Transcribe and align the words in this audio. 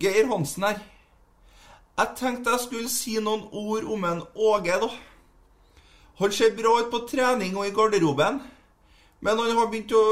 Geir 0.00 0.28
Hansen 0.30 0.64
her. 0.64 0.80
Jeg 1.98 2.16
tenkte 2.16 2.54
jeg 2.54 2.64
skulle 2.64 2.88
si 2.88 3.18
noen 3.20 3.44
ord 3.52 3.84
om 3.92 4.04
en 4.08 4.22
Åge, 4.34 4.78
da. 4.80 4.88
Han 6.20 6.32
ser 6.32 6.54
bra 6.56 6.78
ut 6.80 6.90
på 6.92 7.02
trening 7.10 7.56
og 7.58 7.66
i 7.66 7.74
garderoben, 7.74 8.40
men 9.20 9.40
han 9.40 9.56
har 9.58 9.68
begynt 9.68 9.92
å 9.96 10.04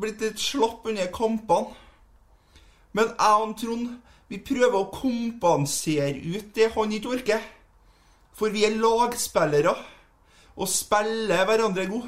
blitt 0.00 0.22
litt 0.22 0.40
slapp 0.40 0.86
under 0.86 1.10
kampene. 1.14 1.74
Men 2.94 3.10
jeg 3.10 3.46
og 3.46 3.54
Trond 3.58 3.88
vi 4.30 4.38
prøver 4.40 4.76
å 4.78 4.90
kompensere 4.94 6.16
ut 6.16 6.54
det 6.56 6.70
han 6.74 6.92
ikke 6.94 7.16
orker. 7.16 7.42
For 8.34 8.54
vi 8.54 8.64
er 8.66 8.78
lagspillere 8.78 9.74
og 10.54 10.70
spiller 10.70 11.44
hverandre 11.46 11.88
god. 11.90 12.06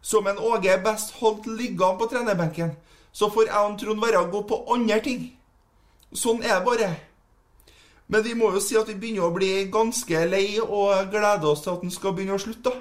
Som 0.00 0.26
en 0.26 0.40
Åge 0.40 0.78
best 0.84 1.12
holdt 1.20 1.46
liggende 1.46 2.00
på 2.00 2.08
trenerbenken, 2.08 2.72
så 3.12 3.28
får 3.28 3.50
jeg 3.50 3.68
og 3.68 3.76
Trond 3.80 4.00
være 4.00 4.24
gode 4.32 4.48
på 4.48 4.62
andre 4.72 5.00
ting. 5.04 5.28
Sånn 6.10 6.42
er 6.42 6.58
det 6.58 6.66
bare. 6.66 6.90
Men 8.10 8.24
vi 8.26 8.34
må 8.34 8.48
jo 8.50 8.60
si 8.62 8.74
at 8.78 8.88
vi 8.90 8.96
begynner 8.98 9.28
å 9.28 9.34
bli 9.34 9.68
ganske 9.70 10.24
lei 10.26 10.58
og 10.58 11.12
gleder 11.12 11.46
oss 11.52 11.62
til 11.62 11.76
at 11.76 11.84
han 11.84 11.92
skal 11.94 12.16
begynne 12.16 12.34
å 12.34 12.42
slutte. 12.42 12.72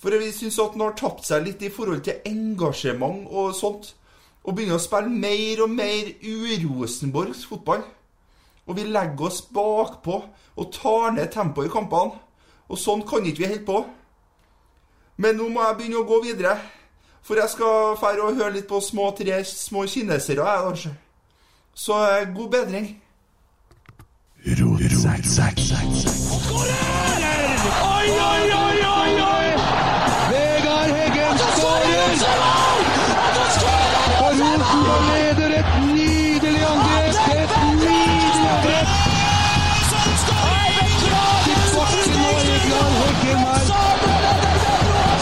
For 0.00 0.14
vi 0.14 0.30
syns 0.32 0.56
at 0.62 0.76
han 0.76 0.86
har 0.86 0.94
tapt 0.96 1.26
seg 1.28 1.44
litt 1.44 1.64
i 1.66 1.72
forhold 1.74 2.04
til 2.06 2.22
engasjement 2.30 3.26
og 3.28 3.52
sånt. 3.58 3.92
Og 4.46 4.56
begynner 4.56 4.78
å 4.78 4.82
spille 4.82 5.12
mer 5.12 5.60
og 5.66 5.74
mer 5.74 6.08
urosenborgs 6.24 7.44
fotball. 7.50 7.82
Og 8.68 8.78
vi 8.78 8.86
legger 8.88 9.28
oss 9.28 9.42
bakpå 9.52 10.22
og 10.58 10.72
tar 10.72 11.12
ned 11.16 11.28
tempoet 11.34 11.68
i 11.68 11.72
kampene. 11.72 12.16
Og 12.68 12.80
sånn 12.80 13.04
kan 13.08 13.26
ikke 13.26 13.42
vi 13.42 13.50
holde 13.50 13.66
på. 13.68 13.82
Men 15.20 15.36
nå 15.36 15.50
må 15.52 15.66
jeg 15.66 15.78
begynne 15.80 16.00
å 16.00 16.08
gå 16.08 16.22
videre. 16.24 16.54
For 17.26 17.36
jeg 17.36 17.52
skal 17.52 17.98
fære 18.00 18.24
og 18.24 18.40
høre 18.40 18.54
litt 18.56 18.68
på 18.70 18.80
små 18.80 19.10
tre 19.18 19.42
små 19.44 19.84
kinesere, 19.90 20.40
jeg, 20.40 20.64
kanskje. 20.64 20.94
Så 21.78 21.92
eh, 21.92 22.34
god 22.36 22.50
bedring. 22.50 23.02
Oi, 27.94 28.08
oi, 28.30 28.44
oi, 28.64 28.78
oi, 28.96 29.12
oi! 29.34 29.48
Vegard 30.30 30.90
Heggen 30.96 31.38
skårer! 31.38 32.12
Og 34.24 34.30
Rosenborg 34.40 35.02
leder 35.10 35.50
et 35.60 35.70
nydelig 35.94 36.64
angrep! 36.72 37.14
Et 37.36 37.50
nydelig 37.78 38.46
angrep! 38.54 38.88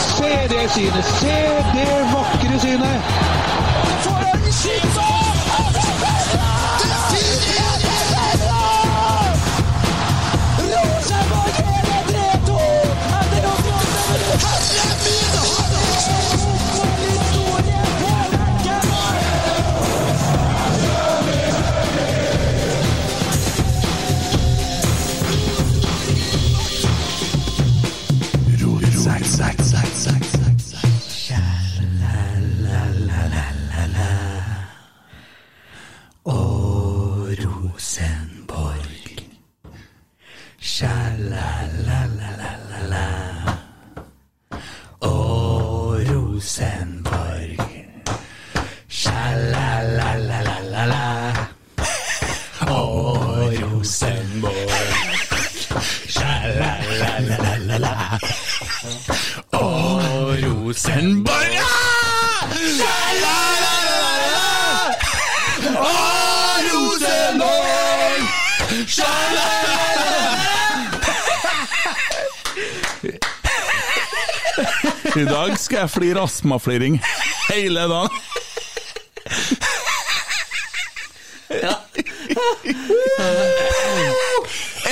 Se 0.08 0.32
det 0.54 0.70
synet! 0.70 1.04
Se 1.04 1.36
det 1.76 1.91
vakre 2.12 2.60
synet! 2.60 3.35
Rosenborg! 60.76 61.56
Rosenborg! 66.72 68.22
I 75.16 75.25
dag 75.25 75.59
skal 75.59 75.78
jeg 75.78 75.91
flire 75.91 76.20
astmafliring 76.22 77.00
hele 77.54 77.81
dagen. 77.81 78.10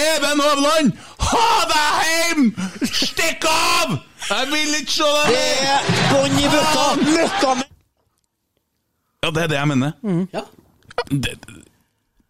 Even 0.01 0.41
Hovland, 0.41 0.97
ha 1.29 1.53
deg 1.69 1.93
hjem! 2.09 2.43
Stikk 2.89 3.45
av! 3.53 3.99
Jeg 4.25 4.49
vil 4.51 4.79
ikke 4.79 4.95
se 4.95 5.11
deg 5.19 5.35
mer! 5.35 5.93
Bånn 6.13 6.41
i 6.41 6.49
bøtta! 6.53 6.87
Møkka 7.05 7.53
med 7.61 7.71
Ja, 9.25 9.31
det 9.31 9.43
er 9.45 9.53
det 9.53 9.59
jeg 9.59 9.71
mener. 9.71 9.95
Ja. 10.35 10.43
Det, 11.11 11.35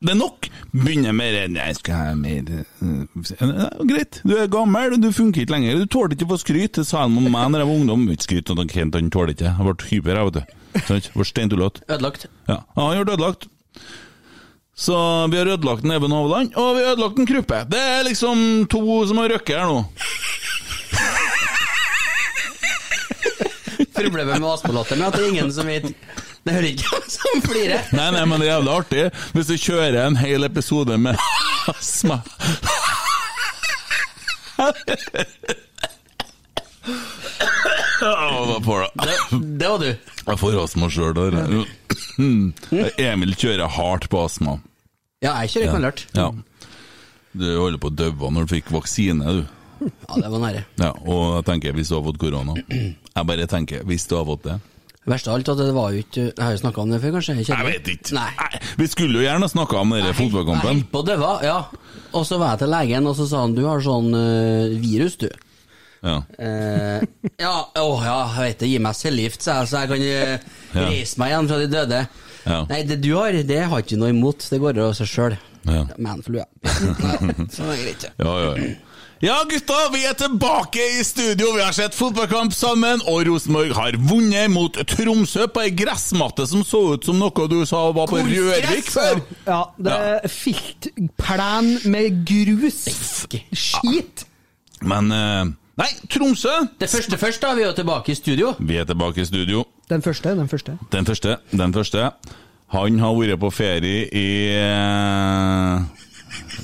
det 0.04 0.12
er 0.12 0.18
nok. 0.18 0.48
Begynner 0.74 1.14
med 1.16 1.34
det 1.34 1.58
Jeg 1.58 1.76
skal 1.78 1.98
ha 1.98 2.12
mer 2.18 2.50
ja, 2.50 3.68
Greit, 3.86 4.20
du 4.26 4.34
er 4.38 4.50
gammel, 4.50 4.96
du 5.02 5.10
funker 5.14 5.42
ikke 5.44 5.54
lenger. 5.56 5.80
Du 5.82 5.90
tåler 5.90 6.14
ikke 6.16 6.28
å 6.28 6.34
få 6.34 6.40
skryt. 6.42 6.74
Det 6.78 6.86
sa 6.88 7.04
han 7.04 7.16
om 7.18 7.26
meg 7.30 7.54
da 7.54 7.62
jeg 7.62 7.70
var 7.70 7.80
ungdom. 7.80 8.06
Ikke 8.14 8.28
skryt, 8.28 8.52
og 8.54 8.62
Kent 8.70 8.98
han 8.98 9.10
tåler 9.14 9.34
ikke. 9.34 9.50
Jeg 9.50 9.68
ble 9.68 9.90
hyper, 9.90 10.20
jeg, 10.20 10.30
vet 10.30 10.38
du. 10.38 10.80
Sant? 10.88 11.10
Ble 11.14 11.28
steintullete. 11.30 11.86
Ødelagt. 11.88 12.26
Ja, 12.50 12.60
ja 12.62 12.88
han 12.88 12.98
har 12.98 13.08
det 13.08 13.16
ødelagt. 13.18 13.48
Så 14.74 14.96
vi 15.30 15.38
har 15.38 15.46
ødelagt 15.46 15.84
en 15.86 15.94
Even 15.94 16.10
Hovland, 16.10 16.54
og 16.58 16.76
vi 16.76 16.82
har 16.82 16.96
ødelagt 16.96 17.18
en 17.18 17.28
Kruppe. 17.30 17.60
Det 17.70 17.78
er 17.78 18.06
liksom 18.08 18.66
to 18.70 18.82
som 19.06 19.22
har 19.22 19.30
røkket 19.30 19.60
her 19.60 19.70
nå. 19.70 19.84
Problemet 24.04 24.40
med 24.40 24.48
Aspelatteren 24.50 25.00
men 25.00 25.08
at 25.08 25.16
det 25.18 25.24
er 25.24 25.30
ingen 25.32 25.52
som 25.54 25.68
vet 25.70 25.88
Det 26.44 26.52
hører 26.54 26.68
ikke 26.70 26.90
hvem 26.92 27.06
som 27.14 27.42
flirer. 27.44 27.86
Nei, 27.96 28.08
nei, 28.14 28.24
men 28.28 28.40
det 28.42 28.48
er 28.48 28.52
jævlig 28.54 28.74
artig 28.74 29.04
hvis 29.36 29.50
du 29.50 29.54
kjører 29.56 30.00
en 30.04 30.18
hel 30.20 30.44
episode 30.46 30.98
med 31.00 31.16
astma. 31.72 32.20
Det, 38.94 39.40
det 39.58 39.68
var 39.68 39.78
du. 39.78 39.90
Jeg 40.26 40.38
får 40.40 40.58
astma 40.64 40.88
sjøl 40.92 41.14
der. 41.16 41.36
Emil 43.00 43.34
kjører 43.38 43.70
hardt 43.78 44.08
på 44.12 44.24
astma. 44.24 44.58
Ja, 45.24 45.38
jeg 45.44 45.54
kjører 45.54 45.72
knallhardt. 45.72 46.04
Ja. 46.16 46.28
Du 47.34 47.46
holder 47.58 47.80
på 47.82 47.90
å 47.90 47.96
daue 47.96 48.30
når 48.34 48.46
du 48.46 48.54
fikk 48.58 48.68
vaksine, 48.74 49.24
du. 49.40 49.44
Ja, 49.84 50.20
det 50.20 50.28
var 50.30 50.40
nære. 50.40 50.62
Ja, 50.80 50.92
og 51.02 51.22
jeg 51.38 51.46
tenker 51.48 51.74
hvis 51.76 51.90
du 51.90 51.96
har 51.98 52.04
fått 52.06 52.20
korona. 52.22 52.54
Jeg 53.14 53.26
bare 53.30 53.46
tenker 53.46 53.84
hvis 53.86 54.08
du 54.10 54.16
har 54.18 54.24
fått 54.26 54.46
det. 54.48 54.54
Verst 55.06 55.28
av 55.28 55.36
alt 55.36 55.48
at 55.52 55.58
det 55.60 55.72
var 55.76 55.92
jo 55.92 56.00
ikke 56.00 56.22
Jeg 56.30 56.40
har 56.40 56.54
jo 56.54 56.60
snakka 56.62 56.80
om 56.80 56.92
det 56.94 56.98
før, 57.02 57.12
kanskje? 57.18 57.34
Jeg 57.42 57.48
jeg 57.50 57.66
vet 57.68 57.88
ikke. 57.92 58.14
Nei. 58.16 58.30
Nei, 58.40 58.60
vi 58.80 58.86
skulle 58.88 59.20
jo 59.20 59.24
gjerne 59.26 59.48
snakka 59.52 59.82
om 59.82 59.92
denne 59.94 60.14
fotballkampen. 60.16 60.80
Nei, 60.80 60.86
på 60.90 61.02
det 61.04 61.18
døve, 61.18 61.32
ja. 61.44 61.58
Og 62.16 62.24
så 62.26 62.38
var 62.40 62.54
jeg 62.54 62.64
til 62.64 62.72
legen, 62.72 63.06
og 63.10 63.16
så 63.18 63.26
sa 63.30 63.42
han 63.44 63.54
du 63.54 63.62
har 63.68 63.84
sånn 63.84 64.08
uh, 64.16 64.74
virus, 64.80 65.18
du. 65.20 65.28
Ja. 66.04 66.16
Eh, 66.36 67.04
ja, 67.40 67.52
å 67.80 67.84
ja, 68.04 68.16
jeg 68.34 68.48
vet 68.48 68.58
det, 68.64 68.68
gi 68.74 68.80
meg 68.84 68.96
cellegift, 68.98 69.44
sa 69.44 69.60
jeg, 69.62 69.70
så 69.70 69.84
jeg 69.84 69.92
kan 69.92 70.02
Ja. 70.74 70.88
reise 70.90 71.20
meg 71.22 71.30
igjen 71.32 71.48
fra 71.48 71.60
de 71.62 71.68
døde. 71.72 72.00
Ja. 72.44 72.58
Nei, 72.68 72.80
det 72.88 72.98
du 73.00 73.12
har, 73.16 73.38
det 73.48 73.60
har 73.70 73.84
ikke 73.84 73.96
noe 74.00 74.10
imot, 74.12 74.44
det 74.52 74.58
går 74.60 74.82
av 74.84 74.92
seg 74.98 75.08
sjøl. 75.08 75.36
Ja. 75.64 75.84
Manflu, 75.96 76.42
ja. 76.42 76.48
Så 77.54 77.64
det 77.64 77.76
er 77.76 77.80
greit. 77.86 78.04
ja. 78.04 78.12
Ja, 78.26 78.34
ja, 78.50 78.74
ja. 79.24 79.34
Ja, 79.34 79.40
gutta, 79.50 79.74
vi 79.90 80.04
er 80.06 80.14
tilbake 80.14 80.82
i 81.00 81.04
studio. 81.04 81.54
Vi 81.56 81.62
har 81.64 81.72
sett 81.74 81.94
fotballkamp 81.96 82.52
sammen, 82.54 83.00
og 83.10 83.24
Rosenborg 83.26 83.72
har 83.74 83.96
vunnet 83.98 84.52
mot 84.52 84.76
Tromsø 84.92 85.48
på 85.50 85.64
ei 85.64 85.72
gressmatte 85.74 86.46
som 86.46 86.62
så 86.66 86.82
ut 86.92 87.08
som 87.08 87.18
noe 87.18 87.46
du 87.50 87.56
sa 87.66 87.80
var 87.96 88.06
på 88.10 88.20
Rørvik 88.20 88.92
før. 88.94 89.24
Ja, 89.48 89.58
det 89.74 89.96
er 90.12 90.30
filtplen 90.30 91.72
med 91.90 92.22
grus. 92.28 92.78
Skit! 93.50 94.22
Men 94.86 95.10
eh, 95.10 95.50
Nei, 95.82 95.90
Tromsø! 96.14 96.54
Det 96.78 96.92
første 96.94 97.18
først, 97.18 97.42
da. 97.42 97.56
Vi 97.58 97.66
er 97.66 97.72
jo 97.72 97.76
tilbake 97.82 98.14
i 98.14 98.18
studio. 98.20 98.54
Vi 98.62 98.78
er 98.78 98.86
tilbake 98.86 99.24
i 99.24 99.28
studio. 99.32 99.66
Den 99.90 100.06
første, 100.06 100.38
den 100.38 100.48
første. 100.52 100.78
Den 100.94 101.10
første. 101.10 101.38
Den 101.50 101.74
første. 101.74 102.10
Han 102.76 103.02
har 103.02 103.18
vært 103.18 103.42
på 103.42 103.50
ferie 103.58 104.06
i 104.14 104.28
eh, 104.54 106.04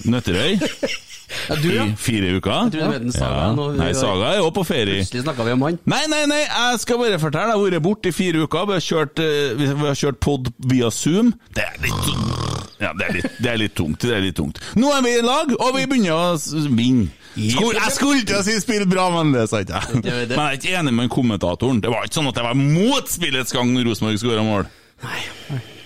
Nøtterøy 0.06 0.60
Ja, 1.48 1.56
du, 1.62 1.68
ja. 1.74 1.84
i 1.86 1.94
fire 1.98 2.32
uker. 2.38 2.70
Du 2.72 2.78
Saga 3.14 3.42
ja. 3.50 3.68
Nei, 3.78 3.90
Saga 3.96 4.32
er 4.34 4.44
òg 4.44 4.52
på 4.56 4.64
ferie. 4.66 5.00
Plutselig 5.00 5.24
snakka 5.24 5.46
vi 5.46 5.54
om 5.56 5.62
han. 5.66 5.78
Nei, 5.90 6.02
nei, 6.10 6.24
nei, 6.30 6.40
jeg 6.46 6.82
skal 6.84 7.00
bare 7.02 7.20
fortelle. 7.22 7.54
Jeg 7.54 7.60
har 7.60 7.76
vært 7.76 7.86
borte 7.86 8.10
i 8.10 8.16
fire 8.16 8.44
uker. 8.44 8.66
Vi 8.70 8.76
har 8.78 8.84
kjørt, 8.86 9.22
eh, 9.24 9.54
vi 9.60 9.70
har 9.84 9.98
kjørt 10.02 10.20
pod 10.24 10.50
via 10.72 10.90
Zoom. 10.94 11.32
Det 11.56 11.66
er 11.66 11.80
litt 11.84 12.12
Ja, 12.80 12.94
det 12.96 13.06
er, 13.06 13.16
litt, 13.18 13.32
det 13.38 13.50
er 13.52 13.58
litt 13.60 13.74
tungt. 13.76 14.00
det 14.00 14.14
er 14.16 14.22
litt 14.24 14.36
tungt. 14.38 14.60
Nå 14.80 14.90
er 14.96 15.02
vi 15.04 15.16
i 15.18 15.24
lag, 15.24 15.50
og 15.58 15.74
vi 15.76 15.86
begynner 15.86 16.16
å 16.16 16.68
vinne. 16.72 17.10
Jeg 17.36 17.92
skulle 17.94 18.22
ikke 18.24 18.42
si 18.42 18.56
'spill 18.58 18.86
bra', 18.90 19.10
men 19.14 19.32
det 19.32 19.48
sa 19.50 19.60
ikke 19.62 19.78
jeg. 19.78 20.02
Men 20.02 20.30
jeg 20.30 20.38
er 20.38 20.56
ikke 20.58 20.78
enig 20.80 20.94
med 20.94 21.10
kommentatoren. 21.10 21.80
Det 21.80 21.92
var 21.92 22.08
ikke 22.08 22.18
sånn 22.18 22.30
at 22.32 22.40
jeg 22.40 22.44
var 22.44 22.56
mot 22.58 23.06
spillets 23.08 23.52
gang 23.52 23.70
når 23.74 23.86
Rosenborg 23.86 24.18
skåra 24.18 24.42
mål. 24.42 24.66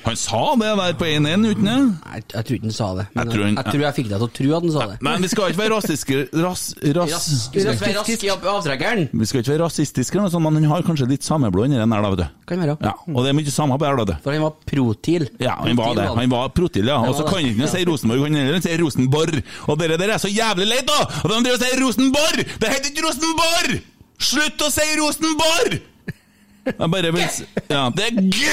Han 0.04 0.16
sa 0.20 0.40
det 0.60 0.70
der 0.76 0.92
på 1.00 1.06
1-1, 1.08 1.44
uten 1.48 1.64
det? 1.64 1.74
Nei, 2.04 2.18
jeg 2.34 2.44
tror 2.44 2.56
ikke 2.58 2.68
han 2.68 2.74
sa 2.76 2.88
det. 2.98 3.04
Men 3.14 3.14
Jeg 3.14 3.24
jeg 3.24 3.34
tror 3.34 3.44
han- 3.44 3.54
jeg, 3.56 3.64
tror 3.72 3.80
jeg 3.84 3.94
fikk 3.98 4.08
deg 4.10 4.18
til 4.18 4.26
å 4.28 4.32
tro 4.38 4.48
at 4.56 4.62
han 4.62 4.72
sa 4.74 4.86
det. 4.90 4.96
Men 5.06 5.22
vi 5.24 5.28
skal 5.32 5.44
ikke 5.50 5.60
være 5.62 5.72
rasistiske 5.74 6.16
ras, 6.44 6.62
ras, 6.84 7.10
ras, 7.14 7.28
Vi 7.54 7.60
skal 7.64 7.78
være 7.80 7.94
raske 7.98 8.24
i 8.24 8.28
av- 8.34 8.44
avtrekkeren. 8.54 9.08
Vi 9.12 9.24
skal 9.26 9.40
ikke 9.42 9.52
være 9.54 9.64
rasistiske, 9.64 10.16
sånt, 10.30 10.42
men 10.44 10.54
han 10.62 10.70
har 10.74 10.82
kanskje 10.82 11.08
litt 11.08 11.22
sameblod 11.24 11.66
inni 11.70 11.78
den 11.80 11.90
der, 11.90 12.02
vet 12.10 12.18
du. 12.18 12.26
Kan 12.46 12.58
være. 12.60 12.76
Ja, 12.84 12.92
og 13.08 13.24
det 13.24 13.30
er 13.30 13.38
mye 13.40 13.50
samme 13.50 13.78
på 13.80 13.86
her, 13.88 14.04
da. 14.04 14.18
For 14.22 14.32
han 14.32 14.42
var 14.42 14.52
protil. 14.66 15.28
Ja, 15.40 15.56
han 15.62 15.76
var 15.76 15.94
det. 15.94 16.04
Han 16.20 16.28
var 16.30 16.48
protil, 16.50 16.84
ja. 16.86 16.98
Og 17.00 17.14
så 17.16 17.24
kan 17.26 17.40
han 17.42 17.54
ikke 17.54 17.68
si 17.72 17.84
Rosenborg, 17.84 18.22
han 18.28 18.34
heller 18.34 18.60
si 18.60 18.76
Rosenborg. 18.76 19.42
Og 19.68 19.78
dere 19.78 19.96
der 19.96 20.10
er 20.14 20.18
så 20.18 20.28
jævlig 20.28 20.68
leit, 20.68 20.86
da! 20.86 21.00
Og 21.24 21.30
de 21.30 21.40
driver 21.40 21.54
og 21.54 21.60
sier 21.64 21.80
Rosenborg! 21.80 22.36
Det 22.60 22.68
heter 22.68 22.90
ikke 22.92 23.04
Rosenborg! 23.08 23.80
Slutt 24.20 24.58
å 24.60 24.70
si 24.70 24.86
Rosenborg! 25.00 25.80
Jeg 25.80 25.80
bare 25.80 25.80
vil 25.80 25.80
s- 25.80 26.53
Ja, 26.64 27.88
det 27.94 28.10
er 28.10 28.20
G! 28.32 28.44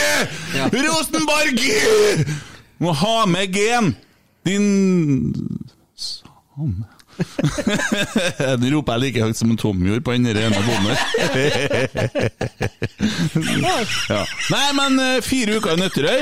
Ja. 0.56 0.70
Rosenborg 0.72 1.60
G! 1.60 2.26
Må 2.82 2.96
ha 2.98 3.26
med 3.30 3.54
G-en! 3.56 3.94
Din 4.46 5.34
Same 5.96 6.86
Nå 7.22 8.70
roper 8.74 8.96
jeg 8.96 9.02
like 9.04 9.26
høyt 9.26 9.38
som 9.38 9.52
en 9.54 9.60
tomjord 9.60 10.02
på 10.06 10.16
den 10.16 10.26
rene 10.32 10.48
ene 10.48 10.62
bommen. 10.66 10.96
Ja. 14.10 14.22
Nei, 14.50 14.68
men 14.78 14.98
eh, 15.04 15.20
fire 15.26 15.60
uker 15.60 15.76
i 15.76 15.82
Nøtterøy. 15.84 16.20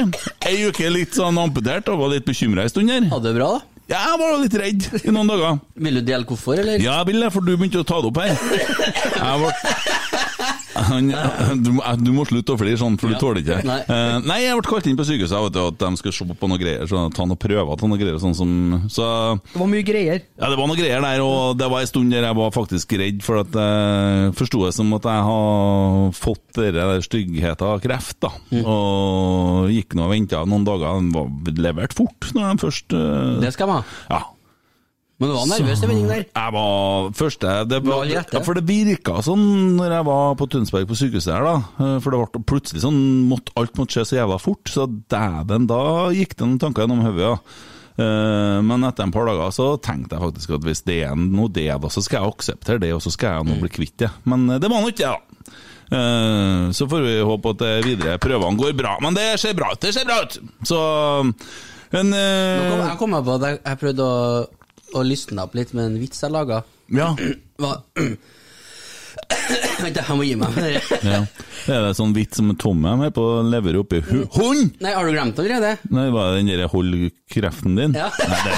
Ei 0.50 0.58
uke 0.68 0.92
litt 0.92 1.16
sånn 1.16 1.40
amputert 1.40 1.88
og 1.94 2.02
var 2.04 2.12
litt 2.16 2.28
bekymra 2.28 2.66
en 2.66 2.74
stund 2.74 2.92
her. 2.92 3.08
Hadde 3.14 3.32
det 3.32 3.38
bra, 3.40 3.54
da? 3.56 3.80
Ja, 3.90 4.04
jeg 4.12 4.20
var 4.22 4.36
litt 4.38 4.56
redd 4.62 4.84
i 5.00 5.14
noen 5.14 5.32
dager. 5.32 5.56
Vil 5.82 5.98
du 5.98 6.04
dele 6.06 6.28
hvorfor, 6.30 6.60
eller? 6.62 6.78
Ja, 6.78 7.00
jeg 7.00 7.10
vil 7.10 7.24
det, 7.24 7.32
for 7.34 7.42
du 7.46 7.56
begynte 7.56 7.82
å 7.82 7.88
ta 7.90 7.98
det 8.04 8.12
opp 8.12 8.20
her. 8.22 8.36
Jeg 9.20 9.40
ble... 9.42 9.50
Han, 10.90 11.10
du, 11.64 11.70
må- 11.78 11.86
du 12.02 12.12
må 12.16 12.26
slutte 12.28 12.56
å 12.56 12.60
flire 12.60 12.80
sånn, 12.82 12.98
for 13.00 13.12
du 13.12 13.18
tåler 13.22 13.42
ikke 13.44 13.60
det. 13.60 13.68
Nei. 13.70 13.80
Eh, 13.86 14.16
nei, 14.26 14.38
jeg 14.44 14.58
ble 14.60 14.70
kalt 14.72 14.88
inn 14.90 14.98
på 15.00 15.06
sykehuset 15.08 15.44
vet 15.46 15.56
du, 15.56 15.60
at 15.68 15.78
de 15.84 15.90
skulle 16.02 16.16
se 16.18 16.28
på 16.42 16.50
noe 16.50 16.60
greier, 16.62 16.86
så 16.90 17.04
ta 17.14 17.26
noen 17.30 17.40
prøver 17.40 17.78
ta 17.80 17.90
noe 17.90 18.00
greier. 18.02 18.18
Sånn 18.22 18.36
som, 18.38 18.54
så 18.92 19.08
Det 19.54 19.60
var 19.62 19.70
mye 19.72 19.86
greier. 19.88 20.24
ja, 20.40 20.50
det 20.50 20.58
var 20.60 20.68
noe 20.72 20.80
greier 20.80 21.04
der, 21.06 21.22
og 21.26 21.58
det 21.60 21.70
var 21.72 21.86
en 21.86 21.92
stund 21.92 22.12
der 22.16 22.28
jeg 22.30 22.40
var 22.40 22.52
faktisk 22.56 22.98
redd, 23.00 23.22
for 23.26 23.42
at 23.44 23.60
jeg 23.62 24.34
forsto 24.40 24.64
det 24.66 24.74
som 24.76 24.92
at 24.98 25.08
jeg 25.10 25.28
har 25.30 26.12
fått 26.18 26.60
den 26.60 27.06
styggheten 27.06 27.68
av 27.70 27.80
kreft, 27.84 28.18
da. 28.26 28.34
Og 28.64 29.70
gikk 29.74 29.96
nå 29.98 30.08
og 30.08 30.14
venta 30.14 30.44
noen 30.50 30.66
dager, 30.68 31.00
den 31.00 31.14
var 31.16 31.30
levert 31.60 31.96
fort 31.98 32.32
når 32.36 32.54
de 32.56 32.62
først 32.66 32.94
eh, 32.98 33.40
Det 33.44 33.54
skal 33.56 33.70
man 33.70 33.82
ha. 33.82 33.98
Ja. 34.18 34.22
Men 35.20 35.28
du 35.28 35.36
var 35.36 35.50
nervøs 35.52 35.82
i 35.84 35.88
vendingen 35.90 36.12
der. 36.14 36.22
Jeg 36.32 36.52
var 36.56 37.10
første 37.20 37.54
det, 37.68 37.80
var, 37.84 38.06
ja, 38.08 38.22
For 38.46 38.56
det 38.56 38.62
virka 38.70 39.18
sånn 39.26 39.42
når 39.76 39.96
jeg 39.98 40.06
var 40.08 40.38
på 40.40 40.46
Tønsberg 40.54 40.86
på 40.88 40.96
sykehuset 40.96 41.34
her, 41.34 41.44
da. 41.44 41.56
Eh, 41.84 41.98
For 42.06 42.16
det 42.16 42.22
ble 42.22 42.44
plutselig 42.48 42.84
sånn 42.86 43.02
måtte, 43.28 43.52
Alt 43.60 43.76
måtte 43.76 43.98
skje 43.98 44.06
så 44.08 44.16
jævla 44.22 44.38
fort, 44.40 44.72
så 44.72 44.86
dæven, 44.88 45.66
da 45.68 45.82
gikk 46.16 46.38
det 46.40 46.46
noen 46.48 46.62
tanker 46.64 46.86
gjennom 46.86 47.02
hodet, 47.04 47.26
ja. 47.26 47.34
Eh, 48.00 48.60
Men 48.70 48.88
etter 48.88 49.10
en 49.10 49.12
par 49.18 49.28
dager 49.28 49.52
så 49.58 49.68
tenkte 49.84 50.16
jeg 50.16 50.24
faktisk 50.24 50.54
at 50.56 50.68
hvis 50.70 50.86
det 50.88 51.02
er 51.10 51.20
noe 51.20 51.52
det, 51.52 51.68
da, 51.68 51.92
så 51.92 52.04
skal 52.06 52.22
jeg 52.24 52.36
akseptere 52.38 52.84
det, 52.86 52.94
og 52.96 53.04
så 53.04 53.12
skal 53.12 53.42
jeg 53.42 53.50
nå 53.50 53.58
bli 53.66 53.72
kvitt 53.76 53.98
det. 54.06 54.14
Men 54.24 54.48
eh, 54.56 54.62
det 54.64 54.72
var 54.72 54.80
nå 54.86 54.94
ikke 54.94 55.04
det, 55.04 55.18
da. 55.18 55.60
Så 56.70 56.86
får 56.86 57.02
vi 57.02 57.14
håpe 57.26 57.50
at 57.56 57.62
det 57.64 57.70
videre 57.82 58.20
prøvene 58.22 58.60
går 58.62 58.76
bra. 58.78 58.92
Men 59.02 59.16
det 59.18 59.24
ser 59.42 59.56
bra 59.58 59.72
ut, 59.74 59.80
det 59.82 59.90
ser 59.96 60.06
bra 60.06 60.20
ut! 60.22 60.36
Så 60.70 60.78
en 61.98 62.12
Nå 62.14 62.20
kom, 62.70 62.84
jeg 62.86 62.98
kom 63.00 63.16
på 63.26 63.38
at 63.40 63.46
jeg, 63.48 63.58
jeg 63.66 63.80
prøvde 63.82 64.06
å, 64.06 64.44
å 64.94 65.06
lysna 65.06 65.46
opp 65.48 65.56
litt 65.58 65.74
med 65.78 65.92
en 65.92 66.00
vits 66.02 66.24
jeg 66.24 66.34
laga. 66.34 66.64
Ja. 66.94 67.14
Vent, 69.84 69.98
jeg 69.98 70.18
må 70.18 70.26
gi 70.26 70.36
meg 70.40 70.54
med 70.56 70.66
det. 70.66 71.00
ja. 71.06 71.22
Er 71.70 71.86
det 71.86 71.94
sånn 71.98 72.14
vits 72.16 72.40
som 72.40 72.52
Tom 72.60 72.84
er 72.88 72.98
med 73.00 73.14
på 73.16 73.24
å 73.40 73.62
oppi 73.82 74.02
hu 74.08 74.24
Hund! 74.36 74.76
Nei, 74.82 74.94
har 74.96 75.06
du 75.06 75.14
glemt 75.14 75.38
det 75.38 75.46
allerede? 75.46 75.72
Nei, 75.94 76.08
var 76.14 76.32
det 76.32 76.44
den 76.44 76.52
der 76.54 76.70
'hold 76.72 77.10
kreften 77.32 77.76
din'? 77.78 77.98
Ja. 77.98 78.10
Nei, 78.20 78.40
det 78.46 78.54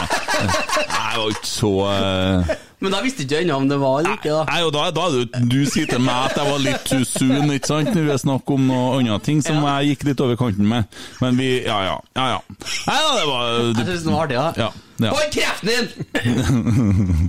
Nei, 0.91 1.13
jo 1.15 1.23
var 1.25 1.33
ikke 1.35 1.49
så 1.49 1.71
uh... 1.85 2.51
Men 2.81 2.95
da 2.95 3.01
visste 3.03 3.25
ikke 3.25 3.35
jeg 3.41 3.45
ennå 3.45 3.57
om 3.61 3.67
det 3.69 3.77
var 3.77 3.99
eller 3.99 4.15
ikke. 4.17 4.31
da. 4.33 4.43
Nei, 4.49 4.61
og 4.65 4.71
da, 4.73 4.85
da 4.95 5.03
du, 5.13 5.41
du 5.51 5.59
sier 5.69 5.89
til 5.91 6.01
meg 6.01 6.31
at 6.31 6.39
jeg 6.39 6.49
var 6.49 6.61
litt 6.63 6.87
too 6.89 7.03
soon, 7.05 7.51
ikke 7.53 7.69
sant? 7.69 7.91
Når 7.93 8.07
vi 8.07 8.15
snakker 8.23 8.57
om 8.57 8.63
noen 8.71 8.95
andre 9.03 9.19
ting 9.27 9.43
som 9.45 9.59
jeg 9.61 9.91
gikk 9.91 10.07
litt 10.09 10.23
over 10.25 10.39
kanten 10.39 10.65
med. 10.71 11.01
Men 11.21 11.37
vi 11.37 11.51
Ja, 11.61 11.77
ja. 11.85 11.99
ja, 12.17 12.25
ja. 12.37 12.39
Nei 12.87 12.97
da, 13.05 13.11
det 13.19 13.27
var 13.29 13.51
Jeg 13.59 13.85
synes 13.85 14.07
det 14.07 14.15
var 14.15 14.23
artig, 14.25 14.39
da. 14.39 14.65
Ja. 14.65 14.71
Ja. 15.07 15.11
Hold 15.15 15.31
kreften 15.33 15.67
din! 15.69 15.87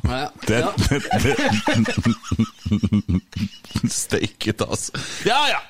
Ja, 0.13 0.19
ja. 0.19 0.31
Det, 0.47 0.59
det, 1.23 1.35
det. 3.83 3.91
Steike 3.93 4.53
ta, 4.57 4.65
altså. 4.71 4.93
Ja, 5.27 5.41
ja. 5.51 5.61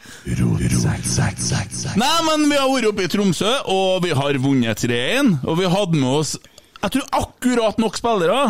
Nei, 1.98 2.16
men 2.26 2.48
vi 2.50 2.56
har 2.58 2.68
vært 2.70 2.88
oppe 2.90 3.04
i 3.06 3.10
Tromsø, 3.12 3.52
og 3.70 4.02
vi 4.06 4.10
har 4.16 4.38
vunnet 4.42 4.82
3-1. 4.82 5.36
Og 5.46 5.60
vi 5.60 5.70
hadde 5.70 5.98
med 5.98 6.10
oss 6.22 6.36
jeg 6.82 6.96
tror 6.96 7.06
akkurat 7.14 7.78
nok 7.78 7.98
spillere. 7.98 8.40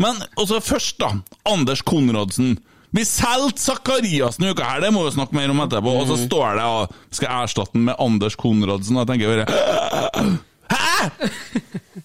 Men 0.00 0.18
også 0.40 0.58
først, 0.64 0.98
da. 0.98 1.12
Anders 1.46 1.82
Konradsen. 1.86 2.56
Vi 2.90 3.04
solgte 3.06 3.62
Sakariassen 3.62 4.48
i 4.48 4.50
uka 4.50 4.66
her, 4.66 4.80
det 4.82 4.90
må 4.90 5.04
vi 5.06 5.12
snakke 5.14 5.36
mer 5.38 5.52
om 5.52 5.62
etterpå. 5.62 5.92
Og 6.00 6.08
så 6.10 6.16
står 6.24 6.58
det 6.58 6.66
og 6.66 6.96
skal 7.14 7.44
erstatte 7.44 7.76
den 7.76 7.86
med 7.86 8.00
Anders 8.02 8.34
Konradsen, 8.40 8.98
og 8.98 9.04
jeg 9.04 9.12
tenker 9.12 9.26
bare 9.30 10.30
Hæ?! 10.70 11.10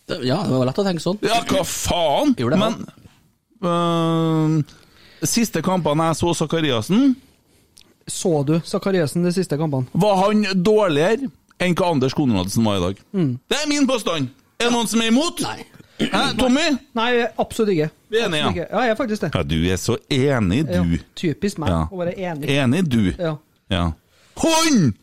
Det- 0.08 0.24
Ja, 0.28 0.44
det 0.44 0.52
var 0.54 0.66
lett 0.66 0.78
å 0.78 0.86
tenke 0.86 1.02
sånn. 1.02 1.18
Ja, 1.26 1.42
hva 1.50 1.64
faen? 1.66 2.36
Gjorde 2.38 2.60
det, 2.60 2.60
Men 2.60 2.86
øh, 3.64 4.64
Siste 5.26 5.62
kampene 5.66 6.10
jeg 6.12 6.16
så 6.20 6.34
Sakariassen, 6.38 7.16
Så 8.08 8.44
du 8.46 8.60
Sakariassen 8.64 9.24
de 9.24 9.32
siste 9.34 9.58
kampene? 9.58 9.88
var 9.94 10.16
han 10.28 10.44
dårligere 10.64 11.30
enn 11.60 11.74
hva 11.76 11.92
Anders 11.92 12.14
Konradsen 12.14 12.64
var 12.68 12.78
i 12.78 12.84
dag. 12.84 13.00
Mm. 13.16 13.40
Det 13.50 13.58
er 13.64 13.68
min 13.72 13.88
påstand! 13.88 14.30
Er 14.60 14.66
det 14.70 14.74
noen 14.76 14.88
som 14.88 15.02
er 15.02 15.08
imot? 15.10 15.42
Nei. 15.42 15.66
Hæ, 16.12 16.38
Tommy? 16.38 16.66
Nei, 16.94 17.26
absolutt 17.40 17.72
ikke. 17.72 17.90
Vi 18.12 18.18
er 18.20 18.26
enige, 18.28 18.56
ja. 18.58 18.66
Ja, 18.72 18.82
jeg 18.84 18.90
er 18.92 18.96
faktisk 19.00 19.22
det. 19.22 19.32
Ja, 19.34 19.42
du 19.44 19.56
er 19.72 19.78
så 19.80 19.96
enig, 20.12 20.66
Ja, 20.70 20.84
du. 20.84 20.98
typisk 21.16 21.58
meg 21.58 21.70
Ja. 21.70 21.88
å 21.92 21.98
være 21.98 22.14
enig. 22.20 22.50
Enig, 22.50 22.84
du. 22.90 23.14
Ja. 23.18 23.36
Ja. 23.72 23.92
Hund! 24.38 24.94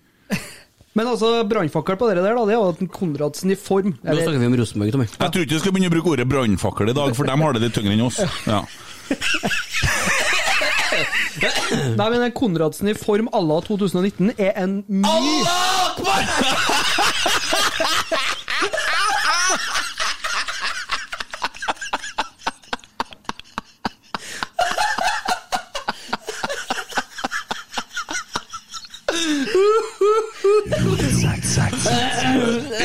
Men 0.93 1.09
altså, 1.09 1.29
brannfakkel 1.49 1.97
på 1.97 2.09
det 2.11 2.21
der, 2.21 2.35
da, 2.37 2.43
det 2.49 2.53
er 2.53 2.61
jo 2.61 2.89
Konradsen 2.93 3.55
i 3.55 3.56
form 3.56 3.94
Nå 3.97 4.17
snakker 4.19 4.41
vi 4.43 4.49
om 4.50 4.56
Rosenborg, 4.61 4.93
Tommy. 4.93 5.07
Jeg 5.09 5.33
tror 5.33 5.43
ikke 5.47 5.57
vi 5.57 5.62
skal 5.62 5.73
begynne 5.73 5.88
å 5.88 5.95
bruke 5.95 6.12
ordet 6.12 6.28
brannfakkel 6.28 6.93
i 6.93 6.97
dag, 6.99 7.16
for 7.16 7.25
de 7.28 7.35
har 7.43 7.50
det 7.57 7.62
litt 7.64 7.76
tyngre 7.78 7.95
enn 7.97 8.05
oss. 8.05 8.19
Ja. 8.45 8.61
Nei, 11.97 12.09
men 12.12 12.21
den 12.21 12.35
Konradsen 12.37 12.88
i 12.93 12.95
form 12.99 13.28
à 13.33 13.40
la 13.40 13.61
2019 13.64 14.35
er 14.37 14.52
en 14.61 14.85
mye 14.88 15.45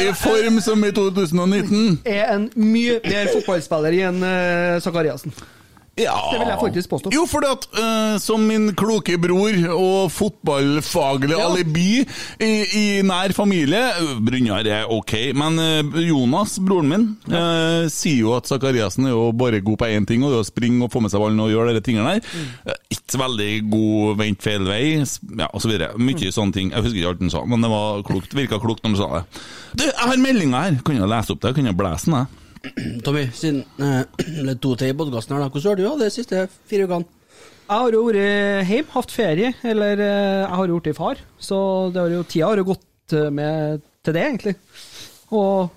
I 0.08 0.14
form 0.16 0.62
som 0.64 0.84
i 0.88 0.92
2019. 0.92 2.00
er 2.06 2.30
en 2.32 2.46
mye 2.56 3.00
bedre 3.04 3.34
fotballspiller 3.34 3.98
enn 4.08 4.22
uh, 4.24 4.78
Sakariassen. 4.84 5.34
Ja 5.98 6.14
Det 6.32 6.38
vil 6.40 6.48
jeg 6.52 6.60
faktisk 6.62 6.90
påstå. 6.92 7.12
Jo, 7.16 7.24
for 7.30 7.46
at 7.48 7.64
eh, 7.74 8.18
som 8.22 8.44
min 8.46 8.70
kloke 8.78 9.16
bror 9.22 9.56
og 9.74 10.12
fotballfaglig 10.14 11.32
Ja. 11.34 11.48
alibi 11.50 12.04
i, 12.40 12.50
i 12.78 12.84
nær 13.06 13.34
familie 13.36 13.80
Brynjar 14.22 14.68
er 14.70 14.92
ok, 14.94 15.14
men 15.38 15.58
uh, 15.58 15.98
Jonas, 16.04 16.58
broren 16.64 16.90
min, 16.92 17.06
uh, 17.32 17.88
sier 17.92 18.22
jo 18.22 18.36
at 18.38 18.48
Sakariassen 18.50 19.08
er 19.10 19.16
jo 19.16 19.32
bare 19.38 19.62
god 19.66 19.80
på 19.82 19.90
én 19.90 20.06
ting, 20.08 20.24
og 20.24 20.32
det 20.34 20.40
er 20.40 20.46
å 20.46 20.50
springe 20.50 20.86
og 20.86 20.94
få 20.94 21.02
med 21.04 21.12
seg 21.14 21.22
ballen 21.24 21.42
og 21.44 21.50
gjøre 21.52 21.74
de 21.78 21.84
tingene 21.86 22.18
der. 22.18 22.22
Mm. 22.30 22.74
Ikke 22.94 23.22
veldig 23.24 23.52
god 23.74 24.18
vent 24.22 24.42
feil 24.46 24.68
vei, 24.70 24.82
ja, 25.02 25.50
osv. 25.54 25.74
så. 25.78 25.92
Mye 25.98 26.16
Mm. 26.18 26.34
sånne 26.34 26.54
ting. 26.54 26.72
Jeg 26.74 26.84
husker 26.84 26.98
ikke 27.02 27.10
alt 27.14 27.22
han 27.26 27.30
sa, 27.34 27.46
men 27.46 27.62
det 27.62 27.70
var 27.72 28.04
klokt. 28.08 28.34
virka 28.38 28.60
klokt 28.62 28.84
når 28.84 28.94
han 28.94 28.98
sa 29.02 29.08
det. 29.18 29.24
Du, 29.78 29.84
jeg 29.86 29.96
har 30.10 30.18
meldinga 30.18 30.62
her. 30.68 30.78
Kan 30.86 30.98
jeg 31.02 31.10
lese 31.10 31.34
opp 31.36 31.42
det? 31.42 31.56
Kan 31.58 31.66
jeg 31.70 31.78
blæse 31.78 32.06
den, 32.10 32.16
jeg? 32.22 32.28
Tommy, 33.06 33.28
siden 33.36 33.64
det 33.78 34.54
er 34.54 34.60
to 34.62 34.74
til 34.80 34.92
i 34.92 34.98
podkasten 34.98 35.36
her, 35.36 35.46
da. 35.46 35.52
Hvordan 35.52 35.72
har 35.72 35.80
du 35.80 35.88
hatt 35.90 36.02
det 36.04 36.10
de 36.10 36.16
siste 36.18 36.44
fire 36.70 36.88
ukene? 36.88 37.14
Jeg 37.68 37.84
har 37.84 37.96
jo 37.98 38.04
vært 38.08 38.70
hjemme, 38.70 38.94
hatt 38.94 39.12
ferie, 39.12 39.52
eller 39.68 40.00
eh, 40.00 40.42
jeg 40.46 40.56
har 40.56 40.72
jo 40.72 40.80
blitt 40.80 40.96
far. 40.96 41.20
Så 41.36 41.58
det 41.92 42.00
har 42.00 42.14
jo, 42.16 42.24
tida 42.24 42.48
har 42.48 42.62
jo 42.62 42.70
gått 42.70 43.16
eh, 43.18 43.28
med 43.34 43.84
til 44.08 44.16
det, 44.16 44.24
egentlig. 44.24 44.54
Og 45.36 45.68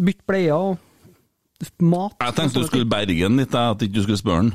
bytte 0.00 0.24
bleier 0.30 0.56
og 0.56 1.74
mat. 1.84 2.16
Jeg 2.20 2.36
tenkte 2.38 2.62
du 2.62 2.68
skulle 2.70 2.88
berge 2.88 3.18
den 3.20 3.36
litt, 3.42 3.52
jeg, 3.52 3.76
at 3.76 3.84
ikke 3.84 3.98
du 3.98 4.06
skulle 4.06 4.22
spørre 4.22 4.46
den. 4.46 4.54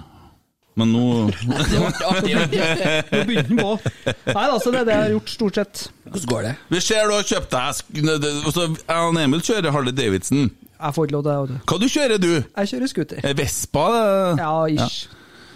Men 0.79 0.93
nå. 0.95 1.05
Nå 1.29 2.13
begynte 2.23 3.43
den 3.49 3.59
på. 3.59 3.75
Nei 4.31 4.45
da, 4.49 4.57
så 4.57 4.71
det 4.73 4.81
er 4.81 4.87
det 4.87 4.95
jeg 4.95 5.03
har 5.03 5.13
gjort, 5.17 5.33
stort 5.35 5.59
sett. 5.59 5.83
Hvordan 6.07 6.31
går 6.33 6.47
det? 6.47 6.55
Vi 6.73 6.81
ser 6.85 7.05
du 7.09 7.15
har 7.17 7.27
kjøpt 7.27 7.53
deg 7.53 8.09
altså, 8.15 8.67
Jeg 8.79 9.09
og 9.09 9.21
Emil 9.21 9.43
kjører 9.45 9.75
Harley 9.75 9.95
Davidson. 9.95 10.49
Jeg 10.79 10.93
får 10.95 11.05
ikke 11.05 11.15
lov 11.17 11.23
til 11.23 11.53
det. 11.53 11.61
Hva 11.67 11.77
du 11.81 11.87
kjører 11.91 12.19
du? 12.23 12.29
Jeg 12.57 12.67
kjører 12.73 12.87
scooter. 12.87 13.17
Er 13.23 13.33
Vespa? 13.35 13.85
det? 13.95 14.37
Ja, 14.39 14.51
ish. 14.85 15.07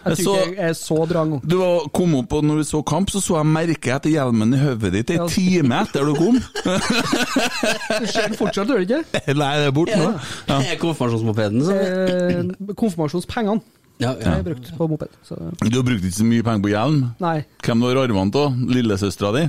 Jeg 0.04 0.18
Jeg 0.18 0.26
tror 0.26 0.40
ikke 0.44 0.58
jeg 0.60 0.70
er 0.70 0.74
så 0.76 0.98
drang. 1.08 1.30
Du 1.48 1.54
kom 1.96 2.16
opp, 2.20 2.34
og 2.36 2.44
når 2.44 2.58
vi 2.60 2.64
så 2.68 2.82
kamp, 2.84 3.08
så 3.14 3.22
så 3.24 3.38
jeg 3.40 3.46
merket 3.48 3.88
etter 3.96 4.12
hjelmen 4.12 4.52
i 4.54 4.60
hodet 4.60 4.92
ditt 4.98 5.14
en 5.16 5.22
Ja. 5.22 5.28
time 5.32 5.78
etter 5.80 6.04
du 6.04 6.14
kom. 6.18 6.42
Du 8.02 8.08
ser 8.12 8.28
den 8.28 8.36
fortsatt, 8.36 8.68
gjør 8.68 8.82
du 8.84 8.84
ikke? 8.84 9.00
Nei, 9.40 9.52
det 9.62 9.70
er 9.70 9.72
borte 9.72 9.96
nå. 10.00 10.10
Ja. 10.50 10.58
Er 10.74 10.76
Konfirmasjonsmopeden, 10.82 11.64
så 11.64 11.78
Eh, 11.80 12.74
konfirmasjonspengene 12.76 13.62
ja, 14.02 14.10
har 14.10 14.38
ja. 14.40 14.44
brukt 14.44 14.78
på 14.78 14.88
moped. 14.90 15.12
Så 15.24 15.36
Du 15.62 15.78
har 15.78 15.84
brukt 15.86 16.04
ikke 16.04 16.18
så 16.18 16.26
mye 16.28 16.44
penger 16.46 16.64
på 16.66 16.72
hjelm. 16.74 17.02
nei. 17.24 17.36
Hvem 17.64 17.84
du 17.84 17.88
har 17.88 18.00
arvene 18.04 18.42
av? 18.42 18.56
Lillesøstera 18.74 19.32
di? 19.38 19.44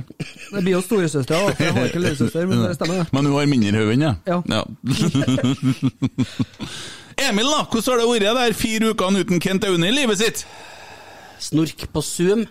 Det 0.51 0.61
blir 0.61 0.73
jo 0.75 0.81
storesøstera, 0.85 1.53
for 1.55 1.63
jeg 1.65 1.73
har 1.77 1.89
ikke 1.89 2.03
lillesøster, 2.03 2.45
men 2.51 2.63
det 2.65 2.75
stemmer. 2.77 3.09
Men 3.11 3.25
hun 3.29 3.35
har 3.39 3.49
mindre 3.51 3.81
hode 3.81 3.93
enn 3.97 4.05
deg? 4.05 4.15
Ja. 4.29 4.37
Emil, 7.25 7.47
da? 7.47 7.63
Hvordan 7.71 7.89
har 7.89 8.01
det 8.01 8.07
vært 8.11 8.39
der 8.41 8.53
fire 8.59 8.91
ukene 8.91 9.23
uten 9.23 9.41
Kent 9.43 9.65
Aune 9.67 9.89
i 9.89 9.95
livet 9.95 10.19
sitt? 10.19 10.45
Snork 11.41 11.87
på 11.93 12.03
Zoom. 12.03 12.45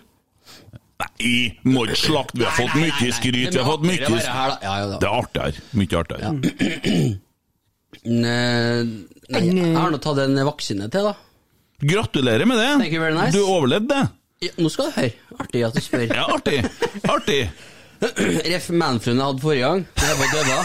Nei, 0.95 1.59
må 1.67 1.83
ikke 1.85 1.99
slakte. 1.99 2.39
Vi 2.39 2.45
har 2.47 2.55
fått 2.55 2.75
mye 2.79 3.11
skryt. 3.13 3.51
Vi 3.51 3.59
har 3.59 3.67
fått 3.67 3.83
mye 3.85 3.99
Det 3.99 4.07
er. 4.15 4.25
Ja, 4.63 4.75
ja, 4.79 4.95
er 4.95 5.07
artigere. 5.11 5.63
Mye 5.75 5.99
artigere. 5.99 6.23
Ja. 6.23 6.31
nei, 8.23 9.41
jeg 9.41 9.75
har 9.75 9.91
nå 9.91 9.99
tatt 10.03 10.21
en 10.23 10.39
vaksine 10.47 10.87
til, 10.93 11.09
da. 11.09 11.15
Gratulerer 11.81 12.45
med 12.47 12.57
det. 12.57 12.69
Thank 12.79 12.93
you 12.93 13.01
very 13.03 13.15
nice. 13.15 13.33
Du 13.37 13.43
overlevde 13.43 13.87
det. 13.91 14.03
Ja, 14.45 14.51
Nå 14.61 14.69
skal 14.71 14.89
du 14.89 14.91
høre. 14.99 15.11
Artig 15.39 15.63
at 15.67 15.75
du 15.75 15.81
spør. 15.83 16.05
Ja, 16.19 16.25
artig. 16.35 16.59
Artig. 17.09 17.39
Ref 18.51 18.69
manfruen 18.75 19.17
jeg 19.19 19.25
hadde 19.25 19.41
forrige 19.43 19.69
gang. 19.69 19.85
Det 19.95 20.09
jeg 20.09 20.17
var 20.19 20.27
døda. 20.35 20.57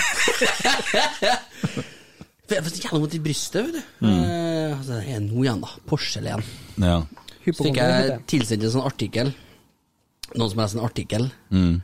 For 2.51 2.57
Jeg 2.57 2.65
så 2.67 2.83
jævlig 2.83 3.01
vondt 3.05 3.15
i 3.15 3.23
brystet, 3.23 3.67
vet 3.69 3.77
du. 3.79 4.07
Mm. 4.07 4.25
altså, 4.75 4.97
det 4.99 5.15
er 5.15 5.21
nå 5.23 5.45
igjen, 5.45 5.61
da. 5.63 5.71
Porselen. 5.87 6.43
Ja. 6.83 6.97
Så 7.47 7.63
fikk 7.65 7.79
jeg 7.79 8.17
tilsendt 8.31 8.67
en 8.67 8.75
sånn 8.75 8.89
artikkel. 8.89 9.31
Noen 10.35 10.51
som 10.51 10.59
har 10.61 10.67
lest 10.67 10.79
en 10.79 10.85
artikkel. 10.87 11.29
Mm. 11.55 11.79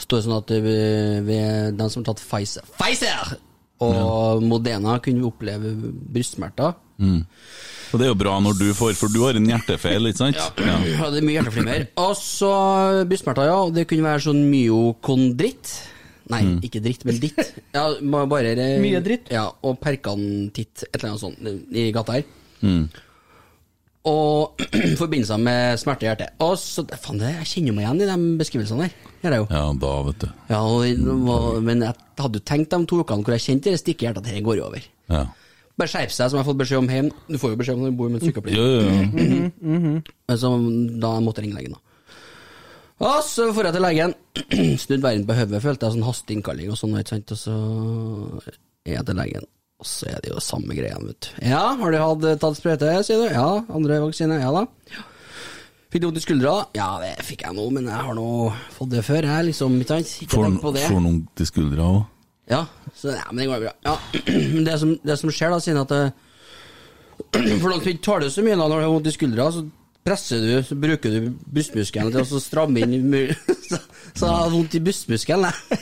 står 0.00 0.24
sånn 0.24 0.36
at 0.36 0.52
ved, 0.64 1.24
ved 1.28 1.76
den 1.78 1.90
som 1.92 2.02
har 2.02 2.08
tatt 2.12 2.22
Pfizer 2.24 2.64
Pfizer! 2.78 3.34
Og 3.84 4.44
Modena 4.46 4.98
kunne 5.04 5.22
vi 5.22 5.28
oppleve 5.28 5.74
brystsmerter. 6.14 6.74
Og 7.94 8.00
det 8.00 8.06
er 8.06 8.10
jo 8.10 8.18
bra 8.18 8.34
når 8.42 8.58
du 8.58 8.68
får, 8.74 8.94
for 8.98 9.12
du 9.12 9.20
har 9.22 9.38
en 9.38 9.48
hjertefeil, 9.50 10.08
ikke 10.10 10.22
sant? 10.24 10.38
Ja. 10.58 10.78
Ja, 10.82 11.10
det 11.12 11.20
er 11.20 11.26
mye 11.26 11.36
hjerteflimmer. 11.38 11.88
Og 12.06 12.14
så 12.18 12.52
brystsmerter, 13.10 13.50
ja. 13.50 13.58
Det 13.74 13.86
kunne 13.90 14.08
være 14.08 14.24
sånn 14.26 14.42
myokondritt. 14.50 15.74
Nei, 16.32 16.40
ikke 16.64 16.80
dritt, 16.80 17.02
men 17.04 17.18
ditt. 17.20 17.40
Ja, 17.74 17.84
bare 18.00 18.54
Mye 18.80 19.02
dritt? 19.04 19.28
Ja, 19.34 19.44
og 19.60 19.76
perkantitt, 19.82 20.86
et 20.86 20.96
eller 20.96 21.10
annet 21.12 21.20
sånt 21.20 21.74
i 21.76 21.90
gata 21.92 22.16
her. 22.16 22.24
Mm. 22.64 22.86
Og 24.04 24.60
forbindelser 25.00 25.38
med 25.40 25.78
smerte 25.80 26.04
i 26.04 26.08
hjertet. 26.10 26.34
Og 26.44 26.58
så, 26.60 26.84
faen, 27.00 27.20
det, 27.22 27.30
Jeg 27.38 27.50
kjenner 27.54 27.76
meg 27.78 27.86
igjen 27.86 28.02
i 28.04 28.08
de 28.10 28.16
beskrivelsene 28.42 28.84
der. 28.88 28.98
Gjør 29.24 29.36
jeg 29.36 29.40
jo. 29.44 29.46
ja, 29.54 29.62
da, 29.80 29.92
vet 30.10 30.18
du. 30.20 30.26
Ja, 30.50 30.58
og, 30.60 31.62
men 31.64 31.86
jeg 31.86 31.96
hadde 32.20 32.40
jo 32.42 32.44
tenkt 32.50 32.74
de 32.74 32.82
to 32.90 32.98
ukene 33.00 33.24
hvor 33.24 33.36
jeg 33.38 33.46
kjente 33.46 33.72
det 33.72 33.80
stikket 33.80 34.02
i 34.02 34.08
hjertet, 34.10 34.20
at 34.20 34.28
dette 34.28 34.44
går 34.44 34.60
jo 34.60 34.66
over. 34.68 34.84
Ja. 35.08 35.22
Bare 35.80 35.90
skjerp 35.90 36.12
seg, 36.14 36.28
som 36.30 36.36
jeg 36.38 36.44
har 36.44 36.50
fått 36.50 36.60
beskjed 36.60 36.82
om 36.84 36.90
hjemme. 36.92 37.16
Du 37.32 37.38
får 37.40 37.54
jo 37.54 37.60
beskjed 37.62 37.78
om 37.78 37.86
når 37.86 37.94
du 37.94 37.96
bor 37.98 38.12
med 38.12 38.20
en 38.20 38.28
sykepleier. 38.28 38.60
Jo, 38.60 38.66
jo, 38.68 39.40
jo. 39.64 40.04
Men 40.28 40.38
Så 40.38 40.52
da 41.02 41.14
måtte 41.24 41.40
jeg 41.42 41.48
ringe 41.48 41.58
legen, 41.62 41.74
da. 41.74 41.80
Og 43.08 43.16
så 43.26 43.48
får 43.56 43.66
jeg 43.70 43.74
til 43.74 43.82
legen. 43.88 44.14
Snudd 44.84 45.02
verden 45.02 45.24
på 45.26 45.34
hodet, 45.40 45.62
følte 45.64 45.88
jeg 45.88 45.96
sånn 45.96 46.06
hasteinnkalling 46.06 46.70
og 46.70 46.78
sånn, 46.78 46.94
ikke 47.00 47.16
sant. 47.16 47.34
Og 47.34 47.40
så 47.40 47.56
er 48.84 48.98
jeg 48.98 49.08
til 49.08 49.18
legen, 49.18 49.48
og 49.82 49.88
så 49.88 50.06
er 50.12 50.22
det 50.22 50.30
jo 50.30 50.42
samme 50.42 50.76
greia, 50.76 50.98
vet 51.02 51.26
du. 51.26 51.32
Ja, 51.50 51.64
har 51.80 51.92
du 51.92 51.98
hatt 51.98 52.40
tatt 52.42 52.60
sprøyte, 52.60 52.92
sier 53.06 53.24
du? 53.24 53.26
Ja. 53.34 53.48
Andre 53.74 53.98
vaksine? 54.04 54.38
Ja 54.40 54.52
da. 54.54 54.64
Ja. 54.94 55.04
Fikk 55.94 56.02
du 56.02 56.08
vondt 56.08 56.18
i 56.18 56.24
skuldra? 56.24 56.52
Ja, 56.74 56.88
det 57.02 57.12
fikk 57.22 57.44
jeg 57.46 57.54
nå, 57.54 57.68
men 57.70 57.86
jeg 57.86 58.06
har 58.06 58.16
nå 58.18 58.26
fått 58.74 58.90
det 58.96 59.04
før, 59.06 59.28
jeg, 59.30 59.46
liksom. 59.50 59.76
Ikke 59.84 60.26
Får 60.32 60.48
tenk 60.48 60.62
på 60.64 60.72
det. 60.74 60.88
får 60.90 61.02
noen 61.04 61.20
til 61.38 61.46
skuldra 61.50 61.86
òg. 61.86 62.00
Ja, 62.50 62.64
så, 62.92 63.12
ja, 63.14 63.24
men 63.30 63.44
det 63.44 63.46
går 63.52 63.62
bra. 63.62 63.72
Ja. 63.86 63.94
Men 64.54 64.66
det 64.66 64.74
som, 64.82 64.90
det 65.06 65.16
som 65.20 65.30
skjer, 65.32 65.54
da, 65.54 65.60
siden 65.62 65.80
at 65.80 65.94
det, 65.94 66.02
For 67.62 67.70
langt 67.70 67.86
du 67.86 67.92
ikke 67.92 68.18
det 68.24 68.32
så 68.34 68.42
mye 68.44 68.56
da, 68.58 68.66
når 68.66 68.74
du 68.82 68.84
har 68.84 68.92
vondt 68.92 69.08
i 69.08 69.14
skuldra, 69.14 69.46
så 69.54 69.62
presser 70.04 70.42
du, 70.42 70.50
så 70.66 70.76
bruker 70.76 71.14
du 71.14 71.30
brystmuskelen 71.54 72.12
til 72.12 72.26
å 72.36 72.42
stramme 72.42 72.82
inn 72.84 73.06
Så, 73.70 73.78
så 74.12 74.26
jeg 74.26 74.34
har 74.34 74.50
vondt 74.52 74.74
i 74.76 74.82
brystmuskelen, 74.84 75.46
jeg. 75.48 75.78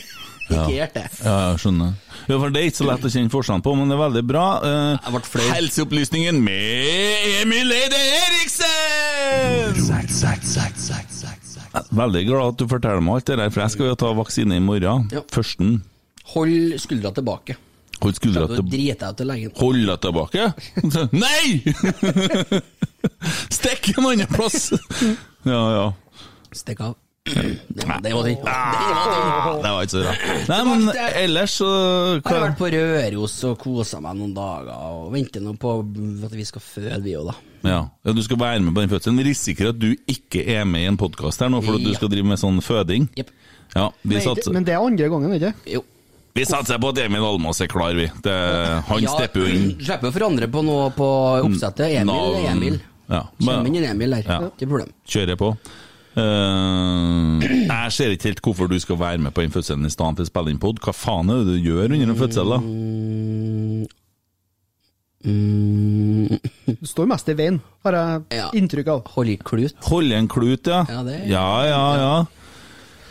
Ikke 0.51 0.73
hjertet. 0.75 1.21
Ja, 1.25 1.37
jeg 1.53 1.61
skjønner. 1.63 1.93
Ja, 2.29 2.37
for 2.39 2.51
Det 2.53 2.61
er 2.61 2.67
ikke 2.71 2.81
så 2.81 2.89
lett 2.89 3.07
å 3.07 3.13
kjenne 3.13 3.33
forskjellen 3.33 3.65
på, 3.65 3.75
men 3.79 3.91
det 3.91 3.97
er 3.97 4.03
veldig 4.03 4.25
bra. 4.29 4.47
Eh, 4.67 5.11
ble 5.15 5.47
helseopplysningen 5.55 6.37
med 6.45 7.27
Emil 7.43 7.73
Eide 7.77 8.01
Eriksen! 8.19 9.73
Er 11.73 11.89
Veldig 12.03 12.23
glad 12.29 12.53
at 12.53 12.61
du 12.61 12.67
forteller 12.69 13.01
meg 13.05 13.21
alt 13.21 13.31
det 13.31 13.39
der, 13.41 13.51
for 13.53 13.65
jeg 13.65 13.75
skal 13.77 13.91
jo 13.93 13.99
ta 14.03 14.13
vaksine 14.17 14.59
i 14.59 14.63
morgen. 14.65 15.09
Ja. 15.15 15.23
Førsten. 15.33 15.79
Hold 16.35 16.79
skuldra 16.83 17.13
tilbake. 17.17 17.57
Hold 18.03 18.17
skuldra 18.19 18.47
Da 18.51 18.59
til 18.59 18.67
driter 18.73 19.07
jeg 19.07 19.13
ut 19.15 19.19
til 19.21 19.29
legen. 19.31 19.53
Hold 19.61 19.83
deg 19.89 19.99
tilbake? 20.03 20.43
Nei! 21.25 21.47
Stikk 23.59 23.93
en 23.97 24.09
annen 24.13 24.33
plass! 24.33 24.73
Ja, 25.43 25.59
ja. 25.75 25.87
Stikk 26.55 26.85
av. 26.87 26.93
Det 27.25 27.87
var 27.87 28.01
det. 28.03 28.11
Det. 28.35 28.39
Ah, 28.45 29.63
det 29.63 29.71
var 29.71 29.83
ikke 29.83 29.93
så 29.93 30.01
bra. 30.03 30.15
Nei, 30.49 30.59
men 30.67 30.89
ellers 31.23 31.55
så 31.61 31.69
Jeg 32.19 32.25
har 32.27 32.41
vært 32.49 32.59
på 32.59 32.71
Røros 32.75 33.37
og 33.47 33.55
kosa 33.63 34.01
meg 34.03 34.17
noen 34.19 34.33
dager, 34.35 34.73
og 34.75 35.13
venter 35.15 35.45
nå 35.45 35.55
på 35.61 35.77
at 36.27 36.35
vi 36.35 36.47
skal 36.49 36.65
føde, 36.65 36.99
vi 37.05 37.15
òg, 37.19 37.31
da. 37.31 37.37
ja. 37.71 37.79
ja, 37.87 38.15
Du 38.17 38.23
skal 38.27 38.41
være 38.43 38.65
med 38.65 38.75
på 38.75 38.83
den 38.83 38.91
fødselen. 38.91 39.23
Risikerer 39.29 39.71
at 39.71 39.79
du 39.79 39.93
ikke 40.11 40.43
er 40.57 40.67
med 40.67 40.83
i 40.83 40.91
en 40.91 40.99
podkast 40.99 41.45
her 41.45 41.53
nå, 41.53 41.63
for 41.63 41.79
at 41.79 41.87
du 41.87 41.95
skal 41.95 42.11
drive 42.13 42.27
med 42.33 42.43
sånn 42.43 42.59
føding. 42.65 43.07
Yep. 43.19 43.31
Ja, 43.77 43.87
vi 44.03 44.19
Nei, 44.19 44.25
satser, 44.27 44.53
Men 44.53 44.67
det 44.67 44.75
er 44.75 44.83
andre 44.85 45.09
gangen, 45.09 45.37
ikke 45.39 45.55
Jo. 45.79 45.85
vi 46.37 46.45
satser 46.49 46.83
på 46.83 46.91
at 46.93 46.99
Emil 47.07 47.25
Almås 47.25 47.63
er 47.63 47.71
klar, 47.71 47.95
vi. 47.97 48.09
Det, 48.27 48.35
han 48.91 49.07
stepper 49.15 49.47
jo 49.47 49.55
inn. 49.55 49.71
Slipper 49.79 50.11
å 50.11 50.17
forandre 50.19 50.51
på 50.51 50.67
noe 50.67 50.91
på 50.99 51.13
oppsettet. 51.47 52.03
Emil 52.03 52.43
er 52.43 52.51
Emil. 52.57 52.83
Ja, 53.13 53.25
men, 53.45 53.67
inn 53.71 53.81
en 53.83 53.89
Emil 53.95 54.19
der. 54.19 54.27
Ja. 54.27 54.43
Ikke 54.51 54.69
problem. 54.75 54.91
kjører 55.09 55.39
på. 55.39 55.55
Eh, 56.17 57.47
jeg 57.69 57.93
ser 57.97 58.11
ikke 58.13 58.29
helt 58.29 58.43
hvorfor 58.45 58.69
du 58.69 58.77
skal 58.83 58.99
være 59.01 59.19
med 59.19 59.33
på 59.33 59.41
den 59.45 59.51
fødselen 59.55 59.87
i 59.87 59.91
stedet 59.93 60.17
for 60.19 60.25
å 60.27 60.29
spille 60.29 60.51
inn 60.53 60.59
pod. 60.63 60.81
Hva 60.85 60.93
faen 60.93 61.31
er 61.33 61.41
det 61.45 61.55
du 61.63 61.71
gjør 61.71 61.95
under 61.97 62.13
en 62.13 62.21
fødsel, 62.21 62.53
da? 62.53 62.59
Mm, 65.25 66.39
Du 66.83 66.87
står 66.89 67.07
mest 67.07 67.29
i 67.31 67.35
veien, 67.39 67.61
har 67.85 67.93
jeg 67.95 68.23
Ja. 68.41 68.49
inntrykk 68.59 68.89
av. 68.89 69.03
Hold 69.15 69.29
i 69.29 69.37
klut. 69.39 69.75
Holde 69.87 70.15
en 70.19 70.29
klut, 70.29 70.67
ja. 70.67 70.85
Ja, 70.89 71.03
det- 71.07 71.27
ja, 71.29 71.65
ja. 71.65 71.95
ja. 71.97 72.25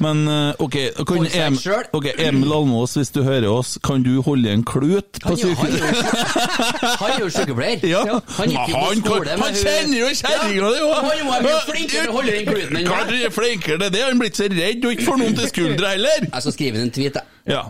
Men 0.01 0.21
eh, 0.27 0.53
ok, 0.65 0.75
kan 1.07 1.25
Em, 1.37 1.55
selv. 1.61 1.89
ok, 1.93 2.07
Emil 2.17 2.51
Almås, 2.55 2.93
hvis 2.97 3.11
du 3.13 3.19
hører 3.23 3.45
oss, 3.51 3.75
kan 3.85 4.01
du 4.03 4.21
holde 4.25 4.49
en 4.51 4.63
klut 4.65 5.19
på 5.21 5.29
Han 5.29 5.39
er 5.39 5.55
han 5.55 5.67
er 5.67 5.81
sykehuset? 5.81 7.01
han 7.01 7.11
er 7.11 7.19
jo 7.19 7.29
sykepleier. 7.35 7.83
Ja, 7.91 8.19
Han 8.37 8.49
gikk 8.55 8.71
jo 8.71 8.79
han, 8.81 9.03
skole 9.03 9.29
han, 9.29 9.43
han 9.45 9.59
kjenner 9.61 9.97
jo 9.99 10.07
kjerringa 10.21 10.71
di 10.71 10.79
Han 10.85 11.27
var 11.29 11.45
mye 11.45 11.59
flinkere 11.67 12.01
til 12.05 12.09
å 12.09 12.15
holde 12.17 12.31
den 12.37 12.49
kluten 12.49 12.79
enn 12.81 12.89
meg. 12.89 12.95
han 12.97 13.13
er 13.19 13.35
flinkere 13.35 13.77
til 13.85 13.93
det, 13.97 14.01
han 14.07 14.19
blir 14.23 14.31
ikke 14.33 14.41
så 14.41 14.49
redd 14.55 14.85
og 14.89 14.95
ikke 14.97 15.07
får 15.11 15.21
noen 15.21 15.37
til 15.41 15.51
skuldra 15.53 15.93
heller. 15.95 16.25
Jeg 16.31 16.41
skal 16.47 16.57
skrive 16.57 16.81
en 16.81 16.91
tweet, 16.97 17.21
jeg. 17.21 17.53
Ja. 17.55 17.61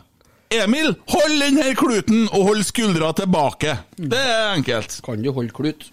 Emil, 0.52 0.90
hold 1.08 1.38
den 1.40 1.58
her 1.64 1.76
kluten 1.80 2.26
og 2.36 2.42
hold 2.50 2.64
skuldra 2.68 3.14
tilbake. 3.16 3.78
Det 3.96 4.20
er 4.20 4.50
enkelt. 4.58 4.98
Kan 5.06 5.22
du 5.24 5.30
holde 5.32 5.54
klut? 5.56 5.86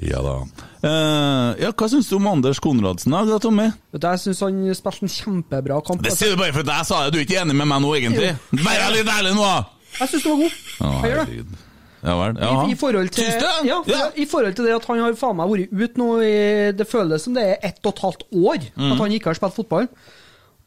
Ja 0.00 0.22
da. 0.24 0.34
Eh, 0.80 1.48
ja, 1.60 1.70
hva 1.76 1.88
syns 1.92 2.08
du 2.08 2.14
om 2.16 2.28
Anders 2.30 2.60
Konradsen, 2.62 3.12
da, 3.12 3.38
Tommy? 3.42 3.66
Vet 3.92 4.00
du, 4.00 4.06
Jeg 4.08 4.22
syns 4.22 4.40
han 4.46 4.60
spilte 4.78 5.04
en 5.04 5.12
kjempebra 5.16 5.80
kamp. 5.84 6.02
Det 6.04 6.14
sier 6.16 6.32
du 6.32 6.40
bare 6.40 6.54
for 6.56 6.64
at 6.64 6.72
jeg 6.78 6.88
sa 6.88 7.00
det, 7.04 7.12
du 7.12 7.18
er 7.20 7.26
ikke 7.26 7.40
enig 7.42 7.56
med 7.58 7.68
meg 7.68 7.82
nå, 7.84 7.90
egentlig? 7.98 8.30
Vær 8.64 8.86
litt 8.94 9.10
ærlig 9.12 9.34
nå! 9.36 9.44
da! 9.44 9.58
Jeg 9.98 10.12
syns 10.12 10.22
du 10.24 10.30
var 10.30 10.40
god. 10.44 10.62
Å, 10.80 10.92
Jeg 11.04 11.12
gjør 11.12 11.26
det. 11.26 11.66
Ja 12.00 12.14
vel. 12.16 12.38
Ja. 12.40 12.50
I, 12.64 12.72
I, 12.72 12.76
forhold 12.80 13.10
til, 13.12 13.26
ja, 13.68 13.76
ja, 13.84 13.98
I 14.16 14.24
forhold 14.24 14.54
til 14.56 14.64
det 14.70 14.72
at 14.78 14.86
han 14.88 15.02
har 15.04 15.18
faen 15.20 15.36
meg 15.36 15.50
vært 15.52 15.74
ute 15.82 16.00
nå 16.00 16.06
i 16.24 16.30
Det 16.72 16.86
føles 16.88 17.26
som 17.26 17.34
det 17.36 17.44
er 17.44 17.66
ett 17.68 17.82
og 17.84 17.92
et 17.92 18.00
halvt 18.06 18.24
år 18.32 18.58
Mm. 18.72 18.92
at 18.94 19.02
han 19.02 19.12
ikke 19.18 19.28
har 19.28 19.36
spilt 19.36 19.58
fotball. 19.58 19.88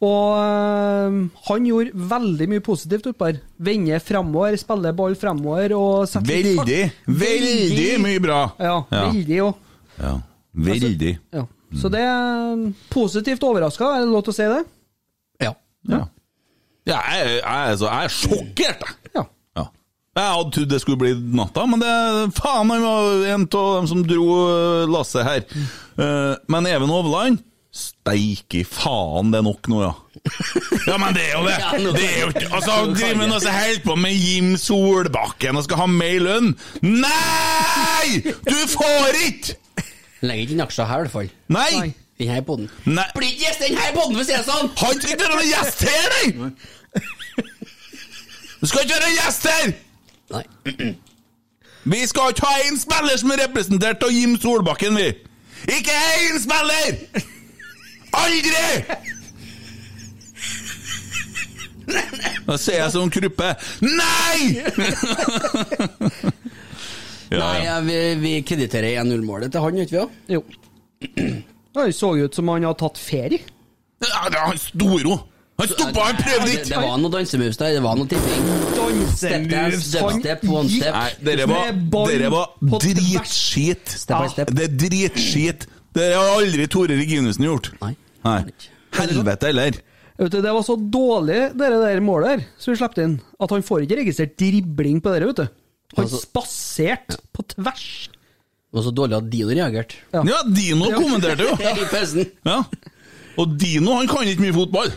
Og 0.03 0.38
øh, 0.38 1.17
han 1.48 1.65
gjorde 1.65 2.05
veldig 2.12 2.48
mye 2.51 2.62
positivt 2.65 3.08
oppe 3.10 3.29
her. 3.32 3.39
Vende 3.58 3.98
fremover, 4.03 4.58
spille 4.60 4.93
ball 4.93 5.15
og 5.15 6.08
sette. 6.12 6.27
Veldig, 6.27 6.82
veldig 7.08 7.91
mye 8.03 8.20
bra. 8.22 8.41
Ja, 8.60 8.84
Ja. 8.91 9.05
veldig 9.10 9.39
òg. 9.48 9.53
Ja. 10.00 10.15
Veldig. 10.53 11.13
Ja. 11.33 11.45
Så 11.81 11.89
det 11.89 12.01
er 12.05 12.65
positivt 12.93 13.43
overraska, 13.43 13.88
er 13.95 14.03
det 14.03 14.12
lov 14.13 14.25
til 14.27 14.33
å 14.33 14.38
si 14.38 14.50
det? 14.51 14.59
Ja. 15.41 15.53
Ja. 15.89 16.03
Ja, 16.83 17.00
jeg, 17.15 17.38
jeg, 17.39 17.43
altså, 17.45 17.88
jeg 17.88 18.09
er 18.09 18.13
sjokkert, 18.13 18.83
jeg. 18.83 19.13
Ja. 19.15 19.23
Ja. 19.57 19.63
Jeg 20.19 20.35
hadde 20.35 20.51
trodd 20.57 20.73
det 20.73 20.81
skulle 20.83 21.01
bli 21.01 21.13
natta, 21.39 21.63
men 21.69 21.81
det 21.81 21.93
faen, 22.38 22.73
han 22.73 22.85
var 22.85 23.25
en 23.33 23.47
av 23.47 23.71
dem 23.79 23.89
som 23.89 24.03
dro 24.05 24.27
eh, 24.51 24.91
lasset 24.91 25.25
her. 25.25 25.41
Eh, 25.97 26.35
men 26.51 26.69
Even 26.69 26.91
Hovland 26.93 27.41
Steike 27.73 28.62
faen, 28.69 29.31
det 29.33 29.39
er 29.39 29.45
nok 29.47 29.65
nå, 29.71 29.79
ja. 29.81 29.93
Ja, 30.91 31.00
men 31.01 31.15
det 31.15 31.23
er 31.25 31.39
jo 31.39 31.47
det! 31.47 31.55
Det 31.97 32.03
er 32.05 32.19
jo 32.19 32.27
ikke, 32.29 32.50
altså, 32.53 32.75
Han 32.75 32.93
driver 32.93 33.17
med 33.23 33.31
noe 33.31 33.41
som 33.41 33.55
holder 33.57 33.81
på 33.88 33.95
med 33.97 34.13
Jim 34.13 34.51
Solbakken 34.62 35.57
og 35.57 35.65
skal 35.65 35.81
ha 35.81 35.88
mer 35.89 36.19
lønn. 36.21 36.51
Nei! 36.85 38.21
Du 38.45 38.53
får 38.75 39.17
ikke! 39.23 39.57
Legger 40.24 40.42
ikke 40.46 40.56
inn 40.56 40.63
aksjer 40.63 40.88
her, 40.88 40.98
i 40.98 41.06
hvert 41.06 41.12
fall. 41.12 41.30
Nei! 41.51 41.72
Nei. 41.80 41.94
Den 42.20 42.30
her 42.30 42.42
podden. 42.48 42.70
Nei. 42.86 43.03
Blir 43.15 43.27
ikke 43.27 43.46
gjest 43.48 43.63
i 43.65 43.72
den 43.72 43.77
her 43.82 43.94
podden, 43.96 44.15
for 44.15 44.22
å 44.22 44.27
si 44.27 44.36
det 44.38 44.46
sånn! 44.48 44.70
Han 44.80 44.94
skal 45.00 45.10
ikke 45.10 45.24
være 45.24 45.36
noen 45.36 45.50
gjest 45.50 45.80
her, 45.89 46.06
nei! 46.13 46.27
Du 48.62 48.68
skal 48.70 48.86
ikke 48.86 48.96
være 48.96 49.10
en 49.10 49.18
gjest 49.18 49.44
her! 49.50 49.74
Nei. 50.34 50.46
Vi 51.84 52.00
skal 52.08 52.32
ikke 52.32 52.48
ha 52.48 52.53
en 52.70 52.80
spiller 52.80 53.18
som 53.20 53.34
er 53.34 53.42
representert 53.44 54.06
av 54.08 54.13
Jim 54.15 54.38
Solbakken, 54.39 54.96
vi! 55.01 55.10
Ikke 55.74 55.98
én 56.20 56.39
spiller! 56.44 56.92
Aldri! 58.13 58.70
Da 62.48 62.56
ser 62.62 62.77
jeg 62.80 62.92
som 62.94 63.10
Kruppe. 63.12 63.50
Nei! 63.84 64.63
ja, 67.34 67.50
Nei, 67.54 67.82
vi, 67.88 67.98
vi 68.22 68.32
krediterer 68.48 69.02
1-0-målet 69.04 69.54
til 69.54 69.66
han, 69.66 69.82
ikke 69.84 70.00
vi? 70.00 70.38
Jo. 70.38 70.44
Det 71.74 71.90
så 71.98 72.12
ut 72.22 72.36
som 72.38 72.50
han 72.54 72.66
hadde 72.68 72.78
tatt 72.84 73.00
ferie. 73.02 73.40
Ja, 74.04 74.28
det 74.30 74.38
er 74.38 74.50
han 74.52 74.60
Storo. 74.62 75.16
Han 75.62 75.70
stoppa, 75.70 76.04
han 76.08 76.18
prøvde 76.18 76.50
ikke! 76.52 76.68
det 76.70 76.82
var 76.82 77.00
noe 77.02 77.13
dansemoves 77.13 77.60
der, 77.62 77.75
det 77.78 77.82
var 77.86 77.98
noe 77.98 78.10
tipping. 78.10 78.46
Step 79.13 79.48
dance, 79.52 79.82
step, 79.90 80.44
one 80.50 80.70
step. 80.70 80.96
Nei, 80.96 81.10
dere 81.25 81.48
var, 81.50 81.72
dere 82.10 82.30
var 82.34 82.54
dritskit. 82.82 83.96
Step 84.02 84.22
by 84.22 84.32
step. 84.34 84.54
Det 84.54 84.68
er 84.68 84.78
dritskit. 84.86 85.68
Det 85.94 86.10
har 86.13 86.36
aldri 86.40 86.66
Tore 86.74 86.98
Reginussen 86.98 87.46
gjort. 87.46 87.70
Nei. 87.84 87.94
Nei. 88.25 88.40
Helvete 88.98 89.50
heller. 89.50 89.78
Vet 90.18 90.34
du, 90.34 90.40
Det 90.42 90.54
var 90.54 90.66
så 90.66 90.75
dårlig, 90.78 91.42
det 91.58 91.70
der 91.74 92.02
målet 92.06 92.30
der, 92.30 92.48
som 92.62 92.74
vi 92.74 92.80
slapp 92.82 92.98
inn, 93.02 93.20
at 93.42 93.54
han 93.54 93.66
får 93.66 93.86
ikke 93.86 94.00
registrert 94.02 94.36
dribling 94.38 95.02
på 95.02 95.13
det, 95.13 95.25
vet 95.30 95.42
du. 95.42 95.62
Han 95.95 96.05
Altså- 96.05 96.21
spaserte 96.25 97.17
på 97.33 97.45
tvers. 97.53 97.88
Det 98.09 98.79
var 98.79 98.85
så 98.88 98.93
dårlig 98.95 99.17
at 99.19 99.29
Dino 99.29 99.53
reagerte. 99.53 99.95
Ja. 100.13 100.23
Ja, 100.25 100.39
Dino 100.50 100.89
kommenterte 100.95 101.45
jo. 101.45 101.53
I 101.83 101.89
pausen. 101.91 102.25
Ja. 102.47 102.63
Og 103.38 103.57
Dino 103.62 104.00
han 104.00 104.09
kan 104.09 104.25
ikke 104.25 104.47
mye 104.47 104.55
fotball. 104.55 104.89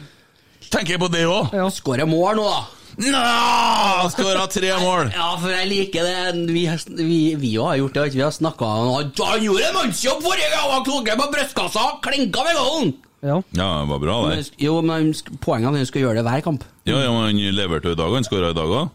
Tenker 0.70 0.96
jeg 0.96 1.02
på 1.02 1.10
det 1.12 1.26
òg. 1.28 1.52
Ja. 1.54 1.68
Skårer 1.70 2.08
mål 2.08 2.40
nå, 2.40 2.46
da! 2.48 2.64
Nå 2.96 4.08
Skåra 4.14 4.46
tre 4.48 4.70
mål. 4.80 5.10
Ja, 5.12 5.34
for 5.36 5.52
jeg 5.52 5.68
liker 5.68 6.06
det. 6.06 6.46
Vi, 6.48 6.62
vi, 6.96 7.18
vi 7.36 7.50
jo 7.52 7.66
har 7.68 7.76
gjort 7.82 7.98
det, 7.98 8.06
vi 8.16 8.22
har 8.24 8.32
snakka 8.32 8.64
Han 8.64 9.10
han 9.12 9.44
gjorde 9.44 9.66
en 9.68 9.76
mannsjobb 9.76 10.22
forrige 10.24 10.48
gang! 10.54 10.70
Han 10.72 10.86
tok 10.86 11.04
det 11.10 11.18
på 11.20 11.26
brystkassa! 11.34 11.84
Klinka 12.06 12.46
med 12.46 12.56
goalen! 12.56 12.94
Ja. 13.26 13.36
Ja, 13.58 13.68
det 13.82 13.88
var 13.90 14.00
bra, 14.00 14.16
det. 14.30 14.50
Jo, 14.62 14.78
men 14.84 15.10
poenget 15.42 15.68
er 15.68 15.72
at 15.74 15.80
han 15.82 15.88
skal 15.88 16.04
gjøre 16.04 16.20
det 16.20 16.24
hver 16.28 16.44
kamp. 16.44 16.64
Ja, 16.86 17.00
ja, 17.02 17.10
men 17.12 17.26
Han 17.28 17.56
leverte 17.56 17.90
jo 17.90 17.96
i 17.96 17.98
dag, 17.98 18.14
han 18.14 18.26
skåra 18.28 18.52
i 18.52 18.56
dag 18.56 18.72
òg. 18.80 18.90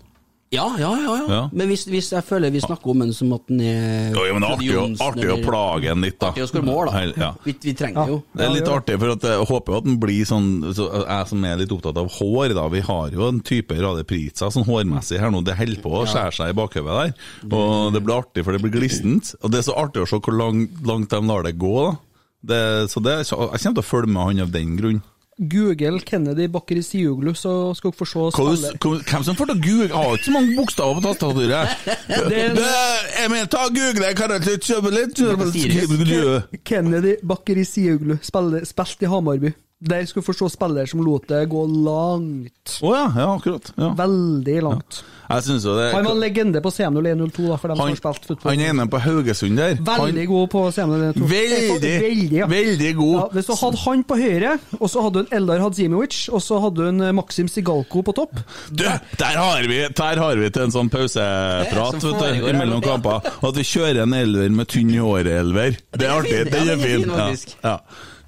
Ja, 0.51 0.65
ja, 0.75 0.89
ja. 0.99 1.11
ja. 1.15 1.25
Ja. 1.31 1.41
Men 1.55 1.69
hvis, 1.71 1.85
hvis 1.87 2.09
jeg 2.11 2.25
føler 2.27 2.51
vi 2.51 2.59
snakker 2.59 2.91
om 2.91 2.99
den 3.05 3.13
som 3.15 3.29
at 3.37 3.45
den 3.47 3.61
er 3.63 4.09
Jo, 4.11 4.25
men 4.35 4.43
artig, 4.43 4.67
å- 4.75 4.87
artig 5.05 5.29
å 5.31 5.37
plage 5.45 5.85
den 5.87 6.01
litt, 6.03 6.17
da. 6.19 6.33
Artig 6.33 6.43
å 6.43 6.47
skåre 6.49 6.65
mål, 6.67 6.89
da. 6.91 7.03
Ja. 7.15 7.29
Vi, 7.45 7.53
vi 7.63 7.73
trenger 7.79 8.03
det 8.09 8.11
jo. 8.11 8.17
Det 8.35 8.43
er 8.43 8.51
litt 8.51 8.65
Ja, 8.67 8.73
ja. 8.73 8.79
artig, 8.81 8.97
for 8.99 9.13
at 9.15 9.27
jeg 9.29 9.45
håper 9.47 9.71
jo 9.71 9.77
at 9.79 9.87
den 9.87 9.95
blir 10.03 10.27
sånn 10.27 10.49
så 10.75 10.89
Jeg 11.07 11.29
som 11.31 11.45
er 11.47 11.55
litt 11.61 11.71
opptatt 11.71 12.01
av 12.03 12.11
hår, 12.17 12.55
da. 12.57 12.65
Vi 12.75 12.81
har 12.89 13.15
jo 13.15 13.27
en 13.29 13.39
type 13.47 13.79
radiopriser 13.79 14.51
sånn 14.51 14.67
hårmessig 14.67 15.21
her 15.23 15.31
nå. 15.31 15.39
Det 15.47 15.55
holder 15.55 15.81
på 15.87 15.93
å 16.01 16.03
skjære 16.11 16.35
seg 16.41 16.51
i 16.51 16.57
bakhodet 16.59 16.99
der. 16.99 17.15
Og 17.55 17.93
det 17.95 18.03
blir 18.03 18.19
artig, 18.19 18.43
for 18.43 18.51
det 18.51 18.61
blir 18.65 18.75
glissent. 18.75 19.31
Og 19.41 19.51
det 19.55 19.63
er 19.63 19.69
så 19.71 19.77
artig 19.79 20.03
å 20.03 20.09
se 20.11 20.19
hvor 20.19 20.35
lang, 20.35 20.65
langt 20.83 21.09
de 21.15 21.21
lar 21.31 21.47
det 21.47 21.55
gå, 21.63 21.77
da. 21.87 21.95
Det, 22.43 22.89
så 22.89 22.99
det, 23.05 23.19
jeg 23.23 23.37
kommer 23.37 23.55
til 23.61 23.83
å 23.83 23.85
følge 23.87 24.09
med 24.11 24.23
han 24.25 24.39
av 24.47 24.51
den 24.51 24.75
grunn. 24.75 25.01
Google 25.39 25.99
Kennedy 26.05 26.45
Bakkeri 26.51 26.81
Siuglu, 26.83 27.31
så 27.33 27.73
skal 27.75 27.91
dere 27.91 27.97
få 27.97 28.05
se 28.05 28.25
spiller. 28.35 28.77
hva- 28.77 29.03
Hvem 29.09 29.23
som 29.23 29.35
får 29.35 29.45
til 29.47 29.55
å 29.55 29.61
google? 29.63 29.87
Jeg 29.87 29.95
har 29.95 30.17
ikke 30.17 30.25
så 30.27 30.31
mange 30.35 30.55
bokstaver 30.57 30.93
på 30.99 31.01
tastaturet. 31.07 31.69
Jeg 32.29 33.29
mener, 33.31 33.45
ta 33.49 33.67
google, 33.69 34.13
kan 34.15 34.29
jeg 34.35 34.41
ikke 34.41 34.67
kjøpe 34.69 34.91
litt? 34.93 36.61
Kennedy 36.63 37.15
Bakkeri 37.25 37.63
Siuglu 37.65 38.17
spilt 38.21 39.01
i 39.01 39.09
Hamarby. 39.09 39.53
Der 39.81 40.05
skal 40.05 40.21
du 40.21 40.27
få 40.27 40.35
se 40.37 40.45
spillere 40.53 40.85
som 40.87 41.01
lot 41.01 41.23
det 41.31 41.47
gå 41.49 41.63
langt. 41.65 42.75
Å 42.85 42.91
ja, 42.93 43.07
ja, 43.17 43.29
akkurat. 43.33 43.71
Ja. 43.81 43.89
Veldig 43.97 44.59
langt. 44.61 44.99
Jeg 45.31 45.45
synes 45.47 45.65
jo 45.67 45.75
det 45.77 45.87
Han 45.93 46.07
var 46.07 46.15
en 46.15 46.23
legende 46.23 46.61
på 46.63 46.71
CM0102, 46.73 47.47
da, 47.47 47.59
for 47.61 47.71
dem 47.71 47.79
som 47.79 47.87
har 47.87 47.99
spilt 48.01 48.27
fotball. 48.31 48.51
han 48.51 48.63
ene 48.69 48.87
på 48.91 49.01
Haugesund 49.05 49.61
der. 49.61 49.77
Veldig 49.87 50.25
god 50.31 50.47
på 50.55 50.63
CM0102. 50.75 51.29
Veldig, 51.31 51.61
veldig, 51.81 52.39
ja. 52.41 52.49
veldig 52.51 52.91
god. 52.99 53.15
Ja, 53.19 53.27
hvis 53.37 53.51
du 53.51 53.53
hadde 53.61 53.81
han 53.85 54.03
på 54.11 54.19
høyre, 54.21 54.57
og 54.79 54.91
så 54.91 55.05
hadde 55.05 55.21
du 55.21 55.21
en 55.23 55.37
Eldar 55.39 55.63
Hadzimovic, 55.65 56.19
og 56.31 56.43
så 56.43 56.59
hadde 56.65 56.81
du 56.81 56.89
en 56.89 57.05
eh, 57.07 57.15
Maxim 57.15 57.49
Sigalko 57.51 58.03
på 58.05 58.15
topp 58.17 58.41
Du, 58.69 58.83
der 58.83 59.37
har 59.37 59.67
vi, 59.69 59.81
der 60.01 60.23
har 60.25 60.39
vi 60.39 60.49
til 60.49 60.67
en 60.67 60.73
sånn 60.73 60.91
pauseprat 60.91 61.99
er 62.01 62.57
mellom 62.57 62.81
kamper. 62.83 63.21
At 63.41 63.57
vi 63.57 63.65
kjører 63.67 64.03
en 64.05 64.15
elver 64.17 64.49
med 64.53 64.69
tynn 64.71 64.91
i 64.93 65.01
håret-elver. 65.01 65.77
Det 65.95 66.07
er 66.07 66.15
artig. 66.15 66.45
Den 66.51 66.69
er 66.69 66.71
er 66.71 66.77
fin. 66.81 67.09
Ja, 67.09 67.29
ja. 67.63 67.77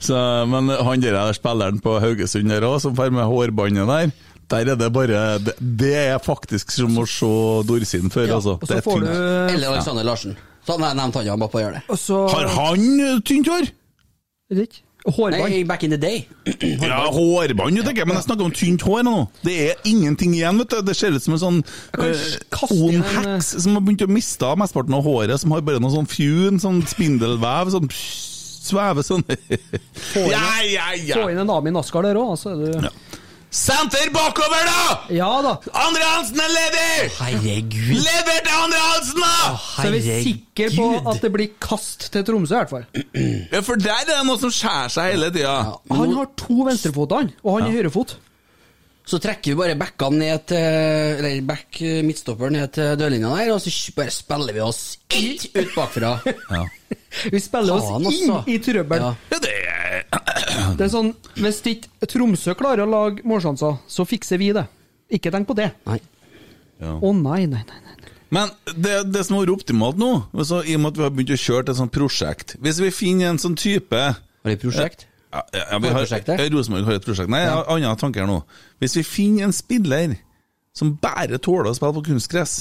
Så, 0.03 0.15
men 0.51 0.67
han 0.67 1.01
der 1.01 1.33
spilleren 1.35 1.79
på 1.79 1.95
Haugesund 2.03 2.51
der 2.51 2.65
òg, 2.67 2.81
som 2.83 2.95
får 2.95 3.13
med 3.13 3.23
hårbåndet 3.29 3.87
der 3.87 4.11
der 4.51 4.73
er 4.73 4.79
det 4.79 4.89
bare 4.93 5.21
Det, 5.39 5.53
det 5.59 5.93
er 5.97 6.17
faktisk 6.23 6.71
som 6.75 6.97
å 6.99 7.05
se 7.09 7.29
Dorsin 7.67 8.11
før, 8.13 8.27
Ja, 8.27 8.39
altså. 8.39 8.57
Det 8.61 8.79
er 8.79 8.81
tynt. 8.85 9.05
du. 9.05 9.53
Eller 9.53 9.69
Alexander 9.71 10.07
Larsen. 10.07 10.35
Så 10.63 10.79
nei, 10.79 10.93
nevnte 10.95 11.19
han 11.19 11.33
han 11.33 11.43
bare 11.43 11.51
på 11.51 11.59
å 11.59 11.63
gjøre 11.65 11.79
det. 11.81 11.99
så, 11.99 12.23
Har 12.31 12.49
han 12.55 12.83
eh, 13.03 13.21
tynt 13.27 13.49
hår? 13.51 13.69
Ikke. 14.53 14.83
Hårbånd. 15.03 15.51
Nei, 15.51 15.63
back 15.67 15.83
in 15.83 15.91
the 15.91 15.97
day. 15.99 16.27
Ja, 16.79 17.09
hårbånd, 17.11 17.81
tenker 17.83 18.03
jeg, 18.03 18.07
men 18.07 18.15
jeg 18.15 18.23
snakker 18.29 18.47
om 18.47 18.53
tynt 18.55 18.85
hår 18.87 19.03
nå. 19.03 19.15
Det 19.43 19.55
er 19.65 19.89
ingenting 19.89 20.35
igjen, 20.37 20.61
vet 20.61 20.71
du. 20.71 20.77
Det 20.87 20.95
ser 20.95 21.15
ut 21.15 21.25
som 21.25 21.35
en 21.35 21.41
sånn 21.41 21.57
uh, 21.99 22.69
inn 22.71 23.01
en, 23.01 23.07
heks 23.17 23.51
som 23.65 23.75
har 23.75 23.83
begynt 23.83 24.05
å 24.05 24.11
miste 24.11 24.47
av 24.47 24.61
mesteparten 24.61 24.95
av 24.95 25.03
håret, 25.03 25.35
som 25.41 25.51
har 25.51 25.65
bare 25.67 25.83
noe 25.83 25.91
sånn 25.91 26.07
fjun, 26.07 26.61
sånn 26.63 26.79
spindelvev, 26.87 27.73
sånn 27.75 27.89
pss, 27.91 28.29
svever 28.69 29.03
sånn. 29.03 29.25
ja, 30.31 30.45
ja, 30.63 30.87
Få 31.17 31.27
inn 31.33 31.43
en 31.43 31.51
Ami 31.51 31.75
Naskar 31.75 32.07
der 32.07 32.19
òg, 32.21 32.37
så 32.39 32.53
er 32.55 32.63
du 32.63 32.87
Ja. 32.87 32.93
Senter 33.53 34.09
bakover, 34.09 34.65
da! 34.65 34.85
Ja 35.13 35.29
da. 35.45 35.51
Andre 35.77 36.05
Hansen 36.15 36.39
er 36.41 36.49
ledig! 36.49 37.11
Herregud. 37.19 37.91
Lever 38.01 38.39
til 38.41 38.55
Andre 38.57 38.79
Hansen, 38.81 39.21
da! 39.21 39.51
Så 39.61 39.85
er 39.85 39.93
vi 39.93 40.15
sikre 40.25 40.69
på 40.73 40.87
at 41.11 41.21
det 41.21 41.29
blir 41.35 41.51
kast 41.61 42.07
til 42.15 42.25
Tromsø, 42.25 42.55
i 42.55 42.63
hvert 42.63 42.73
fall. 42.73 42.87
Ja, 43.53 43.61
for 43.61 43.77
der 43.77 43.93
er 43.93 44.09
det 44.09 44.19
noe 44.25 44.41
som 44.41 44.53
skjærer 44.53 44.89
seg 44.95 45.11
hele 45.13 45.29
tida. 45.35 45.53
Han 45.93 46.15
har 46.17 46.31
to 46.39 46.65
venstrefoter, 46.65 47.29
og 47.45 47.59
han 47.59 47.69
er 47.69 47.77
høyrefot. 47.77 48.15
Så 49.05 49.19
trekker 49.21 49.51
vi 49.51 49.59
bare 49.59 49.75
backene 49.77 50.21
ned 50.21 50.45
til 50.47 50.61
Eller 50.63 51.41
back 51.43 51.81
eh, 51.83 51.99
midtstopper 52.07 52.53
ned 52.55 52.71
til 52.73 52.93
dørlinja 52.97 53.33
der, 53.35 53.51
og 53.53 53.59
så 53.61 53.93
bare 53.97 54.13
spiller 54.15 54.55
vi 54.55 54.63
oss 54.63 54.83
ut 55.13 55.45
bakfra. 55.75 56.15
Ja. 56.25 56.63
Vi 57.33 57.39
spiller 57.41 57.75
oss 57.77 57.91
inn 57.93 58.07
altså. 58.09 58.37
i 58.49 58.55
trøbbel. 58.63 59.03
Ja. 59.03 59.11
Ja, 59.29 59.37
det 59.43 59.51
Det 60.77 60.85
er 60.85 60.91
sånn, 60.91 61.13
Hvis 61.37 61.61
ikke 61.69 62.09
Tromsø 62.09 62.55
klarer 62.57 62.85
å 62.85 62.89
lage 62.89 63.25
målsjanser, 63.27 63.79
så 63.87 64.05
fikser 64.07 64.41
vi 64.41 64.51
det. 64.55 64.65
Ikke 65.13 65.31
tenk 65.33 65.47
på 65.49 65.55
det. 65.57 65.71
Nei. 65.89 65.99
Å 66.83 67.13
nei, 67.15 67.45
nei, 67.47 67.61
nei. 67.63 67.79
nei. 67.85 68.13
Men 68.33 68.49
det, 68.65 68.95
det 69.13 69.23
som 69.27 69.37
har 69.37 69.45
vært 69.45 69.61
optimalt 69.61 69.99
nå, 70.01 70.11
altså, 70.33 70.63
i 70.65 70.75
og 70.75 70.83
med 70.83 70.93
at 70.93 70.99
vi 70.99 71.05
har 71.05 71.13
begynt 71.13 71.33
å 71.35 71.39
kjøre 71.39 71.67
til 71.67 71.75
et 71.75 71.79
sånt 71.79 71.93
prosjekt 71.93 72.55
Hvis 72.65 72.79
vi 72.81 72.89
finner 72.89 73.29
en 73.29 73.41
sånn 73.41 73.57
type 73.59 73.99
Har 73.99 74.49
det 74.49 74.55
et 74.57 74.63
prosjekt? 74.63 75.05
ja, 75.29 75.43
ja, 75.53 75.63
ja, 75.69 75.79
vi 75.83 75.91
har, 75.93 76.07
ja, 76.09 76.47
Rosenborg 76.53 76.87
har 76.89 76.97
et 76.97 77.05
prosjekt. 77.05 77.29
Nei, 77.33 77.43
jeg 77.45 77.53
har 77.53 77.69
andre 77.73 77.93
tanker 77.97 78.27
nå. 78.29 78.39
Hvis 78.81 78.97
vi 78.99 79.05
finner 79.05 79.47
en 79.47 79.55
spiller 79.55 80.17
som 80.77 80.95
bare 81.01 81.39
tåler 81.41 81.71
å 81.71 81.77
spille 81.77 81.97
på 81.97 82.07
kunstgress, 82.09 82.55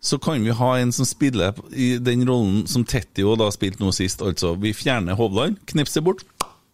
så 0.00 0.18
kan 0.18 0.44
vi 0.44 0.50
ha 0.50 0.70
en 0.78 0.92
som 0.92 1.06
spiller 1.06 1.56
i 1.72 1.98
den 2.00 2.24
rollen 2.28 2.64
som 2.66 2.84
Tettio 2.88 3.34
da 3.36 3.50
spilte 3.52 3.84
nå 3.84 3.92
sist. 3.92 4.22
Altså, 4.24 4.54
vi 4.60 4.72
fjerner 4.76 5.18
Hovland, 5.18 5.60
knipser 5.68 6.04
bort, 6.04 6.24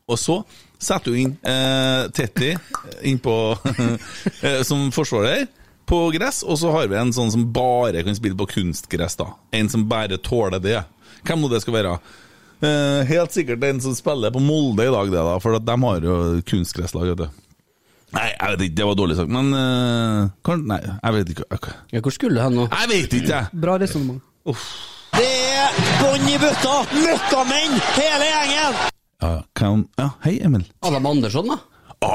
og 0.06 0.18
så 0.20 0.40
setter 0.78 1.10
du 1.10 1.18
inn 1.18 1.32
eh, 1.42 2.06
Tetti 2.14 2.52
inn 3.08 3.18
på, 3.22 3.34
eh, 4.46 4.60
som 4.66 4.90
forsvarer 4.94 5.48
på 5.86 5.98
gress, 6.14 6.42
og 6.42 6.58
så 6.58 6.70
har 6.74 6.86
vi 6.90 6.98
en 6.98 7.14
sånn 7.14 7.32
som 7.34 7.48
bare 7.54 8.02
kan 8.06 8.16
spille 8.18 8.38
på 8.38 8.48
kunstgress, 8.56 9.18
da. 9.18 9.32
En 9.54 9.70
som 9.70 9.86
bare 9.90 10.18
tåler 10.18 10.62
det. 10.62 10.80
Hvem 11.26 11.42
nå 11.42 11.50
det 11.50 11.62
skal 11.62 11.76
være? 11.78 11.96
Eh, 12.62 13.02
helt 13.10 13.34
sikkert 13.34 13.64
en 13.66 13.82
som 13.84 13.94
spiller 13.94 14.34
på 14.34 14.42
Molde 14.42 14.86
i 14.86 14.92
dag, 14.94 15.10
det 15.12 15.26
da, 15.28 15.36
for 15.42 15.58
de 15.58 15.76
har 15.84 16.06
jo 16.06 16.16
kunstgresslag, 16.46 17.14
vet. 17.18 17.45
Nei, 18.16 18.26
jeg 18.32 18.52
vet 18.54 18.62
ikke, 18.66 18.76
det 18.80 18.86
var 18.88 18.96
dårlig 18.98 19.16
sagt, 19.18 19.30
men 19.36 19.48
uh, 19.52 20.28
kan, 20.46 20.62
Nei, 20.70 20.78
jeg 20.86 21.16
vet 21.18 21.32
ikke. 21.34 21.46
Okay. 21.58 21.74
Ja, 21.92 22.00
hvor 22.04 22.14
skulle 22.14 22.38
du 22.38 22.42
hen 22.46 22.56
nå? 22.56 22.66
jeg 22.72 22.90
vet 22.92 23.16
ikke, 23.20 23.32
jeg. 23.34 23.60
Bra 23.64 23.76
resonnement. 23.82 24.22
Det 25.16 25.26
er 25.56 25.80
bånn 26.00 26.28
i 26.28 26.36
bøtta! 26.40 26.74
Møkkamenn, 26.96 27.74
hele 27.96 28.28
gjengen! 28.30 28.78
Ja, 29.22 29.30
kan, 29.56 29.84
ja, 30.00 30.10
hei, 30.26 30.34
Emil. 30.44 30.64
Adam 30.84 31.06
Andersson, 31.08 31.48
da? 31.52 31.56
Å, 32.04 32.10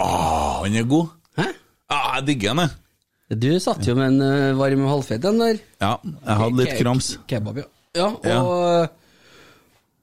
han 0.64 0.78
er 0.78 0.86
god. 0.90 1.10
Hæ? 1.40 1.48
Ja, 1.92 2.00
jeg 2.18 2.28
digger 2.30 2.54
han, 2.56 2.64
jeg. 2.66 2.78
Du 3.42 3.48
satt 3.64 3.86
jo 3.88 3.96
med 3.98 4.12
en 4.12 4.26
uh, 4.26 4.58
varm 4.60 4.84
halvfeit 4.90 5.24
en 5.30 5.40
der. 5.42 5.62
Ja, 5.82 5.94
jeg 6.04 6.40
hadde 6.42 6.60
litt 6.60 6.74
Ke- 6.74 6.82
krams. 6.84 7.08
Kebab, 7.32 7.62
ja. 7.62 7.68
ja, 8.28 8.42
og, 8.42 9.00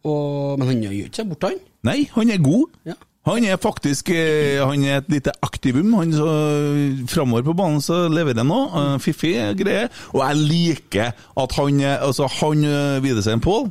og 0.08 0.58
Men 0.61 0.70
han 0.72 0.82
gjør 0.87 0.94
jo 0.96 1.11
ikke 1.11 1.20
seg 1.22 1.30
bort, 1.34 1.46
han. 1.50 1.58
Nei, 1.88 1.98
han 2.14 2.32
er 2.34 2.40
god. 2.42 2.74
Ja. 2.88 2.96
Han 3.28 3.44
er 3.44 3.58
faktisk 3.60 4.08
eh, 4.14 4.58
Han 4.64 4.84
er 4.86 5.02
et 5.02 5.10
lite 5.12 5.34
aktivum. 5.44 5.92
Han 5.98 6.14
så 6.16 6.28
Framover 7.10 7.44
på 7.44 7.56
banen 7.58 7.82
så 7.84 8.06
leverer 8.12 8.40
han 8.40 8.54
òg. 8.54 8.78
Fiffig 9.04 9.34
greie. 9.58 9.88
Og 10.14 10.22
jeg 10.24 10.40
liker 10.48 11.12
at 11.12 11.58
han 11.58 11.82
eh, 11.84 11.98
Altså, 12.06 12.28
han 12.40 12.64
eh, 12.64 12.98
Widesheim 13.04 13.44
Pål 13.44 13.68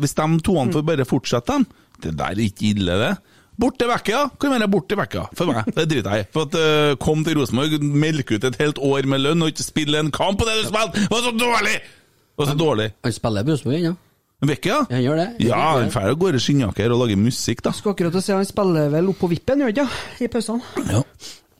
Hvis 0.00 0.16
de 0.18 0.28
toene 0.46 0.74
får 0.74 0.86
bare 0.86 1.08
fortsette 1.08 1.58
dem 1.58 1.66
Det 2.00 2.14
der 2.18 2.36
er 2.36 2.44
ikke 2.46 2.70
ille, 2.72 2.98
det. 3.00 3.12
Borte 3.60 3.84
vekka, 3.84 4.12
ja. 4.14 4.20
Kan 4.40 4.54
være 4.54 4.68
borte 4.72 4.96
vekka, 4.96 5.26
for 5.36 5.50
meg. 5.50 5.66
Det 5.76 5.84
driter 5.90 6.14
jeg 6.16 6.24
i. 6.24 6.28
For 6.32 6.48
at 6.48 6.54
uh, 6.56 6.94
Kom 7.02 7.24
til 7.26 7.36
Rosenborg, 7.36 7.82
melke 7.82 8.38
ut 8.38 8.46
et 8.48 8.56
helt 8.62 8.80
år 8.80 9.08
med 9.10 9.20
lønn 9.20 9.44
og 9.44 9.52
ikke 9.52 9.66
spille 9.66 10.00
en 10.00 10.08
kamp 10.14 10.40
på 10.40 10.46
det 10.48 10.62
du 10.62 10.70
spilte! 10.70 11.02
Det 11.02 11.10
var 11.12 11.26
så 11.26 11.34
dårlig! 11.36 11.74
Det 11.82 12.40
var 12.40 12.48
så 12.48 12.56
dårlig. 12.56 12.86
Han 13.04 13.12
spiller 13.12 13.44
i 13.44 13.52
Rosenborg 13.52 13.82
ennå. 13.82 13.98
Vekka? 14.40 14.68
Ja, 14.72 14.96
han 14.96 15.02
gjør 15.04 15.18
det. 15.20 15.26
Ja, 15.44 15.60
han 15.76 15.90
drar 15.92 16.14
av 16.14 16.16
gårde 16.20 16.40
skinnjakker 16.40 16.94
og 16.94 17.02
lager 17.02 17.18
musikk, 17.20 17.60
da. 17.66 17.74
Skal 17.76 17.92
akkurat 17.92 18.16
se 18.16 18.22
si 18.24 18.32
han 18.32 18.48
spiller 18.48 18.88
vel 18.92 19.10
opp 19.12 19.20
på 19.20 19.28
vippen, 19.28 19.60
gjør 19.60 19.68
han 19.68 19.76
ikke? 19.76 20.24
I 20.24 20.30
pausene. 20.32 20.86
Ja. 20.88 21.02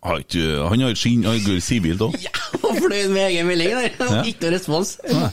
Har 0.01 0.23
ikke, 0.23 0.45
han 0.65 0.81
har 0.87 0.95
skinn, 0.97 1.27
han 1.29 1.43
går 1.45 1.59
sivilt 1.61 2.01
òg. 2.07 2.17
Ja, 2.25 2.33
og 2.65 2.79
fløy 2.81 3.03
med 3.13 3.27
egen 3.27 3.51
melding 3.51 3.75
der. 3.77 3.91
Ja. 4.01 4.23
Ikke 4.25 4.47
noe 4.47 4.55
respons. 4.57 4.95
Nei, 5.05 5.29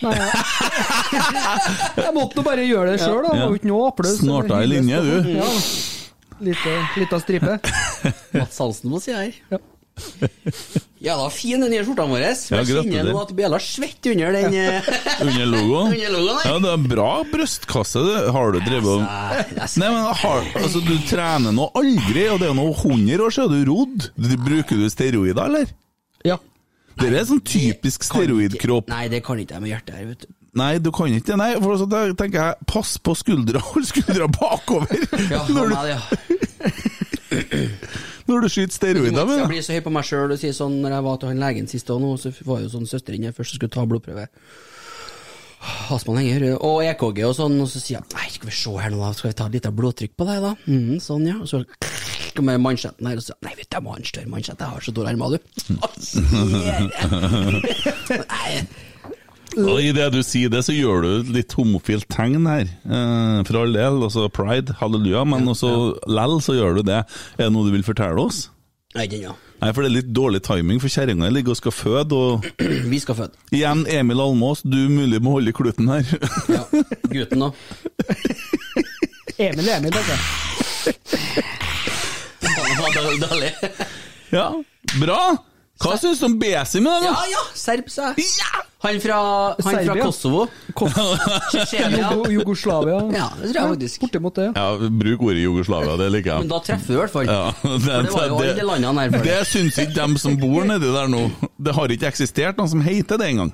ja. 0.00 0.12
Jeg 2.06 2.12
måtte 2.16 2.38
nå 2.38 2.44
bare 2.46 2.62
gjøre 2.64 2.94
det 2.94 3.00
sjøl, 3.02 3.18
da. 3.26 3.34
Det 3.34 3.40
var 3.42 3.50
jo 3.50 3.58
ikke 3.58 3.72
noe 3.72 3.88
applaus. 3.90 4.20
Snorta 4.22 4.62
i 4.62 4.70
linje, 4.70 5.02
du. 5.04 5.32
Ja. 5.34 5.48
Lite, 6.40 6.76
lita 6.96 7.18
stripe. 7.20 7.58
Mats 8.38 8.62
Halsen 8.62 8.94
må 8.94 9.02
si 9.02 9.12
her. 9.12 9.34
Ja. 9.50 9.58
Ja 11.00 11.14
da, 11.16 11.30
fin 11.32 11.62
den 11.62 11.70
nye 11.72 11.80
skjorta 11.86 12.04
vår. 12.10 12.22
Ja, 12.26 12.60
Jeg 12.60 12.84
kjenner 12.84 13.06
nå 13.08 13.20
at 13.22 13.30
Bjella 13.36 13.60
svetter 13.64 14.12
under 14.12 14.34
den 14.36 14.56
eh, 14.60 14.90
Under 15.24 15.46
logoen? 15.48 15.92
Under 15.94 16.12
logoen. 16.16 16.42
Ja, 16.44 16.56
det 16.60 16.72
er 16.74 16.82
bra 16.92 17.08
brystkasse. 17.30 18.02
du. 18.04 18.10
Har 18.36 18.52
du 18.52 18.58
drevet 18.66 18.90
og 18.98 19.06
Altså, 19.06 19.80
Nei, 19.80 19.88
men 19.94 20.20
har, 20.20 20.50
altså, 20.60 20.82
Du 20.84 20.92
trener 21.08 21.56
nå 21.56 21.70
aldri, 21.80 22.26
og 22.34 22.42
det 22.42 22.50
er 22.50 22.58
nå 22.58 22.66
100 22.74 23.24
år 23.24 23.36
siden 23.38 23.56
du 23.56 23.70
rodd. 23.72 24.10
Bruker 24.44 24.82
du 24.82 24.90
steroider, 24.92 25.40
eller? 25.46 25.72
Ja. 26.26 26.36
Det 27.00 27.08
er 27.16 27.24
sånn 27.24 27.40
typisk 27.48 28.04
steroidkropp. 28.04 28.90
Nei, 28.92 29.06
det 29.08 29.22
kan 29.24 29.40
ikke 29.40 29.56
jeg 29.56 29.64
med 29.64 29.72
hjertet 29.72 29.96
her, 29.96 30.10
vet 30.12 30.26
du. 30.26 30.34
Nei, 30.60 30.72
du 30.82 30.90
kan 30.92 31.06
ikke 31.14 31.30
det. 31.30 31.36
Nei, 31.38 31.52
for 31.62 31.78
så 31.78 31.86
tenker 32.18 32.38
jeg, 32.42 32.68
pass 32.68 32.96
på 32.98 33.14
skuldra. 33.16 33.62
Hold 33.70 33.86
skuldra 33.88 34.26
bakover 34.34 34.90
Ja, 35.30 35.44
når, 35.48 35.70
du... 35.70 35.74
ja. 35.94 36.00
Når 38.30 38.46
du 38.46 38.48
skyter 38.54 38.76
steroider. 38.76 39.32
Jeg 39.40 39.50
blir 39.50 39.64
så 39.66 39.76
høy 39.76 39.82
på 39.84 39.92
meg 39.94 40.04
sjøl 40.08 40.34
og 40.34 40.40
sier 40.40 40.54
sånn 40.56 40.74
Når 40.82 40.90
jeg 40.96 41.06
var 41.06 41.16
til 41.20 41.30
han 41.32 41.42
legen 41.42 41.66
sist, 41.70 41.88
og 41.94 41.98
nå, 42.02 42.10
så 42.20 42.28
var 42.46 42.58
jo 42.64 42.68
sånn 42.72 42.90
søsteren 42.90 43.26
her 43.28 43.36
først 43.36 43.56
og 43.56 43.60
skulle 43.60 43.76
ta 43.76 43.82
blodprøve. 43.88 44.26
Astmaen 45.92 46.20
henger, 46.22 46.40
og 46.64 46.76
EKG 46.88 47.18
og 47.28 47.34
sånn, 47.36 47.56
og 47.60 47.68
så 47.68 47.78
sier 47.82 47.98
jeg 47.98 48.06
Nei, 48.14 48.26
skal 48.32 48.48
vi 48.48 48.54
se 48.56 48.70
her 48.80 48.90
nå, 48.94 48.98
da, 49.02 49.10
skal 49.16 49.28
vi 49.28 49.38
ta 49.42 49.46
litt 49.52 49.68
av 49.68 49.74
blodtrykk 49.76 50.14
på 50.16 50.24
deg, 50.28 50.38
da? 50.46 50.52
Mm, 50.64 50.96
sånn, 51.04 51.24
ja. 51.28 51.36
Og 51.36 51.48
så 51.50 51.56
kommer 52.36 52.62
mansjetten 52.62 53.08
her 53.10 53.16
og 53.20 53.24
så 53.26 53.32
Nei, 53.44 53.52
vet 53.58 53.68
du, 53.68 53.74
jeg 53.76 53.84
må 53.84 53.90
ha 53.92 53.98
en 54.00 54.08
større 54.08 54.32
mansjett, 54.32 54.62
jeg 54.62 54.72
har 54.72 54.80
så 54.86 54.92
dårlige 54.96 55.12
armer, 55.12 55.30
du. 55.36 55.40
Nei, 58.32 58.50
og 59.58 59.80
I 59.82 59.90
det 59.96 60.06
du 60.14 60.20
sier 60.26 60.50
det, 60.52 60.62
så 60.66 60.74
gjør 60.74 61.02
du 61.02 61.08
et 61.18 61.30
litt 61.34 61.54
homofilt 61.58 62.06
tegn 62.12 62.46
her. 62.46 62.68
Eh, 62.86 63.40
for 63.48 63.60
all 63.62 63.74
del. 63.74 64.00
Altså 64.06 64.28
pride, 64.32 64.76
halleluja. 64.80 65.24
Men 65.28 65.48
også 65.50 65.70
lell 66.10 66.38
så 66.44 66.54
gjør 66.58 66.80
du 66.80 66.82
det. 66.90 67.00
Er 67.38 67.46
det 67.48 67.52
noe 67.54 67.66
du 67.66 67.74
vil 67.74 67.86
fortelle 67.86 68.20
oss? 68.22 68.48
Nei, 68.94 69.06
den, 69.06 69.22
ja. 69.28 69.34
Nei, 69.60 69.68
for 69.76 69.84
det 69.84 69.90
er 69.90 69.96
litt 70.00 70.08
dårlig 70.16 70.40
timing, 70.42 70.80
for 70.82 70.90
kjerringa 70.90 71.28
ligger 71.30 71.52
og 71.52 71.58
skal 71.60 71.74
føde, 71.74 72.16
og 72.16 72.46
Vi 72.92 72.98
skal 72.98 73.14
føde. 73.18 73.36
igjen 73.54 73.84
Emil 73.92 74.22
Almås, 74.24 74.62
du 74.64 74.78
mulig 74.90 75.20
må 75.22 75.36
holde 75.36 75.52
i 75.52 75.54
kluten 75.54 75.90
her. 75.92 76.06
Ja. 76.50 76.64
Gutten 77.12 77.44
òg. 77.50 77.60
Emil 79.50 79.68
er 79.68 79.76
Emil, 79.78 79.94
altså. 79.94 80.16
Dårlig. 83.20 83.52
ja, 84.32 84.48
bra! 84.98 85.20
Hva 85.80 85.94
syns 85.96 86.18
du 86.20 86.26
om 86.28 86.34
Besim 86.40 86.84
det, 86.84 86.96
Ja, 87.06 87.14
ja, 87.30 87.44
serb, 87.56 87.88
sa 87.92 88.10
jeg. 88.12 88.26
Ja! 88.40 88.66
Han 88.80 88.96
fra, 89.00 89.16
han 89.60 89.78
fra 89.84 89.94
Kosovo. 90.00 90.46
Kosovo. 90.76 91.16
Tsjetsjenia. 91.52 92.10
Jugoslavia. 92.32 93.00
Ja, 93.12 93.26
det 93.36 93.50
tror 93.52 93.58
jeg 93.60 93.72
faktisk. 93.74 94.00
Bortimot 94.06 94.38
det, 94.40 94.46
ja. 94.56 94.66
Bruk 95.02 95.24
ordet 95.28 95.42
Jugoslavia, 95.42 95.96
det 96.00 96.08
liker 96.14 96.32
jeg. 96.32 96.46
Men 96.46 96.52
da 96.52 96.60
treffer 96.64 96.88
du 96.88 96.96
i 96.96 97.00
hvert 97.02 97.12
fall. 97.12 97.28
Ja, 97.28 97.42
det, 97.84 97.98
det 98.06 98.14
var 98.14 98.28
jo 98.30 98.38
alle 98.40 98.68
landene 98.72 99.04
her 99.04 99.16
før. 99.16 99.26
det 99.28 99.40
syns 99.52 99.80
ikke 99.84 99.96
dem 99.98 100.16
som 100.20 100.38
bor 100.40 100.68
nedi 100.68 100.92
der 100.96 101.12
nå. 101.12 101.26
Det 101.60 101.76
har 101.76 101.96
ikke 101.96 102.08
eksistert 102.08 102.60
noen 102.60 102.72
som 102.72 102.84
heter 102.84 103.20
det 103.20 103.28
engang. 103.34 103.52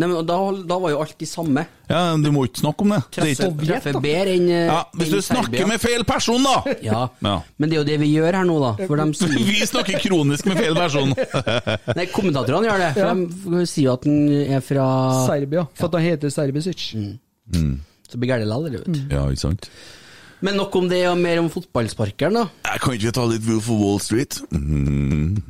Nei, 0.00 0.06
men 0.08 0.24
da, 0.24 0.36
da 0.64 0.76
var 0.80 0.94
jo 0.94 1.00
alt 1.02 1.12
de 1.20 1.26
samme. 1.28 1.66
Ja, 1.90 2.00
Du 2.16 2.30
må 2.32 2.46
ikke 2.48 2.62
snakke 2.62 2.86
om 2.86 2.94
det. 2.94 3.00
det 3.12 3.20
er 3.20 3.34
Treffer, 3.36 3.66
treffer 3.68 3.98
bedre 4.00 4.32
enn 4.38 4.46
eh, 4.48 4.70
ja, 4.70 4.78
hvis 4.96 5.10
du 5.12 5.16
enn 5.18 5.24
snakker 5.26 5.50
Serbia. 5.58 5.66
med 5.68 5.82
feil 5.82 6.04
person, 6.08 6.46
da! 6.46 6.74
Ja. 6.86 7.02
Ja. 7.28 7.34
men 7.60 7.68
det 7.68 7.76
er 7.76 7.82
jo 7.82 7.86
det 7.90 7.98
vi 8.00 8.08
gjør 8.14 8.38
her 8.40 8.46
nå, 8.48 8.56
da. 8.62 8.70
For 8.88 8.96
de 9.02 9.06
sier 9.18 9.36
Vi 9.50 9.66
snakker 9.68 10.00
kronisk 10.06 10.48
med 10.48 10.56
feil 10.62 10.78
person. 10.78 11.12
Nei, 11.98 12.06
kommentatorene 12.14 12.70
gjør 12.70 12.84
det. 12.86 12.90
For 12.96 13.58
de 13.60 13.66
sier 13.68 13.90
jo 13.90 13.94
at 13.98 14.08
den 14.08 14.18
er 14.56 14.64
fra 14.64 14.86
Serbia. 15.28 15.66
For 15.76 15.90
at 15.92 15.98
han 16.00 16.06
heter 16.08 16.32
Serbisic. 16.32 16.86
Så 18.10 18.18
blir 18.18 18.32
gærent 18.32 18.48
likevel, 18.50 18.80
vet 18.80 18.88
du. 18.88 19.02
Ja, 19.12 19.26
ikke 19.30 19.44
sant? 19.44 19.68
Men 20.40 20.56
nok 20.56 20.72
om 20.80 20.86
det, 20.88 21.02
og 21.10 21.18
mer 21.20 21.36
om 21.42 21.50
fotballsparkeren, 21.52 22.40
da. 22.40 22.46
Jeg 22.72 22.80
kan 22.86 22.96
ikke 22.96 23.12
ta 23.20 23.26
litt 23.28 23.44
Wolf 23.44 23.68
of 23.68 23.82
Wall 23.84 24.00
Street? 24.00 24.40
Mm. 24.56 25.42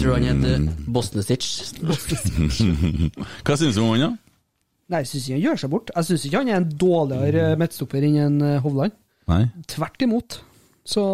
Tror 0.00 0.16
han 0.16 0.24
heter 0.26 0.66
Bosnestitch 0.92 1.48
Hva 3.44 3.56
syns 3.58 3.76
du 3.76 3.82
om 3.82 3.92
han, 3.92 4.04
da? 4.06 4.10
Nei, 4.92 5.02
jeg 5.02 5.10
syns 5.12 5.26
ikke 5.26 5.36
han 5.36 5.44
gjør 5.46 5.60
seg 5.62 5.72
bort. 5.72 5.92
Jeg 5.96 6.08
syns 6.08 6.24
ikke 6.28 6.40
han 6.42 6.50
er 6.52 6.58
en 6.60 6.70
dårligere 6.80 7.44
midtstopper 7.60 8.04
enn 8.08 8.40
eh, 8.44 8.58
Hovland. 8.64 8.96
Nei? 9.30 9.44
Tvert 9.70 10.04
imot. 10.04 10.40
Så 10.84 11.04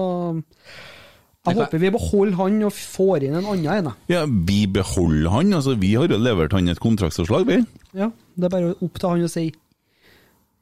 jeg 1.49 1.57
håper 1.61 1.81
vi 1.81 1.91
beholder 1.95 2.37
han 2.41 2.59
og 2.67 2.75
får 2.75 3.29
inn 3.29 3.37
en 3.39 3.47
annen 3.53 3.69
en. 3.73 3.91
Ja, 4.11 4.25
vi 4.27 4.65
beholder 4.73 5.31
han. 5.37 5.55
altså 5.61 5.77
Vi 5.79 5.95
har 5.95 6.11
jo 6.11 6.19
levert 6.21 6.57
han 6.57 6.69
et 6.73 6.83
kontraktsforslag, 6.83 7.47
vi. 7.49 7.61
Ja, 7.97 8.11
det 8.35 8.49
er 8.49 8.55
bare 8.57 8.75
opp 8.75 8.99
til 8.99 9.13
han 9.15 9.25
å 9.29 9.31
si 9.33 9.47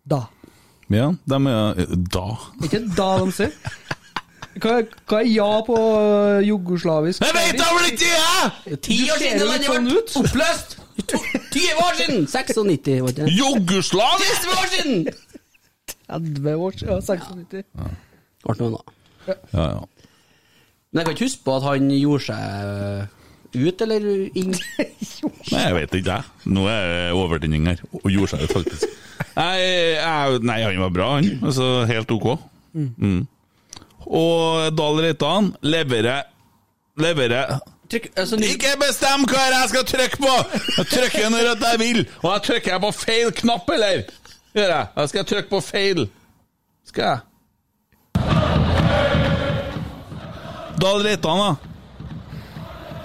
da. 0.07 0.27
Ja, 0.93 1.09
de 1.27 1.41
er 1.51 1.81
Da. 2.15 2.27
Ikke 2.63 2.85
da 2.99 3.09
de 3.25 3.33
sier. 3.35 3.57
Hva, 4.57 4.73
hva 5.11 5.19
er 5.21 5.29
ja 5.29 5.49
på 5.67 5.77
øh, 5.77 6.41
jugoslavisk? 6.49 7.21
Jeg 7.27 7.35
vet 7.37 7.59
da 7.61 7.67
vel 7.77 7.89
ikke, 7.93 8.09
jeg! 8.09 8.79
Ti 8.87 8.97
år 9.13 9.21
siden 9.21 9.43
landet 9.45 9.69
ble 9.69 9.91
sånn 10.09 10.29
oppløst! 10.31 10.77
To- 11.11 11.21
20 11.53 11.83
år 11.85 11.99
siden! 11.99 12.23
96, 12.31 12.57
var 12.63 12.71
det 12.71 12.79
ikke 12.79 13.27
det? 13.27 13.35
Jugoslavisk! 13.37 14.47
30 14.47 14.57
år 14.57 14.71
siden! 14.73 14.97
30 16.09 16.57
år 16.57 16.79
siden? 16.79 16.95
Ja, 16.95 17.01
96. 17.05 17.69
Ble 18.47 18.57
noe 18.63 18.71
annet. 18.71 18.97
Ja, 19.53 19.69
ja. 19.75 19.85
Men 20.93 21.03
jeg 21.03 21.07
kan 21.11 21.17
ikke 21.19 21.27
huske 21.29 21.45
på 21.45 21.57
at 21.59 21.65
han 21.67 21.89
gjorde 21.93 22.25
seg 22.31 23.15
ut, 23.57 23.83
eller 23.87 24.09
inn. 24.37 24.53
Nei, 25.53 25.63
jeg 25.67 25.75
vet 25.77 25.95
ikke, 26.01 26.17
jeg. 26.17 26.51
Nå 26.57 26.65
er 26.71 26.91
det 26.93 27.01
overtenning 27.17 27.69
her. 27.69 27.81
Og 28.03 28.09
gjorde 28.13 28.33
seg 28.35 28.47
ut, 28.47 28.57
faktisk. 28.57 28.97
Nei, 29.37 29.57
jeg, 29.61 30.41
nei, 30.49 30.61
han 30.65 30.81
var 30.81 30.93
bra, 30.97 31.09
han. 31.19 31.29
Altså, 31.45 31.67
helt 31.91 32.13
ok. 32.17 32.31
Mm. 32.77 33.27
Og 34.07 34.77
Dahl 34.79 35.01
Reitan 35.03 35.53
leverer 35.63 36.23
Leverer 37.03 37.59
Trykk, 37.91 38.07
altså, 38.19 38.37
ny- 38.41 38.49
Ikke 38.55 38.73
bestem 38.81 39.25
hva 39.31 39.43
jeg 39.53 39.69
skal 39.71 39.85
trykke 39.87 40.19
på! 40.23 40.33
Jeg 40.79 40.87
trykker 40.91 41.29
når 41.31 41.51
jeg 41.71 41.79
vil, 41.83 42.01
og 42.23 42.33
jeg 42.33 42.43
trykker 42.49 42.73
jeg 42.73 42.81
på 42.83 42.91
feil 42.99 43.31
knapp, 43.43 43.69
eller? 43.71 44.03
Gjør 44.57 44.73
jeg? 44.73 44.87
Jeg 44.97 45.09
skal 45.13 45.25
trykke 45.31 45.51
på 45.53 45.61
feil. 45.63 46.07
Skal 46.89 47.05
jeg? 47.05 47.19
Dahl 50.83 51.03
Reitan, 51.07 51.39
da. 51.39 51.57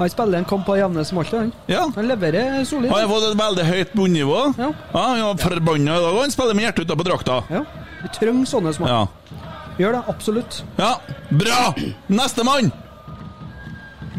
Han 0.01 0.09
spiller 0.09 0.37
en 0.41 0.45
kamp 0.49 0.65
på 0.65 0.75
jevne 0.79 1.03
som 1.05 1.19
alltid, 1.21 1.37
han. 1.39 1.51
Ja. 1.69 1.83
Han 1.95 2.07
leverer 2.09 2.63
solid. 2.65 2.89
Han 2.89 3.03
har 3.03 3.11
fått 3.11 3.27
et 3.29 3.37
veldig 3.37 3.65
høyt 3.69 3.91
bunnivå. 3.97 4.39
Ja. 4.57 4.71
Han 4.95 5.21
var 5.27 5.37
forbanna 5.43 5.93
i 5.99 6.01
dag, 6.01 6.09
og 6.15 6.21
han 6.25 6.33
spiller 6.33 6.57
med 6.57 6.65
hjertet 6.65 6.87
utapå 6.89 7.05
drakta. 7.05 7.37
Ja. 7.53 7.61
Vi 8.01 8.09
trenger 8.17 8.49
sånne 8.49 8.73
små. 8.73 8.89
Ja. 8.89 9.03
Gjør 9.79 9.95
det, 9.97 10.01
absolutt. 10.11 10.63
ja. 10.77 10.93
Bra! 11.31 11.73
Nestemann! 12.11 12.71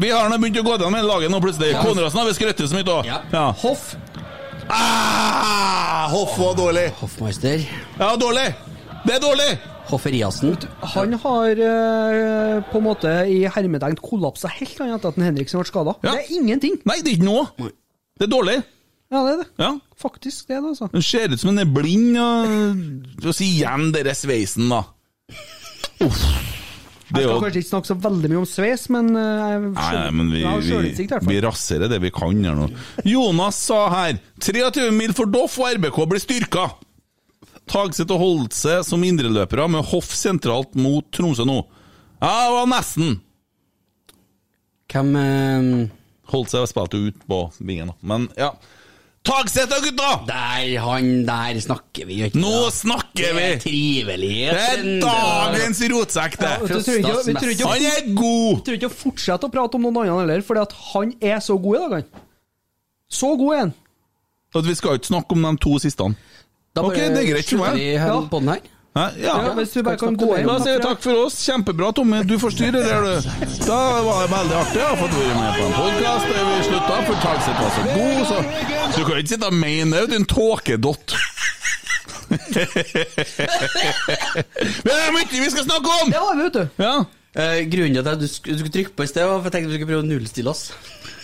Vi 0.01 0.09
har 0.09 0.25
nå 0.31 0.39
begynt 0.41 0.57
å 0.57 0.63
gå 0.65 0.71
gjennom 0.73 0.95
hele 0.97 1.05
laget 1.07 1.29
nå, 1.31 1.37
plutselig. 1.43 1.75
Konradsen 1.85 2.19
har 2.23 2.25
vi 2.25 2.33
skrøttet 2.33 2.69
så 2.71 2.75
mye 2.79 2.87
av. 2.89 3.05
Ja. 3.05 3.19
Ja. 3.31 3.43
Hoff. 3.61 3.91
Ah, 4.73 6.07
Hoff 6.09 6.33
var 6.39 6.55
dårlig. 6.57 6.87
Hoffmeister. 6.97 7.61
Ja, 7.99 8.15
dårlig. 8.17 8.47
Det 9.05 9.17
er 9.17 9.21
dårlig. 9.21 9.51
Hofferiassen. 9.91 10.55
Han 10.95 11.13
har 11.21 11.59
eh, 11.67 12.61
på 12.71 12.79
en 12.79 12.85
måte 12.87 13.11
i 13.29 13.43
hermetegn 13.51 13.97
kollapsa 14.01 14.49
helt 14.55 14.79
annet 14.81 14.95
etter 14.97 15.11
at 15.11 15.19
en 15.19 15.27
Henriksen 15.27 15.61
ble 15.61 15.69
skada. 15.69 15.93
Ja. 16.01 16.15
Det 16.15 16.23
er 16.23 16.37
ingenting. 16.39 16.79
Nei, 16.89 16.97
det 17.03 17.13
er 17.13 17.17
ikke 17.19 17.27
noe. 17.29 17.69
Det 18.17 18.25
er 18.25 18.31
dårlig. 18.31 18.57
Ja, 19.13 19.21
det 19.27 19.33
er 19.35 19.41
det. 19.43 19.47
Ja. 19.61 19.71
Faktisk 20.01 20.47
det, 20.49 20.57
er 20.57 20.63
det, 20.63 20.71
altså. 20.73 20.89
Han 20.95 21.05
ser 21.05 21.35
ut 21.35 21.41
som 21.43 21.51
han 21.53 21.61
er 21.61 21.69
blind, 21.69 22.17
og, 22.17 23.27
og 23.27 23.35
sier 23.37 23.59
igjen 23.59 23.91
den 23.93 24.15
sveisen, 24.17 24.71
da. 24.73 24.81
Uff. 26.03 26.23
Jeg 27.13 27.27
skal 27.27 27.43
kanskje 27.43 27.61
ikke 27.61 27.69
snakke 27.69 27.89
så 27.91 27.95
veldig 28.01 28.29
mye 28.31 28.39
om 28.39 28.47
sveis, 28.49 28.87
men 28.93 29.11
eh, 29.13 29.41
jeg 29.53 29.59
Nei, 29.67 29.89
nei, 29.93 30.13
men 30.17 30.31
vi, 30.33 30.39
vi, 30.97 31.17
vi 31.27 31.41
raserer 31.45 31.91
det 31.91 31.99
vi 32.01 32.09
kan 32.15 32.39
her 32.41 32.57
nå. 32.57 32.69
Jonas 33.05 33.59
sa 33.67 33.83
her 33.93 34.17
23 34.41 34.87
mil 34.95 35.13
for 35.13 35.29
Doff 35.29 35.59
og 35.61 35.77
RBK 35.77 35.99
blir 36.09 36.23
styrka. 36.23 36.65
Tagseth 37.69 38.11
og 38.15 38.23
Holse 38.23 38.79
som 38.87 39.05
indreløpere 39.05 39.69
med 39.71 39.85
hoff 39.93 40.09
sentralt 40.17 40.73
mot 40.75 41.05
Tromsø 41.13 41.45
nå. 41.47 41.59
Ja, 42.17 42.33
det 42.33 42.55
var 42.57 42.71
nesten. 42.71 43.19
Hvem 44.93 45.13
eh, 45.21 45.69
Holse 46.33 46.65
spilte 46.71 46.97
jo 46.97 47.13
ut 47.13 47.27
på 47.29 47.43
vingen, 47.61 47.93
da. 47.93 47.99
Men 48.01 48.25
ja. 48.39 48.55
Tagseth 49.23 49.69
da, 49.71 49.77
gutta! 49.79 50.07
Nei, 50.27 50.73
han 50.83 51.05
der 51.27 51.59
snakker 51.63 52.07
vi 52.09 52.17
jo 52.19 52.25
ikke 52.27 52.41
Nå 52.43 52.49
da. 52.65 52.71
snakker 52.75 53.37
Det 53.37 53.43
er 53.53 53.61
trivelighet. 53.63 54.57
Det 54.57 54.65
er 54.73 54.99
dagens 54.99 55.79
rotsekk, 55.93 56.35
det! 56.41 56.49
Ja, 56.49 56.57
vi 56.59 56.81
trenger 56.83 57.13
ikke- 57.23 57.47
vi 57.47 57.53
ikke 57.55 57.69
Han 57.69 57.85
er 57.87 58.09
god! 58.17 58.57
Vi 58.57 58.63
trenger 58.67 58.79
ikke 58.81 58.89
å 58.91 58.97
fortsette 58.97 59.47
å 59.47 59.51
prate 59.53 59.75
om 59.79 59.81
noen 59.87 60.01
annen 60.03 60.19
heller, 60.25 60.41
for 60.43 60.59
han 60.59 61.13
er 61.21 61.39
så 61.39 61.55
god 61.55 61.75
i 61.75 61.79
dag, 61.79 61.91
han. 62.01 62.25
Så 63.09 63.31
god 63.39 63.53
er 63.55 63.59
han. 63.63 63.73
At 64.55 64.65
vi 64.65 64.75
skal 64.75 64.97
ikke 64.99 65.07
snakke 65.13 65.31
om 65.31 65.41
de 65.47 65.55
to 65.57 65.79
siste. 65.79 66.15
Da 66.75 66.81
Ok, 66.83 66.95
det 66.95 67.17
er 67.23 67.31
greit 67.31 67.45
for 67.47 67.57
meg. 67.63 67.71
slutter 67.71 67.79
vi 67.79 67.97
her 67.97 68.07
Ja. 68.07 68.21
på 68.27 68.39
den 68.39 68.47
her. 68.49 68.59
Hæ? 68.93 69.05
Ja. 69.23 69.33
Ja, 69.41 69.53
hvis 69.57 69.71
du 69.73 69.81
bare 69.83 69.97
kan 69.97 70.17
gå 70.17 70.27
inn 70.37 70.45
Da 70.47 70.59
sier 70.61 70.77
vi 70.77 70.83
takk 70.85 70.99
for 71.01 71.23
oss. 71.25 71.39
Kjempebra, 71.47 71.87
Tommy. 71.97 72.19
Du 72.29 72.35
får 72.41 72.53
styre 72.53 72.83
der, 72.83 73.01
du. 73.01 73.13
Da 73.65 73.79
var 74.05 74.21
det 74.21 74.29
veldig 74.35 74.55
artig 74.59 74.83
å 74.85 74.91
fått 74.99 75.15
være 75.17 75.37
med 75.39 75.51
på 75.57 75.63
en 75.65 75.73
podkast. 75.79 76.25
Vi 76.29 76.59
slutta, 76.67 76.99
for 77.07 77.15
Tagseth 77.25 77.59
var 77.63 77.71
så 77.73 77.81
god, 77.89 78.21
så 78.29 78.37
Så 78.93 78.95
du 78.99 79.05
kan 79.07 79.17
ikke 79.23 79.33
sitte 79.33 79.49
og 79.49 79.57
mene 79.57 79.91
det. 79.97 80.03
Du 80.11 80.15
en 80.19 80.29
tåkedott. 80.29 81.17
Men 84.83 84.89
det 84.89 85.01
er 85.01 85.11
mye 85.13 85.27
vi 85.31 85.49
skal 85.53 85.65
snakke 85.65 85.89
om! 86.03 86.13
Ja, 86.13 86.23
vet 86.37 86.55
du. 86.55 86.63
Ja, 86.81 86.95
Eh, 87.33 87.63
grunnen 87.65 87.95
til 87.97 88.09
at 88.11 88.19
du 88.21 88.27
du 88.27 88.29
skulle 88.29 88.69
trykke 88.69 88.91
på 88.93 89.03
i 89.03 89.09
sted, 89.09 89.25
var 89.25 89.39
for 89.41 89.49
jeg 89.49 89.53
tenkte 89.55 89.71
vi 89.71 89.77
skulle 89.79 89.89
prøve 89.89 90.03
å 90.03 90.05
nullstille 90.05 90.51
oss. 90.51 90.67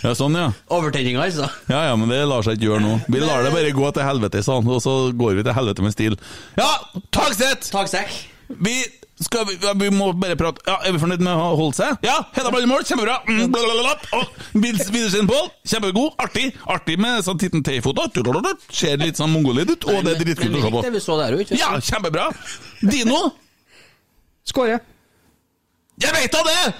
Ja 0.03 0.13
sånn, 0.15 0.35
ja. 0.39 0.49
Overtenninga, 0.71 1.23
altså. 1.25 1.49
Ja, 1.71 1.81
ja, 1.89 1.95
men 1.99 2.09
det 2.11 2.21
lar 2.29 2.45
seg 2.45 2.57
ikke 2.59 2.69
gjøre 2.71 2.83
nå. 2.85 2.93
Vi 3.11 3.19
lar 3.23 3.43
det 3.45 3.51
bare 3.55 3.71
gå 3.75 3.91
til 3.95 4.05
helvete, 4.07 4.43
sa 4.45 4.59
han, 4.59 4.67
og 4.71 4.81
så 4.83 4.93
går 5.17 5.39
vi 5.39 5.43
til 5.47 5.55
helvete 5.57 5.85
med 5.85 5.95
stil. 5.95 6.15
Ja, 6.59 6.69
taksett! 7.15 7.67
Taksekk. 7.73 8.15
Vi 8.49 8.77
skal 9.21 9.43
vi, 9.45 9.57
ja, 9.61 9.73
vi 9.77 9.89
må 9.93 10.07
bare 10.17 10.33
prate 10.39 10.63
Ja, 10.65 10.77
Er 10.87 10.93
vi 10.95 10.99
fornøyd 11.01 11.19
med 11.21 11.35
å 11.35 11.49
holde 11.59 11.75
seg? 11.75 11.97
Ja, 12.07 12.15
Hedda 12.33 12.49
Balle 12.55 12.77
kjempebra. 12.87 13.17
Mm, 13.27 13.51
Widersen 14.63 15.27
Pål, 15.29 15.49
kjempegod. 15.67 16.15
Artig. 16.23 16.45
Artig 16.71 16.95
med 17.03 17.19
sånn 17.27 17.37
titten 17.41 17.61
Tay-foto. 17.67 18.07
Ser 18.71 18.95
litt 18.97 19.19
sånn 19.19 19.33
mongolid 19.35 19.69
ut, 19.75 19.85
og 19.91 20.01
det 20.07 20.15
er 20.15 20.23
dritkult 20.23 20.55
å 20.55 20.63
se 20.63 20.71
på. 20.71 20.83
Vi 20.95 21.03
så 21.03 21.19
der 21.19 21.35
ikke 21.43 21.59
Ja, 21.59 21.75
kjempebra. 21.83 22.29
Dino, 22.81 23.33
Skåre. 24.49 24.79
jeg 25.99 26.15
veit 26.15 26.31
da 26.31 26.41
det! 26.47 26.73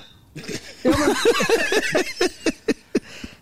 Ja, 0.85 0.91
sk- 0.95 2.75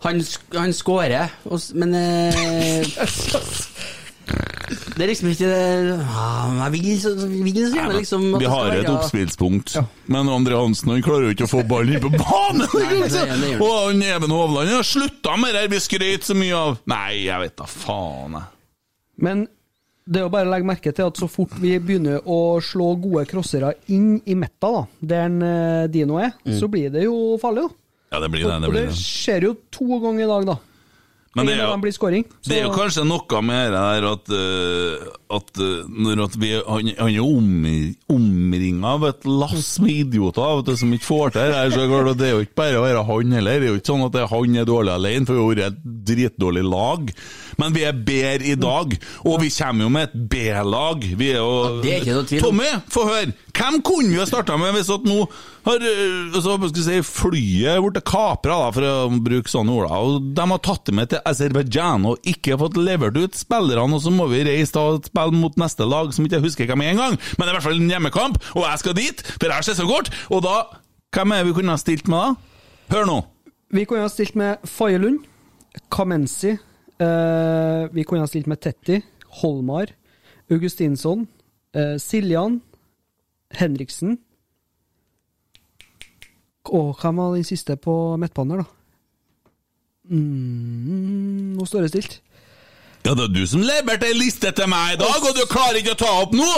han 0.07 0.73
scorer, 0.75 1.37
men 1.77 1.95
eh, 1.99 2.97
Det 4.67 5.03
er 5.05 5.11
liksom 5.11 5.29
ikke 5.31 5.47
det 5.47 5.59
Jeg 5.95 6.71
vil 6.73 6.87
så, 6.99 7.11
vil 7.15 7.53
så 7.55 7.77
gjerne 7.77 7.99
liksom 8.01 8.25
Vi 8.41 8.49
har 8.51 8.73
et 8.75 8.89
oppspillspunkt, 8.91 9.75
ja. 9.77 9.83
men 10.11 10.31
André 10.33 10.57
Hansen 10.59 10.91
han 10.91 11.03
klarer 11.05 11.29
jo 11.29 11.35
ikke 11.35 11.47
å 11.47 11.51
få 11.51 11.61
ballen 11.69 11.95
inn 11.95 12.03
på 12.03 12.11
banen! 12.11 12.65
Han 12.73 13.05
ikke. 13.05 13.59
og 13.63 13.75
han 13.85 14.03
Even 14.03 14.33
Hovland 14.35 14.73
har 14.73 14.87
slutta 14.87 15.37
med 15.39 15.55
det 15.55 15.67
vi 15.71 15.79
skrøt 15.83 16.27
så 16.27 16.35
mye 16.37 16.57
av. 16.57 16.81
Nei, 16.89 17.27
jeg 17.27 17.43
vet 17.45 17.55
da 17.61 17.69
faen, 17.71 18.35
jeg. 18.39 18.51
Men 19.23 19.45
det 20.07 20.21
er 20.21 20.27
jo 20.27 20.31
bare 20.31 20.47
å 20.47 20.51
legge 20.53 20.69
merke 20.69 20.93
til 20.95 21.09
at 21.09 21.19
så 21.19 21.27
fort 21.31 21.55
vi 21.59 21.73
begynner 21.83 22.23
å 22.23 22.59
slå 22.63 22.93
gode 23.01 23.25
crossere 23.29 23.73
inn 23.93 24.17
i 24.25 24.37
metta, 24.39 24.69
da, 24.71 24.83
der 25.13 25.35
eh, 25.47 25.89
Dino 25.91 26.19
er, 26.23 26.35
så 26.59 26.69
blir 26.71 26.91
det 26.93 27.07
jo 27.07 27.35
farlig, 27.41 27.67
da. 27.67 27.83
Ja, 28.11 28.21
det 28.23 28.31
blir 28.31 28.47
det. 28.47 28.59
det, 28.63 28.71
blir 28.71 28.87
det 28.87 28.95
det. 28.95 28.99
skjer 29.01 29.49
jo 29.49 29.53
to 29.73 29.99
ganger 29.99 30.23
i 30.23 30.31
dag, 30.31 30.49
da. 30.53 30.57
Men 31.37 31.45
det 31.45 31.57
er 31.57 31.67
jo 31.67 31.77
blir 31.81 31.93
scoring. 31.93 32.23
Det 32.47 32.55
er 32.57 32.63
jo 32.65 32.73
kanskje 32.73 33.03
noe 33.05 33.41
med 33.45 33.73
det 33.73 33.77
der 33.77 34.05
at, 34.09 34.31
eh, 34.33 35.09
at 35.37 35.59
eh, 35.61 35.89
når 36.05 36.23
at 36.25 36.37
vi, 36.41 36.51
han, 36.55 36.89
han 36.97 37.11
er 37.11 37.19
om, 37.21 37.67
omringa 38.15 38.93
av 38.95 39.05
et 39.11 39.27
lass 39.29 39.75
med 39.83 40.07
idioter 40.07 40.63
du, 40.65 40.73
som 40.79 40.93
ikke 40.95 41.05
får 41.05 41.35
til 41.35 41.43
det 41.43 41.59
her. 41.59 41.73
Så 41.75 41.83
er 41.83 42.09
det 42.17 42.29
er 42.29 42.33
jo 42.33 42.45
ikke 42.47 42.57
bare 42.57 42.79
å 42.79 42.85
være 42.87 43.05
han 43.11 43.37
heller. 43.37 43.59
Det 43.61 43.69
er 43.69 43.75
jo 43.75 43.81
ikke 43.81 43.91
sånn 43.91 44.05
at 44.07 44.15
det 44.15 44.23
er 44.23 44.31
han 44.33 44.61
er 44.63 44.69
dårlig 44.71 44.95
alene, 44.95 45.27
for 45.27 45.37
vi 45.37 45.43
har 45.43 45.51
vært 45.51 45.67
et 45.67 45.99
dritdårlig 46.11 46.65
lag. 46.65 47.13
Men 47.61 47.75
vi 47.75 47.85
er 47.89 48.03
bedre 48.07 48.53
i 48.53 48.57
dag, 48.57 48.97
og 49.25 49.41
vi 49.43 49.53
kommer 49.59 49.85
jo 49.85 49.93
med 49.93 50.09
et 50.09 50.17
B-lag. 50.33 51.05
Vi 51.21 51.33
er 51.33 51.41
jo 51.41 51.83
det 51.83 51.93
er 51.93 52.01
ikke 52.05 52.17
noe 52.17 52.31
tvil. 52.31 52.47
Tommy, 52.47 52.71
få 52.93 53.05
høre! 53.11 53.35
Hvem 53.57 53.79
kunne 53.81 54.11
vi 54.11 54.19
ha 54.19 54.25
starta 54.29 54.53
med 54.59 54.75
hvis 54.75 54.89
at 54.93 55.05
nå 55.07 55.23
har 55.65 55.81
altså, 55.81 56.57
skal 56.69 56.83
si, 56.85 56.97
flyet 57.05 57.81
blitt 57.81 58.03
kapra, 58.05 58.57
for 58.75 58.85
å 58.85 59.07
bruke 59.23 59.49
sånne 59.49 59.73
ord, 59.73 59.89
og 59.89 60.27
de 60.37 60.45
har 60.51 60.61
tatt 60.63 60.83
det 60.87 60.95
med 60.97 61.11
til 61.11 61.23
Aserbajdsjan 61.25 62.05
og 62.11 62.29
ikke 62.29 62.59
fått 62.61 62.77
levert 62.77 63.17
ut 63.17 63.37
spillerne, 63.37 63.97
og 63.97 64.03
så 64.03 64.13
må 64.13 64.27
vi 64.31 64.43
reise 64.45 64.77
og 64.77 65.07
spille 65.09 65.41
mot 65.41 65.57
neste 65.57 65.87
lag 65.89 66.13
som 66.13 66.27
ikke 66.27 66.37
jeg 66.37 66.45
husker 66.45 66.69
hvem 66.69 66.85
er 66.85 66.93
engang, 66.93 67.17
men 67.17 67.41
det 67.43 67.47
er 67.47 67.55
i 67.55 67.57
hvert 67.57 67.67
fall 67.69 67.81
en 67.81 67.95
hjemmekamp, 67.95 68.37
og 68.53 68.67
jeg 68.67 68.83
skal 68.83 68.97
dit, 68.99 69.25
for 69.33 69.47
jeg 69.47 69.57
har 69.57 69.67
sesongkort, 69.71 70.13
og 70.29 70.45
da 70.45 70.59
Hvem 71.15 71.31
er 71.31 71.39
det 71.39 71.47
vi 71.47 71.53
kunne 71.55 71.71
ha 71.71 71.79
stilt 71.79 72.09
med 72.11 72.19
da? 72.19 72.57
Hør 72.91 73.05
nå. 73.07 73.13
Vi 73.73 73.85
kunne 73.87 74.03
ha 74.03 74.09
stilt 74.11 74.35
med 74.37 74.65
Faye 74.67 74.99
Lund, 74.99 75.21
Kamenzi, 75.89 76.51
eh, 76.51 77.83
vi 77.95 78.03
kunne 78.03 78.25
ha 78.25 78.27
stilt 78.27 78.49
med 78.51 78.59
Tetti, 78.61 78.99
Holmar, 79.39 79.93
Augustinsson, 80.51 81.23
eh, 81.73 81.95
Siljan, 81.95 82.59
Henriksen 83.55 84.17
Og 86.65 86.97
hvem 87.01 87.17
var 87.17 87.35
den 87.35 87.43
siste 87.47 87.77
på 87.79 88.17
midtbanen 88.19 88.59
da? 88.59 88.65
Mm, 90.09 91.55
nå 91.57 91.65
står 91.67 91.81
det 91.85 91.89
stilt. 91.91 92.21
Ja, 93.05 93.13
det 93.15 93.23
er 93.27 93.33
du 93.35 93.43
som 93.47 93.63
leverte 93.63 94.07
ei 94.07 94.15
liste 94.15 94.51
til 94.55 94.67
meg 94.71 94.95
i 94.95 94.99
dag, 94.99 95.15
og 95.23 95.35
du 95.35 95.43
klarer 95.51 95.79
ikke 95.79 95.95
å 95.95 95.99
ta 95.99 96.11
opp 96.23 96.35
nå! 96.35 96.51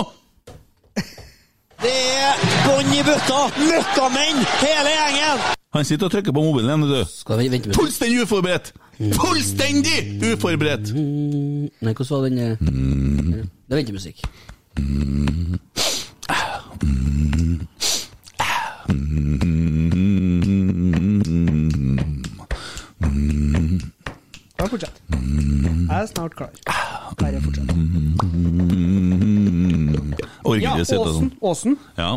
Det 1.79 1.93
er 1.95 2.41
bånn 2.65 2.89
i 2.91 2.99
bøtta! 3.07 3.37
Møkkamenn, 3.55 4.41
hele 4.59 4.91
gjengen! 4.91 5.45
Han 5.77 5.85
sitter 5.87 6.09
og 6.09 6.11
trykker 6.11 6.33
på 6.35 6.41
mobilen 6.43 6.67
igjen, 6.73 6.89
du. 6.89 7.05
Skal 7.07 7.39
vi 7.39 7.47
vente 7.53 7.71
Fullstendig 7.77 8.25
uforberedt! 8.25 8.73
Fullstendig 9.15 9.99
uforberedt! 10.33 10.91
Mm, 10.91 11.69
Nei, 11.85 11.93
hvordan 11.93 12.11
var 12.11 12.27
den 12.27 12.41
eh? 12.43 13.45
Det 13.69 13.77
er 13.77 13.79
ventemusikk. 13.79 14.25
Ja, 24.59 24.65
fortsett. 24.67 25.01
Jeg 25.09 26.01
er 26.01 26.05
snart 26.09 26.35
klar. 26.35 26.49
Bare 27.19 27.41
fortsett. 27.43 27.71
Orker 30.43 30.63
Ja, 30.63 30.73
Åsen. 30.79 31.13
sånn. 31.15 31.31
Åsen. 31.41 31.77
Ja. 31.97 32.13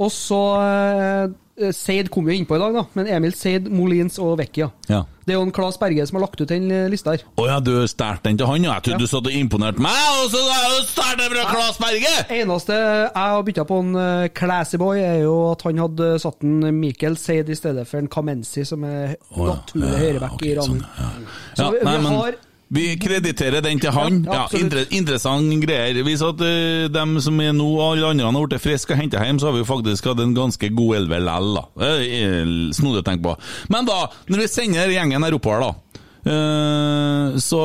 Og 0.00 0.10
så 0.14 0.40
eh, 0.64 1.72
Seid 1.76 2.08
kom 2.12 2.28
jo 2.30 2.32
innpå 2.36 2.56
i 2.56 2.62
dag, 2.62 2.76
da. 2.78 2.84
Men 2.96 3.10
Emil 3.18 3.34
Seid, 3.36 3.66
Molins 3.68 4.18
og 4.22 4.38
Vecchia. 4.40 4.70
ja. 4.88 5.02
Det 5.30 5.36
er 5.36 5.38
jo 5.38 5.46
en 5.46 5.52
Klas 5.54 5.76
Berge 5.78 6.02
som 6.08 6.16
har 6.18 6.24
lagt 6.24 6.40
ut 6.42 6.50
den 6.50 6.64
eh, 6.74 6.88
lista 6.90 7.12
her. 7.14 7.22
Å 7.38 7.44
ja, 7.46 7.58
du 7.62 7.70
stjal 7.86 8.18
den 8.24 8.40
til 8.40 8.48
han, 8.50 8.64
ja. 8.66 8.72
Jeg 8.80 8.88
trodde 8.88 9.06
du 9.06 9.10
satt 9.12 9.28
og 9.30 9.36
imponerte 9.38 9.78
meg, 9.84 10.00
og 10.18 10.32
så 10.32 10.40
stjal 10.88 11.14
den 11.20 11.30
fra 11.36 11.44
Klas 11.52 11.78
Berge! 11.78 12.14
Eneste 12.40 12.78
jeg 12.80 13.14
har 13.14 13.46
bytta 13.46 13.64
på 13.70 13.78
en 13.84 13.94
uh, 13.94 14.26
Classy 14.34 14.80
Boy, 14.82 14.98
er 15.06 15.20
jo 15.22 15.36
at 15.52 15.62
han 15.68 15.78
hadde 15.84 16.10
satt 16.26 16.42
en 16.46 16.66
Michael 16.80 17.14
Seid 17.20 17.54
i 17.54 17.58
stedet 17.58 17.86
for 17.86 18.02
en 18.02 18.10
Kamenzi, 18.10 18.66
som 18.66 18.82
er 18.88 19.14
Å, 19.14 19.38
ja. 19.38 19.54
naturlig 19.54 19.92
Ja, 19.94 20.02
høyreback 20.02 20.34
okay, 20.40 20.50
i 20.50 20.58
sånn, 20.58 20.82
Ranheim. 20.82 21.28
ja. 21.30 21.54
Så 21.62 21.70
vi, 21.76 21.82
vi 21.84 21.94
men 21.94 22.10
har 22.18 22.40
vi 22.70 22.84
krediterer 23.02 23.64
den 23.64 23.80
til 23.82 23.90
han. 23.94 24.22
Ja, 24.24 24.44
Ja. 24.50 24.60
Interessant 24.94 25.50
greier. 25.64 26.02
Hvis 26.06 26.22
at 26.22 26.38
uh, 26.38 26.86
dem 26.92 27.18
som 27.22 27.40
er 27.42 27.52
nå, 27.56 27.66
alle 27.82 28.12
andre 28.12 28.28
har 28.30 28.46
blitt 28.46 28.62
friske 28.62 28.94
og 28.94 29.00
henta 29.00 29.22
hjem, 29.26 29.40
så 29.42 29.50
har 29.50 29.56
vi 29.58 29.66
faktisk 29.66 30.06
hatt 30.06 30.22
en 30.22 30.36
ganske 30.36 30.70
god 30.76 31.00
elver 31.00 31.22
likevel, 31.26 31.52
da. 31.58 31.64
Er 31.90 32.50
Snodig 32.76 33.02
å 33.02 33.06
tenke 33.06 33.24
på. 33.26 33.36
Men 33.74 33.88
da, 33.88 34.04
når 34.30 34.44
vi 34.44 34.50
sender 34.52 34.92
gjengen 34.94 35.26
her 35.26 35.34
oppover, 35.34 35.66
da, 35.66 36.02
uh, 36.30 37.38
så 37.42 37.62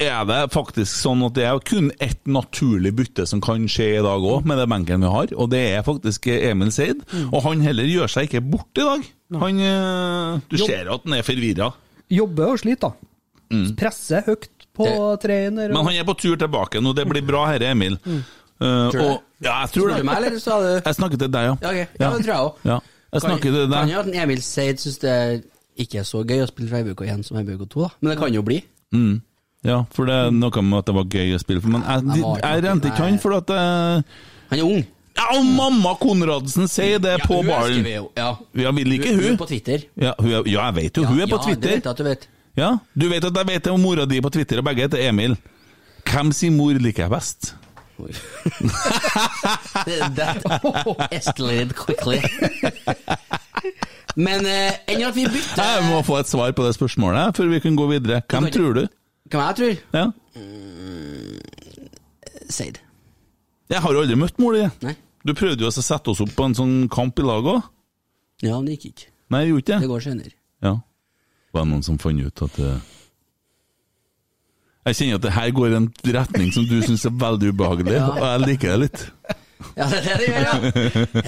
er 0.00 0.24
det 0.28 0.38
faktisk 0.52 0.92
sånn 0.92 1.24
at 1.24 1.36
det 1.36 1.44
er 1.48 1.60
kun 1.64 1.90
ett 2.04 2.20
naturlig 2.28 2.92
bytte 2.96 3.24
som 3.28 3.40
kan 3.44 3.64
skje 3.68 3.90
i 3.94 4.04
dag 4.04 4.24
òg, 4.24 4.44
med 4.48 4.60
den 4.60 4.72
benken 4.72 5.04
vi 5.04 5.12
har, 5.12 5.32
og 5.36 5.50
det 5.52 5.62
er 5.72 5.84
faktisk 5.84 6.28
Emil 6.32 6.72
Seid. 6.72 7.00
Mm. 7.12 7.28
Og 7.30 7.44
han 7.46 7.64
heller 7.64 7.88
gjør 7.88 8.12
seg 8.12 8.28
ikke 8.28 8.44
bort 8.44 8.80
i 8.80 8.84
dag. 8.88 9.04
Han, 9.40 9.60
du 10.48 10.56
ser 10.60 10.92
at 10.92 11.04
han 11.08 11.16
er 11.16 11.24
forvirra. 11.26 11.70
jobber 12.12 12.52
og 12.54 12.60
sliter, 12.60 12.92
da. 12.92 13.12
Presser 13.76 14.22
høyt 14.26 14.48
på 14.76 14.84
Det- 14.86 15.20
trener. 15.22 15.68
Mm. 15.68 15.74
Men 15.74 15.84
han 15.90 15.94
er 16.00 16.04
på 16.04 16.16
tur 16.18 16.36
tilbake 16.36 16.82
nå, 16.82 16.94
det 16.94 17.06
blir 17.08 17.24
bra 17.26 17.46
herre, 17.52 17.70
Emil. 17.72 17.96
Mm. 18.04 18.24
Uh, 18.56 18.88
og, 18.88 19.22
ja, 19.44 19.60
jeg 19.66 19.72
tror 19.74 19.90
Spør 19.90 19.98
du 19.98 20.04
meg, 20.08 20.16
eller 20.16 20.38
sa 20.40 20.54
du 20.62 20.68
Jeg 20.80 20.94
snakker 20.96 21.18
til 21.20 21.28
deg, 21.28 21.42
ja. 21.44 21.56
Ja, 21.60 21.68
okay. 21.68 21.86
Ja, 22.00 22.10
det 22.16 22.24
tror 22.24 22.32
jeg 22.32 22.40
òg. 22.46 22.54
Ja. 22.64 22.78
Jeg 23.12 23.20
snakker 23.20 23.50
til 23.52 23.66
Kan 23.68 23.70
deg. 23.74 23.92
jo 23.92 24.00
at 24.00 24.22
Emil 24.22 24.42
Seid 24.42 24.80
syns 24.80 24.98
det 25.02 25.16
ikke 25.76 25.98
er 26.00 26.06
så 26.08 26.22
gøy 26.24 26.40
å 26.40 26.46
spille 26.48 26.70
for 26.70 26.80
RBK 26.80 27.02
1 27.12 27.24
som 27.26 27.36
RBK 27.36 27.66
2, 27.68 27.82
da. 27.82 27.90
Men 28.00 28.10
det 28.10 28.18
kan 28.22 28.32
jo 28.32 28.42
bli. 28.42 28.62
Mm. 28.96 29.20
Ja, 29.66 29.82
for 29.92 30.08
det 30.08 30.14
er 30.14 30.30
noe 30.32 30.62
med 30.62 30.78
at 30.78 30.86
det 30.88 30.94
var 30.96 31.04
gøy 31.04 31.34
å 31.36 31.40
spille 31.42 31.60
for, 31.60 31.68
men 31.74 31.82
jeg, 31.84 32.22
Jeg 32.22 32.40
jeg 32.42 32.64
rente 32.64 32.88
ikke 32.88 33.04
han 33.04 33.18
for 33.20 33.36
at 33.36 33.52
jeg... 33.52 34.04
Han 34.50 34.58
er 34.58 34.64
ung. 34.64 34.84
Ja, 35.16 35.26
og 35.32 35.44
mamma 35.48 35.94
Konradsen 36.00 36.68
sier 36.68 36.98
det 37.00 37.18
på 37.24 37.38
hun 37.40 37.48
ballen. 37.48 37.86
Ja. 38.16 38.30
Ja, 38.54 38.72
vi 38.76 38.84
liker 38.84 39.14
Hun 39.16 39.32
er 39.32 39.38
på 39.40 39.48
Twitter. 39.48 39.84
Ja, 39.96 40.12
hun 40.18 40.28
er, 40.32 40.42
ja, 40.48 40.66
jeg 40.68 40.74
vet 40.76 40.96
jo, 41.00 41.04
hun 41.08 41.20
er 41.20 41.30
på 41.30 41.40
ja, 41.40 41.54
det 41.56 41.70
vet 41.70 41.84
jeg 41.84 41.92
at 41.92 42.00
du 42.00 42.04
vet. 42.04 42.26
Ja, 42.56 42.78
Du 42.96 43.08
vet 43.12 43.24
at 43.24 43.36
jeg 43.36 43.46
vet 43.50 43.66
om 43.72 43.80
mora 43.84 44.06
di 44.08 44.20
på 44.24 44.30
Twitter, 44.32 44.58
og 44.58 44.64
begge 44.64 44.86
heter 44.86 45.02
Emil. 45.08 45.36
Hvem 46.06 46.32
sin 46.32 46.56
mor 46.56 46.72
liker 46.80 47.02
jeg 47.06 47.10
best? 47.12 47.54
That 50.16 50.42
escalated 51.12 51.74
quickly. 51.76 52.20
Men 54.16 54.46
eh, 54.48 54.76
enn 54.88 55.02
at 55.04 55.16
vi 55.16 55.24
bytter 55.28 55.62
Jeg 55.64 55.84
må 55.90 56.00
få 56.06 56.18
et 56.22 56.28
svar 56.30 56.52
på 56.56 56.64
det 56.66 56.74
spørsmålet 56.76 57.36
før 57.36 57.50
vi 57.52 57.60
kan 57.64 57.76
gå 57.76 57.86
videre. 57.90 58.22
Hvem 58.30 58.48
tror 58.54 58.72
du? 58.78 58.82
Hvem 59.32 59.42
jeg 59.42 59.56
tror? 59.60 59.74
Ja. 59.96 60.06
Seid. 62.52 62.78
Jeg 63.72 63.82
har 63.82 63.92
jo 63.96 64.00
aldri 64.04 64.16
møtt 64.20 64.36
mor 64.40 64.54
di. 64.56 64.62
Nei. 64.86 64.94
Du 65.26 65.32
prøvde 65.34 65.64
jo 65.64 65.68
også 65.72 65.82
å 65.82 65.88
sette 65.88 66.12
oss 66.12 66.20
opp 66.22 66.32
på 66.38 66.44
en 66.46 66.54
sånn 66.54 66.74
kamp 66.92 67.18
i 67.18 67.24
lag 67.26 67.48
òg. 67.56 67.64
Ja, 68.44 68.54
men 68.60 68.68
det 68.68 68.76
gikk 68.76 68.92
ikke. 68.92 69.08
Nei, 69.34 69.40
jeg 69.42 69.50
gjorde 69.50 69.64
ikke 69.64 69.72
Det 69.74 69.80
det. 69.82 69.90
går 69.90 70.04
senere. 70.04 70.32
Ja. 70.62 70.74
Var 71.56 71.64
det 71.64 71.70
noen 71.72 71.84
som 71.86 71.96
fant 72.00 72.20
ut 72.20 72.42
at 72.44 72.58
det 72.60 72.74
Jeg 74.86 74.96
kjenner 74.98 75.16
at 75.18 75.24
det 75.24 75.34
her 75.34 75.50
går 75.56 75.72
i 75.72 75.78
en 75.80 75.88
retning 76.14 76.50
som 76.54 76.66
du 76.68 76.76
syns 76.84 77.06
er 77.08 77.14
veldig 77.18 77.48
ubehagelig, 77.56 77.96
og 77.96 78.20
jeg 78.22 78.42
liker 78.44 78.68
det 78.74 78.80
litt. 78.84 79.00
Ja, 79.74 79.86
det 79.88 79.98
er 79.98 80.04
det 80.04 80.16
det 80.20 80.26
gjør, 80.28 80.42
ja. 80.44 80.52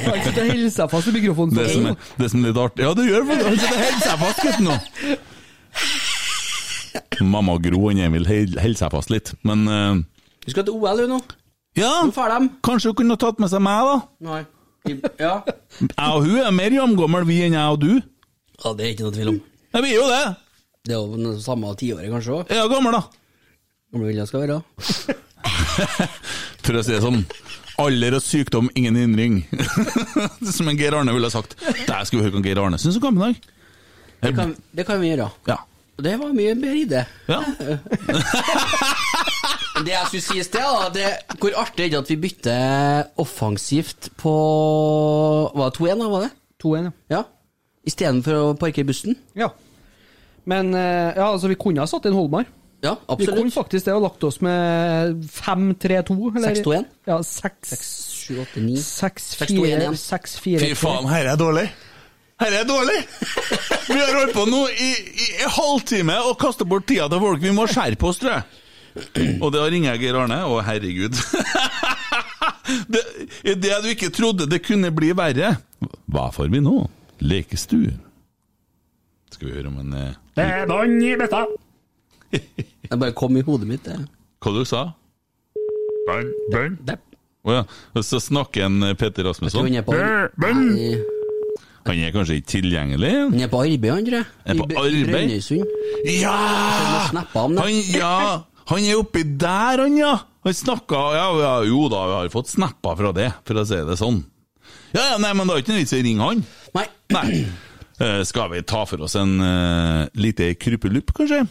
Han 0.04 0.20
sitter 0.22 0.42
og 0.44 0.50
holder 0.52 0.72
seg 0.74 0.90
fast 0.92 1.08
i 1.08 1.14
mikrofonen. 1.16 1.56
Det 1.56 1.64
som 1.72 1.88
er, 1.88 1.94
det 2.20 2.28
som 2.30 2.38
er 2.38 2.44
litt 2.50 2.60
artig 2.60 2.84
Ja, 2.84 2.90
det 2.94 3.06
gjør 3.08 3.24
det! 3.24 3.38
Han 3.48 3.56
sitter 3.56 3.78
og 3.78 3.82
holder 3.86 4.04
seg 4.04 4.16
fast, 4.22 4.38
gutten, 4.44 4.64
nå. 4.68 4.76
Mamma 7.32 7.56
Gro 7.64 7.80
og 7.88 7.98
Emil 8.06 8.28
holder 8.28 8.78
seg 8.78 8.94
fast 8.94 9.10
litt, 9.12 9.32
men 9.48 9.64
uh, 9.66 9.98
Vi 10.46 10.54
skal 10.54 10.68
til 10.68 10.76
OL 10.76 11.02
nå. 11.10 11.18
Ja, 11.78 11.92
kanskje 12.66 12.92
hun 12.92 12.98
kunne 13.00 13.18
tatt 13.20 13.40
med 13.42 13.50
seg 13.52 13.62
meg, 13.64 13.80
da? 13.88 13.96
Nei. 14.28 14.42
Ja. 15.18 15.34
Jeg 15.82 16.08
og 16.14 16.24
hun 16.24 16.38
er 16.40 16.54
mer 16.54 16.72
jamgammel 16.74 17.26
vi 17.28 17.42
enn 17.44 17.56
jeg 17.58 17.74
og 17.74 17.80
du. 17.82 17.92
ja, 18.64 18.72
det 18.76 18.86
er 18.86 18.92
ikke 18.94 19.08
noe 19.08 19.16
tvil 19.16 19.32
om. 19.34 19.40
Ja, 19.72 19.80
blir 19.82 19.92
er 19.92 19.98
jo 19.98 20.06
det. 20.08 20.24
Det 20.88 20.94
er 20.94 21.00
jo 21.02 21.18
den 21.18 21.40
samme 21.44 21.74
tiåret, 21.76 22.08
kanskje 22.12 22.38
òg. 22.38 22.52
Jeg 22.52 22.62
er 22.62 22.70
gammel, 22.72 22.96
da. 22.96 23.02
Hvor 23.92 24.04
vil 24.06 24.20
jeg 24.20 24.28
skal 24.30 24.44
være. 24.46 24.58
For 26.64 26.78
å 26.78 26.82
si 26.84 26.94
det 26.94 27.02
sånn. 27.04 27.22
Alder 27.78 28.16
og 28.18 28.24
sykdom, 28.24 28.70
ingen 28.78 28.96
hindring. 28.98 29.36
Som 30.56 30.70
en 30.72 30.78
Geir 30.80 30.96
Arne 30.98 31.14
ville 31.14 31.28
ha 31.28 31.34
sagt. 31.34 31.54
Der 31.60 32.08
skal 32.08 32.18
vi 32.18 32.24
høre 32.26 32.38
hva 32.38 32.44
Geir 32.44 32.60
Arne 32.64 32.80
syns 32.80 32.98
om 32.98 33.04
kampen 33.04 33.22
i 33.22 33.28
dag. 33.28 33.50
Det 34.24 34.32
kan, 34.34 34.54
det 34.74 34.86
kan 34.88 34.98
vi 35.02 35.12
gjøre. 35.12 35.28
Ja. 35.46 35.60
Det 35.98 36.14
var 36.18 36.34
mye 36.34 36.54
bedre 36.58 36.78
idé. 36.84 37.04
ja. 37.30 37.42
Det 39.78 39.92
jeg 39.92 40.08
skulle 40.08 40.24
si 40.24 40.38
i 40.40 40.42
sted, 40.42 40.64
da, 40.64 40.88
det, 40.90 41.04
hvor 41.38 41.54
artig 41.60 41.84
er 41.84 41.92
det 41.92 41.98
at 42.00 42.08
vi 42.10 42.16
bytter 42.18 43.12
offensivt 43.22 44.08
på 44.18 44.32
Var 45.54 45.70
det 45.70 45.78
2-1, 45.78 46.00
da? 46.00 46.08
var 46.10 46.24
det? 46.24 46.30
2-1, 46.64 46.88
ja. 46.88 46.92
Ja. 47.14 47.20
Istedenfor 47.88 48.38
å 48.38 48.44
parkere 48.60 48.88
bussen? 48.88 49.16
ja. 49.38 49.50
Men 50.48 50.70
eh, 50.72 51.10
ja, 51.12 51.26
altså, 51.28 51.50
vi 51.50 51.58
kunne 51.60 51.82
ha 51.82 51.88
satt 51.90 52.06
inn 52.08 52.14
Holmar. 52.16 52.46
Ja, 52.80 52.94
Vi 53.18 53.26
kunne 53.26 53.50
faktisk 53.52 53.84
det 53.84 53.92
og 53.92 54.04
lagt 54.06 54.22
oss 54.24 54.38
med 54.40 55.18
5-3-2. 55.34 56.14
6-2-1? 56.38 56.86
Ja, 57.10 57.18
6 57.26 57.74
7, 58.28 58.38
8, 58.46 58.62
9 58.62 58.78
6-4 58.80 59.90
6-2-1. 59.98 60.62
Fy 60.62 60.70
faen, 60.78 61.08
her 61.10 61.28
er 61.34 61.36
dårlig. 61.40 61.66
Her 62.38 62.54
er 62.60 62.64
dårlig! 62.68 62.96
Vi 63.90 63.98
har 63.98 64.14
holdt 64.14 64.34
på 64.36 64.46
nå 64.48 64.62
i, 64.70 64.88
i 64.94 65.28
en 65.42 65.52
halvtime 65.58 66.16
og 66.30 66.38
kastet 66.40 66.70
bort 66.70 66.86
tida 66.88 67.10
til 67.10 67.20
folk. 67.26 67.42
Vi 67.42 67.52
må 67.56 67.66
skjerpe 67.68 68.08
oss, 68.08 68.20
tror 68.22 68.38
jeg. 68.38 69.38
Og 69.42 69.50
det 69.52 69.64
ringer 69.74 69.96
jeg 69.96 70.06
Geir 70.06 70.20
Arne. 70.22 70.44
Å, 70.48 70.62
herregud. 70.64 71.18
Det, 72.68 73.00
det 73.56 73.76
du 73.80 73.86
ikke 73.88 74.10
trodde 74.12 74.44
det 74.44 74.58
kunne 74.60 74.90
bli 74.92 75.08
verre. 75.16 75.54
Hva 76.12 76.26
får 76.34 76.50
vi 76.52 76.60
nå? 76.60 76.74
Lekestue. 77.20 77.92
Skal 79.32 79.48
vi 79.50 79.54
høre 79.58 79.68
om 79.70 79.78
en 79.82 79.92
eh, 79.98 80.14
Det 80.36 80.46
bare 83.02 83.12
kom 83.16 83.36
i 83.36 83.42
hodet 83.44 83.68
mitt, 83.68 83.84
det. 83.84 83.98
Hva 84.44 84.52
du 84.54 84.62
sa 84.68 84.86
Det. 86.88 86.96
Å 87.48 87.54
ja. 87.54 87.62
Og 87.96 88.04
så 88.06 88.20
snakker 88.22 88.66
en 88.66 88.82
eh, 88.86 88.94
Peter 88.98 89.24
Jeg 89.24 89.24
tror 89.24 89.32
Rasmusson. 89.32 89.68
han 89.68 89.78
er 89.80 89.86
på, 89.86 89.96
Nei, 89.96 90.98
Han 91.88 92.00
er 92.04 92.12
kanskje 92.14 92.38
ikke 92.38 92.50
tilgjengelig? 92.58 93.12
han 93.32 93.42
er 93.44 93.50
på 93.52 93.60
arbeid, 93.64 93.90
han, 93.92 94.06
tror 94.06 94.18
jeg. 94.18 94.30
Er 94.44 94.58
på 94.58 94.64
I 94.66 94.70
Br- 94.72 94.80
arbeid? 94.82 95.12
Brønnøysund. 95.12 95.76
Ja! 96.18 96.34
må 96.92 97.04
snappe 97.10 97.44
om 97.44 97.54
det. 97.56 97.64
Han, 97.64 97.78
ja, 97.96 98.16
han 98.72 98.88
er 98.88 99.00
oppi 99.02 99.22
der, 99.40 99.84
han, 99.84 99.96
ja. 100.00 100.14
Han 100.46 100.54
snakka 100.56 100.98
ja, 101.16 101.28
ja, 101.42 101.52
Jo 101.68 101.86
da, 101.92 102.02
vi 102.08 102.16
har 102.22 102.28
fått 102.32 102.52
snapper 102.52 102.96
fra 103.00 103.12
det, 103.16 103.30
for 103.48 103.60
å 103.60 103.64
si 103.68 103.80
det 103.88 103.96
sånn. 104.00 104.20
Ja, 104.94 105.02
ja, 105.12 105.16
nei, 105.20 105.32
men 105.36 105.48
det 105.48 105.54
er 105.56 105.62
ikke 105.64 105.74
noe 105.74 105.82
vits 105.82 105.92
i 105.96 106.00
å 106.00 106.04
ringe 106.06 106.28
han. 106.30 106.44
Nei. 106.78 106.86
Nei. 107.14 107.46
Uh, 107.98 108.22
skal 108.22 108.52
vi 108.52 108.62
ta 108.62 108.84
for 108.86 109.02
oss 109.02 109.16
en 109.18 109.40
uh, 109.42 110.06
lite 110.14 110.52
krypelupp, 110.54 111.10
kanskje? 111.16 111.42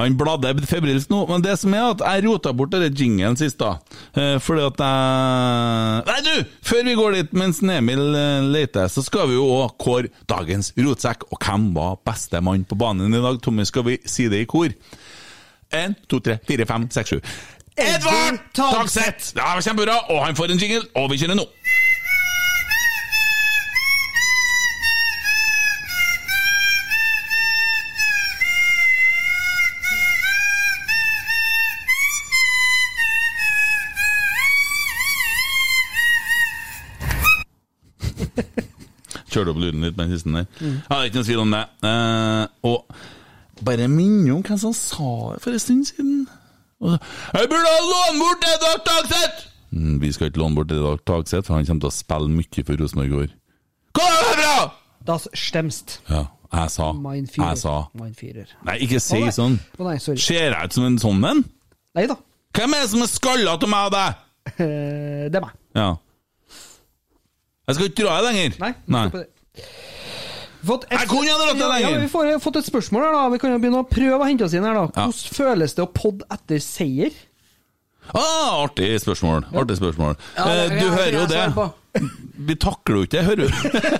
Han 0.00 0.14
bladde 0.16 0.54
febrilsk 0.64 1.10
nå, 1.12 1.18
men 1.28 1.42
det 1.44 1.58
som 1.60 1.74
er 1.76 1.90
at 1.90 2.04
jeg 2.06 2.24
rota 2.24 2.54
bort 2.56 2.72
den 2.72 2.96
jingelen 2.96 3.36
sist, 3.36 3.58
da. 3.60 3.74
Uh, 4.16 4.38
fordi 4.40 4.64
at 4.70 4.80
jeg 4.80 6.06
Nei, 6.08 6.16
du! 6.24 6.48
Før 6.64 6.88
vi 6.88 6.96
går 6.96 7.18
dit 7.18 7.36
mens 7.36 7.60
Emil 7.60 8.00
leter, 8.48 8.88
så 8.88 9.04
skal 9.04 9.28
vi 9.28 9.36
jo 9.36 9.44
òg 9.58 9.76
kåre 9.82 10.08
dagens 10.30 10.72
rotsekk. 10.78 11.28
Og 11.28 11.44
hvem 11.44 11.68
var 11.76 12.00
beste 12.08 12.40
mann 12.40 12.64
på 12.64 12.80
banen 12.80 13.12
i 13.12 13.20
dag? 13.20 13.42
Tommy, 13.44 13.68
skal 13.68 13.84
vi 13.90 14.00
si 14.08 14.30
det 14.32 14.46
i 14.46 14.48
kor? 14.48 14.72
Én, 15.76 15.92
to, 16.08 16.22
tre, 16.24 16.40
fire, 16.48 16.64
fem, 16.66 16.88
seks, 16.90 17.12
sju. 17.12 17.20
Edvard 17.80 18.40
Tagseth! 18.56 19.34
Ja, 19.36 19.52
kjempebra! 19.60 20.00
Og 20.10 20.24
han 20.24 20.36
får 20.36 20.54
en 20.54 20.64
jingle, 20.64 20.86
og 20.96 21.12
vi 21.12 21.20
kjører 21.20 21.38
nå. 21.38 21.46
Kjørte 39.30 39.54
opp 39.54 39.60
lyden 39.62 39.84
litt 39.86 39.96
med 39.96 40.08
den 40.08 40.16
siste 40.16 40.32
der. 40.34 40.46
Ja, 40.60 40.96
det 40.96 41.00
er 41.00 41.08
ikke 41.10 41.20
noe 41.20 41.28
tvil 41.28 41.42
om 41.44 41.54
det. 41.54 41.64
Eh, 41.86 42.44
og 42.66 43.64
bare 43.64 43.88
minne 43.92 44.32
om 44.34 44.42
hvem 44.42 44.58
som 44.58 44.74
sa 44.76 45.12
det 45.34 45.42
for 45.44 45.54
en 45.54 45.62
stund 45.62 45.84
siden. 45.90 46.28
Så, 46.80 46.96
Jeg 47.36 47.48
burde 47.52 47.68
ha 47.68 47.80
lånt 47.84 48.20
bort 48.22 48.46
Dag 48.62 48.84
Tagseth! 48.88 49.46
Mm, 49.70 50.00
vi 50.02 50.12
skal 50.12 50.30
ikke 50.30 50.40
låne 50.40 50.56
bort 50.56 50.70
Dag 50.72 51.04
Tagseth, 51.06 51.46
for 51.46 51.54
han 51.54 51.66
kommer 51.68 51.84
til 51.84 51.90
å 51.90 51.94
spille 51.94 52.32
mye 52.32 52.64
for 52.66 52.80
Rosenborg 52.80 53.10
i 53.12 53.18
år. 53.24 53.34
Kom 53.98 54.16
herfra! 54.16 54.70
Das 55.06 55.28
stemst. 55.34 56.00
Ja, 56.10 56.26
jeg 56.52 56.70
sa. 56.70 56.90
Jeg 56.92 57.58
sa. 57.60 57.76
Nei, 57.96 58.76
ikke 58.84 59.00
si 59.00 59.20
oh, 59.22 59.30
sånn. 59.32 59.56
Oh, 59.78 59.86
nei. 59.86 59.96
Ser 60.00 60.50
jeg 60.50 60.52
ut 60.56 60.76
som 60.76 60.88
en 60.88 60.98
sånn 61.00 61.24
en? 61.24 61.44
Nei 61.96 62.04
da. 62.10 62.18
Hvem 62.56 62.76
er 62.76 62.84
det 62.84 62.90
som 62.92 63.04
er 63.04 63.10
skalla 63.10 63.56
til 63.60 63.70
meg 63.70 63.88
og 63.88 63.94
deg? 63.94 64.26
Det 65.30 65.38
er 65.38 65.44
meg. 65.44 65.56
Ja. 65.78 65.90
Jeg 67.70 67.78
skal 67.78 67.88
ikke 67.90 68.02
dra 68.04 68.18
det 68.20 68.26
lenger. 68.30 68.58
Nei. 68.60 68.72
Nei. 68.96 69.04
det. 69.14 69.24
Fått 70.66 70.84
et- 70.90 70.98
Jeg 70.98 71.08
kunne 71.08 71.30
ha 71.32 71.38
dratt 71.40 71.56
det 71.56 71.68
lenger. 71.72 71.90
ja, 71.94 71.98
Vi 72.02 72.08
får 72.12 72.30
fått 72.44 72.56
et 72.60 72.66
spørsmål 72.68 73.06
her, 73.06 73.12
da. 73.16 73.28
Vi 73.32 73.38
kan 73.40 73.50
jo 73.54 73.58
begynne 73.62 73.80
å 73.80 73.88
prøve 73.88 74.20
å 74.20 74.26
hente 74.28 74.44
oss 74.44 74.52
inn 74.58 74.64
her, 74.68 74.74
da. 74.76 74.86
Ja. 74.92 75.06
Hvordan 75.08 75.34
føles 75.38 75.74
det 75.78 75.82
å 75.86 75.90
podde 75.94 76.26
etter 76.30 76.60
seier? 76.60 77.10
Ah, 78.12 78.64
artig 78.66 78.90
spørsmål. 79.00 79.44
Artig 79.54 79.76
spørsmål. 79.78 80.16
Ja, 80.36 80.44
det- 80.44 80.72
Eh, 80.72 80.80
du 80.80 80.86
ja, 80.86 80.92
hører 80.92 81.12
jo 81.12 81.26
det. 81.26 81.72
Vi 82.50 82.54
takler 82.56 82.96
jo 82.96 83.02
ikke 83.06 83.16
det, 83.18 83.24
hører 83.24 83.36
du. 83.36 83.48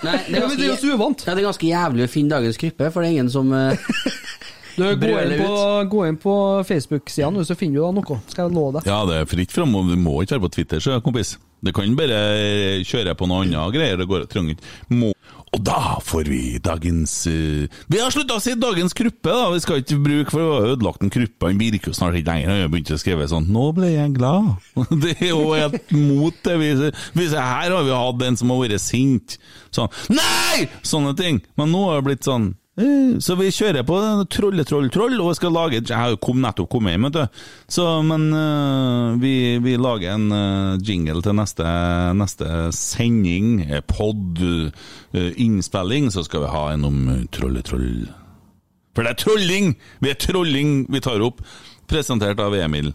Nei, 0.04 0.16
det 0.18 0.30
Ja, 0.30 0.44
er 0.44 0.48
men 0.48 0.56
det 0.56 0.61
er 0.61 0.66
jo 0.66 0.72
ganske, 0.74 0.80
så 0.80 0.94
uvant. 0.96 1.24
ja, 1.26 1.35
det 1.35 1.42
er 1.44 1.48
ganske 1.48 1.68
jævlig 1.70 2.04
å 2.04 2.11
finne 2.11 2.30
dagens 2.30 2.56
kryppe, 2.59 2.92
for 2.92 3.02
det 3.02 3.09
er 3.09 3.12
ingen 3.16 3.30
som 3.30 3.52
eh, 3.52 3.76
Du, 4.81 4.88
gå, 5.05 5.12
inn 5.21 5.37
på, 5.38 5.53
gå 5.93 6.03
inn 6.09 6.19
på 6.21 6.35
Facebook-sidene, 6.69 7.45
så 7.45 7.57
finner 7.59 7.81
du 7.81 7.85
da 7.85 7.93
noe. 8.01 8.19
Skal 8.33 8.49
jeg 8.49 8.57
love 8.57 8.79
deg. 8.79 8.88
Ja, 8.90 9.05
det 9.09 9.21
er 9.21 9.31
fritt 9.31 9.55
fram, 9.55 9.77
du 9.77 9.97
må 10.01 10.21
ikke 10.25 10.38
være 10.38 10.47
på 10.49 10.55
Twitter, 10.57 10.83
så 10.83 10.99
kompis. 11.05 11.37
Du 11.61 11.73
kan 11.77 11.93
bare 11.97 12.21
kjøre 12.88 13.12
på 13.19 13.29
noe 13.29 13.45
annet 13.45 13.75
greier. 13.75 14.01
Det 14.01 14.09
går 14.09 14.25
trenger 14.33 14.57
ikke 14.57 14.97
må. 14.97 15.11
Og 15.51 15.62
da 15.66 15.97
får 16.07 16.29
vi 16.31 16.61
dagens 16.62 17.12
uh, 17.27 17.64
Vi 17.90 17.99
har 17.99 18.12
slutta 18.14 18.37
å 18.38 18.43
si 18.43 18.55
dagens 18.55 18.95
kruppe, 18.95 19.33
da. 19.35 19.49
Vi 19.51 19.62
skal 19.64 19.83
ikke 19.83 19.99
bruke, 20.05 20.31
for 20.31 20.45
å 20.45 20.53
ha 20.55 20.71
ødelagt 20.71 21.03
en 21.03 21.11
kruppe. 21.12 21.51
Han 21.51 21.59
virker 21.59 21.90
jo 21.90 21.97
snart 21.97 22.16
ikke 22.21 22.31
lenger. 22.31 22.53
Han 22.53 22.61
begynte 22.61 22.75
begynt 22.77 22.95
å 22.95 23.01
skrive 23.03 23.29
sånn 23.33 23.51
'Nå 23.51 23.66
ble 23.75 23.90
jeg 23.90 24.14
glad'. 24.14 24.55
Det 25.03 25.16
er 25.18 25.33
jo 25.33 25.51
helt 25.51 25.91
mot 25.97 26.39
det. 26.47 26.57
Vi, 26.62 27.26
her 27.35 27.74
har 27.74 27.83
vi 27.83 27.99
hatt 27.99 28.24
en 28.28 28.39
som 28.39 28.55
har 28.55 28.62
vært 28.62 28.85
sint. 28.85 29.37
Sånn 29.74 29.91
'Nei!' 30.14 30.70
Sånne 30.87 31.16
ting. 31.18 31.43
Men 31.59 31.74
nå 31.74 31.83
har 31.89 31.99
det 31.99 32.09
blitt 32.12 32.31
sånn 32.31 32.53
eh, 32.55 32.70
så 33.20 33.37
vi 33.39 33.51
kjører 33.53 33.85
på 33.87 33.97
trolle, 34.33 34.64
troll, 34.68 34.89
troll, 34.93 35.16
og 35.20 35.35
skal 35.39 35.53
lage 35.55 35.81
Jeg 35.83 36.18
kom, 36.22 36.41
nettopp 36.43 36.70
kommet 36.72 36.95
hjem, 36.95 37.09
vet 37.09 37.18
du. 37.18 37.43
Så, 37.70 37.87
men 38.07 38.28
uh, 38.35 39.18
vi, 39.20 39.59
vi 39.64 39.76
lager 39.81 40.14
en 40.16 40.31
uh, 40.33 40.78
jingle 40.78 41.22
til 41.24 41.37
neste, 41.39 41.66
neste 42.16 42.70
sending, 42.76 43.61
eh, 43.68 43.85
pod, 43.87 44.41
uh, 44.41 44.70
innspilling, 45.37 46.11
så 46.14 46.24
skal 46.26 46.47
vi 46.47 46.55
ha 46.55 46.64
en 46.74 46.89
om 46.89 47.03
eh, 47.12 47.26
trolle, 47.35 47.62
troll. 47.66 48.09
For 48.97 49.07
det 49.07 49.14
er 49.14 49.22
trolling! 49.22 49.74
Vi 50.03 50.11
er 50.11 50.18
trolling 50.18 50.74
vi 50.91 51.03
tar 51.05 51.22
opp. 51.24 51.45
Presentert 51.91 52.41
av 52.43 52.55
Emil. 52.59 52.93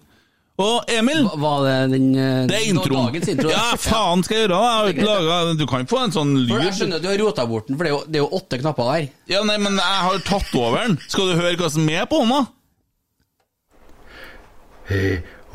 Og 0.55 0.85
Emil, 0.87 1.25
Hva- 1.27 1.39
Var 1.41 1.63
det 1.65 1.91
den 1.97 2.05
eh, 2.15 2.45
det 2.47 2.55
er 2.55 2.67
introen. 2.71 3.09
Dagens 3.09 3.27
intro? 3.33 3.49
Ja, 3.51 3.75
faen 3.75 4.21
skal 4.23 4.37
jeg 4.37 4.45
gjøre? 4.47 4.55
det? 4.55 4.63
Jeg 4.63 4.77
har 4.79 4.91
ikke 4.93 5.07
laget, 5.27 5.57
Du 5.59 5.65
kan 5.67 5.87
få 5.91 5.97
en 6.05 6.13
sånn 6.15 6.31
lyd. 6.37 6.53
For 6.53 6.63
jeg 6.63 6.75
skjønner 6.77 6.95
at 6.95 7.03
du 7.03 7.09
har 7.09 7.17
rota 7.19 7.45
bort 7.49 7.67
den, 7.67 7.75
for 7.75 7.83
det 7.83 7.91
er 7.91 7.95
jo, 7.97 8.03
det 8.07 8.19
er 8.21 8.23
jo 8.23 8.29
åtte 8.39 8.59
knapper 8.61 8.91
der. 8.93 9.07
Ja, 9.33 9.41
nei, 9.43 9.57
men 9.59 9.75
jeg 9.75 9.97
har 10.07 10.21
tatt 10.29 10.53
over 10.55 10.77
den. 10.85 10.95
Skal 11.11 11.27
du 11.33 11.35
høre 11.41 11.57
hva 11.59 11.69
som 11.73 11.89
er 11.91 12.05
på 12.07 12.21
den, 12.23 12.31
da? 12.31 12.45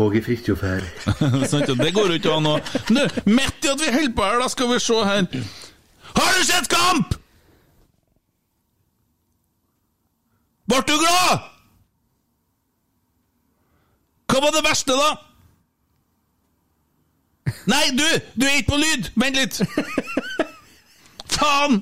Åge 0.01 0.23
Fridtjof 0.25 0.63
her. 0.65 0.85
Det 1.85 1.93
går 1.95 2.07
jo 2.13 2.19
ikke 2.19 2.33
an 2.35 2.47
å 2.49 2.55
Nå, 2.91 3.03
Midt 3.29 3.67
i 3.67 3.71
at 3.73 3.81
vi 3.85 3.91
holder 3.93 4.15
på 4.17 4.25
her, 4.27 4.39
da 4.41 4.49
skal 4.51 4.71
vi 4.73 4.79
se 4.81 4.97
her 5.07 5.27
Har 6.17 6.31
du 6.39 6.45
sett 6.49 6.69
kamp?! 6.73 7.17
Ble 10.71 10.81
du 10.89 10.95
glad?! 11.03 11.50
Hva 14.31 14.41
var 14.45 14.55
det 14.55 14.63
verste, 14.63 14.95
da? 14.95 15.11
Nei, 17.71 17.85
du! 17.99 18.07
Du 18.39 18.47
er 18.47 18.61
ikke 18.61 18.73
på 18.73 18.79
lyd! 18.81 19.11
Vent 19.19 19.39
litt! 19.39 19.61
Faen! 21.35 21.81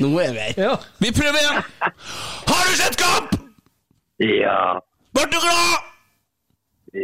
Nå 0.00 0.10
er 0.22 0.32
vi 0.36 0.46
her. 0.46 0.58
Ja. 0.60 0.74
Vi 1.02 1.12
prøver 1.16 1.38
igjen. 1.40 1.62
Har 2.48 2.62
du 2.68 2.74
sett 2.80 2.98
kamp?! 3.00 3.36
Ja. 4.22 4.80
Ble 5.14 5.28
du 5.28 5.38
glad?! 5.44 5.86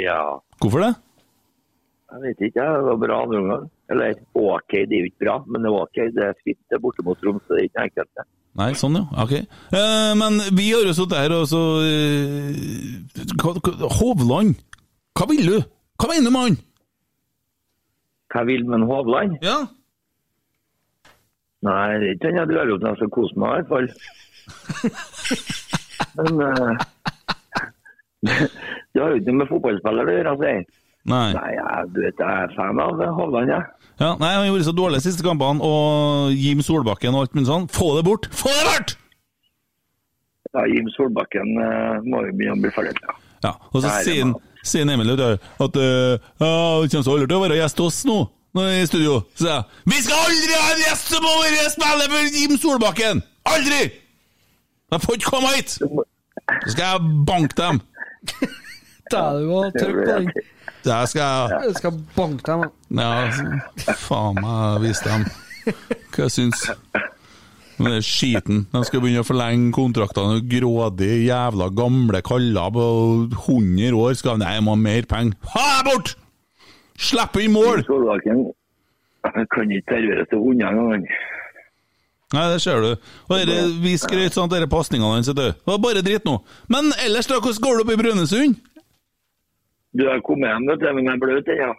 Ja. 0.00 0.20
Hvorfor 0.62 0.80
det? 0.86 0.92
Jeg 2.14 2.22
vet 2.24 2.44
ikke, 2.48 2.64
det 2.64 2.84
var 2.88 3.00
bra 3.02 3.22
andre 3.24 3.40
omgang. 3.42 3.64
Eller 3.92 4.16
OK, 4.32 4.72
det 4.72 4.96
er 4.96 5.02
jo 5.02 5.10
ikke 5.10 5.24
bra, 5.26 5.36
men 5.48 5.64
det 5.64 5.70
er 5.70 5.82
OK. 5.82 5.98
Det 6.16 6.24
er 6.24 6.38
fint 6.40 6.60
det 6.70 6.78
er 6.78 6.82
borte 6.84 7.04
mot 7.04 7.18
Tromsø, 7.20 7.52
det 7.52 7.60
er 7.60 7.68
ikke 7.68 7.86
enkelt. 7.88 8.12
det. 8.16 8.26
Nei, 8.54 8.70
sånn 8.78 8.96
ja. 8.96 9.02
Ok. 9.24 9.32
Eh, 9.34 10.12
men 10.18 10.38
vi 10.54 10.68
har 10.70 10.86
jo 10.86 10.94
sittet 10.94 11.18
her 11.18 11.32
og 11.34 11.46
så 11.50 11.62
eh, 11.82 12.54
Hovland, 13.98 14.54
hva 15.18 15.26
vil 15.30 15.48
du? 15.50 15.56
Hva 15.98 16.10
mener 16.10 16.30
du 16.30 16.34
med 16.34 16.46
han? 16.46 16.58
Hva 18.34 18.44
vil 18.46 18.62
med 18.70 18.86
Hovland? 18.90 19.36
Ja? 19.44 19.58
Nei, 21.64 21.98
det 21.98 22.06
er 22.08 22.14
ikke 22.14 22.30
han 22.30 22.40
jeg 22.42 22.50
drar 22.52 22.72
opp 22.74 22.82
når 22.84 22.94
jeg 22.94 23.00
skal 23.02 23.12
kose 23.18 23.40
meg, 23.40 23.50
i 23.50 23.54
hvert 23.58 23.70
fall. 23.72 23.88
Men 26.18 26.32
eh, 26.46 26.72
det 28.94 29.02
har 29.02 29.10
jo 29.10 29.18
ikke 29.18 29.30
noe 29.32 29.40
med 29.42 29.50
fotballspiller 29.50 30.10
å 30.10 30.16
gjøre, 30.18 30.34
altså. 30.36 30.80
Nei. 31.04 31.34
Nei, 31.36 31.50
jeg, 31.52 31.88
du 31.92 32.00
vet, 32.00 32.20
jeg 32.20 32.44
er 32.46 32.52
fan 32.56 32.80
av 32.80 33.00
Hovland, 33.18 33.50
jeg. 33.52 33.88
Ja, 34.00 34.14
nei, 34.18 34.30
Han 34.32 34.46
gjorde 34.48 34.66
så 34.66 34.72
dårlig 34.74 35.02
siste 35.04 35.24
kampene, 35.26 35.60
og 35.62 36.32
Jim 36.32 36.62
Solbakken 36.64 37.14
og 37.14 37.26
alt 37.26 37.36
mulig 37.36 37.50
sånn. 37.50 37.68
Få 37.72 37.92
det 37.98 38.06
bort! 38.06 38.30
Få 38.32 38.52
det 38.54 38.64
bort! 38.70 38.96
Ja, 40.54 40.64
Jim 40.70 40.88
Solbakken 40.94 41.56
eh, 41.60 42.00
må 42.06 42.22
jo 42.24 42.32
begynne 42.38 42.56
å 42.56 42.62
bli 42.62 42.72
ferdig. 42.72 42.96
Ja. 43.04 43.18
Ja, 43.44 43.52
Og 43.74 43.82
så 43.84 43.90
sier 44.06 44.32
sier 44.64 44.88
Emil 44.88 45.10
at, 45.12 45.20
du, 45.20 45.48
at 45.66 45.76
uh, 45.76 46.14
ja, 46.40 46.52
det 46.80 46.94
kommer 46.94 47.10
aldri 47.12 47.26
til 47.28 47.36
å 47.36 47.42
være 47.42 47.58
gjest 47.58 47.82
hos 47.82 47.98
oss 47.98 48.06
nå, 48.08 48.16
i 48.64 48.86
studio. 48.88 49.18
Så 49.36 49.44
sier 49.44 49.58
jeg 49.58 49.92
vi 49.92 50.00
skal 50.06 50.22
aldri 50.22 50.56
ha 50.56 50.70
en 50.72 50.82
gjest 50.86 51.12
som 51.12 51.26
må 51.26 51.34
være 51.42 51.66
spiller 51.74 52.14
for 52.14 52.38
Jim 52.40 52.56
Solbakken! 52.62 53.22
Aldri! 53.52 53.82
De 54.94 55.00
får 55.02 55.18
ikke 55.18 55.34
komme 55.34 55.52
hit! 55.58 55.76
Så 55.76 56.72
skal 56.72 56.84
jeg 56.86 57.12
banke 57.28 57.58
dem. 57.60 57.82
Der 59.12 59.36
du 59.36 59.50
var 59.50 59.74
trykk 59.76 60.00
på 60.00 60.08
den. 60.08 60.32
Der 60.84 61.06
skal 61.08 61.20
jeg 61.24 61.64
Jeg 61.68 61.74
skal 61.80 61.98
banke 62.16 62.44
dem. 62.52 62.64
Ja, 62.98 63.94
faen 64.06 64.40
meg 64.44 64.82
vise 64.84 65.08
dem 65.08 65.26
hva 65.64 66.26
jeg 66.26 66.32
syns. 66.34 66.64
Men 67.78 67.90
det 67.90 67.98
er 67.98 68.06
skiten. 68.06 68.58
De 68.70 68.82
skal 68.86 69.00
begynne 69.02 69.24
å 69.24 69.26
forlenge 69.26 69.72
kontraktene. 69.74 70.42
Grådige, 70.46 71.24
jævla 71.26 71.70
gamle 71.74 72.20
kaller 72.26 72.74
på 72.74 72.84
100 73.32 73.96
år 73.98 74.18
skal 74.18 74.38
Nei, 74.38 74.52
jeg 74.58 74.66
må 74.66 74.76
ha 74.76 74.82
mer 74.82 75.08
penger. 75.10 75.34
Ha 75.54 75.64
deg 75.72 75.88
bort! 75.88 76.12
Slipp 77.00 77.40
inn 77.42 77.56
mål! 77.56 77.82
Jeg 79.24 79.48
kan 79.50 79.72
ikke 79.72 79.96
serveres 79.96 80.28
til 80.30 80.42
hunder 80.44 80.70
engang. 80.70 81.08
Nei, 82.34 82.44
det 82.52 82.60
ser 82.62 82.82
du. 82.82 83.08
Og 83.30 83.34
dere, 83.40 83.56
vi 83.82 83.96
skrøt 84.00 84.34
sånn 84.36 84.48
at 84.50 84.56
disse 84.56 84.70
pasningene 84.70 85.16
hans, 85.16 85.30
vet 85.30 85.38
du. 85.38 85.48
Det 85.54 85.70
var 85.70 85.82
bare 85.82 86.02
dritt 86.04 86.26
nå. 86.28 86.38
Men 86.72 86.92
ellers, 87.04 87.28
da, 87.30 87.40
hvordan 87.40 87.62
går 87.64 87.76
det 87.78 87.84
opp 87.84 87.92
i 87.94 87.98
Brønnøysund? 88.00 88.56
Du 89.94 90.08
har 90.08 90.22
kommet 90.26 90.50
hjem, 90.50 90.68
vet 90.70 90.80
du, 90.82 90.86
men 90.96 91.06
jeg 91.06 91.14
er 91.14 91.22
bløt 91.22 91.50
ennå. 91.54 91.74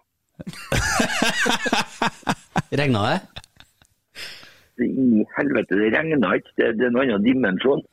Regna 2.79 3.01
det? 3.09 3.17
I 4.83 5.23
helvete, 5.37 5.77
det 5.79 5.91
regna 5.95 6.33
ikke. 6.35 6.53
Det, 6.59 6.69
det 6.79 6.87
er 6.87 6.91
en 6.91 7.01
annen 7.03 7.23
dimensjon. 7.23 7.83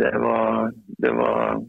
Det 0.00 0.12
var, 0.20 0.72
det 1.04 1.12
var 1.16 1.60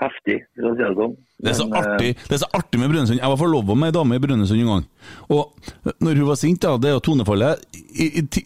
heftig, 0.00 0.36
for 0.56 0.70
å 0.70 0.72
si 0.74 0.82
det 0.82 0.96
sånn. 0.98 1.14
Det 1.40 1.50
er 1.50 1.56
så 1.56 1.66
Men, 1.68 1.76
eh, 1.78 1.90
artig 1.90 2.10
Det 2.16 2.34
er 2.36 2.42
så 2.42 2.48
artig 2.56 2.80
med 2.80 2.90
Brønnøysund. 2.90 3.20
Jeg 3.20 3.32
var 3.32 3.40
forlova 3.40 3.76
med 3.76 3.90
ei 3.90 3.96
dame 3.96 4.16
i 4.16 4.22
Brønnøysund 4.22 4.60
en 4.60 4.72
gang. 4.72 4.84
Og 5.30 5.52
når 6.00 6.20
hun 6.20 6.28
var 6.28 6.38
sint, 6.40 6.60
da, 6.60 6.76
det 6.76 6.90
er 6.90 6.96
jo 6.96 7.04
tonefallet 7.08 7.64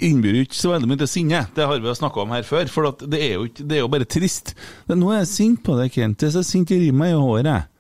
innbyr 0.05 0.38
jo 0.38 0.44
ikke 0.46 0.59
så 0.61 0.72
veldig 0.74 0.88
mye 0.90 1.02
til 1.02 1.11
sinne. 1.11 1.42
Det 1.55 1.66
har 1.66 1.78
vi 1.78 1.90
jo 1.90 1.94
snakka 1.94 2.22
om 2.22 2.34
her 2.34 2.42
før, 2.42 2.68
for 2.68 2.90
det, 3.07 3.20
er 3.20 3.34
jo 3.34 3.46
det 3.59 3.78
er 3.78 3.84
jo 3.84 3.92
bare 3.92 4.09
trist. 4.09 4.55
Men 4.88 5.00
nå 5.00 5.12
er 5.12 5.22
jeg 5.22 5.32
sint 5.32 5.62
på 5.64 5.76
deg, 5.78 5.92
Kent. 5.94 6.18
Det 6.20 6.30
er 6.30 6.36
så 6.38 6.44
sint 6.46 6.70
jeg 6.70 6.80
river 6.80 6.98
meg 6.98 7.14
i 7.14 7.18
håret. 7.18 7.70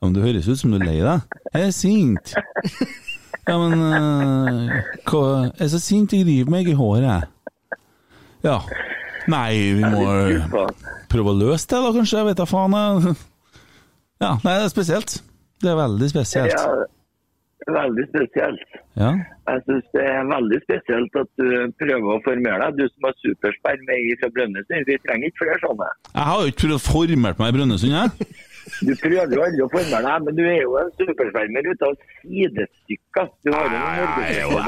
Ja, 0.00 0.02
men 0.02 0.14
det 0.14 0.24
høres 0.26 0.48
ut 0.48 0.60
som 0.60 0.74
du 0.74 0.78
er 0.78 0.86
lei 0.86 0.98
deg. 1.00 1.38
Jeg 1.54 1.70
er 1.70 1.74
sint. 1.74 2.34
Ja, 3.44 3.58
men 3.60 3.76
uh, 3.76 4.70
hva 5.04 5.22
Jeg 5.50 5.66
er 5.66 5.70
så 5.74 5.80
sint 5.82 6.14
jeg 6.16 6.24
river 6.24 6.52
meg 6.52 6.68
i 6.70 6.76
håret. 6.78 7.28
Ja. 8.44 8.58
Nei, 9.32 9.52
vi 9.78 9.84
må 9.94 10.66
prøve 11.12 11.32
å 11.32 11.38
løse 11.38 11.68
det, 11.70 11.78
da, 11.80 11.92
kanskje. 11.94 12.18
Jeg 12.20 12.28
vet 12.32 12.42
da 12.42 12.48
faen. 12.48 13.14
Ja, 14.22 14.36
nei, 14.44 14.52
det 14.56 14.68
er 14.68 14.70
spesielt. 14.70 15.16
Det 15.60 15.68
er 15.68 15.74
veldig 15.76 16.06
spesielt. 16.08 16.52
Ja, 16.54 17.72
veldig 17.74 18.04
spesielt. 18.12 18.76
Ja. 18.96 19.10
Jeg 19.50 19.62
syns 19.66 19.88
det 19.96 20.04
er 20.06 20.28
veldig 20.30 20.60
spesielt 20.62 21.18
at 21.18 21.30
du 21.40 21.48
prøver 21.82 22.14
å 22.14 22.20
formere 22.24 22.68
deg. 22.70 22.78
Du 22.78 22.94
som 22.94 23.08
har 23.08 23.16
supersperme 23.20 23.98
fra 24.22 24.30
Brønnøysund. 24.36 24.86
Vi 24.88 24.96
trenger 25.02 25.28
ikke 25.28 25.42
flere 25.42 25.58
sånne. 25.66 25.90
Jeg 26.14 26.28
har 26.30 26.40
jo 26.40 26.52
ikke 26.52 26.62
prøvd 26.62 26.76
å 26.78 26.82
formere 26.86 27.40
meg 27.42 27.50
i 27.50 27.56
Brønnøysund, 27.58 27.96
jeg. 27.98 28.38
Du 28.80 28.92
prøver 28.96 29.34
jo 29.36 29.42
aldri 29.44 29.62
å 29.64 29.68
formere 29.72 30.02
deg, 30.06 30.24
men 30.26 30.36
du 30.38 30.42
er 30.48 30.60
jo 30.62 30.76
en 30.80 30.90
supersvermer 30.98 31.68
ut 31.70 31.82
av 31.88 31.94
sidestykker. 32.22 33.26
Du 33.44 33.50
har 33.52 33.66
jo 33.66 33.72
noen 33.74 33.82
Jeg 33.84 34.38
er 34.38 34.44
jo, 34.44 34.58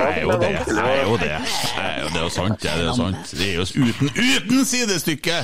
det. 0.43 0.51
Jeg 0.53 0.93
er 0.93 1.05
jo 1.07 1.17
det. 1.23 1.33
Det 2.13 2.21
er 2.21 2.25
jo 2.25 2.31
sant, 2.37 2.61
det. 2.61 2.75
Det 2.77 2.83
er 2.83 2.89
jo 2.91 2.97
sant. 3.01 3.33
Det 3.41 3.49
er 3.49 3.55
jo 3.57 3.67
uten, 3.89 4.13
uten 4.29 4.65
sidestykke! 4.73 5.39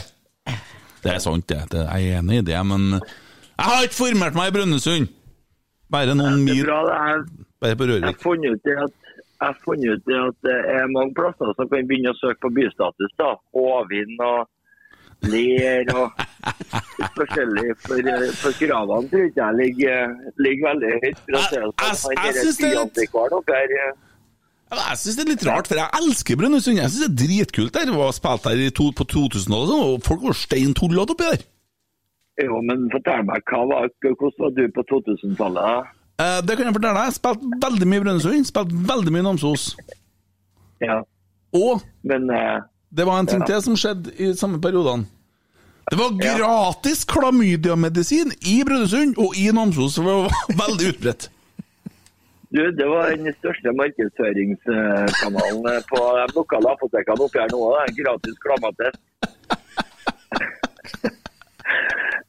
Det 1.03 1.11
er 1.16 1.18
sant, 1.24 1.48
det. 1.50 1.62
det. 1.72 1.84
Jeg 1.88 2.12
er 2.12 2.20
enig 2.20 2.42
i 2.42 2.46
det, 2.53 2.59
men 2.66 2.88
jeg 2.92 3.66
har 3.68 3.86
ikke 3.88 3.98
formert 3.98 4.36
meg 4.38 4.50
i 4.53 4.55
Brønnøysund. 4.59 5.09
Bare 5.92 6.14
noen 6.16 6.46
Det 6.46 6.55
er 6.55 6.62
mil 6.62 6.68
er 6.72 7.24
bare 7.62 7.76
på 7.76 7.84
Jeg 7.88 8.00
har 8.00 8.12
Rørvik. 8.12 8.22
funnet 8.22 8.55
ut 8.55 8.62
det 8.68 8.76
at 8.80 8.92
jeg 9.42 9.48
har 9.48 9.57
funnet 9.64 9.90
ut 9.96 10.05
det 10.07 10.18
at 10.22 10.36
det 10.46 10.55
er 10.76 10.92
mange 10.94 11.14
plasser 11.18 11.50
som 11.59 11.68
kan 11.68 11.88
begynne 11.88 12.12
å 12.14 12.18
søke 12.20 12.38
på 12.44 12.50
bystatus. 12.55 13.12
da. 13.18 13.32
Hovin 13.57 14.14
og 14.22 14.46
Ler 15.30 15.86
og 15.94 16.10
forskjellig. 17.16 17.68
For, 17.84 18.00
for 18.40 18.56
kravene 18.58 19.10
tror 19.12 19.28
ikke 19.28 19.44
jeg 19.44 19.58
ligger, 19.60 20.16
ligger 20.42 20.68
veldig 20.70 20.90
høyt. 21.04 21.20
for 21.22 21.36
å 21.38 21.42
si 21.44 21.54
det 21.54 21.62
sånn. 21.62 21.74
jeg- 21.78 22.18
her, 22.18 22.28
eh, 22.32 22.38
syns 24.96 25.16
det 25.16 25.24
er 25.26 25.30
litt 25.34 25.44
rart, 25.44 25.66
for 25.68 25.76
jeg 25.76 25.90
elsker 26.00 26.36
Brønnøysund. 26.40 26.78
Jeg 26.80 26.90
syns 26.90 27.02
det 27.04 27.10
er 27.12 27.16
dritkult 27.26 27.72
der. 27.76 27.86
Jeg 27.92 27.94
spilte 28.16 28.16
spilt 28.16 28.42
der 28.48 28.70
to, 28.70 28.86
på 28.96 29.04
2000-tallet, 29.04 29.62
og 29.62 29.68
sånn, 29.68 29.82
og 29.94 30.02
folk 30.06 30.22
var 30.22 30.32
stein 30.38 30.72
tullete 30.74 31.12
oppi 31.12 31.28
der. 31.28 31.42
Jo, 32.42 32.62
men 32.64 32.88
fortell 32.90 33.22
meg, 33.28 33.42
var, 33.52 33.90
hvordan 34.00 34.32
var 34.40 34.50
du 34.56 34.62
på 34.72 34.82
2000-tallet? 34.88 35.90
Eh, 36.18 36.40
det 36.40 36.56
kan 36.56 36.66
jeg 36.66 36.74
fortelle 36.78 36.96
deg. 36.96 37.04
Jeg 37.10 37.18
spilte 37.20 37.60
veldig 37.66 37.86
mye 37.92 38.00
Brønnøysund. 38.06 38.48
Spilte 38.48 38.82
veldig 38.88 39.12
mye 39.12 39.26
Namsos. 39.28 39.66
Ja, 40.80 41.02
Og 41.52 41.82
men 42.08 42.30
eh, 42.32 42.60
Det 42.97 43.05
var 43.09 43.18
en 43.18 43.26
ting 43.26 43.43
til 43.49 43.62
som 43.64 43.76
skjedde 43.78 44.12
i 44.20 44.34
samme 44.36 44.61
periodene. 44.61 45.07
Det 45.90 45.97
var 45.99 46.11
gratis 46.20 47.05
klamydiamedisin 47.09 48.32
i 48.49 48.59
Brønnøysund 48.64 49.16
og 49.18 49.36
i 49.36 49.49
Namsos. 49.53 49.95
Det 49.97 50.05
var 50.05 50.28
veldig 50.62 50.86
utbredt. 50.93 51.30
du, 52.53 52.62
det 52.78 52.86
var 52.88 53.11
den 53.16 53.32
største 53.38 53.72
markedsføringskanalen 53.80 55.64
eh, 55.72 55.80
på 55.88 56.01
de 56.18 56.26
lokale 56.36 56.68
apotekene 56.76 57.24
oppi 57.26 57.38
her 57.40 57.49
nå. 57.55 57.62
Gratis 58.01 58.36
klamatest. 58.45 59.01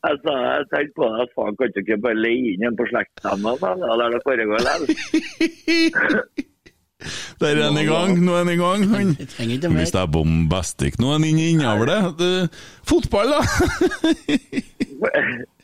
Jeg 0.03 0.17
sa, 0.19 0.33
jeg 0.35 0.65
tenkte 0.67 0.95
på 0.97 1.05
det, 1.07 1.19
at 1.23 1.29
faen, 1.31 1.55
kan 1.55 1.77
ikke 1.79 1.97
bare 2.03 2.19
leie 2.19 2.49
inn 2.51 2.65
en 2.67 2.75
på 2.75 2.83
er 2.91 2.97
der 4.01 4.09
det 4.11 4.19
foregår 4.25 4.59
likevel. 4.65 4.83
Der 7.41 7.55
er 7.57 7.63
han 7.69 7.79
i 7.81 7.85
gang. 7.89 8.17
Nå 8.23 8.35
er 8.37 8.43
han 8.45 8.53
i 8.53 8.59
gang. 8.59 8.85
Han. 8.93 9.15
Hvis 9.17 9.91
det 9.95 10.01
er 10.01 10.11
bombastic 10.11 10.99
Nå 11.01 11.09
er 11.11 11.17
han 11.19 11.27
inne 11.31 11.49
innover 11.55 11.91
Det- 12.19 12.49
Fotball, 12.87 13.33
da! 13.33 13.41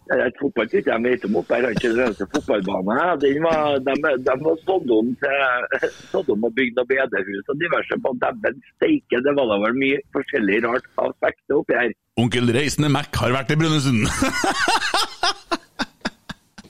Det 0.09 0.17
et 0.25 0.39
fotball 0.41 0.65
ikke 0.73 0.89
jeg 0.89 1.03
vet 1.05 1.25
om 1.27 1.35
oppe 1.37 1.53
her, 1.53 1.65
har 1.67 1.75
ikke 1.75 1.91
den 1.93 1.99
eneste 2.07 2.25
fotballbanen. 2.33 3.19
de, 3.21 3.29
var 3.45 4.55
sådd 4.65 4.89
om 4.95 5.11
til 5.21 6.31
om 6.33 6.47
og 6.47 6.55
bygd 6.57 6.79
noe 6.79 6.89
bedehus 6.89 7.51
og 7.53 7.59
diverse 7.61 7.99
på 8.01 8.15
dæven 8.23 8.57
steike. 8.73 9.21
Det 9.27 9.35
var 9.37 9.51
da 9.51 9.59
vel 9.67 9.77
mye 9.77 9.99
forskjellig 10.17 10.63
rart 10.65 10.87
aspekter 10.89 11.13
spekter 11.19 11.59
oppi 11.61 11.77
her. 11.77 11.93
Onkel 12.19 12.49
Reisende 12.57 12.89
Mac 12.89 13.13
har 13.21 13.35
vært 13.37 13.53
i 13.53 13.59
Brønnøysund. 13.61 14.09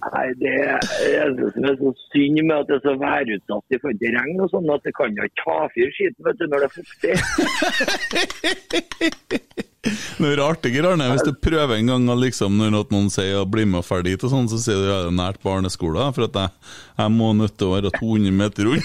Nei, 0.10 0.28
det 0.41 0.53
er 0.66 1.34
det 1.38 1.49
som 1.53 1.66
er 1.70 1.76
så 1.78 1.89
synd 2.10 2.39
med 2.41 2.55
at 2.55 2.70
det 2.70 2.76
er 2.80 2.86
så 2.88 2.93
værutsatt 2.97 3.76
i 3.76 3.80
forhold 3.82 3.99
til 4.01 4.16
regn 4.16 4.41
og 4.41 4.49
sånn, 4.53 4.72
at 4.74 4.86
det 4.88 4.93
kan 4.97 5.10
jo 5.18 5.28
ikke 5.28 5.43
ta 5.43 5.57
fyr 5.76 5.89
skitten 5.93 6.26
vet 6.26 6.39
du, 6.39 6.45
når 6.49 6.57
det 6.64 6.68
er 6.70 6.76
fuktig. 6.80 7.14
Det 10.20 10.28
er 10.28 10.36
rart, 10.41 10.66
ikke 10.68 10.82
Arne? 10.84 11.05
Hvis 11.14 11.24
du 11.28 11.32
prøver 11.39 11.78
en 11.78 11.91
gang 11.91 12.07
liksom, 12.20 12.57
når 12.60 12.74
noen 12.91 13.07
sier 13.14 13.39
å 13.39 13.45
'bli 13.47 13.64
med 13.70 13.80
og 13.80 13.88
ferdig 13.88 14.18
dit', 14.18 14.26
og 14.28 14.34
sånn, 14.34 14.49
så 14.51 14.57
sier 14.60 14.76
du 14.76 14.89
ja, 14.89 14.97
det 15.05 15.12
er 15.14 15.20
nært 15.20 15.39
barneskolen, 15.45 16.14
for 16.16 16.28
at 16.28 16.36
jeg, 16.36 16.49
jeg 16.99 17.14
må 17.16 17.30
nødt 17.38 17.55
til 17.55 17.70
å 17.70 17.76
være 17.78 17.93
200 17.95 18.36
meter 18.41 18.64
unna. 18.74 18.84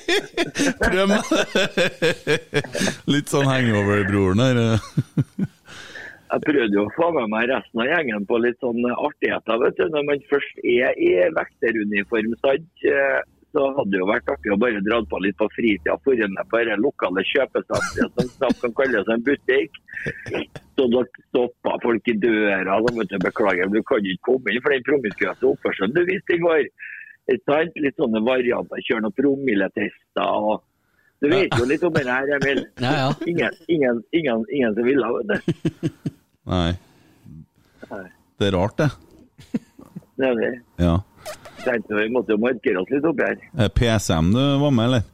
Prøv 0.84 1.06
det! 1.14 1.22
Litt 3.14 3.32
sånn 3.32 3.48
hangover-broren 3.48 4.44
her. 4.44 4.60
Jeg 6.30 6.46
prøvde 6.46 6.76
jo 6.76 6.86
å 6.86 6.94
få 6.94 7.10
med 7.16 7.30
meg 7.32 7.48
resten 7.50 7.82
av 7.82 7.88
gjengen 7.90 8.26
på 8.28 8.38
litt 8.38 8.60
sånn 8.62 8.84
artigheter, 8.92 9.58
vet 9.64 9.78
du. 9.80 9.88
Når 9.90 10.04
man 10.06 10.20
først 10.30 10.60
er 10.62 10.94
i 10.94 11.10
vekteruniform, 11.34 12.36
eh, 12.46 13.20
så 13.50 13.64
hadde 13.74 13.90
det 13.90 13.98
jo 13.98 14.06
vært 14.06 14.30
artig 14.30 14.52
å 14.54 14.58
bare 14.62 14.82
dra 14.86 15.00
på 15.10 15.18
litt 15.24 15.38
på 15.40 15.48
fritida. 15.56 15.96
Forrige 16.04 16.44
på 16.52 16.60
det 16.68 16.76
lokale 16.78 17.24
kjøpesenteret 17.32 18.14
som 18.14 18.30
snart 18.36 18.62
kan 18.62 18.76
kalles 18.78 19.10
en 19.10 19.24
butikk. 19.26 19.80
Så 20.78 20.86
da 20.92 21.02
stoppa 21.32 21.74
folk 21.82 22.12
i 22.12 22.16
døra. 22.22 22.78
Så 22.86 23.06
jeg 23.10 23.24
beklage, 23.26 23.68
du 23.74 23.82
kan 23.90 24.06
ikke 24.06 24.28
komme 24.30 24.54
inn 24.54 24.62
for 24.62 24.76
den 24.76 24.86
promiskuøse 24.86 25.50
oppførselen 25.50 25.96
du 25.96 26.04
viste 26.12 26.36
i 26.36 26.42
går. 26.44 26.70
Litt 27.82 27.98
sånne 27.98 28.22
varianter. 28.26 28.86
Kjøre 28.86 29.06
noen 29.06 29.18
promilletester 29.18 30.50
og 30.50 30.66
Du 31.20 31.26
vet 31.28 31.52
jo 31.52 31.66
litt 31.68 31.82
om 31.84 31.92
det 31.92 32.06
her, 32.06 32.30
Emil. 32.38 32.62
Ja, 32.80 32.92
ja. 32.96 33.08
Ingen, 33.28 33.56
ingen, 33.68 33.98
ingen, 34.16 34.46
ingen 34.48 34.72
som 34.72 34.86
ville, 34.86 35.10
vet 35.18 35.28
du. 35.28 35.98
Nei. 36.50 36.72
Det 38.40 38.48
er 38.48 38.56
rart, 38.56 38.76
det. 38.80 38.90
Det 40.20 40.28
er 40.28 40.36
det. 40.40 40.50
Ja. 40.80 40.98
Tenkte 41.64 41.96
vi 41.96 42.10
måtte 42.12 42.34
jo 42.34 42.40
markere 42.40 42.82
oss 42.82 42.92
litt 42.92 43.06
oppi 43.08 43.26
her. 43.28 43.40
Er 43.60 43.72
PSM 43.76 44.32
du 44.34 44.42
var 44.62 44.74
med, 44.74 44.90
eller? 44.90 45.08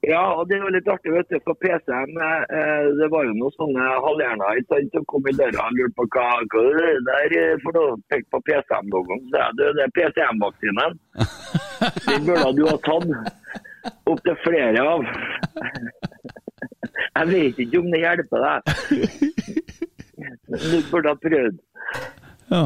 Ja, 0.00 0.22
og 0.32 0.46
det 0.48 0.62
var 0.62 0.72
litt 0.72 0.86
artig, 0.88 1.12
vet 1.12 1.28
du. 1.28 1.36
For 1.44 1.56
PCM, 1.60 2.14
eh, 2.16 2.86
det 2.96 3.08
var 3.12 3.26
jo 3.28 3.34
noen 3.36 3.52
sånne 3.52 3.88
halvhjerner 4.06 4.62
som 4.94 5.04
kom 5.12 5.28
i 5.28 5.34
døra 5.36 5.66
og 5.66 5.76
lurte 5.76 5.96
på 5.98 6.06
hva, 6.14 6.28
hva 6.54 6.62
er 6.70 6.78
det 6.80 7.02
der 7.08 7.34
er 7.40 7.60
for 7.64 7.76
noe. 7.76 7.98
Pekte 8.08 8.32
på 8.32 8.40
PCM-logoen. 8.48 9.26
Sa 9.28 9.42
jeg, 9.44 9.58
du, 9.58 9.64
det 9.76 9.84
er 9.84 9.92
PCM-vaksinen. 9.98 10.96
Den 12.06 12.24
burde 12.30 12.54
du 12.56 12.64
ha 12.70 12.78
tatt. 12.88 13.08
Opptil 14.08 14.40
flere 14.44 14.86
av. 14.88 15.04
Jeg 17.10 17.28
vet 17.34 17.60
ikke 17.66 17.84
om 17.84 17.92
det 17.92 18.00
hjelper 18.00 18.48
deg. 18.48 18.60
Du 20.48 20.80
burde 20.90 21.12
ha 21.12 21.18
prøvd. 21.20 21.60
Ja. 22.50 22.64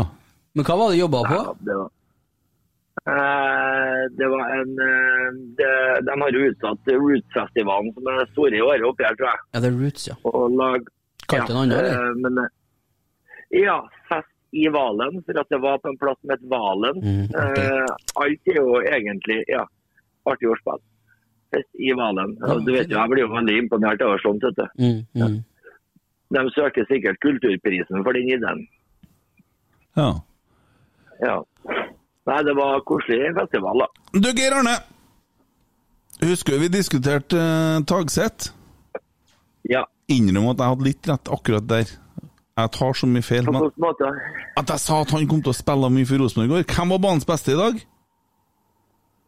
Men 0.55 0.67
hva 0.69 0.77
var 0.79 0.91
det 0.91 0.97
du 0.99 1.03
jobba 1.05 1.21
på? 1.29 1.39
Ja, 1.43 1.55
det 1.67 1.77
var 1.83 1.91
Eh, 3.05 4.03
det 4.17 4.29
var 4.33 4.51
en 4.55 4.71
eh, 4.81 5.33
det, 5.59 5.73
De 6.07 6.15
har 6.21 6.31
jo 6.33 6.45
utsatt 6.49 6.87
Roots-festivalen, 6.89 7.91
som 7.93 8.07
er 8.09 8.29
store 8.31 8.57
i 8.57 8.63
året 8.65 8.87
oppi 8.87 9.05
her, 9.05 9.17
tror 9.19 9.29
jeg. 9.29 9.43
Ja, 9.53 9.61
det 9.61 9.69
er 9.69 9.77
Roots, 9.81 10.07
ja. 10.09 10.15
Og 10.31 10.55
lag, 10.57 10.87
Kalte 11.29 11.51
den 11.53 11.59
andre, 11.65 11.81
eller? 11.83 11.99
eh, 11.99 12.15
men, 12.23 12.39
eh, 12.45 13.61
ja, 13.65 13.77
fest 14.09 14.31
i 14.57 14.69
Valen, 14.73 15.21
for 15.27 15.43
at 15.43 15.51
det 15.53 15.61
var 15.61 15.83
på 15.83 15.91
en 15.93 15.99
plass 16.01 16.17
som 16.23 16.33
het 16.33 16.47
Valen. 16.49 17.03
Mm, 17.03 17.27
okay. 17.35 17.67
Eh, 17.67 17.97
alt 18.25 18.53
er 18.55 18.61
jo 18.63 18.79
egentlig 18.87 19.41
ja, 19.53 19.67
artig 20.31 20.49
ordspill. 20.55 20.81
Fest 21.53 21.69
i 21.77 21.93
Valen. 21.99 22.39
Ja, 22.41 22.57
du 22.57 22.73
vet 22.73 22.89
jo, 22.89 22.97
Jeg 23.03 23.13
blir 23.13 23.27
jo 23.27 23.33
veldig 23.35 23.59
imponert 23.67 24.07
over 24.07 24.23
sånt. 24.23 24.47
vet 24.49 24.63
du. 24.63 24.67
Mm, 24.81 25.03
mm. 25.19 25.41
De 26.33 26.45
søker 26.55 26.87
sikkert 26.89 27.21
Kulturprisen 27.25 28.05
for 28.05 28.17
den 28.17 28.31
ideen. 28.37 28.65
ja. 29.97 30.13
Ja. 31.23 31.37
Nei, 32.27 32.39
det 32.43 32.55
var 32.57 32.81
koselig 32.89 33.35
festival, 33.37 33.85
da. 33.85 33.87
Du, 34.17 34.31
Geir 34.35 34.57
Arne. 34.57 34.73
Husker 36.25 36.59
vi 36.59 36.71
diskuterte 36.73 37.37
uh, 37.37 37.83
Tagset? 37.87 38.49
Ja. 39.69 39.85
Innrøm 40.11 40.49
at 40.53 40.63
jeg 40.63 40.73
hadde 40.73 40.87
litt 40.89 41.11
rett 41.11 41.31
akkurat 41.37 41.69
der. 41.69 41.93
Jeg 42.55 42.71
tar 42.77 42.97
så 42.97 43.09
mye 43.11 43.25
feil. 43.25 43.49
Men 43.51 43.69
at 44.57 44.71
jeg 44.73 44.81
sa 44.81 45.01
at 45.03 45.13
han 45.15 45.29
kom 45.31 45.43
til 45.45 45.53
å 45.53 45.57
spille 45.57 45.91
mye 45.91 46.09
for 46.09 46.23
Rosenborg 46.23 46.49
i 46.49 46.53
går. 46.55 46.67
Hvem 46.71 46.95
var 46.95 47.03
banens 47.03 47.29
beste 47.29 47.55
i 47.55 47.59
dag? 47.59 47.81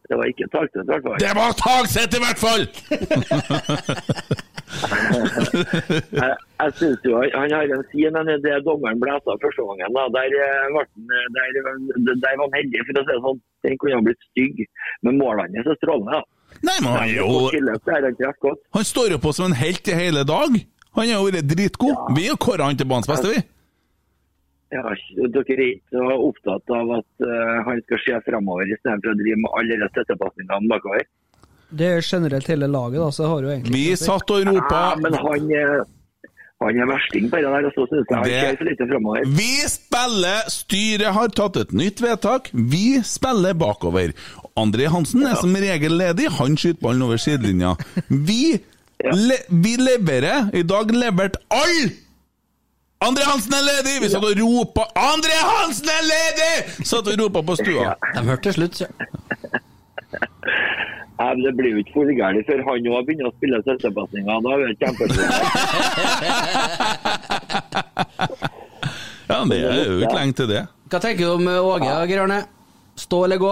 Det 0.07 0.15
var 0.19 0.25
ikke 0.31 0.47
Tagset, 0.53 0.83
i 0.83 0.89
hvert 0.91 1.03
fall. 1.05 1.17
Det 1.23 1.33
var 1.39 1.49
Tagset, 1.63 2.11
i 2.17 2.21
hvert 2.23 2.39
fall! 2.45 2.63
Jeg, 4.67 6.33
jeg 6.61 6.71
synes 6.79 6.99
jo 7.07 7.11
han, 7.39 7.51
har 7.55 7.63
en 7.75 7.85
fin 7.91 8.15
en 8.19 8.29
i 8.33 8.37
det 8.45 8.55
dommeren 8.67 8.99
blæsa 9.03 9.35
første 9.43 9.63
gangen. 9.67 9.95
Da. 9.97 10.03
Der, 10.17 10.27
eh, 10.43 10.65
ble 10.73 10.83
han, 10.83 11.05
eh, 11.15 11.27
der, 11.35 12.15
der 12.23 12.33
var 12.39 12.45
han 12.47 12.57
heldig, 12.59 12.81
for 12.87 12.91
å 12.91 13.03
si 13.05 13.11
det 13.11 13.19
sånn. 13.25 13.39
Den 13.65 13.77
kunne 13.81 13.99
ha 13.99 14.05
blitt 14.07 14.23
stygg. 14.31 14.55
Men 15.07 15.19
målene 15.21 15.61
er 15.61 15.71
er 15.71 15.79
strålende. 15.79 16.19
da. 16.19 16.21
Nei, 16.67 16.77
men 16.83 16.91
han 16.95 17.09
jo 17.11 17.27
han 18.77 18.85
står 18.91 19.07
jo 19.15 19.19
på 19.23 19.33
som 19.35 19.49
en 19.49 19.57
helt 19.63 19.87
i 19.87 19.97
hele 19.97 20.23
dag. 20.27 20.57
Han 20.97 21.13
har 21.13 21.25
vært 21.27 21.49
dritgod. 21.53 21.95
Vi 22.17 22.27
har 22.27 22.37
kåra 22.41 22.69
han 22.69 22.79
til 22.79 22.89
banens 22.89 23.09
beste, 23.09 23.33
vi. 23.35 23.43
Ja, 24.71 24.81
dere 25.31 25.43
er 25.55 25.61
ikke 25.63 25.95
så 25.95 26.07
opptatt 26.27 26.71
av 26.75 26.89
at 26.97 27.23
uh, 27.23 27.63
han 27.67 27.79
skal 27.85 28.01
se 28.03 28.17
fremover 28.25 28.67
istedenfor 28.73 29.13
å 29.13 29.19
drive 29.19 29.37
med 29.43 29.53
alle 29.59 29.77
de 29.79 29.87
støttepasningene 29.93 30.67
bakover? 30.71 31.05
Det 31.69 31.87
er 31.97 32.01
generelt 32.03 32.47
hele 32.47 32.67
laget, 32.71 32.99
da, 32.99 33.07
så 33.11 33.27
har 33.31 33.43
jo 33.43 33.49
egentlig 33.53 33.73
Vi 33.75 33.85
satt 33.99 34.29
og 34.31 34.43
ropa 34.47 34.81
Ja, 34.81 34.95
men 35.03 35.15
han, 35.19 35.47
eh, 35.51 36.29
han 36.63 36.79
er 36.83 36.87
versting 36.87 37.25
på 37.31 37.41
det 37.43 37.49
der, 37.51 37.67
og 37.67 37.73
så 37.75 37.85
synes 37.91 38.07
jeg 38.11 38.17
han 38.17 38.23
Det- 38.27 38.39
ser 38.43 38.55
for 38.61 38.69
lite 38.69 38.87
fremover. 38.91 39.25
Vi 39.39 39.49
spiller 39.71 40.47
Styret 40.51 41.13
har 41.17 41.27
tatt 41.35 41.57
et 41.63 41.73
nytt 41.73 41.99
vedtak. 42.01 42.49
Vi 42.53 43.01
spiller 43.03 43.53
bakover. 43.53 44.11
André 44.57 44.87
Hansen 44.91 45.23
er 45.27 45.35
som 45.35 45.53
regel 45.55 45.95
ledig. 45.99 46.27
Han 46.39 46.55
skyter 46.57 46.81
ballen 46.81 47.03
over 47.03 47.17
sidelinja. 47.17 47.75
Vi, 48.09 48.59
Ja. 49.03 49.11
le, 49.13 49.35
vi 49.49 49.75
leverer. 49.77 50.49
I 50.55 50.63
dag 50.63 50.89
leverte 50.91 51.37
alle! 51.53 51.91
André 53.05 53.23
Hansen 53.29 53.53
er 53.53 53.61
ledig! 53.61 53.95
Vi 54.01 54.09
satt 54.09 54.23
og 54.25 54.33
ropa 54.41 54.81
'André 54.97 55.37
Hansen 55.49 55.89
er 55.93 56.03
ledig!' 56.11 56.85
Satt 56.85 57.07
og 57.11 57.19
ropa 57.21 57.41
på 57.45 57.55
stua. 57.59 57.93
De 58.15 58.21
hørte 58.25 58.43
til 58.49 58.53
slutt, 58.57 58.81
ja. 58.81 58.87
Nei, 61.17 61.29
men 61.33 61.43
Det 61.45 61.53
blir 61.57 61.71
jo 61.73 61.77
ikke 61.81 61.93
for 61.93 62.09
gærent 62.19 62.45
før 62.49 62.59
han 62.65 62.87
òg 62.93 63.05
begynner 63.05 63.27
å 63.29 63.33
spille 63.37 63.57
søsterpasninger. 63.65 64.35
Da 64.45 64.49
er 64.53 64.57
vi 64.61 64.65
kjempeflinke. 64.81 65.37
Ja, 69.27 69.43
det 69.43 69.57
er 69.59 69.89
jo 69.91 69.97
ikke 69.99 70.15
lenge 70.15 70.35
til 70.39 70.47
det. 70.47 70.61
Hva 70.87 70.99
tenker 71.03 71.25
du 71.25 71.31
om 71.35 71.47
Åge, 71.51 71.95
Grønne? 72.07 72.37
Stå 72.95 73.25
eller 73.25 73.37
gå? 73.41 73.49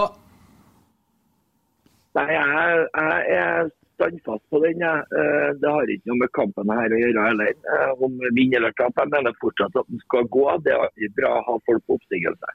Nei, 2.16 2.24
jeg, 2.32 2.86
jeg 2.96 3.36
er 3.36 3.68
standfast 3.96 4.44
på 4.52 4.60
den. 4.64 4.82
Eh, 4.84 5.48
Det 5.60 5.72
har 5.72 5.88
ikke 5.90 6.12
noe 6.12 6.20
med 6.22 6.32
kampen 6.36 6.70
her 6.72 6.92
å 6.92 7.00
gjøre 7.00 7.24
heller. 7.30 7.52
Eh, 7.72 8.04
Om 8.06 8.20
vinn 8.36 8.54
eller 8.54 8.72
tap. 8.76 8.94
Jeg 9.00 9.12
mener 9.14 9.34
fortsatt 9.40 9.74
at 9.80 9.88
den 9.90 10.00
skal 10.04 10.28
gå. 10.28 10.44
Det 10.62 10.72
er 10.74 10.84
alltid 10.84 11.16
bra 11.16 11.32
å 11.38 11.44
ha 11.48 11.58
folk 11.66 11.82
på 11.86 11.98
oppstigelse. 11.98 12.54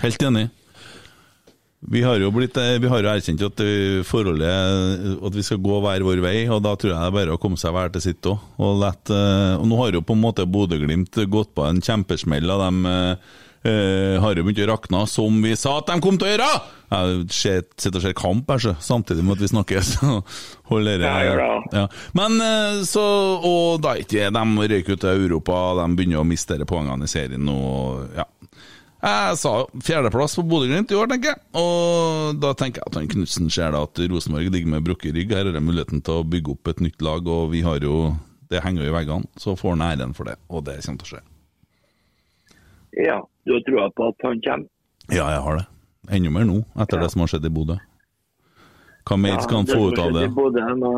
Helt 0.00 0.26
enig. 0.30 0.48
Vi 1.90 2.02
har 2.04 2.20
jo 2.20 2.30
blitt, 2.30 2.56
eh, 2.60 2.78
vi 2.78 2.88
har 2.92 3.02
jo 3.02 3.08
erkjent 3.08 3.40
at 3.40 3.60
forholdet 4.04 5.16
At 5.24 5.32
vi 5.34 5.42
skal 5.42 5.62
gå 5.64 5.80
hver 5.80 6.04
vår 6.04 6.20
vei, 6.20 6.46
og 6.48 6.62
da 6.62 6.74
tror 6.76 6.92
jeg 6.92 7.00
det 7.00 7.08
er 7.08 7.18
bare 7.18 7.36
å 7.36 7.40
komme 7.40 7.56
seg 7.56 7.72
hver 7.72 7.92
til 7.92 8.00
sitt 8.04 8.22
òg. 8.22 8.38
Og, 8.58 8.82
og 8.84 9.64
nå 9.66 9.76
har 9.80 9.92
jo 9.92 10.02
på 10.02 10.12
en 10.16 10.24
måte 10.24 10.44
Bodø-Glimt 10.46 11.16
gått 11.28 11.54
på 11.54 11.64
en 11.66 11.80
kjempesmell, 11.80 12.50
og 12.52 12.60
de 12.66 12.92
eh, 13.64 14.20
har 14.20 14.34
jo 14.34 14.44
begynt 14.44 14.64
å 14.68 14.72
rakne, 14.74 15.06
som 15.08 15.40
vi 15.42 15.56
sa 15.56 15.78
at 15.78 15.88
de 15.88 16.00
kom 16.00 16.20
til 16.20 16.28
å 16.28 16.36
gjøre! 16.36 16.79
Jeg 16.90 17.26
sitter 17.30 18.00
og 18.00 18.02
ser 18.02 18.14
kamp 18.18 18.48
her, 18.50 18.58
så, 18.58 18.72
samtidig 18.82 19.22
med 19.22 19.36
at 19.36 19.44
vi 19.44 19.50
snakker. 19.52 19.84
Så 19.90 20.16
holder 20.70 21.04
Ja, 21.04 21.60
ja. 21.72 21.84
Men 22.18 22.40
eh, 22.42 22.80
så 22.86 23.02
Og 23.46 23.80
da 23.82 23.94
er 23.94 24.30
De 24.34 24.42
røyker 24.74 24.96
ut 24.96 25.00
til 25.04 25.24
Europa, 25.26 25.60
de 25.78 25.86
begynner 25.94 26.22
å 26.22 26.26
miste 26.26 26.58
de 26.58 26.66
poengene 26.66 27.06
i 27.06 27.10
serien 27.10 27.44
nå. 27.46 27.58
Ja. 28.18 28.26
Jeg 29.00 29.36
sa 29.40 29.52
fjerdeplass 29.80 30.34
på 30.36 30.44
Bodø-Glimt 30.44 30.90
i 30.92 30.98
år, 30.98 31.08
tenker 31.08 31.32
jeg. 31.32 31.40
Og 31.56 32.36
da 32.42 32.50
tenker 32.58 32.82
jeg 32.82 32.90
at 32.90 32.98
han 32.98 33.08
Knutsen 33.08 33.48
ser 33.52 33.72
da 33.72 33.86
at 33.86 34.02
Rosenborg 34.12 34.50
ligger 34.52 34.74
med 34.74 34.84
brukket 34.84 35.16
rygg. 35.16 35.32
Her 35.32 35.48
er 35.48 35.56
det 35.56 35.64
muligheten 35.64 36.02
til 36.04 36.20
å 36.20 36.26
bygge 36.26 36.52
opp 36.52 36.74
et 36.74 36.82
nytt 36.84 37.00
lag, 37.06 37.24
og 37.24 37.54
vi 37.54 37.64
har 37.64 37.80
jo 37.86 38.10
Det 38.50 38.64
henger 38.64 38.82
jo 38.82 38.90
i 38.90 38.94
veggene. 38.98 39.30
Så 39.38 39.54
får 39.54 39.76
han 39.76 39.86
æren 39.86 40.12
for 40.12 40.26
det, 40.26 40.34
og 40.50 40.64
det 40.66 40.80
kommer 40.82 40.98
til 41.00 41.06
å 41.06 41.10
skje. 41.14 41.20
Ja, 42.98 43.20
du 43.46 43.52
har 43.54 43.62
trua 43.62 43.84
på 43.94 44.08
at 44.10 44.26
han 44.26 44.40
kommer? 44.42 44.66
Ja, 45.06 45.28
jeg 45.30 45.44
har 45.46 45.60
det. 45.60 45.68
Enda 46.10 46.30
mer 46.34 46.44
nå, 46.48 46.58
etter 46.82 47.00
det 47.00 47.10
som 47.12 47.22
har 47.22 47.30
skjedd 47.30 47.46
i 47.46 47.52
Bodø. 47.54 47.76
Hva 49.06 49.16
mer 49.16 49.38
skal 49.44 49.60
han 49.60 49.68
det 49.68 49.76
få 49.78 49.90
ut 49.90 50.00
av 50.02 50.12
det? 50.16 50.26
Bodø, 50.34 50.62
må 50.80 50.92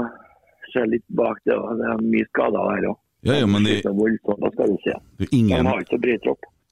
ser 0.72 0.86
litt 0.88 1.04
bak 1.08 1.38
det. 1.44 1.56
og 1.56 1.78
Det 1.78 1.88
er 1.92 2.00
mye 2.02 2.28
skader 2.30 2.62
der 2.70 2.88
òg. 2.90 2.98
Ja, 3.22 3.34
ja, 3.38 3.46
men 3.46 3.64
det-. 3.64 3.82
Det 3.82 3.90
er 5.28 5.28
ingen, 5.30 5.68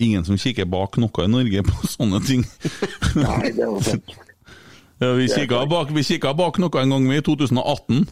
ingen 0.01 0.25
som 0.27 0.39
kikker 0.41 0.67
bak 0.67 0.99
noe 0.99 1.25
i 1.25 1.31
Norge 1.31 1.63
på 1.69 1.87
sånne 1.97 2.21
ting. 2.27 2.43
Nei, 3.21 3.53
det 3.55 3.67
var 3.69 3.81
sant. 3.87 4.17
Ja, 5.01 5.15
vi 5.17 5.29
kikka 5.33 5.65
bak, 5.65 5.93
bak 6.37 6.59
noe 6.61 6.83
en 6.83 6.91
gang 6.93 7.09
vi 7.09 7.17
i 7.21 7.25
2018. 7.25 8.05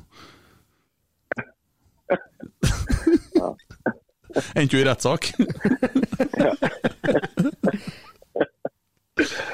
Endte 4.54 4.76
jo 4.76 4.80
i 4.80 4.86
rettssak. 4.86 5.32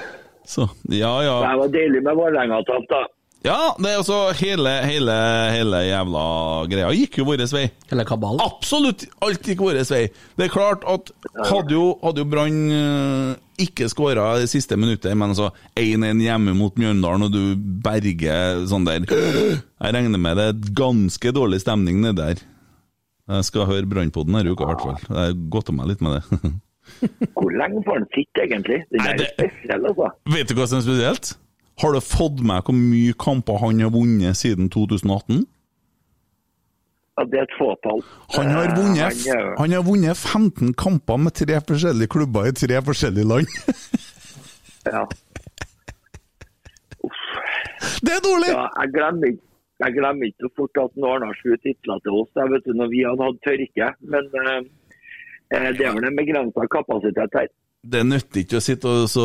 Så 0.54 0.68
ja, 0.92 1.12
ja. 1.26 1.36
Det 1.42 1.58
var 1.60 1.74
deilig 1.74 2.02
med 2.06 2.18
Vålerenga-tap, 2.20 2.88
da. 2.92 3.04
Ja, 3.44 3.74
det 3.76 3.90
er 3.90 3.98
altså 4.00 4.18
hele, 4.38 4.70
hele, 4.88 5.14
hele 5.52 5.80
jævla 5.84 6.20
greia 6.72 6.92
gikk 6.96 7.18
jo 7.20 7.26
vår 7.28 7.42
vei. 7.52 7.66
Hele 7.90 8.06
kabalen. 8.08 8.40
Absolutt 8.40 9.04
alt 9.24 9.44
gikk 9.44 9.60
vår 9.60 9.82
vei. 9.90 10.06
Det 10.38 10.46
er 10.46 10.54
klart 10.54 10.86
at 10.88 11.12
hadde 11.50 11.76
jo, 11.76 11.82
hadde 12.00 12.24
jo 12.24 12.30
Brann 12.30 12.62
eh, 12.72 13.34
ikke 13.66 13.90
skåra 13.92 14.30
det 14.40 14.48
siste 14.48 14.78
minuttet, 14.80 15.12
men 15.12 15.34
altså 15.34 15.50
1-1 15.76 16.24
hjemme 16.24 16.56
mot 16.56 16.80
Mjøndalen, 16.80 17.28
og 17.28 17.36
du 17.36 17.52
berger 17.84 18.64
sånn 18.70 18.88
der 18.88 19.04
Jeg 19.12 19.92
regner 19.92 20.24
med 20.24 20.40
det 20.40 20.48
er 20.48 20.74
ganske 20.80 21.36
dårlig 21.36 21.60
stemning 21.66 22.00
nedi 22.00 22.22
der. 22.22 22.44
Jeg 23.34 23.48
skal 23.50 23.68
høre 23.68 23.88
Brannpoden 23.88 24.38
denne 24.38 24.56
uka, 24.56 24.64
i 24.64 24.72
hvert 24.72 24.88
fall. 24.88 25.04
Jeg 25.04 25.36
godter 25.36 25.50
gått 25.52 25.74
om 25.74 25.82
meg 25.82 25.92
litt 25.92 26.04
med 26.04 26.16
det. 26.16 26.54
Hvor 27.34 27.50
lenge 27.58 27.82
får 27.86 27.98
han 27.98 28.06
sitte, 28.14 28.42
egentlig? 28.44 28.78
Den 28.90 29.00
Nei, 29.00 29.10
er 29.12 29.16
det- 29.16 29.32
spesiell, 29.38 29.86
altså. 29.90 30.10
Vet 30.34 30.48
du 30.48 30.54
hva 30.54 30.66
som 30.68 30.78
er 30.78 30.82
spesielt? 30.86 31.34
Har 31.82 31.92
du 31.92 32.00
fått 32.00 32.40
med 32.44 32.62
hvor 32.64 32.76
mye 32.78 33.12
kamper 33.18 33.58
han 33.58 33.80
har 33.80 33.90
vunnet 33.90 34.36
siden 34.38 34.68
2018? 34.70 35.46
Ja, 37.18 37.24
det 37.30 37.38
er 37.38 37.42
et 37.46 37.56
fåtall. 37.58 38.00
Han 38.36 38.46
har 38.50 38.64
Eh, 38.68 38.74
vunnet, 38.76 38.98
han 38.98 39.38
er- 39.38 39.56
han 39.58 39.70
har 39.70 39.82
vunnet 39.82 40.16
15 40.16 40.74
kamper 40.74 41.16
med 41.16 41.32
tre 41.34 41.60
forskjellige 41.60 42.08
klubber 42.10 42.46
i 42.46 42.52
tre 42.52 42.80
forskjellige 42.82 43.24
land. 43.28 43.46
Ja. 44.84 45.06
Det 48.04 48.12
er 48.16 48.22
dårlig! 48.28 48.50
ja, 48.52 48.64
jeg 48.80 48.88
glemmer 48.96 49.26
ikke. 49.32 49.42
Jeg 49.84 49.90
glemmer 49.96 50.24
ikke 50.28 50.44
så 50.44 50.50
fort 50.56 50.76
at 50.84 50.90
han 50.94 51.02
skulle 51.02 51.36
sju 51.40 51.50
titler 51.64 51.98
til 52.04 52.12
oss 52.20 52.30
jeg 52.38 52.50
vet 52.52 52.64
du, 52.68 52.72
når 52.78 52.88
vi 52.92 53.00
hadde 53.08 53.26
hatt 53.26 53.40
tørke. 53.46 53.88
Men 54.12 54.24
eh, 54.40 54.50
eh, 54.52 54.62
det 55.52 55.84
er 55.84 55.94
vel 55.94 56.08
en 56.08 56.16
begrensa 56.18 56.66
kapasitet 56.72 57.36
her. 57.36 57.50
Det 57.84 58.00
nytter 58.06 58.40
ikke 58.40 58.56
å 58.56 58.64
sitte 58.64 58.88
og 58.88 59.10
så 59.12 59.24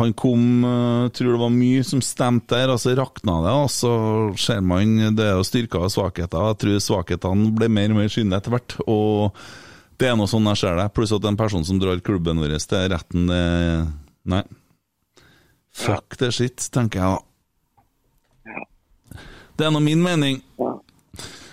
Han 0.00 0.16
kom 0.18 0.64
eh, 0.66 1.04
Tror 1.14 1.28
det 1.30 1.42
var 1.44 1.52
mye 1.54 1.84
som 1.86 2.00
stemte 2.02 2.58
der, 2.58 2.72
og 2.74 2.80
så 2.82 2.96
rakna 2.98 3.36
det. 3.44 3.54
Og 3.54 3.70
så 3.70 3.92
ser 4.40 4.64
man 4.66 5.14
det 5.14 5.28
er 5.28 5.38
jo 5.38 5.46
styrker 5.46 5.86
og 5.86 5.94
svakheter. 5.94 6.50
Jeg 6.50 6.60
tror 6.64 6.82
svakhetene 6.84 7.52
ble 7.54 7.70
mer 7.70 7.94
og 7.94 8.00
mer 8.02 8.10
synlige 8.10 8.42
etter 8.42 8.56
hvert. 8.56 8.76
Og 8.90 9.44
det 10.00 10.10
er 10.10 10.18
noe 10.18 10.30
sånn 10.30 10.48
jeg 10.50 10.62
ser 10.64 10.80
det. 10.80 10.90
Pluss 10.96 11.14
at 11.14 11.28
en 11.28 11.38
person 11.38 11.66
som 11.66 11.78
drar 11.78 12.02
klubben 12.02 12.42
vår 12.42 12.58
til 12.58 12.90
retten, 12.90 13.30
det 13.30 13.42
Nei. 14.30 14.42
Fuck 15.70 16.18
det 16.20 16.32
shit, 16.36 16.66
tenker 16.74 17.00
jeg 17.00 17.14
da. 17.14 17.20
Det 19.56 19.66
er 19.66 19.72
nå 19.72 19.80
min 19.84 20.02
mening. 20.02 20.40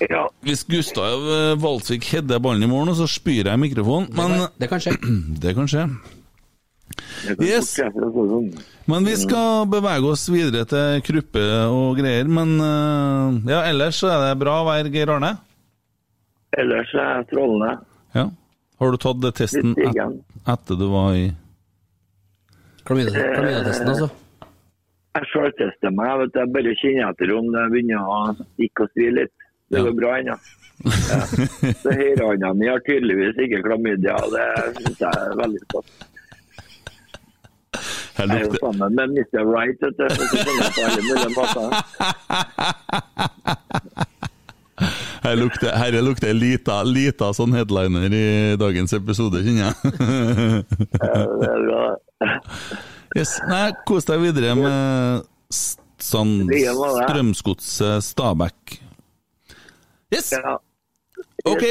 Ja, 0.03 0.27
Hvis 0.45 0.61
Gustav 0.69 1.23
eh, 1.33 1.55
Valsvik 1.57 2.05
header 2.11 2.39
ballen 2.43 2.63
i 2.63 2.69
morgen, 2.69 2.93
så 2.95 3.07
spyr 3.09 3.47
jeg 3.49 3.53
i 3.57 3.61
mikrofonen. 3.63 4.11
Men 4.17 4.47
Det 4.61 4.69
kan 4.69 4.81
skje. 4.83 4.93
det 5.41 5.55
kan 5.57 5.69
skje. 5.71 5.87
Yes. 7.43 7.73
sånn. 7.77 8.51
Men 8.87 9.05
vi 9.05 9.15
skal 9.19 9.65
bevege 9.69 10.07
oss 10.13 10.23
videre 10.31 10.63
til 10.69 11.01
Kruppe 11.05 11.43
og 11.73 11.97
greier. 11.99 12.29
Men 12.29 12.53
eh, 12.61 13.51
ja, 13.51 13.63
ellers 13.71 13.99
så 14.03 14.11
er 14.13 14.23
det 14.29 14.37
bra 14.43 14.59
vær, 14.67 14.89
Geir 14.93 15.11
Arne? 15.17 15.33
Ellers 16.57 16.93
er 16.95 17.09
jeg 17.17 17.27
strålende. 17.31 17.73
Ja. 18.15 18.27
Har 18.77 18.93
du 18.93 18.97
tatt 19.01 19.25
testen 19.35 19.73
et, 19.81 19.97
etter 20.47 20.77
du 20.79 20.85
var 20.93 21.15
i 21.17 21.25
Klamydia- 22.87 23.33
Klamydia-testen, 23.33 23.89
altså. 23.91 24.07
Jeg 25.17 25.27
sjøltester 25.31 25.91
meg. 25.97 26.07
Jeg, 26.07 26.19
vet, 26.21 26.37
jeg 26.39 26.51
bare 26.53 26.73
kjenner 26.79 27.09
etter 27.11 27.31
om 27.35 27.47
det 27.55 27.63
begynner 27.73 28.05
å 28.05 28.19
stikke 28.37 28.85
og 28.85 28.91
svi 28.93 29.07
litt. 29.17 29.33
Det 29.70 29.82
går 29.84 29.95
bra 29.97 30.11
ennå. 30.20 30.36
Ja. 30.86 31.20
Så 31.82 31.89
Høyrehånda 31.89 32.53
mi 32.53 32.68
har 32.70 32.80
tydeligvis 32.86 33.39
ikke 33.43 33.63
klamydia, 33.65 34.13
og 34.22 34.30
det 34.36 34.47
syns 34.78 34.99
jeg 35.01 35.11
er 35.24 35.34
veldig 35.41 35.61
stas. 35.65 35.88
Jeg 38.18 38.26
er 38.34 38.39
jo 38.45 38.53
sammen 38.61 38.95
med 38.97 39.05
Mr. 39.13 39.41
Right, 39.45 39.78
vet 39.82 39.97
du. 39.97 40.05
Så 40.09 40.13
jeg 40.38 40.72
på 40.78 40.82
alle 40.86 41.01
mulige 41.05 41.32
måter. 41.36 41.68
her 45.28 45.36
lukter, 45.36 45.72
her 45.78 46.01
lukter 46.01 46.34
lita, 46.34 46.80
lita 46.86 47.34
sånn 47.38 47.53
headliner 47.57 48.13
i 48.13 48.55
dagens 48.61 48.93
episode, 48.97 49.43
kjenner 49.45 49.63
jeg. 49.68 49.76
Yes. 53.18 53.38
Nei, 53.49 53.72
kos 53.88 54.05
deg 54.09 54.20
videre 54.26 54.55
med 54.57 55.24
sånn. 56.03 56.49
Strømsgodset 56.49 58.03
Stabæk. 58.05 58.86
Yes! 60.14 60.32
Ja. 60.32 60.60
OK. 61.45 61.64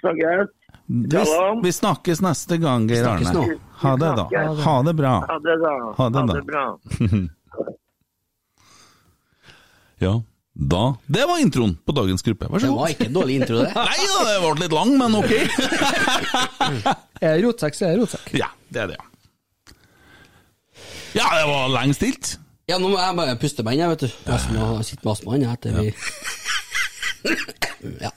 Snakkes. 0.00 0.48
Vi, 0.86 1.60
vi 1.62 1.72
snakkes 1.72 2.20
neste 2.24 2.56
gang, 2.60 2.88
Geir 2.90 3.06
Arne. 3.08 3.32
nå. 3.32 3.44
Ha 3.82 3.92
det, 3.96 4.10
da. 4.16 4.24
Ha 4.64 4.74
det 4.82 4.94
bra. 4.98 5.12
Ha 5.28 5.38
det, 5.38 5.56
da. 5.62 5.72
Ha 5.98 6.08
det, 6.10 6.26
da. 6.32 6.42
bra. 6.42 6.66
Ja, 10.02 10.16
da 10.52 10.96
Det 11.06 11.26
var 11.30 11.38
introen 11.38 11.76
på 11.86 11.92
dagens 11.94 12.24
gruppe. 12.26 12.48
Vær 12.50 12.58
Det 12.58 12.70
var 12.74 12.90
ikke 12.90 13.06
en 13.06 13.14
dårlig 13.14 13.36
intro, 13.38 13.60
det. 13.62 13.70
Nei 13.76 14.06
da, 14.10 14.24
det 14.26 14.38
ble 14.42 14.52
litt 14.64 14.74
lang, 14.74 14.90
men 14.98 15.14
ok. 15.20 15.32
Er 17.22 17.36
det 17.38 17.44
rotsekk, 17.44 17.78
så 17.78 17.86
er 17.86 17.92
det 17.94 18.00
rotsekk. 18.02 18.32
Ja, 18.34 18.48
det 18.74 18.82
er 18.82 18.90
det, 18.90 18.96
ja. 18.98 19.06
Ja, 21.20 21.28
det 21.38 21.44
var 21.46 21.70
lenge 21.76 21.94
stilt. 21.94 22.32
Ja, 22.66 22.80
nå 22.82 22.90
må 22.90 22.98
jeg 22.98 23.14
bare 23.20 23.38
puste 23.38 23.62
meg 23.62 23.76
inn, 23.78 23.84
jeg, 23.84 23.94
vet 23.94 24.02
du. 24.02 24.10
Jeg 24.26 24.56
må 24.58 24.82
sitte 24.88 25.04
med 25.06 25.12
astmaen 25.14 25.46
etter 25.52 25.78
vi 25.78 25.92
Ja. 28.00 28.10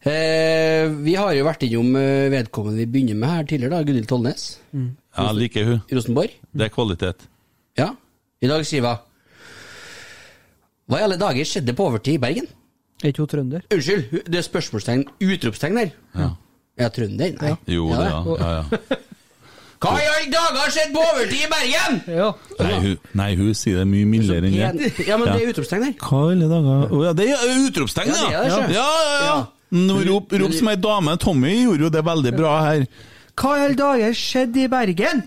Eh, 0.00 0.86
vi 1.04 1.12
har 1.18 1.34
jo 1.36 1.44
vært 1.44 1.64
innom 1.66 1.90
eh, 2.00 2.30
vedkommende 2.32 2.80
vi 2.80 2.86
begynner 2.88 3.18
med 3.20 3.28
her 3.34 3.42
tidligere, 3.50 3.74
da, 3.74 3.84
Gunhild 3.84 4.08
Tollnes. 4.08 4.44
Ja, 4.72 5.26
liker 5.36 5.66
hun. 5.68 5.82
Rosenborg. 5.92 6.32
Det 6.56 6.66
er 6.68 6.72
kvalitet. 6.72 7.26
Ja. 7.78 7.90
I 8.40 8.48
dag 8.48 8.64
skriver 8.64 8.96
hun 8.96 9.06
Hva 10.90 10.98
i 11.02 11.04
alle 11.04 11.18
dager 11.20 11.46
skjedde 11.46 11.74
på 11.76 11.84
overtid 11.90 12.16
i 12.16 12.22
Bergen? 12.22 12.48
Er 13.04 13.12
ikke 13.12 13.22
hun 13.26 13.30
trønder? 13.32 13.66
Unnskyld, 13.72 14.24
det 14.26 14.40
er 14.40 14.46
spørsmålstegn, 14.48 15.04
utropstegn 15.22 15.76
der. 15.78 15.92
Ja. 16.16 16.30
Er 16.80 16.88
jeg 16.88 16.94
trønder? 16.96 17.36
Nei. 17.44 17.52
Jo, 17.70 17.86
Ja, 17.92 18.00
det, 18.00 18.08
det. 18.08 18.40
ja. 18.40 18.48
ja, 18.48 18.50
ja. 18.56 18.98
Hva 19.80 19.94
i 19.96 20.04
alle 20.04 20.28
dager 20.28 20.72
skjedde 20.74 20.92
på 20.92 21.00
overtid 21.06 21.40
i 21.40 21.46
Bergen?! 21.48 21.94
Ja. 22.12 22.26
Nei, 22.60 22.74
hun, 22.84 22.96
nei, 23.16 23.28
hun 23.38 23.54
sier 23.56 23.78
det 23.80 23.86
mye 23.88 24.04
mildere 24.08 24.50
enn 24.50 24.76
det. 24.76 24.90
Ja, 25.08 25.16
men 25.16 25.30
det 25.30 25.38
er 25.40 25.52
utropstegn 25.54 25.86
der. 25.86 25.94
Hva 26.04 26.20
i 26.26 26.34
alle 26.34 26.48
dager 26.50 26.92
Å 26.92 27.00
ja, 27.06 27.12
det 27.16 27.28
er 27.32 27.62
utropstegn, 27.64 28.12
Ja, 28.12 28.42
det, 28.44 28.50
Ja, 28.50 28.60
ja, 28.76 28.76
ja. 28.76 29.24
Ja. 29.30 29.38
Nå 29.70 30.00
Rop, 30.04 30.34
rop 30.42 30.52
som 30.52 30.68
ei 30.68 30.76
dame. 30.76 31.14
Tommy 31.22 31.54
gjorde 31.62 31.86
jo 31.86 31.90
det 31.94 32.02
veldig 32.04 32.32
bra 32.36 32.52
her. 32.66 32.84
Hva 33.40 33.54
i 33.56 33.64
alle 33.68 33.78
dager 33.78 34.12
skjedde 34.18 34.66
i 34.66 34.72
Bergen? 34.72 35.22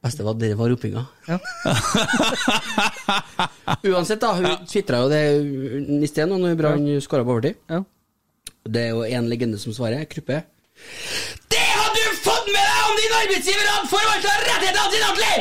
Beste 0.00 0.24
var 0.24 0.32
at 0.36 0.40
det 0.40 0.54
var 0.56 0.70
ropinga. 0.72 1.02
Ja. 1.28 1.36
Uansett, 3.90 4.20
da. 4.22 4.30
Hun 4.38 4.62
tvitra 4.70 5.02
jo 5.02 5.10
det 5.12 5.20
i 5.98 6.08
sted 6.08 6.30
nå 6.30 6.38
når 6.40 6.54
Brann 6.60 6.86
skåra 7.04 7.26
på 7.26 7.34
overtid. 7.34 7.58
Ja. 7.68 7.82
Det 8.70 8.80
er 8.86 8.90
jo 8.94 9.00
én 9.08 9.28
legende 9.28 9.58
som 9.60 9.74
svarer. 9.76 10.06
Kruppe. 10.08 10.36
Det 11.52 11.66
fått 12.50 12.56
med 12.56 12.64
deg 12.66 12.80
om 12.86 12.94
din 12.98 13.14
arbeidsgiver 13.20 13.66
hadde 13.70 13.88
forvalta 13.90 14.30
rettighetene 14.46 14.90
sine 14.92 15.06
ordentlig! 15.10 15.38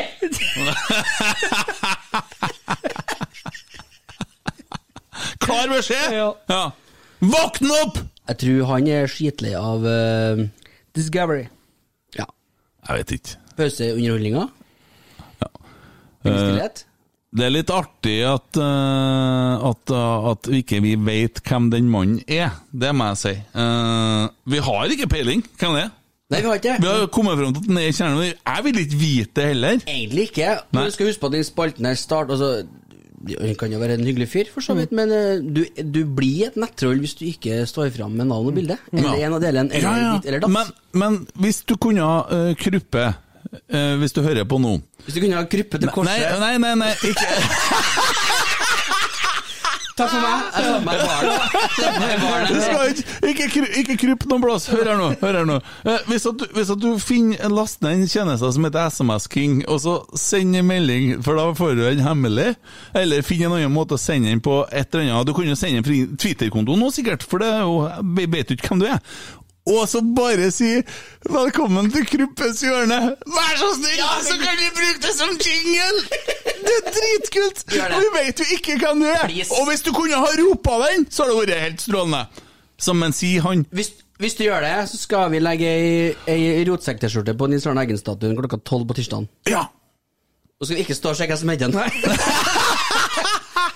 Klar 5.43 5.67
beskjed! 5.71 6.13
Ja. 6.15 6.29
Ja. 6.49 6.71
Våkn 7.19 7.71
opp! 7.83 7.97
Jeg 8.29 8.37
tror 8.43 8.67
han 8.69 8.87
er 8.93 9.07
skitlei 9.09 9.55
av 9.57 9.83
uh, 9.85 10.43
Discovery. 10.95 11.47
ja, 12.15 12.25
Jeg 12.87 12.99
vet 12.99 13.11
ikke. 13.17 13.37
pauseunderholdninga. 13.57 14.45
Ja. 15.41 15.49
Stillhet. 16.21 16.85
Det 17.29 17.45
er 17.45 17.51
litt 17.53 17.69
artig 17.69 18.15
at, 18.25 18.57
uh, 18.57 19.67
at, 19.69 19.91
uh, 19.93 20.29
at 20.31 20.49
ikke 20.59 20.79
vi 20.85 20.95
vet 20.97 21.41
hvem 21.45 21.69
den 21.73 21.89
mannen 21.91 22.21
er. 22.25 22.49
Det 22.71 22.93
må 22.95 23.11
jeg 23.11 23.19
si. 23.21 23.33
Uh, 23.53 24.29
vi 24.49 24.57
har 24.65 24.93
ikke 24.95 25.09
peiling 25.11 25.43
hvem 25.59 25.75
det 25.77 25.83
er. 25.87 25.91
Nei, 26.29 26.41
vi 26.43 26.45
har 26.51 26.59
ikke 26.59 26.75
Vi 26.83 26.85
har 26.89 27.07
kommet 27.09 27.39
frem 27.39 27.53
til 27.55 27.63
at 27.63 27.67
den 27.71 27.77
er 27.81 27.93
kjernen. 27.95 28.33
Jeg 28.37 28.63
vil 28.67 28.79
ikke 28.83 28.97
vite 29.01 29.31
det 29.39 29.45
heller. 29.49 29.79
Egentlig 29.89 30.27
ikke. 30.29 30.49
Nei. 30.59 30.75
Men 30.77 30.85
du 30.85 30.93
skal 30.93 31.07
huske 31.09 31.23
på 31.23 31.29
at 31.31 31.35
den 31.39 31.47
spalten 31.47 31.87
her 31.89 31.97
start 31.97 32.29
altså, 32.35 32.49
Han 33.41 33.55
kan 33.59 33.73
jo 33.73 33.79
være 33.81 33.95
en 33.97 34.05
hyggelig 34.07 34.27
fyr, 34.31 34.51
for 34.53 34.61
så 34.63 34.75
vidt, 34.77 34.93
men 34.95 35.11
eh, 35.11 35.41
du, 35.43 35.63
du 35.83 36.03
blir 36.15 36.45
et 36.51 36.55
nettroll 36.61 37.01
hvis 37.03 37.17
du 37.19 37.25
ikke 37.27 37.65
står 37.67 37.89
fram 37.97 38.13
med 38.15 38.29
navn 38.29 38.47
og 38.47 38.53
bilde. 38.55 38.77
Eller 38.93 39.09
Ja. 39.17 39.25
en 39.27 39.33
av 39.39 39.41
delene, 39.43 39.73
eller 39.73 39.89
Ja, 39.89 39.95
ja. 40.05 40.13
ditt 40.19 40.29
eller 40.29 40.45
datt. 40.45 40.53
Men, 40.53 40.69
men 41.01 41.17
hvis 41.43 41.59
du 41.67 41.75
kunne 41.81 42.05
uh, 42.05 42.53
Kruppe, 42.61 43.07
uh, 43.73 43.95
hvis 43.99 44.13
du 44.15 44.21
hører 44.23 44.45
på 44.47 44.61
nå 44.61 44.77
Hvis 45.07 45.17
du 45.17 45.19
kunne 45.25 45.35
ha 45.41 45.43
kruppe 45.49 45.81
til 45.81 45.89
Nei, 45.89 45.95
korset 45.97 46.39
nei, 46.45 46.53
nei, 46.61 46.75
nei 46.79 46.93
ikke 47.09 47.27
Takk 49.99 50.11
for 50.13 50.23
meg! 50.23 50.43
Jeg 50.55 50.63
på 50.69 51.99
meg 51.99 52.21
på 52.21 52.29
Du 52.49 52.59
skal 52.63 52.91
ikke, 52.93 53.03
ikke, 53.31 53.47
kry- 53.53 53.71
ikke 53.81 53.95
kryp 53.99 54.25
noen 54.31 54.43
plass. 54.45 54.67
Hør 54.71 54.87
her 54.87 54.99
nå. 54.99 55.09
hør 55.21 55.37
her 55.41 55.47
nå. 55.49 55.57
Eh, 55.83 56.05
hvis, 56.07 56.25
at 56.29 56.37
du, 56.39 56.45
hvis 56.55 56.71
at 56.73 56.79
du 56.83 56.87
finner 57.03 57.51
last 57.51 57.81
ned 57.83 57.97
en 57.97 58.07
tjeneste 58.11 58.51
som 58.55 58.67
heter 58.67 58.87
SMS 58.93 59.27
King, 59.31 59.57
og 59.67 59.81
så 59.83 59.97
send 60.19 60.55
en 60.59 60.69
melding, 60.69 61.17
for 61.25 61.35
da 61.39 61.49
får 61.57 61.75
du 61.75 61.83
den 61.89 62.03
hemmelig, 62.05 62.53
eller 62.95 63.25
finn 63.27 63.43
en 63.49 63.57
annen 63.59 63.75
måte 63.75 63.97
å 63.97 64.01
sende 64.01 64.31
den 64.31 64.41
på 64.45 64.61
et 64.71 64.87
eller 64.95 65.09
annet 65.11 65.27
Du 65.29 65.35
kan 65.37 65.49
jo 65.51 65.57
sende 65.59 65.81
en 65.83 65.87
fri- 65.87 66.07
Twitter-konto 66.15 66.77
nå, 66.79 66.91
sikkert, 66.95 67.25
for 67.27 67.43
det 67.43 67.51
er 67.59 67.65
jo, 67.67 67.75
vet 68.31 68.49
jo 68.53 68.57
ikke 68.59 68.71
hvem 68.73 68.85
du 68.85 68.89
er. 68.93 69.03
Og 69.69 69.89
så 69.89 70.01
bare 70.15 70.49
si 70.51 70.81
'velkommen 71.29 71.91
til 71.93 72.05
Kruppes 72.11 72.61
hjørne'. 72.65 72.99
Vær 73.37 73.53
så 73.61 73.69
snill, 73.77 73.97
ja, 73.97 74.11
så 74.25 74.35
kan 74.41 74.57
vi 74.57 74.69
bruke 74.79 74.99
det 75.05 75.13
som 75.15 75.29
jingle! 75.45 76.01
Det 76.65 76.75
er 76.79 76.91
dritkult! 76.97 77.63
Og 77.95 77.99
vi 78.03 78.09
vet 78.19 78.39
jo 78.39 78.45
ikke 78.55 78.77
hvem 78.81 78.99
du 78.99 79.05
er. 79.05 79.25
Please. 79.25 79.51
Og 79.59 79.69
hvis 79.69 79.81
du 79.81 79.91
kunne 79.93 80.15
ha 80.15 80.29
ropa 80.41 80.77
den, 80.87 81.07
så 81.11 81.23
hadde 81.23 81.35
det 81.35 81.47
vært 81.47 81.65
helt 81.67 81.81
strålende. 81.81 82.25
Som 82.79 83.03
en 83.03 83.13
sier 83.13 83.41
han. 83.41 83.65
Hvis, 83.71 83.91
hvis 84.19 84.33
du 84.39 84.43
gjør 84.43 84.61
det, 84.63 84.89
så 84.89 84.97
skal 84.97 85.31
vi 85.31 85.39
legge 85.39 85.67
ei, 85.67 86.13
ei 86.27 86.63
rotsekk-T-skjorte 86.69 87.35
på 87.37 87.47
Nils 87.51 87.67
Arne 87.67 87.83
Eggen-statuen 87.83 88.37
klokka 88.39 88.61
tolv 88.63 88.87
på 88.87 88.95
tirsdag. 88.99 89.27
Ja. 89.51 89.67
Og 90.59 90.67
skal 90.67 90.75
vi 90.75 90.81
ikke 90.83 90.95
stå 90.95 91.13
og 91.13 91.19
sjekke 91.19 91.35
hvem 91.35 91.41
som 91.43 91.49
heter 91.49 91.67
den. 91.71 91.75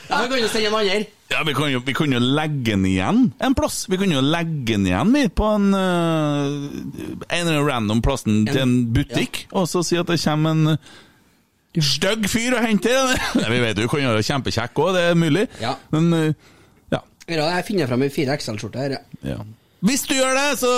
ja, 0.09 0.19
vi 0.21 0.29
kan 0.31 0.39
jo 0.39 0.49
sende 0.51 0.69
en 0.69 0.77
annen. 0.79 1.05
Ja, 1.33 1.39
vi 1.47 1.53
kan, 1.57 1.71
jo, 1.71 1.79
vi 1.85 1.93
kan 1.97 2.11
jo 2.13 2.19
legge 2.21 2.73
den 2.75 2.83
igjen 2.85 3.23
en 3.41 3.55
plass. 3.57 3.83
Vi 3.89 3.97
kan 3.97 4.11
jo 4.13 4.21
legge 4.21 4.75
den 4.75 4.85
igjen 4.89 5.13
vi, 5.15 5.23
på 5.33 5.47
en 5.55 5.71
uh, 5.73 7.31
en 7.39 7.49
random 7.65 8.03
plassen 8.05 8.43
til 8.49 8.61
en 8.61 8.75
butikk, 8.93 9.47
og 9.51 9.65
så 9.71 9.81
si 9.85 9.97
at 9.97 10.11
det 10.11 10.19
kommer 10.21 10.53
en 10.53 11.81
stygg 11.81 12.27
fyr 12.29 12.53
og 12.59 12.61
henter 12.67 12.93
den. 12.93 13.47
Vi 13.55 13.63
vet 13.63 13.81
jo, 13.81 13.89
kan 13.89 14.03
jo 14.03 14.13
være 14.13 14.27
kjempekjekk 14.27 14.83
òg, 14.83 14.91
det 14.93 15.07
er 15.09 15.17
mulig. 15.17 15.47
Ja. 15.63 15.73
Men 15.95 16.13
uh, 16.13 16.53
ja. 16.93 17.01
Ja, 17.25 17.49
jeg 17.57 17.65
finner 17.71 17.89
frem 17.89 18.05
ei 18.05 18.13
fire 18.13 18.37
XL-skjorte 18.37 18.85
her. 18.85 18.99
ja. 18.99 19.33
ja. 19.33 19.41
Hvis 19.83 20.05
du 20.07 20.13
gjør 20.15 20.31
det, 20.37 20.59
så 20.61 20.69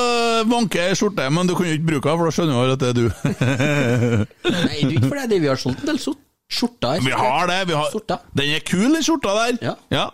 vanker 0.50 0.88
jeg 0.88 0.98
skjorte, 0.98 1.28
men 1.30 1.46
du 1.46 1.54
kan 1.54 1.68
jo 1.70 1.76
ikke 1.78 1.90
bruke 1.92 2.10
den, 2.10 2.18
for 2.18 2.26
da 2.26 2.32
skjønner 2.34 2.56
jeg 2.58 2.74
at 2.74 2.82
det 2.82 2.88
er 2.88 2.96
du. 2.98 3.04
Nei, 4.56 4.80
det 4.80 4.88
er 4.88 4.96
ikke 4.96 5.12
fordi 5.12 5.38
vi 5.44 5.52
har 5.52 5.60
solgt 5.62 5.84
en 5.84 5.92
del 5.92 6.00
sort- 6.02 6.24
skjorter. 6.52 7.02
Vi 7.06 7.14
har 7.16 7.48
det. 7.52 7.60
Vi 7.70 7.78
har, 7.78 7.92
Sorta. 7.94 8.20
den 8.38 8.56
er 8.58 8.66
kul, 8.66 8.90
den 8.94 9.06
skjorta 9.06 9.36
der. 9.40 9.78
Ja. 9.92 10.10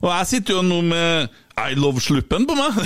Og 0.00 0.10
jeg 0.10 0.26
sitter 0.30 0.58
jo 0.58 0.64
nå 0.64 0.80
med 0.86 1.28
I 1.60 1.76
love-sluppen 1.76 2.46
på 2.48 2.56
meg. 2.56 2.82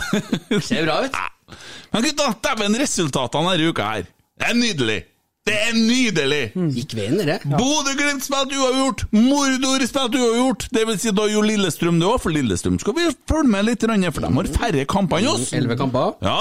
Ser 0.65 0.87
bra 0.87 1.01
ut. 1.07 1.19
Men 1.95 2.07
gutta, 2.09 2.31
dæven, 2.43 2.79
resultatene 2.81 3.55
denne 3.55 3.75
uka 3.75 3.91
her. 3.93 4.09
Det 4.41 4.49
er 4.51 4.57
nydelig. 4.59 5.03
Det 5.45 5.53
er 5.61 5.75
nydelig! 5.77 6.45
Gikk 6.73 6.95
veien, 6.97 7.19
dere. 7.21 7.35
Bodø-Glimt 7.45 8.25
spilte 8.25 8.57
uavgjort! 8.57 9.03
Mordor 9.13 9.83
spilte 9.85 10.17
uavgjort! 10.17 10.65
Det 10.73 10.87
vil 10.89 10.97
si, 11.03 11.13
da 11.13 11.27
gjorde 11.29 11.51
Lillestrøm 11.51 11.99
det 12.01 12.07
òg, 12.09 12.17
for 12.23 12.33
Lillestrøm 12.33 12.79
skal 12.81 12.97
vi 12.97 13.11
følge 13.29 13.53
med 13.53 13.67
litt, 13.69 13.85
for 13.85 14.25
de 14.25 14.33
har 14.39 14.49
færre 14.57 14.87
kamper 14.89 15.21
enn 15.21 15.29
oss. 15.35 15.51
Elleve 15.53 15.77
kamper. 15.77 16.15
Ja, 16.25 16.39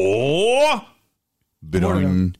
og 0.00 0.80
Brann. 1.60 2.30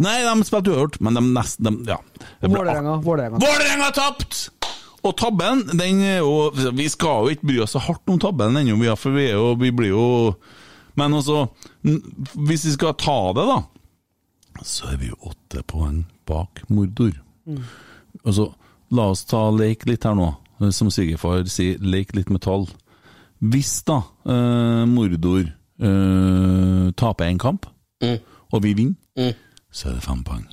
Nei, 0.00 0.22
de 0.24 0.46
spilte 0.48 0.72
uavgjort, 0.72 1.00
men 1.04 1.14
de 1.18 1.22
nesten 1.26 1.68
de, 1.68 1.92
Ja. 1.92 1.98
Vålerenga. 2.40 2.96
Vålerenga. 3.02 3.90
Tapt! 3.92 4.48
Og 5.02 5.16
tabben, 5.18 5.64
den 5.74 6.00
er 6.06 6.18
jo 6.22 6.50
Vi 6.54 6.88
skal 6.88 7.24
jo 7.26 7.32
ikke 7.34 7.46
bry 7.48 7.58
oss 7.64 7.72
så 7.74 7.80
hardt 7.82 8.06
om 8.08 8.20
tabben 8.22 8.56
ennå, 8.56 8.76
for 8.96 9.10
vi, 9.16 9.24
er 9.32 9.34
jo, 9.34 9.54
vi 9.58 9.72
blir 9.74 9.90
jo 9.90 10.04
Men 10.94 11.14
altså, 11.18 11.48
hvis 11.82 12.64
vi 12.68 12.74
skal 12.76 12.94
ta 12.94 13.32
det, 13.34 13.46
da, 13.48 13.58
så 14.62 14.92
er 14.92 14.98
vi 15.00 15.08
jo 15.08 15.16
åtte 15.26 15.62
poeng 15.66 16.04
bak 16.28 16.60
Mordor. 16.68 17.14
Altså, 18.26 18.50
la 18.92 19.06
oss 19.10 19.24
ta 19.24 19.46
lek 19.50 19.86
litt 19.88 20.04
her 20.04 20.14
nå. 20.14 20.28
Som 20.70 20.90
svigerfar 20.92 21.48
sier, 21.50 21.80
lek 21.80 22.12
litt 22.14 22.28
med 22.30 22.42
tall. 22.44 22.68
Hvis 23.42 23.80
da 23.88 24.02
eh, 24.28 24.84
Mordor 24.86 25.48
eh, 25.48 26.92
taper 26.94 27.24
en 27.32 27.40
kamp, 27.42 27.66
og 28.52 28.62
vi 28.62 28.74
vinner, 28.78 29.32
så 29.72 29.88
er 29.88 29.96
det 29.96 30.04
fem 30.04 30.22
poeng. 30.24 30.46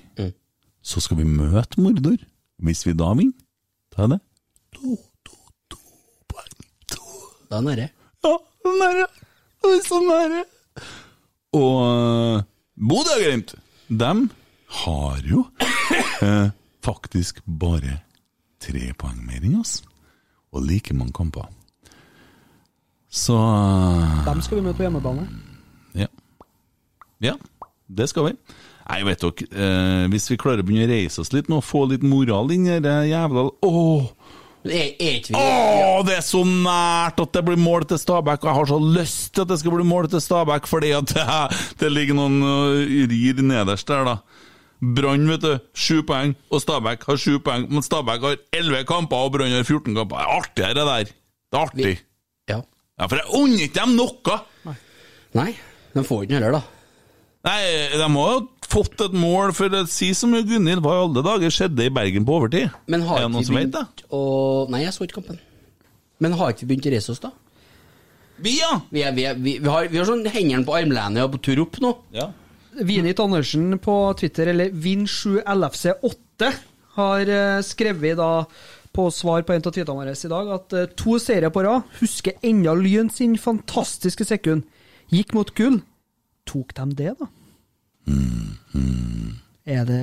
Så 0.82 1.02
skal 1.04 1.20
vi 1.20 1.28
møte 1.28 1.82
Mordor. 1.82 2.18
Hvis 2.64 2.86
vi 2.88 2.94
da 2.98 3.12
vinner, 3.16 3.36
da 3.96 4.04
er 4.04 4.14
det 4.14 4.20
to, 4.76 4.96
to, 5.28 5.36
to 5.72 5.80
poeng. 6.32 6.56
To. 6.92 7.04
Da 7.52 7.60
er 7.60 7.66
nære. 7.68 7.88
Ja, 8.26 8.34
så 8.64 8.74
nære. 8.80 9.08
Det 9.64 9.76
er 9.76 9.84
så 9.88 10.00
nære. 10.08 10.44
Og 11.60 12.44
Bodø 12.80 12.90
Bodø-Glimt, 12.90 13.56
dem 13.90 14.30
har 14.84 15.22
jo 15.28 15.46
eh, 16.26 16.52
faktisk 16.86 17.42
bare 17.46 18.00
tre 18.60 18.92
poeng 19.00 19.20
mer 19.26 19.44
enn 19.44 19.60
oss. 19.60 19.82
Og 20.52 20.64
like 20.66 20.94
mange 20.94 21.14
kamper. 21.14 21.48
Så 23.10 23.36
eh, 23.36 24.26
Dem 24.30 24.42
skal 24.46 24.60
vi 24.60 24.64
møte 24.68 24.78
på 24.80 24.88
hjemmebane. 24.88 25.28
ja. 25.96 26.08
Ja, 27.22 27.34
det 27.88 28.10
skal 28.10 28.30
vi. 28.30 28.36
Nei, 28.90 29.04
vet 29.06 29.22
dere, 29.22 29.48
eh, 29.54 30.06
hvis 30.10 30.26
vi 30.32 30.38
klarer 30.42 30.64
å 30.64 30.66
begynne 30.66 30.88
å 30.88 30.92
reise 30.92 31.22
oss 31.22 31.30
litt 31.36 31.50
nå, 31.52 31.62
få 31.62 31.84
litt 31.92 32.06
moral 32.06 32.50
inn 32.56 32.66
i 32.66 32.80
det 32.82 32.96
jævla 33.12 33.46
Åh! 33.68 34.08
Er, 34.66 34.90
er 35.00 35.20
vi 35.24 35.36
Åh, 35.38 36.02
det 36.08 36.18
er 36.18 36.26
så 36.26 36.42
nært 36.44 37.22
at 37.22 37.38
det 37.38 37.44
blir 37.48 37.60
mål 37.62 37.86
til 37.88 38.00
Stabæk, 38.02 38.42
og 38.44 38.50
jeg 38.50 38.58
har 38.58 38.70
så 38.72 38.80
lyst 38.98 39.30
til 39.36 39.46
at 39.46 39.52
det 39.54 39.60
skal 39.62 39.76
bli 39.78 39.86
mål 39.88 40.10
til 40.12 40.24
Stabæk, 40.24 40.68
fordi 40.68 40.90
at 40.98 41.14
det, 41.14 41.26
det 41.80 41.92
ligger 41.94 42.18
noen 42.18 42.42
uh, 42.44 42.82
rir 43.14 43.40
nederst 43.46 43.88
der, 43.88 44.10
da. 44.10 44.18
Brann, 44.80 45.30
vet 45.32 45.44
du, 45.44 45.54
sju 45.76 46.02
poeng, 46.08 46.34
og 46.52 46.64
Stabæk 46.64 47.06
har 47.08 47.20
sju 47.20 47.38
poeng, 47.44 47.70
men 47.72 47.86
Stabæk 47.86 48.26
har 48.26 48.36
elleve 48.56 48.84
kamper, 48.90 49.30
og 49.30 49.38
Brann 49.38 49.56
har 49.56 49.64
14 49.64 49.96
kamper. 49.96 50.18
Det 50.18 50.26
er 50.26 50.36
artig, 50.42 50.68
det 50.76 50.88
der. 50.92 51.14
Det 51.14 51.60
er 51.60 51.64
artig. 51.64 51.96
Ja. 52.52 52.60
Ja, 53.00 53.08
for 53.08 53.22
jeg 53.22 53.32
unner 53.40 53.64
ikke 53.64 53.80
dem 53.80 53.96
noe! 53.96 54.38
Nei, 55.40 55.50
de 55.94 56.04
får 56.04 56.26
ikke 56.26 56.34
den 56.34 56.42
heller, 56.42 56.60
da. 56.60 56.79
Nei, 57.48 57.60
de 57.96 58.08
må 58.12 58.24
ha 58.28 58.40
fått 58.70 59.00
et 59.06 59.14
mål 59.16 59.54
for 59.56 59.72
å 59.74 59.84
si 59.90 60.10
som 60.18 60.34
Gunhild, 60.36 60.82
hva 60.84 60.98
i 60.98 61.04
alle 61.06 61.24
dager 61.26 61.54
skjedde 61.54 61.86
i 61.88 61.94
Bergen 61.94 62.26
på 62.28 62.36
overtid? 62.36 62.74
Men 62.92 63.06
har 63.08 63.22
er 63.22 63.24
det 63.24 63.30
ikke 63.30 63.36
noen 63.36 63.46
vi 63.46 63.50
som 63.50 63.60
vet 63.60 63.76
det? 63.78 64.08
å 64.12 64.24
Nei, 64.74 64.82
jeg 64.84 64.96
så 64.96 65.08
ikke 65.08 65.22
kampen. 65.22 65.40
Men 66.20 66.36
har 66.36 66.52
ikke 66.52 66.66
vi 66.66 66.74
begynt 66.74 66.90
å 66.90 66.94
reise 66.94 67.14
oss, 67.16 67.22
da? 67.24 67.32
Vi, 68.44 68.58
ja! 68.60 68.74
Vi, 68.92 69.04
er, 69.04 69.16
vi, 69.16 69.26
er, 69.28 69.40
vi, 69.40 69.56
vi, 69.60 69.72
har, 69.72 69.88
vi 69.92 70.00
har 70.00 70.08
sånn 70.08 70.28
hendene 70.28 70.68
på 70.68 70.76
armlenet 70.76 71.24
og 71.26 71.34
på 71.36 71.42
tur 71.50 71.64
opp 71.66 71.82
nå. 71.84 71.96
ja. 72.16 72.30
Vinit 72.86 73.20
Andersen 73.20 73.74
på 73.82 73.94
Twitter, 74.20 74.52
eller 74.52 74.70
Vinn7LFC8, 74.72 76.52
har 77.00 77.32
eh, 77.34 77.62
skrevet 77.66 78.20
da 78.20 78.46
på 78.96 79.08
svar 79.14 79.44
på 79.46 79.56
en 79.56 79.64
av 79.64 79.74
tweetene 79.74 79.98
våre 79.98 80.14
i 80.14 80.32
dag 80.32 80.52
at 80.54 80.76
eh, 80.78 80.92
to 81.00 81.18
serier 81.22 81.52
på 81.54 81.64
rad 81.66 81.88
husker 82.00 82.38
enda 82.46 82.76
Lyn 82.78 83.10
sin 83.14 83.36
fantastiske 83.42 84.28
sekund. 84.28 84.68
Gikk 85.14 85.34
mot 85.38 85.52
gull. 85.58 85.80
Tok 86.48 86.76
de 86.78 86.86
det, 86.98 87.14
da? 87.20 87.28
Er 89.70 89.86
det 89.86 90.02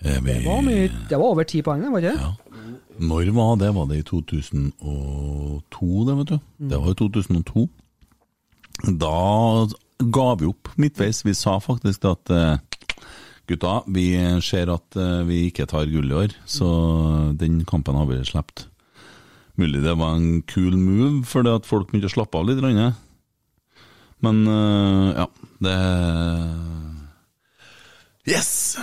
Er 0.00 0.20
vi... 0.20 0.32
Det 0.32 0.44
var, 0.46 0.62
mye, 0.64 0.90
det 1.10 1.18
var 1.18 1.32
over 1.32 1.44
ti 1.48 1.62
poeng, 1.64 1.82
det, 1.82 1.90
var 1.92 2.04
det 2.04 2.12
ikke? 2.14 2.28
Ja. 2.28 2.34
Når 2.96 3.30
var 3.36 3.56
det? 3.60 3.74
Var 3.76 3.88
det 3.90 3.98
i 3.98 4.04
2002, 4.08 6.04
det, 6.08 6.14
vet 6.20 6.30
du? 6.30 6.38
Det 6.70 6.78
var 6.80 6.94
i 6.94 6.98
2002. 7.00 7.66
Da 9.00 9.16
ga 10.16 10.28
vi 10.40 10.48
opp 10.48 10.70
midtveis. 10.80 11.22
Vi 11.26 11.34
sa 11.36 11.58
faktisk 11.60 12.04
at 12.08 12.32
eh, 12.32 12.56
gutta, 13.48 13.80
vi 13.92 14.06
ser 14.44 14.72
at 14.72 14.96
eh, 14.96 15.20
vi 15.28 15.46
ikke 15.50 15.68
tar 15.68 15.90
gull 15.92 16.12
i 16.12 16.18
år, 16.24 16.36
så 16.48 16.68
den 17.36 17.64
kampen 17.68 17.98
har 17.98 18.08
vi 18.08 18.22
sluppet. 18.24 18.66
Mulig 19.56 19.80
det 19.84 19.96
var 19.96 20.16
en 20.18 20.42
kul 20.44 20.76
move, 20.76 21.24
fordi 21.24 21.52
at 21.56 21.68
folk 21.68 21.88
begynte 21.88 22.10
å 22.10 22.16
slappe 22.16 22.36
av 22.36 22.48
litt. 22.48 22.60
grann. 22.60 22.96
Men 24.24 24.46
eh, 24.48 25.18
ja, 25.20 25.26
det 25.66 25.76
Yes! 28.26 28.76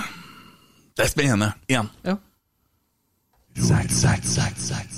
Det 0.94 1.04
er 1.04 1.10
spennende. 1.10 1.50
Igjen. 1.68 1.90
Ja. 2.06 2.16
Sack, 3.58 3.90
sack, 3.92 4.24
sack, 4.26 4.56
sack, 4.58 4.90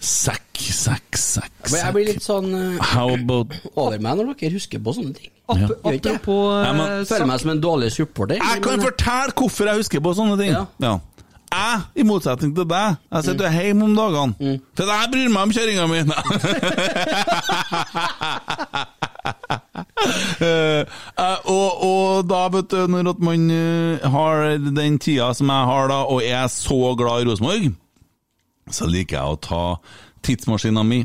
sekk, 0.00 0.68
sekk, 0.72 1.48
Men 1.70 1.80
Jeg 1.80 1.94
blir 1.96 2.06
litt 2.08 2.24
sånn 2.24 2.46
eh, 2.56 2.92
How 2.94 3.12
about 3.16 3.52
over 3.74 3.98
meg 4.00 4.20
når 4.20 4.30
dere 4.38 4.52
husker 4.54 4.80
på 4.84 4.94
sånne 4.96 5.16
ting. 5.16 5.32
Ja. 5.48 5.68
Apropos 5.84 6.54
eh, 6.64 7.02
Føler 7.08 7.28
meg 7.28 7.42
som 7.42 7.52
en 7.52 7.60
dårlig 7.64 7.90
supporter. 7.92 8.38
Jeg 8.40 8.62
kan 8.64 8.78
men- 8.78 8.86
fortelle 8.86 9.36
hvorfor 9.36 9.68
jeg 9.68 9.82
husker 9.82 10.04
på 10.04 10.14
sånne 10.16 10.38
ting. 10.40 10.54
Ja. 10.80 10.94
Jeg, 11.54 11.82
i 12.00 12.04
motsetning 12.06 12.54
til 12.56 12.66
deg, 12.66 12.96
jeg 13.14 13.24
sitter 13.28 13.52
hjemme 13.54 13.86
om 13.86 13.92
dagene. 13.94 14.54
For 14.74 14.90
jeg 14.90 15.10
bryr 15.12 15.28
meg 15.30 15.42
om 15.46 15.52
kjøringa 15.54 15.84
mi. 15.90 16.00
uh, 20.40 20.44
eh, 21.24 21.38
og, 21.50 21.84
og 21.86 22.26
da, 22.30 22.40
vet 22.56 22.70
du, 22.74 22.80
når 22.90 23.12
at 23.14 23.22
man 23.24 23.46
eh, 23.54 24.08
har 24.16 24.56
den 24.58 24.98
tida 25.02 25.30
som 25.36 25.52
jeg 25.52 25.70
har 25.70 25.88
da, 25.92 26.00
og 26.10 26.24
er 26.26 26.48
så 26.52 26.80
glad 26.98 27.22
i 27.22 27.28
Rosenborg, 27.30 27.70
så 28.72 28.88
liker 28.90 29.18
jeg 29.20 29.36
å 29.36 29.40
ta 29.44 29.62
tidsmaskina 30.24 30.82
mi, 30.88 31.04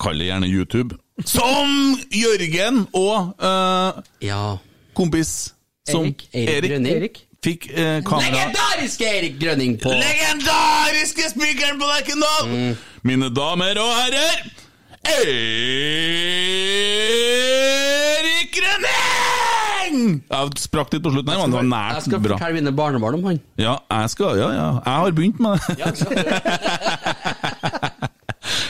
kall 0.00 0.20
det 0.20 0.30
gjerne 0.30 0.48
YouTube, 0.52 0.98
som 1.24 1.96
Jørgen 2.12 2.84
og 2.92 3.34
eh, 3.40 4.02
Ja. 4.28 4.58
kompis 4.96 5.54
som 5.88 6.04
Erik. 6.04 6.28
Erik. 6.34 6.70
Erik. 6.92 7.25
Fikk 7.44 7.68
eh, 7.70 8.00
kamera 8.06 8.30
Legendariske 8.32 9.04
Erik 9.18 9.36
Grønning 9.40 9.76
på 9.82 9.90
Legendariske 9.92 11.30
spikeren 11.32 11.78
på 11.80 11.86
Lerkendal! 11.90 12.76
Mine 13.06 13.28
damer 13.34 13.78
og 13.82 13.92
herrer, 14.00 14.36
Erik 17.16 18.50
Grønning! 18.56 20.22
Jeg 20.26 20.60
sprakk 20.60 20.92
litt 20.96 21.04
på 21.04 21.12
slutten 21.14 21.30
her, 21.32 21.38
men 21.44 21.54
det 21.54 21.62
var 21.70 21.94
Jeg 21.94 22.02
skal 22.08 22.20
bra. 22.24 22.34
fortelle 22.36 22.58
mine 22.60 22.72
barnebarn 22.76 23.14
om 23.20 23.24
han. 23.30 23.38
Ja, 23.60 23.76
jeg 23.92 24.10
skal, 24.16 24.38
ja, 24.40 24.48
ja. 24.56 24.68
Jeg 24.84 24.94
har 25.04 25.10
begynt 25.20 25.40
med 25.40 25.52
det. 25.68 25.76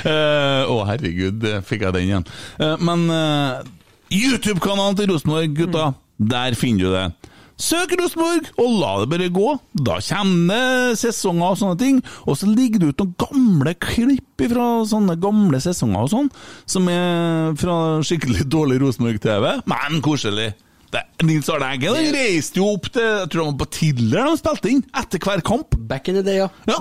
Eh, 0.07 0.63
Å, 0.71 0.75
herregud, 0.87 1.43
fikk 1.67 1.83
jeg 1.83 1.93
den 1.97 2.05
igjen. 2.07 2.25
Uh, 2.61 2.77
men 2.79 3.01
uh, 3.11 3.67
YouTube-kanalen 4.15 4.95
til 4.97 5.11
Rosenborg, 5.11 5.51
gutta. 5.59 5.89
Der 6.17 6.55
finner 6.57 6.87
du 6.87 6.95
det. 6.95 7.33
Søk 7.57 7.95
Rosenborg, 7.97 8.51
og 8.61 8.75
la 8.83 8.91
det 9.01 9.09
bare 9.13 9.31
gå. 9.33 9.55
Da 9.87 9.97
kommer 10.05 10.53
det 10.53 10.99
sesonger 11.01 11.55
og 11.55 11.61
sånne 11.61 11.79
ting. 11.81 12.03
Og 12.29 12.37
så 12.37 12.51
ligger 12.51 12.83
det 12.83 12.91
ut 12.93 13.01
noen 13.01 13.15
gamle 13.23 13.73
klipp 13.81 14.45
fra 14.53 14.67
sånne 14.89 15.17
gamle 15.21 15.61
sesonger 15.65 16.05
og 16.05 16.13
sånn, 16.13 16.29
som 16.69 16.91
er 16.93 17.57
fra 17.57 17.79
skikkelig 18.05 18.45
dårlig 18.53 18.83
Rosenborg-TV. 18.85 19.49
Men 19.73 20.05
koselig. 20.05 20.53
Det, 20.93 21.03
Nils 21.27 21.49
Arne 21.51 21.73
Eggen 21.75 21.97
han 21.97 22.13
reiste 22.15 22.61
jo 22.61 22.69
opp 22.77 22.87
til 22.95 23.03
jeg 23.03 23.31
tror 23.33 23.41
det 23.41 23.47
var 23.49 23.57
på 23.65 23.67
Tiller 23.75 24.29
de 24.29 24.37
spilte 24.39 24.71
inn, 24.71 24.85
etter 25.01 25.25
hver 25.25 25.43
kamp. 25.45 25.75
Back 25.91 26.13
in 26.13 26.21
the 26.21 26.23
day, 26.23 26.39
ja. 26.45 26.53
Ja, 26.69 26.79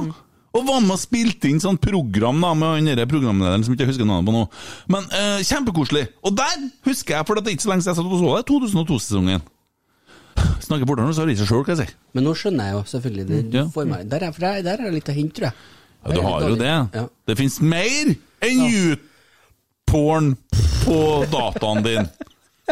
og 0.55 0.67
var 0.69 0.83
med 0.83 0.93
og 0.95 1.01
spilte 1.01 1.49
inn 1.49 1.59
sånn 1.59 1.79
program 1.81 2.37
da, 2.43 2.53
med 2.55 2.85
han 2.87 3.09
programlederen 3.11 3.65
som 3.65 3.73
ikke 3.73 3.87
jeg 3.87 3.95
husker 3.95 4.07
navnet 4.07 4.29
på 4.29 4.35
nå. 4.35 4.43
Men 4.93 5.09
eh, 5.11 5.41
kjempekoselig. 5.43 6.05
Og 6.23 6.37
der 6.37 6.69
husker 6.87 7.17
jeg, 7.17 7.27
for 7.27 7.39
det 7.39 7.49
er 7.49 7.57
ikke 7.57 7.65
så 7.65 7.73
lenge 7.73 7.83
siden 7.83 7.95
jeg 7.95 7.99
satt 7.99 8.13
og 8.13 8.21
så 8.21 8.37
det, 8.37 8.45
2002-sesongen. 8.53 9.43
Snakker 10.65 10.85
nå, 10.97 11.11
så 11.13 11.21
har 11.23 11.29
jeg 11.29 11.37
seg 11.41 11.47
sjøl, 11.49 11.63
hva 11.65 11.75
jeg 11.75 11.81
sier. 11.83 11.95
Men 12.15 12.23
nå 12.27 12.33
skjønner 12.37 12.69
jeg 12.69 12.75
jo 12.77 12.83
selvfølgelig 12.91 13.25
det. 13.29 13.39
Ja. 13.53 13.63
får 13.73 13.85
meg- 13.89 14.07
Der, 14.09 14.23
er, 14.27 14.31
der, 14.39 14.61
der 14.65 14.71
er 14.79 14.83
det 14.89 14.93
litt 14.93 15.09
å 15.11 15.15
hente, 15.15 15.35
tror 15.39 15.47
jeg. 15.49 15.53
Ja, 16.05 16.13
du 16.13 16.21
har 16.21 16.41
jo 16.49 16.55
det. 16.55 16.71
Ja. 16.93 17.03
Det 17.27 17.35
fins 17.37 17.59
mer 17.61 18.15
enn 18.45 18.63
YouPorn 18.69 20.31
på 20.85 20.97
dataen 21.31 21.83
din. 21.85 22.09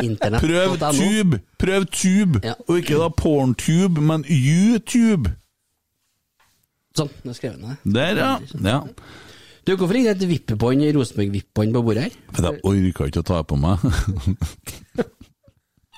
Internet. 0.02 0.42
Prøv 0.42 0.78
Tube, 0.98 1.40
prøv 1.62 1.86
Tube, 1.94 2.40
Ja. 2.44 2.56
og 2.68 2.78
ikke 2.82 2.98
da 2.98 3.10
PornTube, 3.14 4.02
men 4.02 4.24
YouTube. 4.28 5.30
Sånn, 6.98 7.10
nå 7.26 7.34
skrev 7.38 7.54
jeg 7.56 7.62
ned. 7.62 7.94
Der, 7.94 8.18
ja. 8.18 8.32
ja. 8.62 8.80
Du, 9.66 9.76
hvorfor 9.78 9.94
ligger 9.96 10.14
det 10.14 10.26
et 10.26 10.30
vippebånd, 10.30 10.82
Rosenborg-vippbånd 10.98 11.74
på 11.78 11.82
bordet 11.86 12.04
her? 12.10 12.18
For 12.34 12.50
jeg 12.50 12.60
orka 12.68 13.06
ikke 13.08 13.22
å 13.24 13.28
ta 13.30 13.44
på 13.48 13.56
meg. 13.58 13.78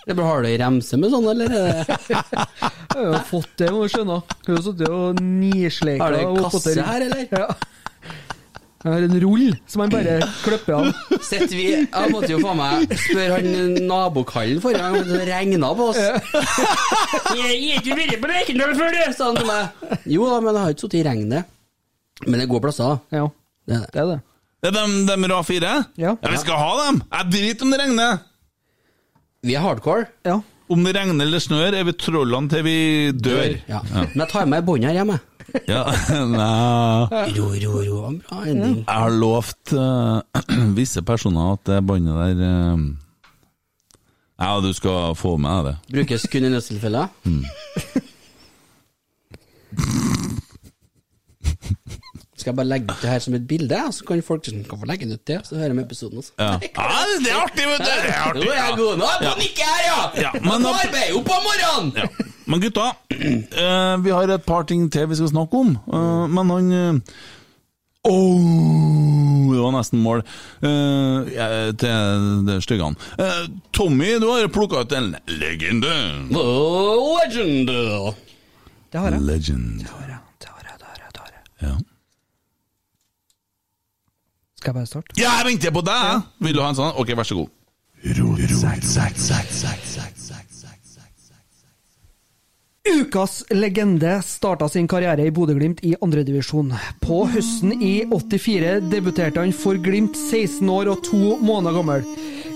Det 0.06 0.16
har 0.22 0.44
du 0.44 0.48
ei 0.52 0.58
remse 0.62 0.98
med 1.02 1.10
sånn, 1.14 1.26
eller? 1.32 1.50
er 1.50 1.80
Jeg 2.96 3.00
har 3.00 3.08
jo 3.10 3.22
fått 3.28 3.56
det, 3.58 3.72
må 3.74 3.86
du 3.86 3.90
skjønne. 3.92 4.20
Hun 4.46 4.52
har 4.56 4.62
sittet 4.68 4.92
og 4.94 5.24
nisleika. 5.26 6.04
Har 6.06 6.14
du 6.14 6.20
en 6.22 6.44
kasse 6.46 6.76
her, 6.86 7.06
eller? 7.08 7.26
Ja. 7.34 7.48
Jeg 8.86 8.94
har 8.94 9.06
en 9.08 9.16
rull 9.24 9.48
som 9.66 9.82
han 9.82 9.90
bare 9.90 10.20
klipper 10.44 10.76
av. 10.78 10.90
Sitter 11.26 11.56
vi 11.58 11.64
Jeg 11.74 12.12
måtte 12.14 12.30
jo 12.30 12.38
faen 12.44 12.60
meg 12.60 12.92
spørre 13.02 13.40
han 13.40 13.80
nabokallen 13.90 14.62
forrige 14.62 14.84
gang, 14.84 15.08
det 15.10 15.24
regna 15.26 15.72
på 15.80 15.88
oss. 15.90 15.98
Jeg 15.98 17.42
har 17.42 17.56
ikke 17.80 17.98
vært 17.98 18.14
på 18.22 18.30
Lerkendal 18.30 18.76
før, 18.78 18.94
du! 18.94 19.02
sa 19.18 19.32
han 19.32 19.40
til 19.42 19.50
meg. 19.50 19.98
Jo 20.14 20.30
da, 20.30 20.38
men 20.46 20.52
jeg 20.54 20.62
har 20.68 20.76
ikke 20.78 20.86
sittet 20.86 21.00
i 21.02 21.04
regnet. 21.10 21.50
Men 22.30 22.44
det 22.44 22.48
går 22.54 22.62
plasser. 22.68 23.02
Ja, 23.16 23.26
Det 23.66 23.82
er 23.98 24.12
det. 24.14 24.20
det 24.62 24.70
er 24.70 24.78
dem, 24.78 24.96
dem 25.10 25.26
RA 25.34 25.42
4? 25.50 25.74
Ja. 26.06 26.14
Vi 26.22 26.38
skal 26.46 26.62
ha 26.62 26.72
dem! 26.86 27.02
Jeg 27.10 27.32
driter 27.34 27.66
om 27.66 27.74
det 27.74 27.82
regner! 27.82 28.22
Vi 29.46 29.54
er 29.54 29.62
hardcore. 29.62 30.08
Ja. 30.26 30.40
Om 30.74 30.82
det 30.86 30.96
regner 30.98 31.26
eller 31.28 31.40
snør, 31.44 31.76
er 31.78 31.84
vi 31.86 31.94
trollene 32.02 32.50
til 32.50 32.64
vi 32.66 32.78
dør. 33.14 33.52
Ja. 33.70 33.80
Men 33.94 34.18
jeg 34.24 34.30
tar 34.32 34.46
med 34.50 34.66
bånd 34.66 34.82
her 34.88 34.96
hjemme. 34.98 35.20
Ja, 35.70 35.84
nei. 36.32 37.06
Ro, 37.38 37.46
ro, 37.62 37.74
ro. 37.86 38.00
Bra 38.26 38.38
ending. 38.50 38.80
Jeg 38.82 38.90
har 38.90 39.14
lovt 39.14 39.74
uh, 39.78 40.26
visse 40.80 41.02
personer 41.06 41.54
at 41.54 41.62
det 41.70 41.78
båndet 41.86 42.18
der 42.18 42.34
uh, 42.42 42.80
Ja, 44.42 44.58
du 44.60 44.74
skal 44.76 45.14
få 45.16 45.38
med 45.38 45.54
deg 45.54 45.64
det. 45.70 45.76
Brukes 45.94 46.26
kun 46.34 46.46
i 46.50 46.52
nødstilfeller. 46.56 47.08
Skal 52.46 52.52
jeg 52.52 52.58
bare 52.60 52.70
legge 52.70 52.94
ut 52.94 53.00
det 53.02 53.10
her 53.10 53.22
som 53.24 53.34
et 53.34 53.46
bilde, 53.50 53.78
så 53.90 54.06
kan 54.06 54.20
folk 54.22 54.44
kan 54.46 54.78
få 54.78 54.86
legge 54.86 55.08
det 55.10 55.16
ut 55.18 55.22
det, 55.26 55.38
så 55.48 55.56
hører 55.58 55.72
de 55.74 55.82
episoden 55.82 56.20
også. 56.22 56.34
Ja. 56.38 56.50
ja, 56.78 56.90
det 57.24 57.32
er 57.32 57.40
artig, 57.42 57.64
vet 57.72 57.80
du! 57.82 57.86
Det 57.90 58.12
er 58.12 58.20
artig, 58.22 58.44
Nå 58.44 58.52
er 58.52 58.60
jeg 58.60 58.68
ja. 58.70 58.76
god. 58.78 59.00
Nå 59.00 59.08
er 59.10 59.24
jeg 59.24 59.32
på 59.40 59.64
her, 59.66 59.80
ja! 59.88 59.96
Ja, 60.22 60.32
men- 60.44 60.62
Nå 60.62 60.74
arbeider 60.78 61.02
jeg 61.08 61.16
jo 61.16 61.22
på 61.26 61.38
morgenen! 61.42 61.90
Ja. 61.98 62.28
Men 62.46 62.62
gutta, 62.62 62.84
uh, 63.16 63.96
vi 64.06 64.14
har 64.14 64.34
et 64.36 64.46
par 64.46 64.68
ting 64.70 64.84
til 64.94 65.08
vi 65.10 65.18
skal 65.18 65.32
snakke 65.32 65.62
om. 65.64 65.72
uh, 65.90 66.28
men 66.36 66.54
han 66.54 66.70
uh, 66.70 67.16
Åh, 68.12 69.50
det 69.56 69.64
var 69.64 69.74
nesten 69.80 70.06
mål 70.06 70.22
uh, 70.22 71.26
ja, 71.34 71.50
til 71.82 72.30
det 72.46 72.60
styggene. 72.68 73.10
Uh, 73.18 73.50
Tommy, 73.74 74.12
du 74.22 74.28
har 74.30 74.46
plukka 74.54 74.86
ut 74.86 74.94
en 74.94 75.16
legende. 75.42 75.98
Oh, 76.38 77.18
legend! 77.24 77.74
Det 78.94 79.02
har 79.02 79.18
jeg. 79.18 79.26
Legend. 79.34 79.82
Det 79.82 79.90
har 79.98 80.14
jeg, 80.14 80.24
det 80.38 80.54
har 80.54 80.70
jeg, 80.70 80.80
det 80.86 80.90
har 80.94 81.02
jeg, 81.02 81.14
det 81.18 81.26
har 81.26 81.34
jeg. 81.34 81.44
Ja. 81.66 81.95
Skal 84.66 84.74
jeg 84.74 84.82
bare 84.82 84.90
starte? 84.90 85.14
ja, 85.22 85.30
jeg 85.38 85.46
venter 85.46 85.74
på 85.76 85.82
deg! 85.86 86.06
Ja. 86.10 86.22
Vil 86.42 86.56
du 86.58 86.62
ha 86.64 86.72
en 86.72 86.78
sånn? 86.80 86.96
Ok, 86.98 87.12
vær 87.14 87.28
så 87.30 87.36
god. 87.38 87.52
Ukas 92.86 93.36
legende 93.54 94.16
starta 94.26 94.70
sin 94.70 94.90
karriere 94.90 95.26
i 95.26 95.34
Bodø-Glimt 95.34 95.84
i 95.86 95.94
andredivisjon. 96.02 96.74
På 97.02 97.28
høsten 97.30 97.78
i 97.78 97.94
84 98.10 98.90
debuterte 98.90 99.46
han 99.46 99.54
for 99.54 99.78
Glimt 99.78 100.18
16 100.18 100.66
år 100.74 100.90
og 100.96 101.06
to 101.06 101.38
måneder 101.46 101.78
gammel. 101.78 102.10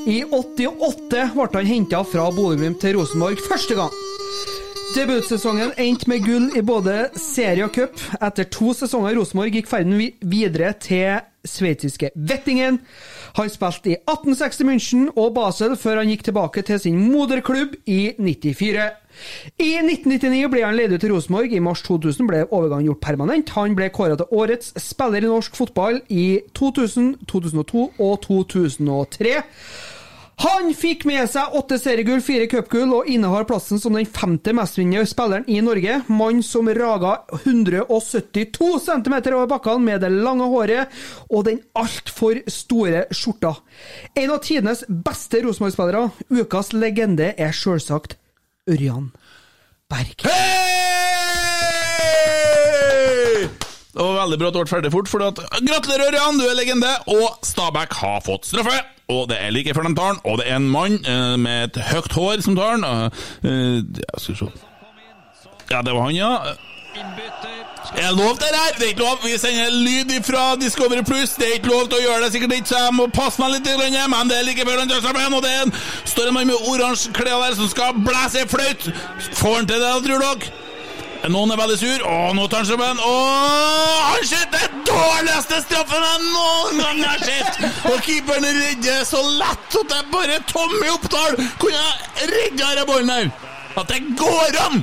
I 0.09 0.23
88 0.25 1.29
ble 1.37 1.49
han 1.59 1.73
henta 1.75 2.01
fra 2.09 2.31
Bodø-Glimt 2.33 2.81
til 2.81 2.97
Rosenborg 2.97 3.37
første 3.45 3.77
gang. 3.77 3.93
Debutsesongen 4.95 5.75
endte 5.77 6.09
med 6.09 6.25
gull 6.25 6.47
i 6.57 6.65
både 6.65 7.11
serie 7.21 7.69
og 7.69 7.75
cup. 7.77 7.99
Etter 8.17 8.49
to 8.49 8.73
sesonger 8.73 9.13
i 9.13 9.19
Rosenborg 9.19 9.53
gikk 9.59 9.69
ferden 9.69 9.99
videre 10.25 10.73
til 10.81 11.19
sveitsiske 11.47 12.11
Vettingen. 12.15 12.79
Han 13.37 13.51
spilte 13.51 13.93
i 13.93 13.97
1860 13.99 14.65
München 14.67 15.05
og 15.15 15.33
Basel 15.37 15.75
før 15.79 16.01
han 16.01 16.11
gikk 16.11 16.25
tilbake 16.29 16.63
til 16.67 16.81
sin 16.81 16.97
moderklubb 17.11 17.75
i 17.87 18.15
94. 18.17 18.89
I 19.59 19.69
1999 19.81 20.49
ble 20.51 20.63
han 20.65 20.77
leid 20.77 20.93
ut 20.93 21.03
til 21.03 21.13
Rosenborg. 21.13 21.53
I 21.53 21.63
mars 21.63 21.83
2000 21.87 22.29
ble 22.29 22.43
overgangen 22.47 22.89
gjort 22.91 23.03
permanent. 23.07 23.53
Han 23.57 23.75
ble 23.77 23.89
kåret 23.93 24.21
til 24.21 24.35
årets 24.41 24.73
spiller 24.83 25.25
i 25.25 25.31
norsk 25.31 25.55
fotball 25.59 26.01
i 26.09 26.41
2000, 26.55 27.15
2002 27.27 27.87
og 27.99 28.21
2003. 28.27 29.39
Han 30.39 30.69
fikk 30.77 31.03
med 31.03 31.27
seg 31.27 31.55
åtte 31.59 31.75
seriegull, 31.81 32.21
fire 32.23 32.45
cupgull 32.47 32.93
og 32.95 33.09
innehar 33.11 33.43
plassen 33.49 33.81
som 33.81 33.97
den 33.97 34.07
femte 34.07 34.53
mestvinnende 34.55 35.03
spilleren 35.09 35.43
i 35.51 35.57
Norge. 35.63 35.97
Mann 36.07 36.39
som 36.47 36.69
raga 36.71 37.17
172 37.41 38.69
cm 38.85 39.17
over 39.33 39.49
bakkene 39.51 39.83
med 39.83 40.05
det 40.05 40.13
lange 40.15 40.47
håret 40.47 40.95
og 41.27 41.43
den 41.49 41.59
altfor 41.75 42.39
store 42.47 43.03
skjorta. 43.11 43.57
En 44.15 44.31
av 44.31 44.39
tidenes 44.45 44.85
beste 44.87 45.43
Rosenborg-spillere. 45.43 46.07
Ukas 46.31 46.71
legende 46.71 47.33
er 47.35 47.51
sjølsagt 47.55 48.15
Ørjan 48.69 49.11
Berg. 49.91 50.23
Hei! 50.23 51.18
Det 53.89 54.05
var 54.05 54.19
veldig 54.21 54.37
bra 54.37 54.47
at 54.51 54.53
det 54.53 54.61
ble 54.61 54.69
ferdig 54.69 54.91
fort. 54.93 55.09
Fordi 55.09 55.27
at, 55.31 55.43
gratulerer, 55.65 56.07
Ørjan, 56.11 56.39
du 56.39 56.45
er 56.45 56.57
legende! 56.59 56.93
Og 57.09 57.45
Stabæk 57.45 57.93
har 58.03 58.23
fått 58.25 58.49
straffe! 58.49 58.77
Og 59.09 59.25
det 59.31 59.39
er 59.41 59.49
like 59.49 59.73
før 59.73 59.87
de 59.87 59.95
tar 59.97 60.13
den, 60.13 60.19
og 60.23 60.37
det 60.37 60.45
er 60.45 60.59
en 60.59 60.69
mann 60.69 60.99
eh, 61.01 61.35
med 61.41 61.71
et 61.71 61.79
høyt 61.89 62.13
hår 62.13 62.43
som 62.45 62.57
tar 62.59 62.77
den. 62.77 62.85
Eh, 62.85 63.79
ja, 64.03 64.19
skal 64.21 64.35
vi 64.35 64.39
se 64.43 64.49
Ja, 65.71 65.81
det 65.81 65.95
var 65.95 66.03
han, 66.05 66.15
ja. 66.15 66.33
Er 67.97 68.05
det 68.11 68.17
lov 68.17 68.37
det 68.37 68.51
her? 68.53 68.77
Det 68.77 68.85
er 68.85 68.93
ikke 68.93 69.01
lov. 69.01 69.17
Vi 69.23 69.37
sender 69.37 69.73
lyd 69.73 70.13
fra 70.23 70.55
Discovery 70.61 71.01
Pluss. 71.05 71.33
Det 71.41 71.47
er 71.47 71.57
ikke 71.57 71.73
lov 71.73 71.89
til 71.89 71.97
å 71.97 72.05
gjøre 72.05 72.23
det, 72.23 72.31
sikkert 72.35 72.55
ikke, 72.59 72.69
så 72.69 72.85
jeg 72.85 72.95
må 72.99 73.09
passe 73.13 73.41
meg 73.41 73.55
litt, 73.55 73.69
grann, 73.81 74.09
men 74.13 74.29
det 74.29 74.37
er 74.37 74.45
like 74.45 74.65
før 74.69 74.81
han 74.83 74.93
tar 74.93 75.01
straffe, 75.01 75.27
og 75.33 75.45
det 75.45 75.51
er 75.57 75.65
en, 75.65 75.75
står 76.13 76.29
en 76.29 76.37
mann 76.37 76.49
med 76.53 76.69
oransje 76.69 77.13
klær 77.17 77.41
der 77.47 77.57
som 77.57 77.69
skal 77.73 77.97
blæse 78.05 78.45
i 78.45 78.49
fløyt. 78.53 78.91
Får 79.41 79.55
han 79.57 79.69
til 79.69 79.81
det, 79.81 79.93
tror 80.05 80.27
dere? 80.27 80.68
Noen 81.27 81.51
er 81.51 81.59
veldig 81.59 81.75
sur. 81.81 82.03
Og 82.07 82.35
nå 82.37 82.45
tar 82.47 82.63
han 82.63 82.69
straffen. 82.69 83.01
Og 83.03 83.25
han 84.07 84.23
skjøt 84.29 84.55
den 84.55 84.85
dårligste 84.87 85.59
straffen 85.65 86.05
jeg 86.07 86.23
noen 86.29 86.79
gang 86.79 87.03
har 87.03 87.25
sett! 87.25 87.59
Og 87.91 87.99
keeperen 88.05 88.47
redder 88.47 89.03
så 89.07 89.19
lett 89.35 89.77
at 89.81 89.91
det 89.91 89.99
bare 90.13 90.39
Tommy 90.49 90.87
Oppdal 90.93 91.35
kunne 91.59 91.85
redda 92.31 92.71
denne 92.71 92.87
ballen 92.87 93.13
her! 93.13 93.29
At 93.77 93.91
det 93.91 94.01
går 94.19 94.57
an! 94.63 94.81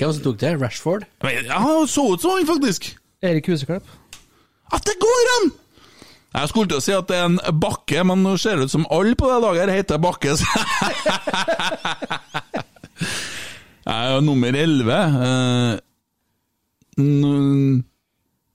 Hvem 0.00 0.12
som 0.16 0.22
tok 0.24 0.38
det? 0.40 0.54
Rashford? 0.60 1.06
Men, 1.22 1.46
Ja, 1.46 1.62
så 1.86 2.06
ut 2.14 2.22
som 2.22 2.34
han, 2.34 2.46
faktisk. 2.48 2.90
Erik 3.22 3.48
Huseklepp. 3.52 3.86
At 4.72 4.86
det 4.88 4.96
går 5.00 5.32
an! 5.38 5.50
Jeg 6.30 6.48
skulle 6.52 6.70
til 6.70 6.78
å 6.78 6.84
si 6.84 6.92
at 6.94 7.08
det 7.10 7.16
er 7.18 7.26
en 7.26 7.40
bakke, 7.58 8.04
men 8.06 8.22
nå 8.22 8.36
ser 8.38 8.56
det 8.60 8.68
ut 8.70 8.74
som 8.74 8.86
alle 8.94 9.16
på 9.18 9.26
det 9.30 9.40
laget 9.42 9.66
her 9.66 9.80
heter 9.80 9.98
Bakke. 10.02 10.36
Jeg 13.86 14.14
er 14.16 14.20
nummer 14.24 14.56
elleve. 14.56 14.98
Eh, 15.26 15.78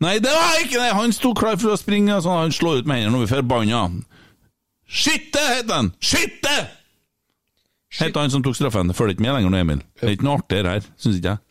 Nei, 0.06 0.18
det 0.22 0.32
var 0.36 0.60
ikke 0.62 0.78
det! 0.82 0.92
Han 0.94 1.14
sto 1.16 1.32
klar 1.38 1.56
for 1.58 1.74
å 1.74 1.80
springe, 1.80 2.18
så 2.22 2.36
han 2.42 2.54
slår 2.54 2.84
ut 2.84 2.90
med 2.90 3.00
hendene 3.00 3.18
og 3.18 3.24
blir 3.24 3.32
forbanna. 3.32 3.86
Skitte, 4.86 5.42
het 5.56 5.72
han! 5.72 5.94
Skitte! 6.04 6.56
Het 7.96 8.18
han 8.20 8.34
som 8.34 8.44
tok 8.44 8.58
straffen. 8.58 8.92
Følger 8.94 9.16
ikke 9.16 9.24
med 9.24 9.38
lenger 9.38 9.54
nå, 9.54 9.62
Emil. 9.64 9.82
Det 9.96 10.10
er 10.10 10.18
ikke 10.18 10.28
noe 10.28 10.40
artigere 10.42 10.74
her, 10.76 10.88
syns 11.00 11.18
ikke 11.22 11.32
jeg. 11.32 11.45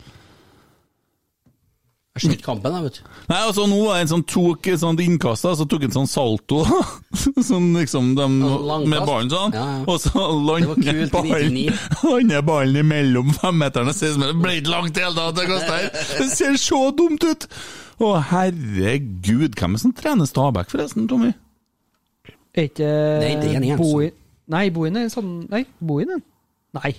Jeg 2.14 2.22
ser 2.22 2.34
ikke 2.36 2.46
kampen, 2.46 2.74
jeg, 2.76 2.84
vet 2.84 2.98
du. 3.00 3.06
Nei, 3.26 3.38
altså 3.42 3.64
Nå 3.66 3.78
var 3.82 3.96
det 3.96 4.02
en 4.04 4.10
som 4.12 4.20
tok 4.30 4.68
et 4.70 4.78
sånt 4.78 5.00
innkast, 5.02 5.48
så 5.58 5.64
tok 5.66 5.86
en 5.88 5.94
sånn 5.96 6.06
salto. 6.06 6.60
sånn 7.48 7.72
liksom 7.74 8.12
de, 8.14 8.26
langkast. 8.38 8.90
med 8.92 9.06
ballen 9.08 9.32
sånn. 9.32 9.56
Ja, 9.58 9.64
ja. 9.72 9.80
Og 9.90 9.98
så 9.98 10.26
lander 10.46 10.90
i 10.92 11.08
ballen, 11.10 11.56
lander 12.06 12.44
ballen 12.46 12.78
imellom 12.84 13.32
femmeterne. 13.40 13.94
Ser 13.98 14.12
ut 14.12 14.20
som 14.20 14.26
det 14.28 14.36
ble 14.44 14.52
ikke 14.60 14.70
langt 14.76 14.92
i 14.92 15.00
det 15.00 15.08
hele 15.08 15.18
tatt. 15.18 15.40
det 15.40 15.48
kastet 15.50 15.74
her. 15.74 15.88
Det 16.20 16.28
ser 16.36 16.60
så 16.62 16.80
dumt 16.94 17.26
ut! 17.26 17.48
Å, 17.98 18.12
herregud. 18.30 19.58
Hvem 19.58 19.74
er 19.74 19.80
det 19.80 19.82
som 19.82 19.96
trener 19.98 20.30
Stabæk, 20.30 20.70
forresten, 20.70 21.08
Tommy? 21.10 21.32
Er 22.54 22.68
ikke 22.70 22.92
Det 23.24 23.32
er. 23.58 23.74
Bohin 23.80 24.14
Nei, 24.54 24.68
Bohin 24.70 25.00
er 25.00 25.10
sånn 25.10 25.48
Nei, 25.50 25.64
Bohin 25.82 26.14
er 26.14 26.22
Nei. 26.78 26.94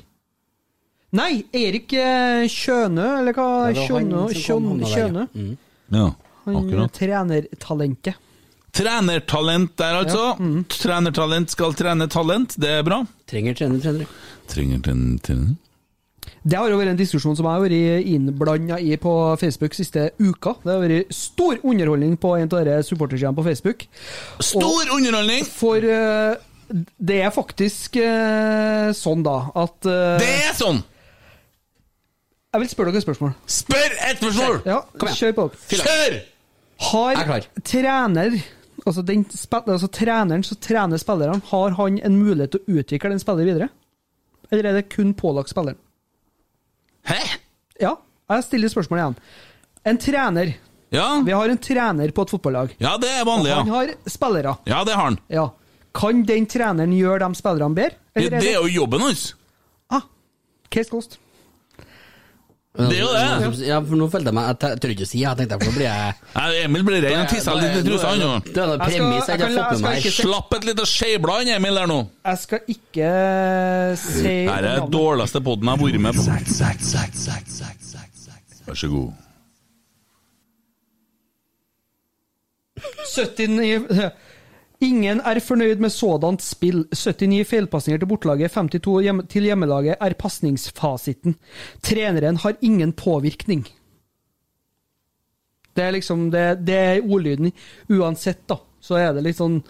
Nei, 1.16 1.46
Erik 1.56 1.94
eh, 1.96 2.46
Kjønø, 2.52 3.08
eller 3.22 3.36
hva? 3.38 3.48
Ja, 3.72 3.88
Kjønø? 3.88 4.28
Kjønø, 4.36 4.92
Kjønø. 4.92 5.26
ja. 5.26 5.42
Mm. 5.46 5.58
Ja, 5.96 6.06
Han 6.46 6.70
trener 6.70 6.94
trenertalentet. 6.94 8.22
Trenertalent 8.76 9.76
der, 9.80 10.02
altså. 10.02 10.24
Trenertalent 10.74 11.54
skal 11.54 11.76
trene 11.78 12.10
talent. 12.12 12.58
Det 12.60 12.74
er 12.82 12.82
bra. 12.84 13.04
Trenger 13.30 13.56
trener, 13.56 13.80
trener. 13.84 14.10
Trenger 14.52 14.82
trener, 14.84 15.22
trener. 15.24 15.54
Det 16.46 16.58
har 16.60 16.70
jo 16.70 16.78
vært 16.78 16.92
en 16.92 17.00
diskusjon 17.00 17.38
som 17.38 17.48
jeg 17.48 17.58
har 17.58 17.64
vært 17.64 18.10
innblanda 18.12 18.78
i 18.82 18.98
på 19.02 19.14
Facebook 19.42 19.78
siste 19.78 20.10
uka. 20.20 20.58
Det 20.62 20.74
har 20.74 20.84
vært 20.84 21.16
stor 21.16 21.62
underholdning 21.64 22.18
på 22.22 22.36
en 22.38 22.52
av 22.52 22.66
disse 22.68 22.92
supportersidene 22.92 23.38
på 23.38 23.46
Facebook. 23.48 23.88
Stor 24.46 24.92
underholdning! 24.94 25.48
For 25.50 25.82
uh, 25.82 26.36
det 26.98 27.22
er 27.24 27.34
faktisk 27.34 27.98
uh, 28.02 28.92
sånn, 28.98 29.24
da, 29.26 29.38
at 29.56 29.90
uh, 29.90 30.20
Det 30.22 30.30
er 30.50 30.54
sånn! 30.58 30.84
Jeg 32.56 32.62
vil 32.64 32.70
spørre 32.72 32.92
dere 32.94 33.02
et 33.02 33.04
spørsmål. 33.04 33.32
Spør 33.52 33.96
et 34.10 34.20
spørsmål! 34.22 34.62
Ja, 34.64 34.78
Kom 34.96 35.10
igjen. 35.10 35.18
kjør 35.20 35.34
på. 35.36 35.46
Kjør! 35.76 36.14
Har 36.86 37.20
er 37.20 37.48
trener 37.64 38.38
Altså, 38.86 39.02
den, 39.02 39.24
altså 39.26 39.88
treneren 39.88 40.44
som 40.46 40.58
trener 40.62 41.00
spillerne, 41.02 41.42
har 41.50 41.74
han 41.80 41.98
en 42.06 42.16
mulighet 42.20 42.52
til 42.54 42.62
å 42.62 42.80
utvikle 42.80 43.10
den 43.10 43.20
spilleren 43.20 43.48
videre? 43.50 43.68
Eller 44.52 44.70
er 44.70 44.78
det 44.78 44.84
kun 44.94 45.14
pålagt 45.18 45.50
spilleren? 45.50 45.80
Hæ? 47.10 47.18
Ja, 47.82 47.96
jeg 48.30 48.44
stiller 48.46 48.70
spørsmålet 48.70 49.02
igjen. 49.02 49.18
En 49.90 49.98
trener. 49.98 50.54
Ja, 50.94 51.08
Vi 51.26 51.34
har 51.34 51.50
en 51.50 51.58
trener 51.58 52.12
på 52.16 52.22
et 52.28 52.30
fotballag. 52.36 52.76
ja 52.80 52.96
det 53.02 53.10
er 53.10 53.26
vanlig, 53.26 53.50
ja 53.50 53.56
Han 53.64 53.74
har 53.74 53.96
spillere. 54.08 54.56
Ja, 54.70 54.84
det 54.84 54.94
har 54.94 55.04
han. 55.10 55.20
Ja. 55.30 55.50
Kan 55.96 56.24
den 56.28 56.46
treneren 56.46 56.94
gjøre 56.94 57.20
de 57.26 57.36
spillerne 57.36 57.76
bedre? 57.76 57.98
Det, 58.14 58.22
Eller 58.28 58.40
det 58.40 58.54
er 58.54 58.62
jo 58.62 58.68
jobben 58.84 59.02
hans. 59.02 59.34
Ah, 59.90 60.02
case 60.70 60.90
closed. 60.90 61.18
Det 62.76 62.98
er 62.98 63.00
jo 63.00 63.08
det. 63.16 63.68
Ja, 63.70 63.78
for 63.80 63.96
nå 63.96 64.06
følte 64.12 64.28
jeg 64.32 64.36
meg 64.36 64.48
Jeg 64.50 64.58
tør- 64.84 64.92
ikke 64.92 65.06
å 65.06 65.08
si, 65.08 65.20
jeg 65.22 65.38
tenkte 65.40 65.58
for 65.62 65.70
nå 65.70 65.76
blir 65.78 65.86
jeg 65.88 66.16
Nei, 66.36 66.48
Emil 66.66 66.84
blir 66.84 67.02
redd. 67.06 67.16
Han 67.16 67.28
tisser 67.32 67.56
litt 67.62 67.78
i 67.80 67.84
trusa, 67.88 68.10
nå. 68.20 68.32
Det 68.44 68.58
er 68.58 68.68
noe 68.68 68.78
premiss 68.84 69.28
jeg 69.32 69.40
ikke 69.40 69.48
har 69.48 69.56
fått 69.56 69.72
med 69.72 69.86
meg. 69.88 70.08
Slapp 70.20 70.54
et 70.58 70.66
lite 70.70 70.86
skeiblad, 70.92 71.48
Emil, 71.56 71.76
der 71.80 71.88
nå. 71.88 72.00
Jeg 72.26 72.38
skal 72.44 72.60
ikke 72.76 73.12
si 74.02 74.24
Dette 74.46 74.58
er 74.58 74.62
den 74.68 74.92
dårligste 74.92 75.40
podden 75.46 75.66
jeg 75.72 75.78
har 75.78 75.86
vært 75.86 76.00
med 76.04 76.14
på. 76.20 76.24
Vær 78.66 78.76
så 78.84 78.88
god. 78.92 79.14
79 83.16 84.12
Ingen 84.84 85.22
er 85.24 85.40
fornøyd 85.40 85.80
med 85.80 85.90
sådant 85.94 86.44
spill. 86.44 86.84
79 86.92 87.46
feilpasninger 87.48 88.00
til 88.02 88.10
bortelaget, 88.10 88.52
52 88.52 89.02
hjem, 89.04 89.22
til 89.32 89.48
hjemmelaget 89.48 89.96
er 90.02 90.14
pasningsfasiten. 90.20 91.36
Treneren 91.84 92.38
har 92.44 92.58
ingen 92.62 92.92
påvirkning. 92.94 93.66
Det 95.76 95.84
er 95.84 95.92
liksom 95.92 96.30
Det, 96.32 96.68
det 96.68 96.76
er 96.76 97.02
ordlyden. 97.04 97.52
Uansett, 97.90 98.44
da, 98.50 98.58
så 98.82 98.96
er 99.00 99.14
det 99.14 99.24
litt 99.26 99.40
sånn 99.40 99.62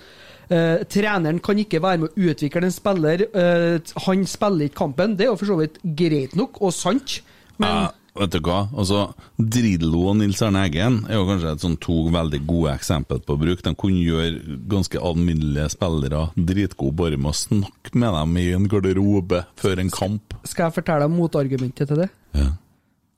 eh, 0.49 0.83
Treneren 0.89 1.39
kan 1.39 1.57
ikke 1.61 1.81
være 1.81 2.01
med 2.03 2.09
å 2.09 2.29
utvikle 2.31 2.65
en 2.65 2.71
spiller. 2.73 3.25
eh, 3.33 3.93
han 4.07 4.25
spiller 4.29 4.65
ikke 4.67 4.81
kampen. 4.83 5.15
Det 5.17 5.25
er 5.25 5.31
jo 5.33 5.37
for 5.41 5.45
så 5.53 5.59
vidt 5.61 5.79
greit 5.97 6.35
nok 6.35 6.61
og 6.61 6.73
sant, 6.73 7.21
men 7.57 7.69
Ja, 7.69 7.91
vet 8.19 8.31
du 8.31 8.39
hva? 8.45 8.61
Altså, 8.75 9.13
Drillo 9.37 10.05
og 10.09 10.17
Nils 10.19 10.41
Arne 10.45 10.63
Eggen 10.67 11.01
er 11.09 11.17
jo 11.19 11.25
kanskje 11.27 11.51
et 11.55 11.63
sånn 11.63 11.77
to 11.83 11.95
veldig 12.13 12.39
gode 12.47 12.73
eksempel 12.75 13.19
på 13.25 13.37
bruk. 13.41 13.61
De 13.65 13.73
kunne 13.75 14.01
gjøre 14.03 14.59
ganske 14.71 14.99
alminnelige 14.99 15.69
spillere 15.75 16.29
dritgode 16.37 16.95
bare 16.95 17.17
med 17.17 17.31
å 17.33 17.39
snakke 17.39 17.93
med 17.95 18.13
dem 18.15 18.37
i 18.37 18.45
en 18.55 18.67
garderobe 18.71 19.45
før 19.59 19.79
en 19.83 19.89
kamp. 19.91 20.33
skal 20.45 20.69
jeg 20.69 20.77
fortelle 20.81 21.07
deg 21.07 21.17
motargumentet 21.17 21.87
til 21.91 21.97
det? 22.05 22.09
Ja. 22.33 22.51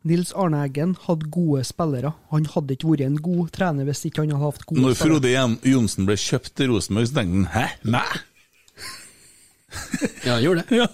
Nils 0.08 0.30
Arne 0.40 0.62
Eggen 0.64 0.94
hadde 1.04 1.28
gode 1.34 1.66
spillere. 1.68 2.14
Han 2.32 2.46
hadde 2.54 2.74
ikke 2.78 2.88
vært 2.94 3.06
en 3.10 3.18
god 3.22 3.50
trener 3.52 3.84
hvis 3.90 4.06
ikke 4.08 4.24
han 4.24 4.32
hadde 4.32 4.46
hatt 4.46 4.66
gode 4.66 4.82
Når 4.82 4.94
spillere. 4.96 5.18
Frode 5.18 5.32
Jen- 5.34 5.60
Johnsen 5.74 6.06
ble 6.08 6.16
kjøpt 6.16 6.54
til 6.56 6.72
Rosenborg, 6.72 7.08
så 7.10 7.18
tenkte 7.18 7.34
han 7.36 7.48
'hæ, 7.52 7.68
meg?' 7.84 8.22
Ja, 10.26 10.34
han 10.38 10.44
gjorde 10.44 10.64
det. 10.64 10.78
Ja. 10.82 10.88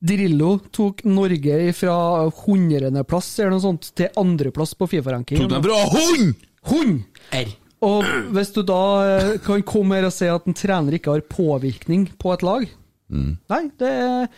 Drillo 0.00 0.54
tok 0.72 1.02
Norge 1.04 1.72
fra 1.76 1.96
hundredeplass 2.42 3.34
eller 3.38 3.52
noe 3.52 3.64
sånt 3.64 3.90
til 3.98 4.08
andreplass 4.20 4.72
på 4.78 4.88
Fifa-ranking. 4.88 5.42
Tok 5.42 5.52
dem 5.52 5.66
fra 5.66 5.80
hund! 5.92 6.46
Hund! 6.70 7.02
R. 7.36 7.50
Og 7.84 8.04
hvis 8.34 8.52
du 8.56 8.62
da 8.68 8.80
eh, 9.08 9.34
kan 9.44 9.62
komme 9.64 9.96
her 9.96 10.08
og 10.08 10.12
si 10.12 10.28
at 10.28 10.48
en 10.48 10.56
trener 10.56 10.96
ikke 10.96 11.14
har 11.16 11.24
påvirkning 11.28 12.10
på 12.20 12.32
et 12.34 12.44
lag 12.44 12.66
Nei, 13.10 13.62
det 13.80 13.88
er 13.90 14.28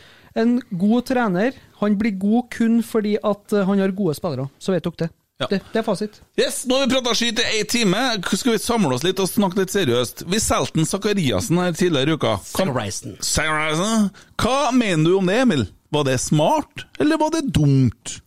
en 0.40 0.54
god 0.80 1.04
trener. 1.10 1.56
Han 1.82 1.98
blir 2.00 2.14
god 2.16 2.46
kun 2.54 2.78
fordi 2.86 3.18
at 3.20 3.52
han 3.68 3.82
har 3.82 3.92
gode 3.92 4.14
spillere. 4.16 4.46
Så 4.56 4.72
vet 4.72 4.86
dere 4.86 5.04
det. 5.04 5.08
Ja. 5.42 5.48
Det, 5.50 5.58
det 5.72 5.80
er 5.82 5.84
fasit. 5.86 6.20
Yes, 6.38 6.62
Nå 6.70 6.78
har 6.78 6.86
vi 6.86 6.94
prata 6.94 7.14
skyt 7.18 7.40
i 7.42 7.46
én 7.60 7.68
time. 7.72 8.00
Skal 8.30 8.54
vi 8.54 8.62
samle 8.62 8.94
oss 8.96 9.02
litt 9.06 9.18
og 9.22 9.28
snakke 9.30 9.58
litt 9.62 9.74
seriøst? 9.74 10.24
Vi 10.30 10.38
solgte 10.42 10.78
en 10.82 10.88
Sakariassen 10.88 11.58
her 11.58 11.74
tidligere 11.76 12.14
i 12.14 12.18
uka. 12.20 12.36
Sakarisen 12.46 13.16
Sakariassen. 13.18 13.18
Sakariassen. 13.26 14.10
Hva 14.42 14.58
mener 14.76 15.08
du 15.10 15.16
om 15.18 15.30
det, 15.32 15.40
Emil? 15.44 15.64
Var 15.92 16.06
det 16.08 16.18
smart, 16.22 16.86
eller 17.02 17.18
var 17.20 17.34
det 17.34 17.42
dumt? 17.52 18.20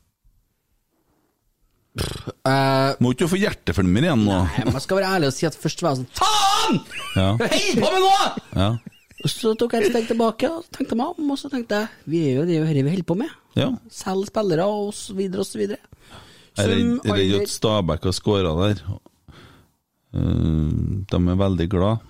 Uh, 1.95 2.91
Må 2.99 3.13
ikke 3.15 3.29
få 3.31 3.37
hjerteflimmer 3.39 4.03
igjen 4.03 4.25
nå? 4.27 4.41
Nei, 4.43 4.65
Man 4.75 4.83
skal 4.83 4.99
være 4.99 5.13
ærlig 5.15 5.29
og 5.31 5.35
si 5.37 5.47
at 5.47 5.55
først 5.55 5.79
var 5.85 5.93
jeg 5.95 6.01
sånn 6.01 6.09
Faen! 6.19 6.81
Ja. 7.15 7.29
Hva 7.39 7.47
holder 7.53 7.79
på 7.79 7.91
med 7.93 8.03
nå?! 8.03 8.17
Ja. 8.59 8.67
Og 9.25 9.31
Så 9.31 9.53
tok 9.57 9.73
jeg 9.77 9.85
et 9.87 9.93
steg 9.93 10.09
tilbake 10.11 10.49
og 10.51 10.65
tenkte 10.75 10.97
meg 10.99 11.15
om, 11.15 11.29
og 11.33 11.39
så 11.39 11.49
tenkte 11.49 11.79
jeg 11.79 12.11
vi 12.11 12.19
er 12.27 12.41
jo 12.41 12.43
det 12.49 12.59
vi 12.59 12.83
holder 12.83 13.07
på 13.07 13.15
med. 13.23 13.31
ja. 13.57 13.69
Selge 13.89 14.27
spillere 14.29 14.67
og 14.67 14.91
så 14.93 15.15
videre 15.17 15.41
og 15.45 15.47
så 15.47 15.61
videre. 15.61 15.79
Jeg 16.55 16.71
er 16.71 17.15
redd, 17.15 17.35
at 17.41 17.51
Stabæk 17.51 18.07
har 18.07 18.15
skåra 18.15 18.53
der. 18.61 18.81
Eh, 20.15 20.73
De 21.11 21.19
er 21.19 21.39
veldig 21.41 21.69
glad. 21.69 22.03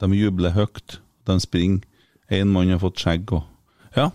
De 0.00 0.10
jubler 0.16 0.54
høyt. 0.56 0.98
De 1.28 1.38
springer. 1.40 1.84
Én 2.32 2.48
mann 2.48 2.70
har 2.72 2.80
fått 2.80 3.02
skjegg 3.02 3.28
òg. 3.36 3.44
Ja. 3.96 4.08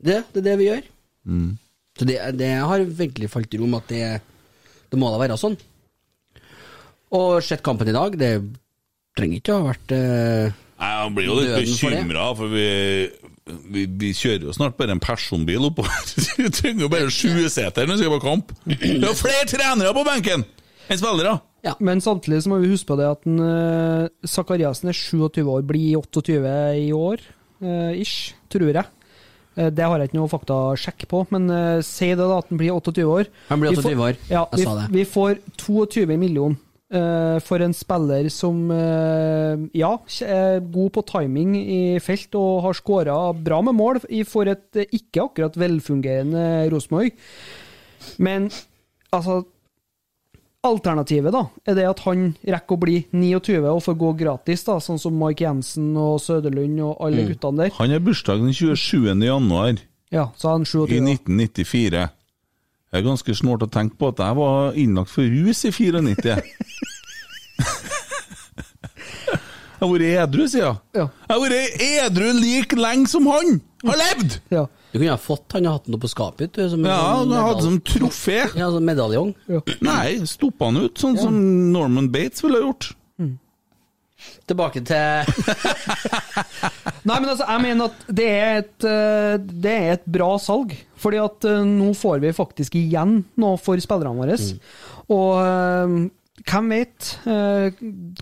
Det, 0.00 0.22
det 0.32 0.40
er 0.40 0.46
det 0.46 0.56
vi 0.60 0.68
gjør. 0.70 0.86
Mm. 1.28 1.50
Så 1.98 2.06
det, 2.08 2.16
det 2.38 2.52
har 2.62 2.84
virkelig 2.86 3.28
falt 3.32 3.54
i 3.54 3.60
rom 3.60 3.74
at 3.76 3.90
det, 3.90 4.04
det 4.88 5.00
må 5.00 5.10
da 5.12 5.20
være 5.20 5.36
sånn. 5.40 5.58
Og 7.18 7.42
sett 7.44 7.64
kampen 7.66 7.90
i 7.90 7.96
dag, 7.96 8.16
det 8.20 8.32
trenger 9.18 9.40
ikke 9.40 9.54
å 9.54 9.60
ha 9.62 9.68
vært 9.72 9.94
eh, 9.96 10.56
Nei, 10.78 10.90
Han 11.02 11.14
blir 11.16 11.26
jo 11.26 11.36
litt 11.40 11.54
bekymra, 11.66 12.28
for 12.38 12.52
for 12.54 13.27
vi, 13.68 13.84
vi, 13.86 14.12
kjører 14.16 14.46
jo 14.48 14.54
snart 14.56 14.76
bare 14.78 14.94
en 14.94 15.02
personbil 15.02 15.68
oppover. 15.68 16.14
Vi 16.38 16.50
trenger 16.54 16.86
jo 16.86 16.90
bare 16.92 17.10
sjuseter 17.12 17.88
når 17.88 17.96
vi 17.98 18.04
skal 18.04 18.14
på 18.14 18.22
kamp. 18.22 18.52
Vi 18.68 18.98
har 19.02 19.16
flere 19.18 19.46
trenere 19.50 19.94
på 19.96 20.04
benken 20.06 20.44
enn 20.88 21.00
spillere! 21.00 21.38
Ja. 21.66 21.74
Men 21.82 22.00
samtidig 22.00 22.44
så 22.44 22.52
må 22.52 22.60
vi 22.62 22.70
huske 22.70 22.88
på 22.92 22.96
det 23.00 23.08
at 23.10 23.26
eh, 23.26 24.04
er 24.22 24.94
27 24.94 25.42
år, 25.42 25.64
blir 25.66 25.98
28 25.98 26.38
i 26.78 26.92
år, 26.94 27.24
uh, 27.64 27.90
ish, 27.98 28.32
tror 28.48 28.70
jeg. 28.70 28.86
Uh, 29.58 29.66
det 29.74 29.84
har 29.84 29.98
jeg 29.98 30.08
ikke 30.08 30.20
noe 30.20 30.30
faktasjekk 30.30 31.08
på, 31.10 31.24
men 31.34 31.50
uh, 31.50 31.82
si 31.84 32.12
det 32.12 32.22
da 32.22 32.38
at 32.38 32.48
han 32.52 32.62
blir 32.62 32.72
28 32.76 33.04
år. 33.10 33.28
Han 33.50 33.60
blir 33.64 33.74
28 33.74 33.84
får- 33.90 34.04
år. 34.06 34.22
Ja, 34.30 34.46
Jeg 34.52 34.62
vi, 34.62 34.68
sa 34.68 34.76
det. 34.78 34.86
vi 34.94 35.04
får 35.16 35.42
22 35.66 36.06
millioner 36.16 36.56
for 37.44 37.60
en 37.60 37.74
spiller 37.76 38.30
som 38.32 38.70
eh, 38.72 39.66
ja, 39.76 39.90
er 40.24 40.60
god 40.72 40.92
på 40.96 41.02
timing 41.10 41.52
i 41.60 41.98
felt 42.00 42.32
og 42.40 42.62
har 42.64 42.72
skåra 42.78 43.16
bra 43.36 43.60
med 43.62 43.74
mål 43.76 44.00
i- 44.08 44.24
for 44.24 44.48
et 44.48 44.74
eh, 44.76 44.86
ikke 44.96 45.26
akkurat 45.26 45.54
velfungerende 45.60 46.70
Rosenborg. 46.72 47.12
Men 48.18 48.48
altså 49.12 49.44
Alternativet 50.66 51.30
da, 51.32 51.44
er 51.70 51.76
det 51.78 51.84
at 51.86 52.00
han 52.02 52.32
rekker 52.42 52.74
å 52.74 52.80
bli 52.82 52.96
29 53.14 53.60
og 53.70 53.78
får 53.84 53.94
gå 54.00 54.08
gratis, 54.18 54.64
da, 54.66 54.74
sånn 54.82 54.98
som 54.98 55.14
Mike 55.14 55.44
Jensen 55.44 55.92
og 55.96 56.18
Søderlund 56.20 56.80
og 56.82 56.96
alle 57.06 57.22
Mm. 57.22 57.28
guttene 57.30 57.56
der. 57.62 57.70
Han 57.78 57.90
har 57.94 58.00
bursdag 58.00 58.40
den 58.42 58.52
27. 58.52 59.22
januar 59.22 59.78
Ja, 60.10 60.30
så 60.36 60.50
han 60.50 60.62
i 60.62 60.64
27. 60.64 60.98
da. 60.98 61.12
1994. 61.14 62.10
Det 62.88 63.00
er 63.00 63.04
ganske 63.04 63.34
snålt 63.36 63.66
å 63.66 63.68
tenke 63.68 63.98
på 64.00 64.08
at 64.14 64.20
jeg 64.24 64.36
var 64.38 64.76
innlagt 64.80 65.12
for 65.12 65.28
rus 65.28 65.64
i 65.68 65.72
94. 65.72 66.38
Jeg 69.78 69.86
har 69.86 69.90
vært 69.92 70.06
edru, 70.10 70.44
sier 70.50 70.64
jeg. 70.64 70.78
Ja. 70.96 71.04
Jeg 71.06 71.30
har 71.30 71.42
vært 71.44 71.82
edru 71.86 72.28
like 72.34 72.78
lenge 72.80 73.10
som 73.12 73.28
han 73.30 73.60
har 73.86 74.00
levd! 74.00 74.38
Ja. 74.50 74.64
Du 74.90 74.96
kunne 74.96 75.12
ha 75.12 75.20
fått 75.20 75.54
han 75.54 75.68
og 75.68 75.76
hatt 75.76 75.86
han 75.86 75.94
opp 75.98 76.02
på 76.02 76.10
skapet. 76.10 76.56
Du, 76.56 76.64
som 76.72 76.82
Ja, 76.88 76.96
han 77.20 77.30
hadde 77.36 77.62
som 77.62 77.76
trofé. 77.86 78.40
Ja, 78.58 78.72
som 78.74 78.88
medaljong. 78.88 79.34
Nei, 79.84 80.16
stoppa 80.26 80.72
han 80.72 80.80
ut, 80.80 80.98
sånn 80.98 81.18
som 81.20 81.36
Norman 81.74 82.08
Bates 82.10 82.42
ville 82.42 82.58
ha 82.58 82.66
gjort. 82.70 82.88
Tilbake 84.48 84.82
til 84.88 85.28
Nei, 87.08 87.16
men 87.22 87.30
altså, 87.30 87.46
jeg 87.46 87.62
mener 87.64 87.88
at 87.88 88.04
det 88.18 88.28
er 88.28 88.60
et, 88.64 88.84
eh, 88.88 89.38
det 89.64 89.72
er 89.78 89.90
et 89.96 90.06
bra 90.10 90.34
salg. 90.42 90.74
Fordi 90.98 91.20
at 91.22 91.46
eh, 91.48 91.62
nå 91.64 91.92
får 91.96 92.20
vi 92.26 92.34
faktisk 92.36 92.76
igjen 92.80 93.20
noe 93.40 93.56
for 93.62 93.80
spillerne 93.80 94.18
våre. 94.18 94.36
Og 95.14 95.30
eh, 95.40 95.94
hvem 96.48 96.68
vet 96.70 97.06
eh, 97.28 97.78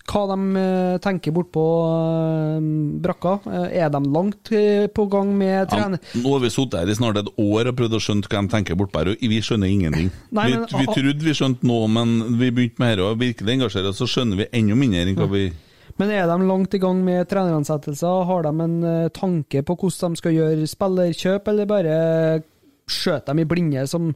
hva 0.09 0.23
de 0.31 0.63
tenker 1.05 1.35
bortpå 1.37 1.65
uh, 1.85 2.69
brakka? 3.05 3.35
Er 3.69 3.91
de 3.93 4.01
langt 4.09 4.53
på 4.97 5.05
gang 5.13 5.35
med 5.37 5.75
Ja, 5.77 5.91
nå 5.93 6.33
har 6.33 6.41
vi 6.47 6.51
sittet 6.55 6.79
her 6.81 6.93
i 6.93 6.97
snart 6.97 7.21
et 7.21 7.29
år 7.43 7.69
og 7.73 7.77
prøvd 7.77 7.99
å 7.99 8.01
skjønne 8.07 8.31
hva 8.31 8.41
de 8.47 8.53
tenker 8.55 8.79
bortpå 8.81 9.03
her, 9.03 9.13
og 9.13 9.27
vi 9.35 9.43
skjønner 9.45 9.69
ingenting. 9.69 10.09
Nei, 10.39 10.49
vi, 10.49 10.63
men- 10.63 10.81
vi 10.81 10.89
trodde 10.95 11.29
vi 11.29 11.37
skjønte 11.37 11.69
noe, 11.69 11.91
men 11.93 12.17
vi 12.41 12.49
begynte 12.57 12.81
med 12.83 12.95
dette 12.97 13.11
og 13.11 13.21
virkelig 13.21 13.59
engasjere 13.59 13.93
oss, 13.93 14.01
så 14.01 14.09
skjønner 14.15 14.45
vi 14.45 14.49
enda 14.63 14.79
mindre 14.81 15.05
enn 15.05 15.19
hva 15.21 15.29
vi 15.35 15.45
Men 15.97 16.13
er 16.13 16.27
de 16.29 16.37
langt 16.45 16.75
i 16.77 16.81
gang 16.81 17.01
med 17.05 17.25
treneransettelser? 17.31 18.27
Har 18.29 18.45
de 18.45 18.53
en 18.65 18.77
eh, 18.85 19.09
tanke 19.17 19.63
på 19.65 19.77
hvordan 19.81 20.13
de 20.13 20.21
skal 20.21 20.37
gjøre 20.37 20.69
spillerkjøp, 20.69 21.49
eller 21.53 21.71
bare 21.71 21.97
skjøter 22.87 23.33
dem 23.33 23.43
i 23.43 23.49
blinde, 23.49 23.87
som 23.91 24.11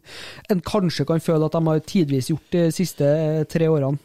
en 0.53 0.61
kanskje 0.63 1.07
kan 1.09 1.23
føle 1.25 1.49
at 1.49 1.57
de 1.57 1.63
har 1.67 1.81
tidvis 1.89 2.31
gjort 2.31 2.53
de 2.57 2.67
siste 2.75 3.07
eh, 3.07 3.45
tre 3.49 3.71
årene? 3.73 3.99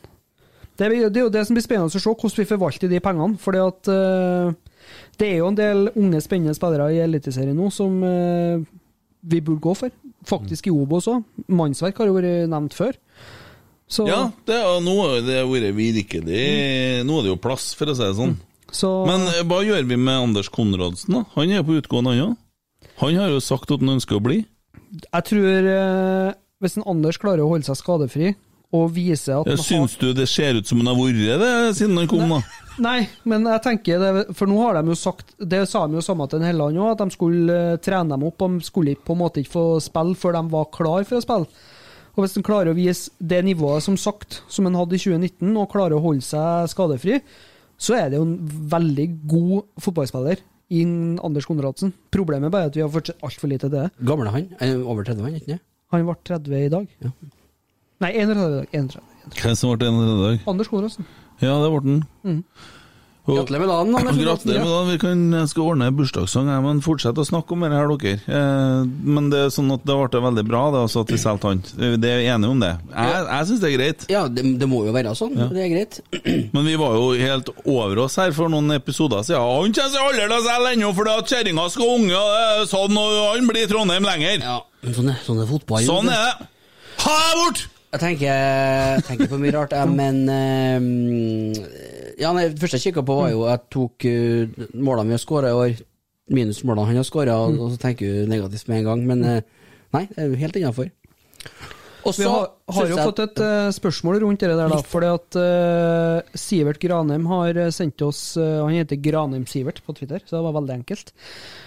Det, 0.76 0.88
er 0.88 1.19
jo 1.21 1.32
det 1.32 1.45
som 1.47 1.55
blir 1.55 1.63
spennende 1.63 1.88
å 1.88 1.95
se, 1.95 2.03
hvordan 2.03 2.41
vi 2.41 2.47
forvalter 2.49 2.91
de 2.91 3.03
pengene. 3.03 3.38
fordi 3.39 3.61
at 3.63 3.91
eh, 3.91 4.55
det 5.19 5.30
er 5.30 5.38
jo 5.39 5.51
en 5.51 5.59
del 5.59 5.91
unge, 5.95 6.23
spennende 6.23 6.55
spillere 6.55 6.89
i 6.93 7.03
Eliteserien 7.03 7.55
nå 7.55 7.69
som 7.73 7.95
vi 9.26 9.39
burde 9.41 9.63
gå 9.63 9.73
for. 9.73 9.93
Faktisk 10.28 10.67
i 10.67 10.73
Obos 10.73 11.07
òg. 11.09 11.23
Mannsverk 11.47 11.97
har 11.97 12.09
jo 12.09 12.17
vært 12.17 12.51
nevnt 12.51 12.76
før. 12.78 12.99
Så, 13.88 14.07
Ja, 14.09 14.31
det, 14.47 14.55
er- 14.55 14.81
nå 14.81 14.95
har 15.01 15.19
det 15.21 15.43
vært 15.45 15.75
virkelig 15.77 17.05
Nå 17.05 17.19
er 17.19 17.27
det 17.27 17.29
jo 17.29 17.38
plass, 17.38 17.73
for 17.77 17.86
å 17.86 17.93
si 17.95 18.01
det 18.01 18.15
sånn. 18.17 18.38
så 18.73 19.05
Men 19.05 19.27
eh, 19.29 19.43
hva 19.45 19.61
gjør 19.65 19.86
vi 19.86 19.97
med 19.97 20.23
Anders 20.29 20.49
Konradsen, 20.49 21.13
da? 21.19 21.23
Han 21.36 21.51
er 21.53 21.61
på 21.63 21.77
utgående, 21.77 22.15
han 22.15 22.31
òg. 22.31 22.36
Han 23.03 23.15
har 23.19 23.29
jo 23.29 23.39
sagt 23.43 23.69
at 23.71 23.79
han 23.83 23.93
ønsker 23.97 24.17
å 24.17 24.23
bli. 24.23 24.39
Jeg 25.05 25.23
tror 25.29 25.69
eh, 25.69 26.33
hvis 26.63 26.77
en 26.79 26.88
Anders 26.88 27.19
klarer 27.21 27.43
å 27.45 27.49
holde 27.51 27.67
seg 27.67 27.77
skadefri 27.77 28.33
og 28.75 28.89
vise 28.95 29.31
at 29.36 29.47
Ja, 29.47 29.55
Syns 29.61 29.95
har... 29.95 30.01
du 30.01 30.13
det 30.17 30.27
ser 30.31 30.57
ut 30.57 30.67
som 30.67 30.81
han 30.81 30.89
har 30.89 30.97
vært 30.97 31.39
det 31.43 31.75
siden 31.77 31.99
han 31.99 32.09
kom, 32.09 32.25
da? 32.31 32.41
Nei, 32.81 33.05
men 33.23 33.45
jeg 33.47 33.61
tenker 33.63 34.01
det, 34.01 34.23
For 34.36 34.49
nå 34.51 34.57
har 34.59 34.75
de 34.75 34.91
jo 34.91 34.97
sagt 34.99 35.29
Det 35.39 35.61
sa 35.71 35.86
de 35.88 35.95
jo 35.95 36.01
samme 36.03 36.25
til 36.27 36.43
Helland 36.43 36.75
òg, 36.75 36.89
at 36.97 37.03
de 37.05 37.15
skulle 37.15 37.55
eh, 37.75 37.77
trene 37.79 38.11
dem 38.11 38.25
opp. 38.27 38.41
De 38.41 38.65
skulle 38.65 38.97
på 38.97 39.15
en 39.15 39.21
måte 39.21 39.43
ikke 39.43 39.53
få 39.53 39.65
spille 39.83 40.17
før 40.19 40.36
de 40.39 40.43
var 40.51 40.67
klar 40.75 41.05
for 41.07 41.21
å 41.21 41.23
spille. 41.23 41.47
Og 42.16 42.24
Hvis 42.24 42.38
han 42.38 42.45
klarer 42.47 42.72
å 42.72 42.78
vise 42.78 43.11
det 43.20 43.41
nivået 43.43 43.84
som 43.84 43.97
sagt, 43.99 44.41
som 44.47 44.68
han 44.70 44.78
hadde 44.80 44.95
i 44.95 45.01
2019, 45.01 45.51
og 45.59 45.72
klarer 45.74 45.97
å 45.97 46.03
holde 46.03 46.24
seg 46.24 46.70
skadefri, 46.72 47.20
så 47.76 47.97
er 47.97 48.11
det 48.11 48.20
jo 48.22 48.28
en 48.28 48.38
veldig 48.72 49.07
god 49.28 49.66
fotballspiller 49.84 50.39
i 50.74 50.84
Anders 51.26 51.47
Konradsen. 51.49 51.91
Problemet 52.16 52.53
bare 52.53 52.70
er 52.70 52.72
at 52.72 52.78
vi 52.80 52.84
har 52.86 52.93
fortsatt 52.93 53.20
altfor 53.26 53.51
lite 53.51 53.68
til 53.68 53.76
det. 53.76 53.89
Gammel 53.99 54.30
er 54.30 54.38
han? 54.38 54.47
Er 54.59 54.72
han 54.72 54.86
over 54.88 55.03
30, 55.03 55.26
han, 55.28 55.36
ikke 55.41 55.57
sant? 55.57 55.66
Han 55.93 56.07
ble 56.07 56.16
30 56.32 56.55
i 56.63 56.72
dag. 56.74 56.88
Ja. 57.03 57.11
Nei, 58.03 58.11
31 58.16 58.32
i 58.32 58.55
dag. 58.55 58.72
31. 58.72 59.11
Hvem 59.36 59.59
som 59.59 59.76
ble 59.76 59.91
31 59.91 60.16
i 60.16 60.24
dag? 60.24 60.47
Anders 60.51 60.72
Konradsen. 60.72 61.07
Ja, 61.43 61.59
det 61.61 61.70
ble 61.74 61.84
han. 61.84 62.01
Mm. 62.24 62.41
Gratulerer 63.26 63.63
med 63.63 63.69
dagen, 63.71 63.95
Anders. 63.97 64.17
Gratulerer 64.21 64.59
med 64.61 64.69
dagen. 64.69 64.89
Vi 64.91 64.97
kan, 65.01 65.21
jeg 65.34 65.49
skal 65.49 65.63
ordne 65.71 65.88
bursdagssang, 65.97 66.49
men 66.61 66.82
fortsett 66.86 67.17
å 67.17 67.26
snakke 67.26 67.55
om 67.55 67.63
det 67.65 67.71
her, 67.73 67.93
dere. 67.97 68.19
Eh, 68.30 68.91
men 69.17 69.32
det 69.34 69.39
er 69.47 69.53
sånn 69.55 69.73
at 69.73 69.82
det 69.88 69.95
ble 69.97 70.21
veldig 70.28 70.43
bra 70.45 70.61
da, 70.76 70.84
altså, 70.86 71.01
at 71.01 71.13
vi 71.13 71.17
solgte 71.21 71.49
han. 71.49 71.63
Det 71.73 72.11
er 72.11 72.21
enige 72.36 72.51
om 72.53 72.61
det. 72.61 72.69
Jeg, 72.93 73.23
jeg 73.26 73.49
syns 73.49 73.63
det 73.63 73.71
er 73.71 73.76
greit. 73.80 74.05
Ja, 74.13 74.21
det, 74.30 74.45
det 74.61 74.69
må 74.69 74.84
jo 74.86 74.93
være 74.93 75.15
sånn. 75.17 75.34
Det 75.41 75.63
er 75.65 75.71
greit. 75.73 75.99
Men 76.55 76.69
vi 76.69 76.78
var 76.82 76.99
jo 76.99 77.07
helt 77.17 77.49
over 77.65 78.03
oss 78.05 78.19
her 78.21 78.36
for 78.38 78.53
noen 78.53 78.78
episoder 78.78 79.26
siden. 79.26 79.41
Han 79.41 79.73
kommer 79.73 79.95
seg 79.95 80.05
aldri 80.05 80.28
til 80.28 80.38
å 80.38 80.41
selge 80.45 80.73
ennå 80.78 80.93
fordi 80.99 81.15
at 81.17 81.34
kjerringa 81.34 81.67
skal 81.73 81.93
unge, 81.97 82.21
og 82.21 82.67
sånn, 82.69 82.99
og 83.01 83.15
han 83.32 83.49
blir 83.49 83.65
i 83.65 83.71
Trondheim 83.73 84.05
lenger. 84.05 84.45
Ja, 84.45 84.59
men 84.86 84.99
sånn 84.99 85.09
er, 85.15 85.17
sånn 85.26 85.41
er 85.41 85.49
fotball. 85.49 85.88
Sånn 85.89 86.13
er 86.13 86.28
det. 86.30 86.51
Ha 87.07 87.15
deg 87.23 87.41
bort! 87.41 87.65
Jeg 87.95 88.01
tenker, 88.01 89.03
tenker 89.07 89.30
på 89.32 89.38
mye 89.39 89.53
rart, 89.55 89.71
jeg, 89.71 89.91
men 89.95 90.17
eh, 90.28 91.94
Ja, 92.20 92.32
nei, 92.36 92.47
Det 92.49 92.61
første 92.61 92.80
jeg 92.80 92.89
kikka 92.93 93.03
på, 93.05 93.16
var 93.20 93.32
jo 93.34 93.45
Jeg 93.49 93.63
tok 93.76 94.05
uh, 94.07 94.66
målene 94.80 95.09
vi 95.11 95.18
har 95.18 95.24
skåra 95.24 95.51
i 95.51 95.59
år, 95.59 95.78
minus 96.32 96.63
målene 96.63 96.88
han 96.89 97.01
har 97.01 97.07
skåra, 97.07 97.36
og, 97.43 97.59
og 97.59 97.74
så 97.76 97.82
tenker 97.82 98.05
du 98.24 98.30
negativt 98.32 98.68
med 98.72 98.84
en 98.84 98.91
gang. 98.91 99.07
Men 99.09 99.24
uh, 99.26 99.39
nei, 99.97 100.05
det 100.13 100.22
er 100.24 100.30
jo 100.32 100.39
helt 100.45 100.55
innafor. 100.61 100.91
Vi 102.05 102.22
har, 102.30 102.51
har 102.70 102.86
jo 102.86 102.97
jeg- 102.99 103.05
fått 103.09 103.20
et 103.24 103.39
uh, 103.41 103.72
spørsmål 103.74 104.20
rundt 104.22 104.43
det 104.45 104.51
der, 104.53 104.70
da. 104.70 104.78
Fordi 104.86 105.07
at 105.09 105.38
uh, 105.41 106.38
Sivert 106.38 106.78
Granheim 106.78 107.26
har 107.32 107.57
sendt 107.74 108.03
oss 108.05 108.20
uh, 108.38 108.61
Han 108.61 108.76
heter 108.78 108.99
Granheim-Sivert 109.01 109.82
på 109.82 109.95
Twitter, 109.97 110.22
så 110.22 110.38
det 110.38 110.43
var 110.45 110.53
veldig 110.59 110.76
enkelt. 110.76 111.09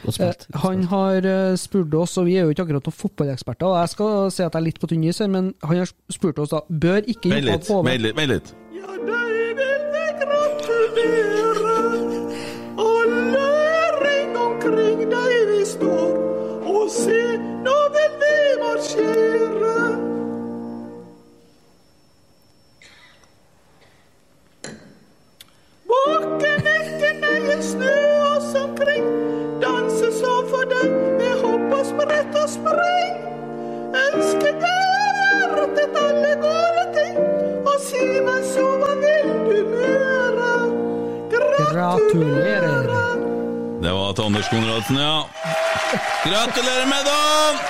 Eh, 0.06 0.46
han 0.62 0.84
har 0.92 1.26
spurt 1.58 1.94
oss, 1.98 2.14
og 2.22 2.28
vi 2.30 2.36
er 2.38 2.46
jo 2.46 2.54
ikke 2.54 2.68
akkurat 2.68 2.86
noen 2.86 2.98
fotballeksperter, 3.00 3.66
og 3.66 3.80
jeg 3.82 3.92
skal 3.96 4.30
si 4.30 4.44
at 4.46 4.54
jeg 4.54 4.62
er 4.62 4.66
litt 4.68 4.78
på 4.78 4.92
tynn 4.94 5.04
is 5.10 5.18
her, 5.18 5.26
men 5.34 5.50
han 5.66 5.82
har 5.82 5.90
spurt 6.14 6.38
oss 6.38 6.54
da 6.54 6.62
Bør 6.70 7.02
ikke 7.02 7.34
Vent 7.34 7.50
litt, 7.50 7.74
vent 8.14 8.30
litt. 8.36 8.54
Ja, 8.78 8.94
vil 8.94 9.58
vi 9.58 9.77
gratulere. 11.02 12.34
Alle 12.76 13.48
ring 14.04 14.36
omkring 14.36 15.10
deg 15.10 15.48
vi 15.50 15.64
står, 15.66 16.12
og 16.66 16.90
se, 16.90 17.22
nå 17.64 17.78
vil 17.94 18.12
vi 18.22 18.34
marsjere. 18.62 19.76
Etter 26.68 27.14
deg 27.22 27.48
er 27.52 27.62
snø 27.62 27.94
oss 28.34 28.54
omkring, 28.58 29.06
danse 29.62 30.10
så 30.18 30.34
for 30.50 30.68
deg 30.70 30.90
med 31.18 31.42
hopp 31.42 31.74
og 31.78 31.84
sprett 31.88 32.38
og 32.42 32.48
spring. 32.52 33.16
Ønske 34.02 34.52
deg 34.62 34.84
hjertet 35.58 35.98
alle 36.02 36.34
gode 36.42 36.84
ting, 36.98 37.18
og 37.64 37.78
si 37.86 38.04
meg 38.26 38.44
så 38.52 38.68
hva 38.82 38.92
vil 39.02 39.32
du 39.48 39.58
mere? 39.72 40.07
Gratulerer. 41.78 42.88
Det 43.82 43.90
var 43.94 44.14
til 44.16 44.24
Anders 44.26 44.48
Konradsen, 44.50 44.96
ja. 44.98 45.18
Gratulerer 46.24 46.88
med 46.90 47.04
dagen! 47.06 47.60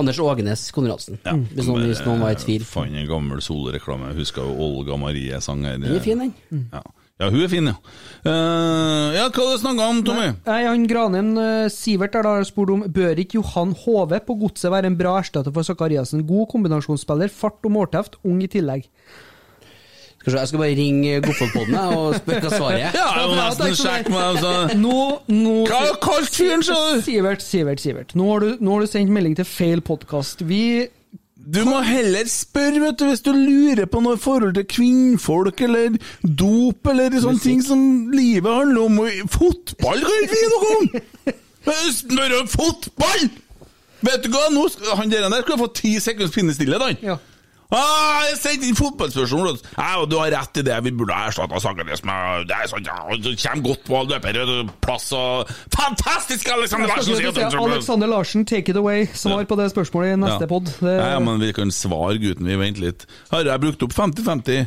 Anders 0.00 0.20
Ågenes 0.22 0.62
Konradsen, 0.72 1.18
hvis, 1.20 1.66
noen, 1.66 1.84
hvis 1.90 2.00
noen 2.06 2.22
var 2.24 2.32
i 2.32 2.38
tvil. 2.40 2.64
Fant 2.64 2.96
en 2.96 3.04
gammel 3.10 3.42
solreklame. 3.44 4.14
Husker 4.16 4.48
jo 4.48 4.54
Olga 4.64 4.96
Marie 4.96 5.42
sang 5.44 5.66
her. 5.68 5.76
Den 5.76 5.98
er 5.98 6.00
fin, 6.00 6.24
den. 6.24 6.64
Ja. 6.72 6.80
ja, 7.20 7.28
hun 7.28 7.44
er 7.44 7.52
fin, 7.52 7.68
ja. 7.68 7.76
Uh, 8.24 9.12
ja, 9.18 9.28
hva 9.28 9.44
har 9.44 9.52
du 9.58 9.60
snakka 9.66 9.92
om, 9.92 10.02
Tommy? 10.08 10.32
Nei, 10.48 10.58
han 10.64 10.88
Granheim 10.88 11.32
uh, 11.36 11.68
Sivert 11.74 12.16
der 12.16 12.24
da 12.24 12.36
har 12.38 12.48
spurt 12.48 12.72
om 12.78 12.88
Bør 12.88 13.20
ikke 13.20 13.42
Johan 13.42 13.76
Hove 13.84 14.24
på 14.24 14.40
godset 14.40 14.72
være 14.72 14.88
en 14.88 14.96
bra 14.96 15.18
erstatter 15.20 15.52
for 15.52 15.68
Sakariassen? 15.68 16.24
God 16.30 16.48
kombinasjonsspiller, 16.54 17.28
fart 17.28 17.60
og 17.60 17.76
målteft, 17.76 18.22
ung 18.24 18.40
i 18.40 18.48
tillegg. 18.56 18.88
Skal 20.28 20.36
se, 20.36 20.42
jeg 20.42 20.50
skal 20.50 20.60
bare 20.62 20.76
ringe 20.78 21.20
Goffelpodden 21.24 21.78
og 21.78 22.18
spørre 22.18 22.42
hva 22.44 22.50
svaret 22.52 22.82
er. 22.82 22.92
Ja, 22.98 23.06
jeg 23.16 23.30
må 23.30 23.38
nesten 23.38 23.78
sjekke 23.78 24.12
meg 24.12 24.26
altså. 24.26 24.52
Nå, 24.76 24.98
nå 25.32 25.54
Hva 25.70 25.80
har 25.80 25.94
du 25.94 25.98
kalt 26.04 26.36
fyren, 26.36 26.62
sa 26.66 26.76
du? 26.92 27.00
Sivert, 27.06 27.44
Sivert, 27.44 27.82
Sivert. 27.82 28.14
Nå 28.18 28.28
har 28.32 28.44
du, 28.44 28.52
nå 28.60 28.76
har 28.76 28.84
du 28.84 28.90
sendt 28.92 29.14
melding 29.14 29.38
til 29.38 29.48
feil 29.48 29.82
podkast. 29.84 30.44
Vi 30.48 30.62
Du 31.48 31.62
må 31.64 31.80
heller 31.86 32.28
spørre, 32.28 32.82
vet 32.84 33.00
du, 33.00 33.06
hvis 33.08 33.24
du 33.24 33.32
lurer 33.32 33.88
på 33.88 34.02
noe 34.04 34.18
i 34.18 34.20
forhold 34.20 34.54
til 34.58 34.66
kvinnfolk 34.68 35.62
eller 35.64 35.96
dop 36.22 36.90
eller 36.92 37.16
sånne 37.22 37.40
ting 37.40 37.62
som 37.64 37.80
livet 38.12 38.52
handler 38.52 38.84
om. 38.84 39.00
Fotball 39.32 40.04
kan 40.04 40.24
ikke 40.26 40.36
vi 40.36 40.48
noe 40.54 40.72
om! 40.76 40.90
Spørre 41.94 42.42
om 42.42 42.50
fotball! 42.52 43.28
Vet 44.04 44.22
du 44.22 44.28
hva, 44.30 44.44
nå 44.54 44.68
han 44.94 45.10
der 45.10 45.24
der 45.26 45.42
skal 45.42 45.58
få 45.58 45.66
ti 45.74 45.96
sekunders 46.02 46.34
pinnestille, 46.36 46.78
da. 46.78 46.92
Ja. 47.02 47.16
Ah, 47.70 48.22
jeg 48.30 48.38
sendte 48.40 48.64
inn 48.70 48.76
fotballspørsmål. 48.78 49.58
Ja, 49.76 50.04
du 50.08 50.14
har 50.16 50.30
rett 50.32 50.56
i 50.56 50.62
det, 50.64 50.76
vi 50.86 50.92
burde 50.96 51.12
ha 51.12 51.26
erstatta 51.28 51.58
Sakarias 51.60 52.00
med 52.08 52.46
Det 52.48 52.56
er 52.56 52.70
sånn, 52.70 52.86
ja, 52.88 52.94
det 53.20 53.34
kommer 53.42 53.64
godt 53.66 53.82
på 53.84 53.98
løperplass 54.08 55.10
og 55.18 55.50
Fantastisk, 55.74 56.48
Alexander 56.54 56.88
Larsen! 56.88 57.18
si 57.18 57.26
Alexander 57.60 58.08
Larsen, 58.08 58.46
take 58.48 58.72
it 58.72 58.76
away. 58.80 59.04
Svar 59.12 59.44
på 59.44 59.58
det 59.60 59.68
spørsmålet 59.74 60.14
i 60.14 60.16
neste 60.22 60.46
Ja. 60.46 60.50
pod. 60.54 60.64
Det... 60.80 60.94
ja, 60.96 61.18
men 61.20 61.40
vi 61.44 61.52
kan 61.52 61.68
svare, 61.70 62.16
gutten. 62.22 62.48
Vi 62.48 62.56
venter 62.56 62.86
litt. 62.86 63.04
Har 63.30 63.44
jeg 63.44 63.60
brukt 63.60 63.82
opp 63.84 63.92
50-50? 63.92 64.64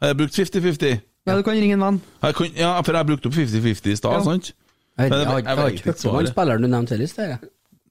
Har 0.00 0.12
jeg 0.14 0.16
brukt 0.22 0.38
50-50? 0.38 1.00
Ja, 1.26 1.34
du 1.36 1.42
kan 1.42 1.54
ringe 1.58 1.74
en 1.74 1.80
venn. 1.88 2.00
Jeg 2.22 2.34
kan- 2.38 2.54
Ja, 2.54 2.80
for 2.82 2.92
jeg 2.92 3.00
har 3.02 3.04
brukt 3.10 3.26
opp 3.26 3.32
50-50 3.34 3.90
i 3.90 3.96
stad, 3.98 4.12
Ja. 4.12 4.22
sant? 4.22 4.52
Jeg, 4.98 5.10
jeg, 5.10 5.10
jeg, 5.10 5.26
jeg 5.26 5.44
jeg 5.44 5.56
har 5.56 5.64
vet 5.64 5.72
ikke 5.72 5.90
ikke 5.90 5.90
hørt 5.90 6.04
om 6.06 6.14
han 6.14 6.26
svaret. 6.26 6.34
spilleren 6.36 6.62
du 6.62 6.68
nevnte 6.70 6.96
sist. 7.02 7.16
jeg. 7.18 7.38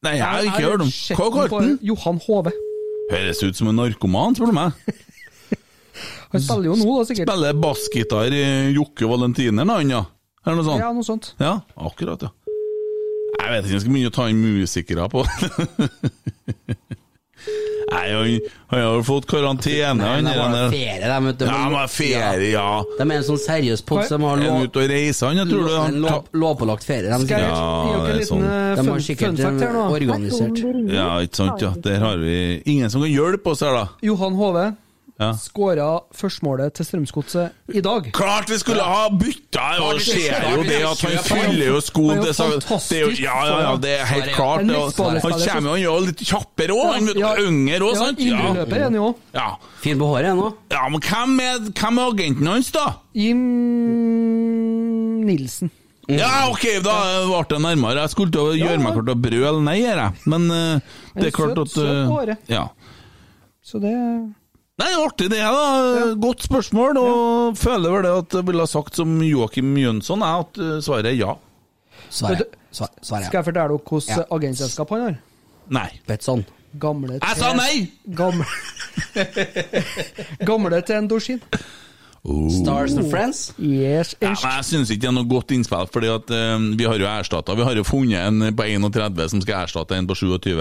Nei, 0.03 0.11
jeg 0.15 0.23
har 0.23 0.39
ikke 0.47 0.69
hørt 0.71 0.81
om 0.81 0.91
sett 0.91 1.17
Hva 1.17 1.25
den 1.27 1.33
kalte 1.35 1.49
på 1.51 1.59
han? 1.59 1.79
Johan 1.81 2.21
Hove. 2.27 2.51
Høres 3.11 3.41
ut 3.43 3.57
som 3.57 3.69
en 3.71 3.79
narkoman, 3.81 4.37
spør 4.37 4.53
du 4.53 4.57
meg. 4.57 4.77
Han 6.33 6.41
spiller 6.41 6.71
jo 6.71 6.77
nå, 6.79 6.87
da, 6.97 7.05
sikkert. 7.09 7.29
Spiller 7.29 7.57
bassgitar 7.61 8.33
i 8.33 8.45
Jokke 8.73 9.05
Valentineren, 9.09 9.69
han, 9.69 9.91
ja. 9.93 9.99
Eller 10.43 10.57
noe 10.57 10.65
sånt? 10.65 10.81
Ja, 10.81 10.87
noe 10.95 11.05
sånt. 11.05 11.27
Ja, 11.37 11.51
akkurat, 11.77 12.25
ja. 12.25 12.31
Jeg 13.43 13.51
vet 13.51 13.67
ikke, 13.67 13.73
jeg 13.75 13.83
skal 13.83 13.93
begynne 13.93 14.09
å 14.09 14.15
ta 14.15 14.25
inn 14.31 14.41
musikere 14.41 15.05
på 15.11 15.21
Nei, 17.93 18.07
han, 18.09 18.29
han 18.71 18.79
har 18.79 18.93
jo 18.95 19.01
fått 19.05 19.25
karantene, 19.29 19.93
Nei, 19.99 20.07
han 20.15 20.25
det 20.25 20.35
var 20.39 20.71
ferie, 20.71 20.99
de, 21.03 21.17
vet 21.27 21.37
du. 21.39 21.45
Ja, 21.45 21.57
men 21.69 21.89
ferie, 21.91 22.47
ja. 22.53 22.67
De 22.97 23.05
er 23.05 23.15
en 23.19 23.25
sånn 23.27 23.41
seriøs 23.43 23.83
pod 23.85 24.05
som 24.09 24.23
har 24.25 24.39
lov, 24.41 24.63
ute 24.65 24.81
og 24.81 24.89
reiser, 24.89 25.27
han? 25.29 25.41
Jeg 25.43 25.51
tror 25.51 25.67
det 25.67 25.81
han 25.81 25.99
lovpålagt 26.43 26.87
ferie. 26.87 27.11
De, 27.11 27.19
Skal 27.27 27.43
jeg 27.43 27.51
Ja, 27.51 27.67
gi 27.83 27.91
dere 27.91 27.99
det 27.99 28.07
er 28.07 28.13
en 28.13 28.21
liten 28.21 28.31
sånn. 28.31 28.45
eh, 28.47 28.75
de 28.79 28.87
har 28.89 29.03
sikkert 29.09 29.43
nå? 29.75 29.83
organisert. 29.99 30.63
Ja, 30.95 31.09
ikke 31.27 31.41
sant, 31.43 31.61
ja. 31.67 31.73
Der 31.89 31.99
har 32.07 32.17
vi 32.23 32.37
ingen 32.65 32.89
som 32.89 33.03
kan 33.05 33.11
hjelpe 33.13 33.53
oss 33.53 33.61
her, 33.61 33.77
da. 33.77 33.85
Johan 34.01 34.39
Hove 34.39 34.65
Ja. 35.23 35.31
skåra 35.39 35.87
førstemålet 36.19 36.73
til 36.77 36.87
Strømsgodset 36.87 37.73
i 37.73 37.81
dag. 37.85 38.09
Klart 38.15 38.51
vi 38.51 38.57
skulle 38.59 38.83
ha 38.83 39.07
bytta! 39.09 39.67
Og 39.85 39.99
vi 40.01 40.05
ser 40.09 40.47
jo 40.51 40.63
det 40.67 40.79
at 40.89 41.03
han 41.07 41.17
fyller 41.27 41.69
jo 41.71 41.81
sko 41.83 42.05
er 42.11 42.21
det, 42.23 42.33
er 42.35 42.99
jo, 43.03 43.11
Ja, 43.23 43.37
ja, 43.47 43.59
ja, 43.63 43.75
det 43.83 43.93
er 43.99 44.05
helt 44.11 44.31
klart. 44.35 44.63
Og- 44.67 44.93
Han 45.23 45.37
kommer 45.39 45.77
jo 45.79 45.95
er 45.95 46.07
litt 46.09 46.23
kjappere 46.27 46.75
òg, 46.75 46.93
han 46.93 47.05
vet 47.07 47.21
yngre 47.47 47.79
òg, 47.87 47.95
sant? 48.01 48.19
Ja. 48.19 48.53
løper 48.59 48.75
er 48.81 48.83
han 48.89 48.99
jo. 48.99 49.13
Ja. 49.33 49.47
Fin 49.83 49.97
på 49.99 50.05
håret 50.11 50.33
ennå. 50.33 50.53
ja, 50.71 50.83
men 50.89 50.99
hvem 51.01 51.39
er, 51.39 51.59
hvem 51.71 51.97
er 51.97 52.11
agenten 52.13 52.47
hans, 52.47 52.71
da? 52.71 52.85
Jim 53.13 53.39
Nilsen. 55.25 55.71
Ja, 56.11 56.49
ok, 56.51 56.65
da 56.83 56.95
ble 57.29 57.43
det 57.47 57.59
nærmere. 57.63 58.01
Jeg 58.03 58.11
skulle 58.11 58.33
til 58.35 58.41
å 58.41 58.55
gjøre 58.57 58.81
meg 58.83 58.97
klart 58.97 59.11
å 59.13 59.21
brøle 59.23 59.61
nei, 59.63 59.77
jeg. 59.87 60.11
Men 60.27 60.49
uh, 60.51 60.95
det 61.15 61.29
er 61.29 61.35
klart 61.35 61.61
at 61.63 61.77
håret. 62.11 62.49
Ja. 62.51 62.67
Så 63.63 63.79
det 63.79 63.93
Nei, 64.81 64.89
artig 64.97 65.27
det, 65.29 65.37
da. 65.37 66.13
Godt 66.17 66.47
spørsmål. 66.47 66.97
Og 66.97 67.57
føler 67.61 67.93
vel 67.93 68.05
det 68.07 68.13
at 68.23 68.37
jeg 68.39 68.47
ville 68.47 68.63
ha 68.65 68.69
sagt 68.71 68.97
som 68.97 69.11
Joakim 69.21 69.75
Jønsson, 69.77 70.23
er 70.25 70.41
at 70.47 70.57
eh, 70.57 70.79
svaret 70.81 71.11
er 71.11 71.17
ja. 71.19 71.35
Svaret. 72.09 72.55
Svar, 72.73 72.89
svaret. 73.05 73.27
Skal 73.29 73.37
jeg 73.43 73.45
fortelle 73.51 73.67
dere 73.69 73.77
hvilket 73.77 74.09
Ja. 74.09 74.23
agentselskap 74.33 74.89
han 74.95 75.03
har? 75.05 75.19
Nei. 75.77 75.89
Betson. 76.09 76.41
Gamle 76.81 77.19
Jeg 77.19 77.37
sa 77.37 77.51
nei! 77.53 77.83
Gamle, 78.17 78.45
Gamle 80.49 80.79
til 80.81 80.95
Endorsin. 80.97 81.41
Stars 82.23 82.93
and 82.95 83.09
Friends. 83.11 83.53
Yes. 83.59 84.13
Ja, 84.21 84.31
men 84.31 84.53
jeg 84.55 84.67
syns 84.69 84.91
ikke 84.93 85.01
det 85.03 85.09
er 85.09 85.15
noe 85.17 85.27
godt 85.27 85.51
innspill, 85.51 85.89
fordi 85.91 86.07
at 86.07 86.31
eh, 86.31 86.67
vi 86.79 86.87
har 86.87 87.01
jo 87.01 87.09
erstatta 87.09 87.55
Vi 87.59 87.65
har 87.67 87.75
jo 87.75 87.83
funnet 87.83 88.15
en 88.23 88.55
på 88.55 88.63
31 88.63 89.33
som 89.33 89.43
skal 89.43 89.65
erstatte 89.65 89.97
en 89.97 90.07
på 90.07 90.15
27. 90.15 90.53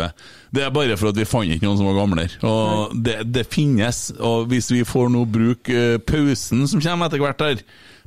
Det 0.50 0.64
er 0.64 0.74
bare 0.74 0.98
for 0.98 1.12
at 1.12 1.20
vi 1.20 1.28
fant 1.28 1.54
ikke 1.54 1.68
noen 1.68 1.78
som 1.78 1.86
var 1.86 2.00
gamlere. 2.00 2.34
Og 2.42 2.96
det, 3.06 3.20
det 3.30 3.46
finnes, 3.46 4.08
og 4.18 4.50
hvis 4.50 4.72
vi 4.74 4.82
får 4.88 5.14
nå 5.14 5.22
bruke 5.30 5.78
uh, 5.94 6.00
pausen 6.02 6.66
som 6.66 6.82
kommer 6.82 7.06
etter 7.06 7.22
hvert 7.22 7.46
her, 7.46 7.62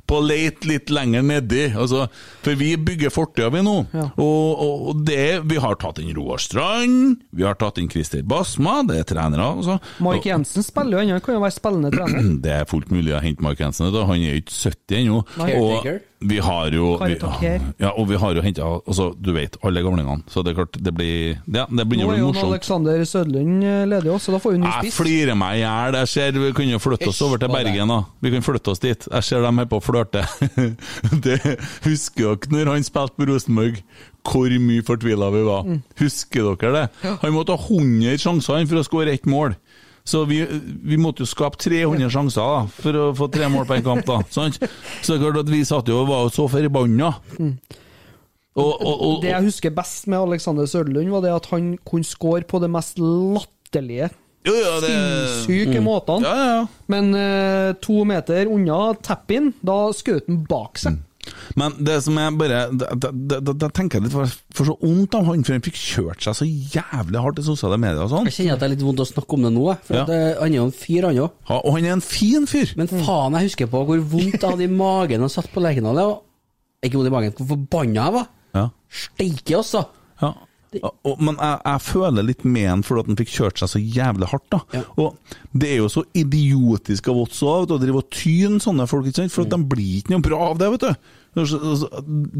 på 0.06 0.18
å 0.20 0.24
lete 0.24 0.68
litt 0.70 0.90
lenger 0.94 1.24
nedi. 1.26 1.64
Altså, 1.74 2.06
for 2.44 2.58
vi 2.58 2.72
bygger 2.78 3.12
fortida, 3.14 3.50
vi 3.54 3.62
nå. 3.66 3.76
Ja. 3.96 4.08
Og, 4.22 4.62
og, 4.62 4.86
og 4.90 5.04
det 5.06 5.42
Vi 5.50 5.58
har 5.62 5.78
tatt 5.80 5.98
inn 6.02 6.12
Roar 6.16 6.40
Strand, 6.42 7.20
vi 7.36 7.46
har 7.46 7.58
tatt 7.58 7.80
inn 7.82 7.90
Christer 7.92 8.22
Basma, 8.26 8.80
det 8.86 9.00
er 9.02 9.08
trenere. 9.10 9.48
Altså. 9.58 9.78
Mark 10.04 10.26
Jensen 10.26 10.66
spiller 10.66 11.02
jo, 11.02 11.16
han 11.16 11.24
kan 11.24 11.38
jo 11.38 11.44
være 11.44 11.56
spillende 11.58 11.92
trener. 11.94 12.32
Det 12.46 12.52
er 12.52 12.68
fullt 12.68 12.92
mulig 12.94 13.14
å 13.16 13.22
hente 13.22 13.42
Mark 13.44 13.60
Jensen. 13.62 13.88
da. 13.94 14.04
Han 14.08 14.20
er 14.22 14.36
jo 14.36 14.42
ikke 14.44 14.58
70 14.58 15.00
ennå. 15.02 15.22
Vi 16.18 16.38
har 16.40 16.72
jo 16.72 16.94
vi, 17.02 17.16
ja, 17.76 17.90
og 17.90 18.06
vi 18.08 18.16
har 18.16 18.36
jo 18.38 18.42
henta 18.44 18.64
altså, 18.64 19.10
Du 19.20 19.34
vet, 19.36 19.58
alle 19.66 19.82
gamlingene. 19.84 20.24
Så 20.32 20.40
det 20.42 20.54
er 20.54 20.62
klart, 20.62 20.78
det 20.80 20.92
blir 20.96 21.36
ja, 21.44 21.66
Det 21.68 21.76
Nå 21.76 21.84
begynner 21.84 22.08
å 22.08 22.14
er 22.14 22.20
jo. 22.22 22.30
Alexander 22.46 23.04
Sødlund 23.04 23.66
eh, 23.66 23.82
ledig 23.90 24.12
også, 24.14 24.30
så 24.30 24.36
da 24.36 24.40
får 24.40 24.54
vi 24.56 24.62
ny 24.62 24.70
Jeg 24.70 24.94
flirer 24.96 25.36
meg 25.38 25.58
i 25.58 25.62
hjel. 25.62 25.98
Jeg 26.00 26.12
ser 26.14 26.40
Vi 26.40 26.52
kunne 26.56 26.80
flytte 26.80 27.10
oss 27.12 27.22
over 27.26 27.42
til 27.42 27.52
Bergen, 27.52 27.92
da. 27.92 28.00
Vi 28.24 28.32
kan 28.32 28.46
flytte 28.46 28.72
oss 28.72 28.82
dit. 28.82 29.08
Jeg 29.12 29.28
ser 29.28 29.44
dem 29.44 29.60
her 29.60 29.68
på 29.68 29.80
å 29.80 29.84
flørte. 29.84 30.24
det 31.26 31.40
husker 31.84 32.40
dere 32.46 32.64
når 32.64 32.72
han 32.78 32.86
spilte 32.86 33.20
på 33.20 33.28
Rosenborg? 33.32 33.82
Hvor 34.26 34.50
mye 34.58 34.82
fortvila 34.82 35.28
vi 35.30 35.42
var. 35.46 35.68
Mm. 35.68 35.82
Husker 36.00 36.48
dere 36.56 36.72
det? 36.74 37.12
Han 37.22 37.36
måtte 37.36 37.54
ha 37.54 37.62
100 37.62 38.18
sjanser 38.24 38.64
for 38.66 38.80
å 38.80 38.86
skåre 38.88 39.12
ett 39.14 39.28
mål. 39.30 39.54
Så 40.06 40.22
vi, 40.30 40.40
vi 40.86 40.98
måtte 41.00 41.24
jo 41.24 41.30
skape 41.30 41.58
300 41.58 42.10
sjanser 42.14 42.46
da, 42.46 42.60
for 42.70 42.98
å 43.00 43.06
få 43.18 43.26
tre 43.32 43.48
mål 43.50 43.66
på 43.66 43.78
en 43.78 43.86
kamp. 43.86 44.06
da, 44.06 44.20
sant? 44.36 44.60
Så 45.02 45.16
det 45.16 45.18
er 45.18 45.24
klart 45.24 45.42
at 45.42 45.50
vi 45.50 45.64
satt 45.66 45.90
jo 45.90 46.04
og 46.04 46.12
var 46.12 46.28
jo 46.28 46.34
så 46.36 46.46
forbanna. 46.52 47.10
Og, 48.56 48.70
og, 48.70 48.94
og, 48.94 49.16
Det 49.24 49.34
jeg 49.34 49.48
husker 49.50 49.74
best 49.74 50.06
med 50.08 50.22
Alexander 50.22 50.68
Sørlund, 50.70 51.10
var 51.12 51.26
det 51.26 51.34
at 51.34 51.50
han 51.52 51.74
kunne 51.84 52.06
score 52.08 52.46
på 52.48 52.62
det 52.62 52.70
mest 52.72 53.02
latterlige, 53.02 54.08
jo, 54.46 54.54
ja, 54.54 54.76
det, 54.78 54.92
syke 55.42 55.80
måtene. 55.82 56.22
ja, 56.22 56.34
ja, 56.38 56.50
ja. 56.60 56.66
Men 56.86 57.10
uh, 57.18 57.74
to 57.82 58.04
meter 58.06 58.46
unna 58.46 58.94
tap-in, 59.02 59.50
da 59.58 59.88
skjøt 59.90 60.30
han 60.30 60.44
bak 60.46 60.78
seg. 60.78 61.00
Men 61.56 61.74
det 61.86 61.96
som 62.04 62.16
jeg 62.20 62.34
bare 62.38 62.58
Da, 62.76 62.88
da, 62.94 63.10
da, 63.12 63.52
da 63.52 63.68
tenker 63.74 63.98
jeg 63.98 64.06
litt 64.06 64.14
for, 64.14 64.30
for 64.54 64.68
så 64.70 64.74
vondt 64.80 65.14
av 65.18 65.24
han, 65.28 65.42
for 65.46 65.56
han 65.56 65.64
fikk 65.64 65.78
kjørt 65.80 66.22
seg 66.26 66.36
så 66.38 66.46
jævlig 66.46 67.22
hardt 67.24 67.40
i 67.42 67.46
sosiale 67.46 67.78
medier 67.82 68.02
og 68.04 68.10
sånn. 68.12 68.28
Jeg 68.30 68.36
kjenner 68.38 68.56
at 68.56 68.62
det 68.62 68.68
er 68.68 68.74
litt 68.76 68.84
vondt 68.86 69.02
å 69.04 69.08
snakke 69.08 69.38
om 69.38 69.46
det 69.48 69.52
nå, 69.56 69.66
for 69.88 69.96
Ja. 69.98 70.02
at, 70.04 70.10
eh, 70.14 70.40
han 70.40 70.52
er 70.52 70.56
jo 70.60 70.64
en 70.68 70.76
fyr, 70.76 71.08
han 71.08 71.20
òg. 71.24 71.30
Ja, 71.50 71.56
og 71.62 71.76
han 71.76 71.84
er 71.88 71.92
en 71.96 72.04
fin 72.04 72.46
fyr! 72.46 72.72
Men 72.76 72.88
faen, 72.92 73.32
jeg 73.40 73.50
husker 73.50 73.66
på 73.72 73.84
hvor 73.88 73.98
vondt 74.14 74.38
jeg 74.40 74.50
hadde 74.50 74.64
i 74.68 74.72
magen 74.72 75.22
og 75.26 75.30
satt 75.32 75.50
på 75.52 75.60
Lerkendal. 75.64 76.02
Ikke 76.84 77.00
vondt 77.00 77.08
i 77.10 77.14
magen, 77.16 77.32
hvor 77.38 77.50
forbanna 77.54 78.04
jeg 78.04 78.16
var. 78.20 78.28
Ja. 78.54 78.66
Steike, 79.02 79.56
altså. 79.58 79.86
ja. 80.22 80.32
Og, 80.82 81.20
men 81.22 81.36
jeg, 81.38 81.58
jeg 81.62 81.82
føler 81.86 82.26
litt 82.26 82.42
med 82.44 82.66
han 82.68 82.82
fordi 82.86 83.12
han 83.12 83.18
fikk 83.20 83.32
kjørt 83.32 83.60
seg 83.62 83.70
så 83.72 83.80
jævlig 83.80 84.30
hardt. 84.32 84.46
da. 84.52 84.60
Ja. 84.76 84.82
Og 85.02 85.36
det 85.56 85.70
er 85.72 85.78
jo 85.80 85.90
så 85.92 86.02
idiotisk 86.16 87.10
av 87.12 87.20
oss 87.22 87.42
òg, 87.46 87.70
å 87.72 87.78
drive 87.80 88.02
og 88.02 88.10
tyne 88.12 88.58
sånne 88.62 88.88
folk, 88.90 89.08
ikke 89.08 89.22
sant? 89.22 89.34
for 89.34 89.46
at 89.46 89.54
de 89.54 89.60
blir 89.74 90.00
ikke 90.00 90.14
noe 90.16 90.26
bra 90.26 90.40
av 90.50 90.58
det. 90.60 90.72
vet 90.74 90.88
du. 90.88 91.12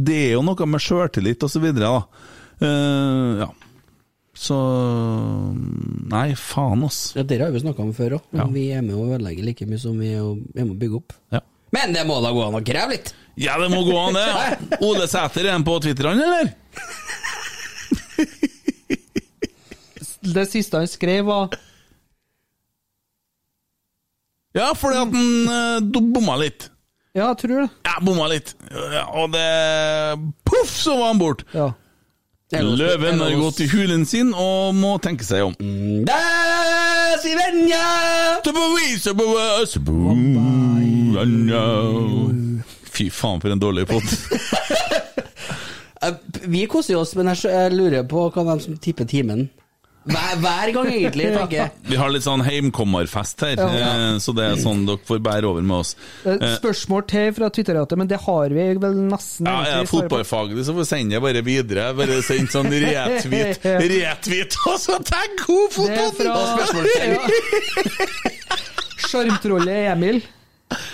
Det 0.06 0.18
er 0.30 0.34
jo 0.36 0.42
noe 0.46 0.68
med 0.72 0.82
sjøltillit 0.82 1.46
og 1.46 1.52
så 1.52 1.62
videre. 1.62 1.92
da. 1.94 2.26
Eh, 2.66 3.44
ja. 3.44 3.50
Så 4.36 4.56
Nei, 6.12 6.34
faen, 6.36 6.84
ass. 6.84 7.14
Ja, 7.16 7.24
Dere 7.24 7.48
har 7.48 7.54
vi 7.54 7.62
snakka 7.64 7.82
om 7.84 7.94
før 7.96 8.18
òg. 8.18 8.26
Ja. 8.36 8.46
Vi 8.52 8.66
er 8.76 8.82
med 8.84 8.96
å 8.98 9.06
ødelegge 9.08 9.44
like 9.46 9.68
mye 9.68 9.80
som 9.80 9.96
vi 10.00 10.12
er 10.12 10.26
med 10.60 10.74
å 10.74 10.80
bygge 10.80 11.00
opp. 11.00 11.16
Ja. 11.34 11.40
Men 11.74 11.96
det 11.96 12.04
må 12.08 12.20
da 12.22 12.30
gå 12.32 12.44
an 12.46 12.58
å 12.60 12.64
kreve 12.64 12.94
litt! 12.94 13.14
Ja, 13.36 13.56
det 13.60 13.68
må 13.68 13.82
gå 13.84 13.96
an, 14.00 14.16
det. 14.16 14.78
Ole 14.86 15.08
Sæter, 15.10 15.44
er 15.44 15.56
han 15.56 15.64
på 15.66 15.74
Twitter, 15.84 16.08
han, 16.08 16.22
eller? 16.22 16.52
Det 20.26 20.46
siste 20.50 20.80
han 20.80 20.88
skrev, 20.90 21.24
var 21.28 21.54
Ja, 24.56 24.72
fordi 24.74 24.96
at 24.98 25.12
han 25.12 25.48
uh, 25.48 26.02
bomma 26.10 26.36
litt. 26.40 26.70
Ja, 27.16 27.30
jeg 27.30 27.38
tror 27.44 27.60
det. 27.62 27.68
Ja, 27.86 27.96
bomma 28.04 28.26
litt. 28.32 28.54
Ja, 28.72 29.04
og 29.16 29.32
det 29.32 29.44
Poff, 30.48 30.72
så 30.72 30.96
var 30.98 31.12
han 31.12 31.20
bort! 31.20 31.44
Ja. 31.54 31.72
Løven 32.54 33.18
har 33.20 33.32
gått 33.40 33.60
i 33.60 33.66
hulen 33.66 34.04
sin 34.06 34.28
og 34.30 34.74
må 34.78 34.92
tenke 35.02 35.26
seg 35.26 35.48
om. 35.48 35.54
Fy 42.96 43.08
faen, 43.10 43.42
for 43.42 43.50
en 43.50 43.60
dårlig 43.60 43.88
pod. 43.90 44.06
Eh, 46.02 46.12
Vi 46.46 46.66
koser 46.66 46.96
oss, 47.00 47.14
men 47.16 47.32
jeg, 47.34 47.72
lurer 47.72 48.02
på 48.08 48.26
hva 48.34 48.44
de 48.54 48.60
som 48.64 48.76
tipper 48.78 49.04
timen 49.08 49.48
hver, 50.06 50.36
hver 50.38 50.70
gang, 50.70 50.86
egentlig, 50.86 51.24
tenker 51.34 51.56
jeg. 51.58 51.70
Vi 51.88 51.96
har 51.98 52.12
litt 52.14 52.22
sånn 52.22 52.44
heimkommerfest 52.46 53.40
her, 53.42 53.56
Ja. 53.58 53.66
ja. 53.74 54.18
så 54.22 54.30
det 54.38 54.44
er 54.52 54.60
sånn 54.62 54.84
dere 54.86 55.00
får 55.02 55.18
bære 55.18 55.48
over 55.50 55.64
med 55.66 55.80
oss. 55.80 55.96
Eh, 56.22 56.44
spørsmål 56.60 57.02
til 57.10 57.32
fra 57.34 57.48
Twitterratet, 57.50 57.98
men 57.98 58.06
det 58.12 58.20
har 58.22 58.54
vi 58.54 58.68
vel 58.78 58.94
nesten 59.10 59.48
Ja, 59.50 59.64
er 59.66 59.80
det 59.82 59.90
fotballfaglig, 59.90 60.62
så 60.62 60.76
får 60.76 60.84
vi 60.84 60.86
sende 60.92 61.16
det 61.18 61.22
bare 61.24 61.42
videre. 61.42 61.88
Bare 61.98 62.20
send 62.22 62.52
sånn 62.54 62.70
retweet, 62.70 63.66
retweet, 63.66 64.54
og 64.70 64.78
så 64.84 65.00
tenk 65.10 65.42
hun 65.48 65.66
Det 65.74 65.98
er 65.98 66.14
fotballen! 66.20 67.18
Sjarmtrollet 69.08 69.90
Emil. 69.96 70.22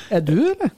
Er 0.09 0.21
du, 0.25 0.39
eller? 0.55 0.73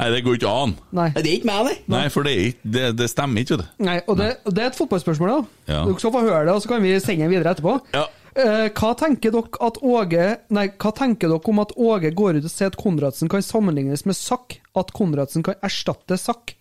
Nei, 0.00 0.08
det 0.08 0.22
går 0.24 0.38
ikke 0.38 0.50
an. 0.62 0.72
Nei. 0.96 1.10
Det 1.12 1.20
er 1.26 1.34
ikke 1.36 1.48
meg, 1.50 1.66
det. 1.68 1.74
Nei, 1.92 2.06
for 2.12 2.24
det, 2.24 2.32
er 2.32 2.48
ikke, 2.52 2.70
det, 2.74 2.86
det 2.96 3.08
stemmer 3.12 3.44
ikke, 3.44 3.58
vet 3.58 3.66
du. 3.66 3.84
Nei, 3.84 3.98
og 4.08 4.16
det, 4.18 4.30
og 4.48 4.56
det 4.56 4.64
er 4.64 4.70
et 4.70 4.78
fotballspørsmål, 4.78 5.32
da. 5.32 5.58
Ja. 5.68 5.82
Dere 5.84 6.00
skal 6.00 6.14
få 6.14 6.22
høre 6.24 6.42
det, 6.48 6.54
og 6.56 6.64
så 6.64 6.70
kan 6.72 6.84
vi 6.84 6.94
sende 6.96 7.26
den 7.26 7.32
videre 7.34 7.52
etterpå. 7.52 7.76
Ja. 7.92 8.06
Eh, 8.32 8.70
hva 8.72 8.94
tenker 8.96 9.34
dere 9.34 9.58
at 9.60 9.76
Åge 9.84 10.26
Nei, 10.56 10.64
hva 10.80 10.90
tenker 10.96 11.28
dere 11.28 11.50
om 11.52 11.58
at 11.60 11.74
Åge 11.76 12.14
går 12.16 12.38
ut 12.38 12.46
og 12.48 12.52
sier 12.52 12.70
at 12.70 12.78
Konradsen 12.80 13.28
kan 13.28 13.44
sammenlignes 13.44 14.06
med 14.08 14.16
Sakk? 14.16 14.56
At 14.78 14.94
Konradsen 14.96 15.44
kan 15.44 15.58
erstatte 15.60 16.16
Sakk? 16.16 16.54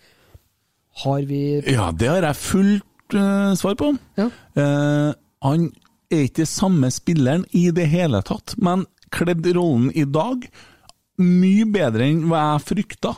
Har 1.06 1.22
vi 1.30 1.62
Ja, 1.72 1.94
det 1.96 2.10
har 2.12 2.28
jeg 2.28 2.42
fullt 2.42 3.16
uh, 3.16 3.54
svar 3.56 3.78
på. 3.80 3.94
Ja. 4.20 4.28
Eh, 4.60 5.14
han 5.48 5.70
er 6.12 6.26
ikke 6.28 6.50
samme 6.50 6.92
spilleren 6.92 7.48
i 7.56 7.70
det 7.72 7.88
hele 7.94 8.20
tatt, 8.28 8.58
men 8.60 8.84
kledd 9.16 9.48
rollen 9.56 9.88
i 9.96 10.04
dag 10.04 10.44
mye 11.24 11.66
bedre 11.70 12.08
enn 12.10 12.28
hva 12.30 12.46
jeg 12.54 12.68
frykta. 12.70 13.16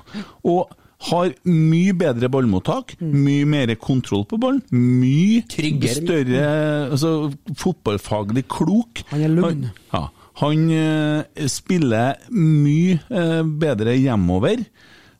Og 0.49 0.71
har 1.09 1.33
mye 1.49 1.93
bedre 1.99 2.29
ballmottak, 2.31 2.95
mye 3.01 3.47
mer 3.49 3.73
kontroll 3.81 4.23
på 4.29 4.39
ballen, 4.39 4.61
mye 4.71 5.41
Tryggere. 5.51 5.97
større 5.99 6.45
altså, 6.93 7.31
fotballfaglig 7.59 8.45
klok. 8.51 9.03
Han 9.11 9.25
er 9.25 9.33
lugn. 9.33 9.65
Ja, 9.91 10.05
han 10.39 10.63
uh, 10.71 11.47
spiller 11.51 12.23
mye 12.31 13.01
uh, 13.11 13.43
bedre 13.43 13.97
hjemover. 13.99 14.63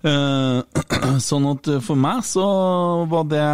Uh, 0.03 0.64
sånn 1.27 1.51
at 1.51 1.69
for 1.84 1.99
meg 1.99 2.23
så 2.27 2.47
var 3.11 3.27
det 3.31 3.45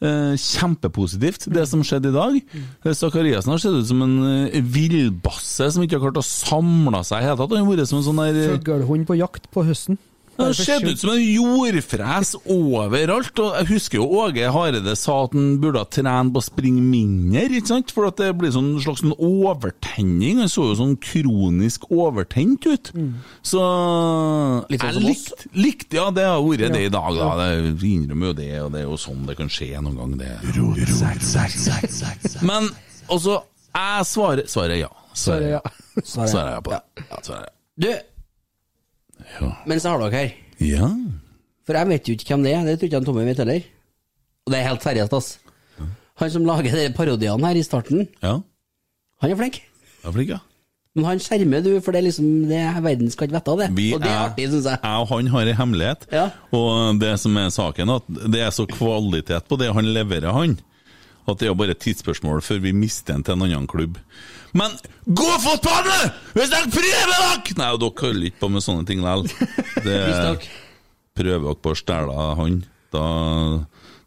kjempepositivt, 0.00 1.46
det 1.52 1.64
som 1.70 1.84
skjedde 1.86 2.10
i 2.10 2.16
dag. 2.16 2.40
Eh, 2.84 2.92
Zakariassen 2.92 3.54
har 3.54 3.62
sett 3.62 3.78
ut 3.78 3.88
som 3.88 4.02
en 4.04 4.16
eh, 4.28 4.58
villbasse 4.60 5.70
som 5.72 5.84
ikke 5.84 5.96
har 5.96 6.08
klart 6.08 6.20
å 6.20 6.26
samle 6.26 7.00
seg 7.06 7.22
i 7.22 7.24
det 7.24 7.30
hele 7.30 7.40
tatt. 7.40 7.56
Han 7.56 7.64
har 7.64 7.72
vært 7.72 7.90
som 7.92 8.02
en 8.02 8.06
sånn 8.10 8.20
der 8.20 8.40
eh, 8.42 8.52
Fuglehund 8.58 9.08
på 9.08 9.16
jakt 9.18 9.48
på 9.54 9.64
høsten. 9.66 10.00
Det 10.36 10.56
ser 10.58 10.84
ut 10.84 11.00
som 11.00 11.10
en 11.14 11.22
jordfres 11.22 12.34
overalt. 12.44 13.38
og 13.40 13.54
Jeg 13.56 13.68
husker 13.70 13.98
jo 13.98 14.06
Åge 14.20 14.50
Hareide 14.52 14.94
sa 14.98 15.24
at 15.24 15.32
han 15.36 15.56
burde 15.62 15.80
ha 15.80 15.88
trent 15.88 16.32
på 16.34 16.42
å 16.42 16.44
springe 16.44 16.82
mindre, 16.84 17.46
ikke 17.48 17.70
sant? 17.70 17.92
for 17.96 18.08
at 18.10 18.18
det 18.20 18.30
blir 18.38 18.52
sånn 18.54 18.74
slags 18.84 19.00
sånn 19.04 19.14
overtenning. 19.16 20.40
Han 20.42 20.50
så 20.52 20.68
jo 20.70 20.76
sånn 20.78 20.96
kronisk 21.00 21.86
overtent 21.90 22.66
ut. 22.68 22.92
Så 23.46 23.62
Litt 24.70 24.80
sånn 24.82 24.92
jeg 24.92 24.98
som 24.98 25.10
oss. 25.10 25.32
likt, 25.54 25.88
Ja, 25.96 26.10
det 26.10 26.26
har 26.28 26.42
vært 26.42 26.72
det 26.74 26.84
i 26.88 26.92
dag, 26.92 27.16
da. 27.16 27.30
Det 27.48 27.88
innrømmer 27.88 28.32
jo 28.32 28.36
det, 28.42 28.50
og 28.62 28.72
det 28.74 28.82
er 28.82 28.88
jo 28.90 28.98
sånn 29.00 29.24
det 29.26 29.36
kan 29.38 29.48
skje 29.52 29.72
noen 29.80 29.96
gang, 29.96 30.16
det. 30.20 30.32
Men 32.42 32.68
også 33.08 33.40
Jeg 33.76 34.06
svarer 34.08 34.46
Svarer 34.48 34.78
ja. 34.80 34.92
Svarer 35.16 35.48
ja. 35.56 35.60
Svarer 36.04 36.52
ja 36.56 36.60
på 36.64 36.70
det. 36.74 36.82
Svarer 37.24 37.46
jeg. 37.46 37.52
Du, 37.76 37.90
Ja. 39.40 39.50
mens 39.66 39.84
jeg 39.84 39.92
har 39.92 39.98
dere 40.04 40.10
her 40.20 40.32
ja. 40.66 40.88
For 41.66 41.74
jeg 41.76 41.88
vet 41.90 42.08
jo 42.08 42.14
ikke 42.14 42.28
hvem 42.30 42.44
det 42.46 42.52
er, 42.54 42.64
det 42.64 42.76
tror 42.78 42.86
ikke 42.88 42.96
han 43.00 43.04
Tommy 43.08 43.24
vet 43.26 43.40
heller. 43.42 43.64
Og 44.46 44.52
det 44.52 44.58
er 44.60 44.68
helt 44.68 44.84
seriøst, 44.86 45.12
ass. 45.18 45.38
Han 46.22 46.30
som 46.30 46.44
lager 46.46 46.72
de 46.78 46.84
parodiene 46.96 47.46
her 47.50 47.58
i 47.58 47.62
starten, 47.66 48.06
Ja. 48.22 48.36
han 49.20 49.30
er 49.34 49.36
flink. 49.36 49.58
Jeg 50.02 50.08
er 50.08 50.12
flink, 50.14 50.28
ja. 50.30 50.38
Men 50.96 51.04
han 51.04 51.18
skjermer 51.20 51.60
du, 51.64 51.74
for 51.84 51.92
det 51.92 51.98
er 52.00 52.06
liksom 52.06 52.28
det, 52.48 52.60
verden 52.86 53.10
skal 53.12 53.26
ikke 53.28 53.36
vite 53.36 53.52
av 53.52 53.58
det. 53.60 53.68
Vi 53.76 53.88
og 53.92 54.00
det 54.00 54.08
er, 54.08 54.14
er- 54.14 54.30
artig, 54.30 54.46
syns 54.48 54.64
jeg. 54.70 54.78
Jeg 54.80 55.02
og 55.02 55.08
han 55.10 55.26
har 55.34 55.40
en 55.50 55.56
hemmelighet, 55.58 56.06
Ja. 56.12 56.30
og 56.56 57.00
det 57.02 57.18
som 57.20 57.36
er 57.36 57.50
saken, 57.50 57.90
at 57.98 58.02
det 58.32 58.40
er 58.46 58.50
så 58.54 58.64
kvalitet 58.70 59.44
på 59.50 59.58
det 59.60 59.74
han 59.74 59.84
leverer, 59.92 60.32
han, 60.32 60.56
at 61.28 61.38
det 61.42 61.48
er 61.50 61.54
bare 61.54 61.74
et 61.74 61.82
tidsspørsmål 61.82 62.40
før 62.40 62.62
vi 62.62 62.72
mister 62.72 63.14
en 63.14 63.22
til 63.26 63.34
en 63.34 63.42
annen 63.42 63.66
klubb. 63.66 63.98
Men 64.56 64.76
gå 65.06 65.28
fotball, 65.44 65.86
du! 65.86 66.20
Hvis 66.38 66.52
dere 66.52 66.70
prøver 66.72 67.10
dere! 67.12 67.56
Nei, 67.60 67.70
og 67.76 67.80
dere 67.82 68.06
holder 68.06 68.28
ikke 68.30 68.42
på 68.44 68.52
med 68.56 68.64
sånne 68.64 68.86
ting 68.88 69.02
likevel. 69.04 70.46
Prøver 71.16 71.48
dere 71.48 71.56
på 71.64 71.72
å 71.72 71.78
stjele 71.78 72.28
han, 72.40 72.60
da, 72.92 73.04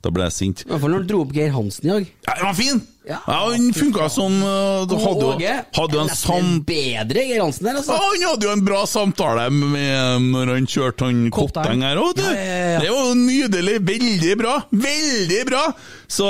da 0.05 0.11
ble 0.13 0.27
jeg 0.29 0.35
sint. 0.35 0.63
I 0.65 0.71
hvert 0.71 0.83
fall 0.83 0.93
når 0.95 1.03
du 1.05 1.11
dro 1.13 1.19
opp 1.25 1.35
Geir 1.35 1.51
Hansen 1.55 1.87
i 1.89 1.93
dag. 1.95 2.09
Ja, 2.27 2.35
han 2.39 2.47
var 2.51 2.57
fin! 2.59 2.81
Ja. 3.09 3.17
Ja, 3.25 3.37
han 3.49 3.71
funka 3.73 4.05
som 4.13 4.35
uh, 4.45 4.83
du 4.85 4.93
hadde, 5.01 5.29
jo- 5.41 5.53
hadde 5.79 6.01
en 6.03 6.11
sam... 6.13 6.49
bedre 6.67 7.23
Geir 7.25 7.41
Hansen 7.41 7.65
der, 7.65 7.79
altså. 7.79 7.95
Ja, 7.97 8.09
Han 8.11 8.25
hadde 8.27 8.45
jo 8.45 8.51
en 8.53 8.65
bra 8.67 8.81
samtale 8.89 9.47
med 9.49 10.27
når 10.29 10.51
han 10.53 10.67
kjørte 10.69 11.07
han 11.09 11.23
Kotteng. 11.33 11.81
Her 11.87 12.01
òg, 12.03 12.11
du. 12.19 12.25
Ja, 12.27 12.35
ja, 12.37 12.67
ja. 12.75 12.81
Det 12.83 12.91
var 12.93 13.07
jo 13.09 13.15
nydelig. 13.23 13.77
Veldig 13.89 14.35
bra. 14.43 14.55
Veldig 14.85 15.39
bra! 15.49 15.63
Så 16.09 16.29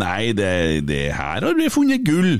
nei, 0.00 0.30
det, 0.36 0.52
det 0.88 1.02
her 1.16 1.44
har 1.50 1.58
vi 1.60 1.68
funnet 1.72 2.04
gull. 2.08 2.38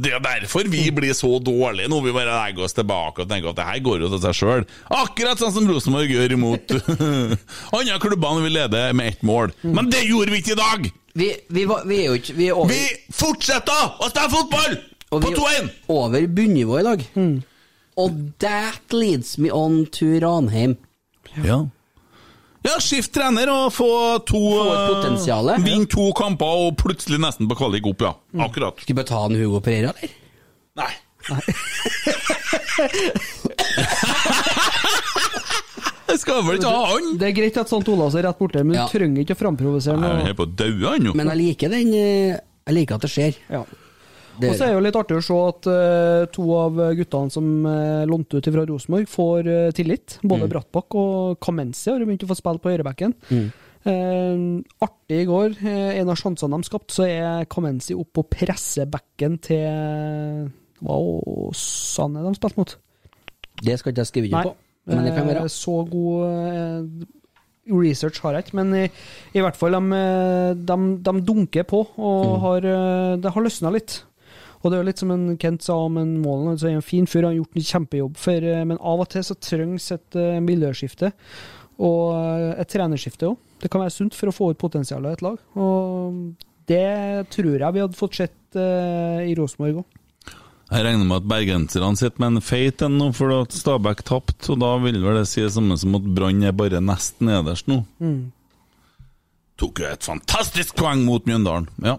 Det 0.00 0.12
er 0.16 0.22
derfor 0.24 0.68
vi 0.70 0.84
blir 0.94 1.12
så 1.16 1.28
dårlige 1.44 1.90
nå. 1.90 1.98
Vi 2.04 2.12
bare 2.14 2.32
legger 2.32 2.64
oss 2.66 2.76
tilbake 2.76 3.24
og 3.24 3.28
tenker 3.30 3.50
at 3.52 3.58
det 3.58 3.66
her 3.68 3.82
går 3.84 4.04
jo 4.04 4.10
til 4.14 4.22
seg 4.22 4.38
sjøl. 4.38 4.64
Akkurat 4.96 5.40
sånn 5.42 5.52
som 5.56 5.68
Rosenborg 5.68 6.12
gjør 6.14 6.36
imot 6.38 6.74
andre 7.76 7.98
klubbene 8.02 8.44
vi 8.46 8.52
leder 8.54 8.94
med 8.96 9.12
ett 9.14 9.24
mål. 9.26 9.52
Men 9.66 9.90
det 9.92 10.04
gjorde 10.06 10.32
vi 10.34 10.40
ikke 10.44 10.54
i 10.56 10.60
dag! 10.60 10.90
Vi, 11.20 11.26
vi, 11.50 11.64
var, 11.66 11.82
vi 11.90 11.96
er 12.04 12.12
jo 12.12 12.18
ikke 12.20 12.34
Vi 12.38 12.46
er 12.46 12.54
over, 12.54 12.70
Vi 12.70 13.14
fortsetter 13.18 13.96
å 13.98 14.08
spille 14.12 14.30
fotball! 14.30 14.76
og 15.10 15.24
På 15.24 15.32
er 15.32 15.40
2-1! 15.66 15.70
over 15.90 16.26
bunnivå 16.38 16.76
i 16.78 16.84
dag. 16.86 17.02
Og 17.98 18.20
that 18.44 18.94
leads 18.94 19.34
me 19.42 19.50
on 19.50 19.82
to 19.98 20.12
Ranheim. 20.22 20.76
Ja. 21.42 21.64
Ja, 22.66 22.74
skift 22.82 23.12
trener 23.16 23.48
og 23.52 23.70
få 23.72 23.88
to 24.28 24.40
Vinne 25.00 25.54
eh. 25.56 25.62
Vinne 25.64 25.88
to 25.88 26.10
kamper 26.16 26.66
og 26.66 26.74
plutselig 26.80 27.20
nesten 27.22 27.48
på 27.48 27.56
kvalik 27.56 27.86
opp, 27.88 28.04
ja. 28.04 28.12
Akkurat. 28.44 28.76
Skal 28.82 28.94
vi 28.94 28.98
bare 29.00 29.08
ta 29.08 29.22
en 29.30 29.38
Hugo 29.40 29.60
Pereira, 29.64 29.94
eller? 29.96 30.12
Nei. 30.80 30.92
Nei. 31.30 33.00
skal 36.20 36.42
vel 36.44 36.58
ikke 36.58 36.70
ha 36.72 36.86
han! 36.90 37.10
Det 37.20 37.28
er 37.30 37.34
greit 37.36 37.58
at 37.60 37.70
sånt 37.70 37.88
Olavs 37.92 38.16
er 38.18 38.26
rett 38.28 38.38
borte, 38.40 38.62
men 38.66 38.76
Ja. 38.76 38.86
du 38.86 38.92
trenger 38.98 39.22
ikke 39.24 39.36
å 39.36 39.40
framprovosere 39.40 40.10
Jeg 40.24 40.32
er 40.32 40.38
på 40.38 40.46
å 40.46 40.50
daue, 40.62 40.84
han 40.90 41.06
jo. 41.06 41.12
Men 41.16 41.30
jeg 41.32 41.38
liker 41.40 41.68
den 41.72 41.92
eh, 41.94 42.38
Jeg 42.66 42.74
liker 42.76 42.94
at 42.98 43.06
det 43.06 43.10
skjer. 43.12 43.38
Ja. 43.50 43.62
Og 44.48 44.54
så 44.56 44.64
er 44.64 44.70
det 44.70 44.76
jo 44.78 44.84
litt 44.86 44.96
artig 44.96 45.16
å 45.18 45.22
se 45.26 45.38
at 45.50 45.66
uh, 45.68 46.24
to 46.32 46.44
av 46.56 46.78
guttene 46.96 47.30
som 47.34 47.48
uh, 47.66 48.04
lånte 48.08 48.40
ut 48.40 48.48
fra 48.54 48.64
Rosenborg, 48.68 49.08
får 49.10 49.48
uh, 49.50 49.70
tillit. 49.76 50.16
Både 50.22 50.48
Brattbakk 50.48 50.96
og 50.96 51.36
Kamenzi 51.44 51.90
har 51.92 52.00
begynt 52.06 52.24
å 52.24 52.30
få 52.30 52.38
spille 52.38 52.62
på 52.62 52.72
høyrebekken. 52.72 53.14
Eh, 53.80 54.40
artig 54.84 55.22
i 55.22 55.24
går, 55.24 55.54
en 55.64 56.10
av 56.12 56.18
sjansene 56.20 56.58
de 56.60 56.68
skapte, 56.68 56.92
så 56.92 57.06
er 57.08 57.46
Kamenzi 57.48 57.94
opp 57.96 58.10
på 58.18 58.26
pressebekken 58.28 59.38
til 59.40 60.50
Hva 60.84 60.98
Åsane 61.00 62.20
de 62.26 62.34
spilte 62.36 62.60
mot? 62.60 62.74
det 63.64 63.78
skal 63.80 63.92
ikke 63.92 64.00
jeg 64.04 64.08
skrive 64.10 64.28
under 64.30 64.50
på, 64.50 64.54
men 64.88 65.04
det 65.04 65.14
kan 65.16 65.26
være. 65.28 65.48
Så 65.52 65.78
god 65.88 67.80
research 67.80 68.20
har 68.24 68.36
jeg 68.36 68.46
ikke, 68.46 68.56
men 68.60 68.70
i, 68.78 68.84
i 69.36 69.42
hvert 69.44 69.56
fall 69.58 69.76
de, 69.76 70.04
de, 70.56 70.78
de 71.06 71.12
dunker 71.28 71.66
på, 71.68 71.82
og 71.96 72.22
Mm. 72.30 72.38
har, 72.44 72.68
det 73.20 73.32
har 73.34 73.44
løsna 73.44 73.72
litt. 73.74 74.02
Og 74.60 74.68
det 74.68 74.76
er 74.76 74.82
jo 74.82 74.88
litt 74.90 75.00
som 75.00 75.12
en 75.14 75.38
Kent 75.40 75.64
sa 75.64 75.76
om 75.86 75.96
en 76.00 76.16
Målen, 76.20 76.52
altså 76.52 76.68
en 76.68 76.84
fin 76.84 77.06
fyr, 77.08 77.24
han 77.24 77.32
har 77.32 77.38
gjort 77.38 77.56
en 77.56 77.68
kjempejobb, 77.70 78.18
for, 78.20 78.48
eh, 78.50 78.64
men 78.68 78.80
av 78.80 79.04
og 79.04 79.08
til 79.12 79.24
så 79.24 79.36
trengs 79.40 79.88
et 79.96 80.18
eh, 80.20 80.40
miljøskifte. 80.44 81.12
Og 81.80 82.02
eh, 82.18 82.50
et 82.60 82.68
trenerskifte 82.68 83.30
òg. 83.30 83.38
Det 83.60 83.70
kan 83.72 83.80
være 83.84 83.94
sunt 83.94 84.16
for 84.16 84.28
å 84.28 84.34
få 84.36 84.50
ut 84.52 84.60
potensialet 84.60 85.14
i 85.14 85.18
et 85.18 85.24
lag. 85.24 85.40
Og 85.60 86.20
det 86.68 87.30
tror 87.32 87.56
jeg 87.56 87.76
vi 87.76 87.82
hadde 87.82 87.98
fått 87.98 88.20
sett 88.20 88.36
i 88.56 89.34
Rosenborg 89.38 89.82
òg. 89.82 89.96
Jeg 90.70 90.84
regner 90.86 91.06
med 91.06 91.18
at 91.18 91.28
bergenserne 91.28 91.98
sitter 91.98 92.22
med 92.22 92.36
en 92.36 92.44
feit 92.46 92.82
en 92.86 92.94
nå, 92.98 93.08
for 93.16 93.32
at 93.34 93.56
Stabæk 93.56 94.04
tapte, 94.06 94.52
og 94.52 94.60
da 94.62 94.70
vil 94.84 95.00
vel 95.02 95.18
det 95.18 95.26
si 95.28 95.42
det 95.42 95.50
samme 95.56 95.76
som 95.80 95.96
at 95.98 96.06
Brann 96.16 96.44
er 96.46 96.54
bare 96.56 96.82
nest 96.84 97.18
nederst 97.26 97.68
nå. 97.70 97.80
Tok 99.60 99.82
jo 99.82 99.88
et 99.90 100.06
fantastisk 100.06 100.78
poeng 100.78 101.02
mot 101.04 101.26
Mjøndalen, 101.28 101.66
ja. 101.84 101.96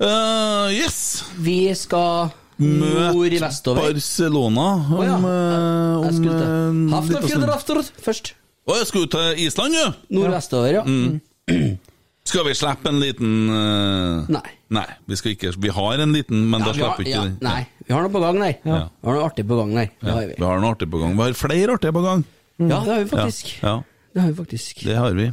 Eh, 0.00 0.74
yes! 0.74 1.24
Vi 1.38 1.58
skal 1.74 2.32
i 2.58 3.38
vestover. 3.38 3.82
Barcelona 3.82 4.66
om, 4.74 4.92
oh, 4.94 5.04
ja. 5.04 5.14
jeg, 5.14 6.14
Jeg 6.14 6.34
om 6.34 6.88
eh, 6.88 6.94
Haftarfjord, 6.94 7.90
først. 8.02 8.34
Å, 8.64 8.76
jeg 8.78 8.88
skulle 8.88 9.10
til 9.12 9.42
Island, 9.44 9.76
jo! 9.76 9.88
Nordvestover, 10.16 10.78
ja. 10.80 10.84
Mm. 10.86 11.18
Skal 12.24 12.46
vi 12.46 12.54
slippe 12.56 12.88
en 12.88 13.00
liten 13.02 13.32
uh... 13.52 14.28
Nei. 14.32 14.54
Nei, 14.72 14.86
vi 15.04 15.16
skal 15.20 15.34
ikke 15.34 15.50
Vi 15.60 15.72
har 15.76 16.00
en 16.00 16.14
liten, 16.16 16.46
men 16.48 16.62
Ja, 16.62 16.70
da 16.70 16.72
slipper 16.72 17.02
vi 17.02 17.10
ikke 17.10 17.18
ja, 17.18 17.24
den. 17.26 17.34
nei, 17.44 17.66
vi 17.84 17.92
har 17.92 18.06
noe 18.06 18.14
på 18.14 18.22
gang, 18.22 18.38
nei. 18.40 18.54
Ja. 18.64 18.78
Vi 18.88 19.10
har 19.10 19.18
noe 19.18 19.26
artig 19.28 19.44
på 19.50 19.58
gang, 19.58 19.74
nei. 19.76 19.84
Ja, 20.00 20.14
har 20.16 20.30
vi. 20.30 20.38
vi 20.38 20.46
har 20.48 20.62
noe 20.62 20.70
artig 20.72 20.88
på 20.94 21.02
gang. 21.02 21.18
Vi 21.18 21.26
har 21.26 21.36
flere 21.36 21.76
artige 21.76 21.92
på 21.92 22.04
gang. 22.06 22.24
Ja, 22.62 22.78
det 22.78 22.80
har 22.88 23.02
vi 23.02 23.10
faktisk. 23.12 23.52
ja, 23.60 23.74
Det 24.14 24.22
har 24.24 24.32
vi 24.32 24.38
faktisk. 24.40 24.82
det 24.88 24.96
har 24.96 25.18
vi. 25.20 25.28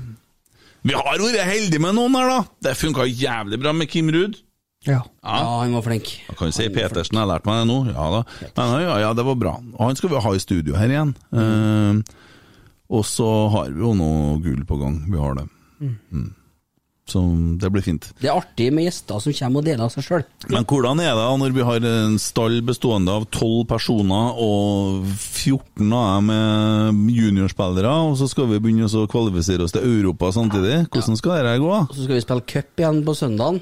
Vi 0.82 0.98
har 0.98 1.22
vært 1.24 1.40
heldige 1.48 1.80
med 1.80 1.96
noen 1.96 2.20
her, 2.20 2.28
da. 2.34 2.40
Det 2.68 2.76
funka 2.82 3.08
jævlig 3.08 3.62
bra 3.64 3.72
med 3.78 3.88
Kim 3.94 4.12
Ruud. 4.12 4.42
Ja. 4.88 5.04
Ja, 5.22 5.62
han 5.62 5.76
var 5.78 5.86
flink. 5.86 6.10
Jeg 6.26 6.38
kan 6.40 6.50
jo 6.50 6.56
si 6.56 6.66
Petersen, 6.74 7.18
jeg 7.18 7.22
har 7.22 7.30
lært 7.30 7.46
meg 7.46 7.62
det 7.62 7.70
nå. 7.70 7.80
Ja 7.94 8.08
da. 8.16 8.22
Men 8.58 8.76
ja, 8.82 8.98
ja, 9.04 9.14
det 9.18 9.26
var 9.28 9.38
bra. 9.38 9.56
Og 9.78 9.82
han 9.86 10.00
skal 10.00 10.10
vi 10.14 10.26
ha 10.26 10.34
i 10.34 10.42
studio 10.42 10.78
her 10.80 10.90
igjen. 10.90 11.16
Eh, 11.38 12.20
og 12.92 13.08
så 13.08 13.30
har 13.54 13.72
vi 13.72 13.84
jo 13.84 13.94
noe 13.96 14.38
gull 14.44 14.64
på 14.68 14.80
gang. 14.82 15.04
Vi 15.12 15.20
har 15.22 15.38
det. 15.38 15.48
Mm. 15.82 16.30
Så 17.12 17.22
det 17.60 17.70
blir 17.74 17.84
fint. 17.84 18.06
Det 18.22 18.30
er 18.30 18.38
artig 18.40 18.70
med 18.74 18.86
gjester 18.86 19.20
som 19.20 19.34
kommer 19.36 19.62
og 19.62 19.68
deler 19.68 19.86
av 19.86 19.94
seg 19.94 20.06
sjøl. 20.06 20.26
Men 20.54 20.66
hvordan 20.70 21.02
er 21.04 21.12
det 21.12 21.24
da 21.26 21.32
når 21.42 21.56
vi 21.56 21.66
har 21.68 21.88
en 21.90 22.18
stall 22.22 22.60
bestående 22.66 23.16
av 23.20 23.26
12 23.34 23.66
personer, 23.72 24.38
og 24.40 25.10
14 25.12 25.92
av 25.98 26.08
dem 26.20 26.32
er 26.36 27.02
juniorspillere, 27.18 27.96
og 28.08 28.16
så 28.22 28.30
skal 28.32 28.48
vi 28.52 28.62
begynne 28.64 28.88
å 28.88 29.10
kvalifisere 29.12 29.68
oss 29.68 29.76
til 29.76 29.88
Europa 29.88 30.32
samtidig? 30.36 30.86
Hvordan 30.94 31.20
skal 31.20 31.38
dette 31.38 31.58
gå? 31.64 31.74
Og 31.84 31.98
så 31.98 32.06
skal 32.06 32.18
vi 32.18 32.26
spille 32.26 32.48
cup 32.54 32.84
igjen 32.84 33.04
på 33.08 33.18
søndagen. 33.18 33.62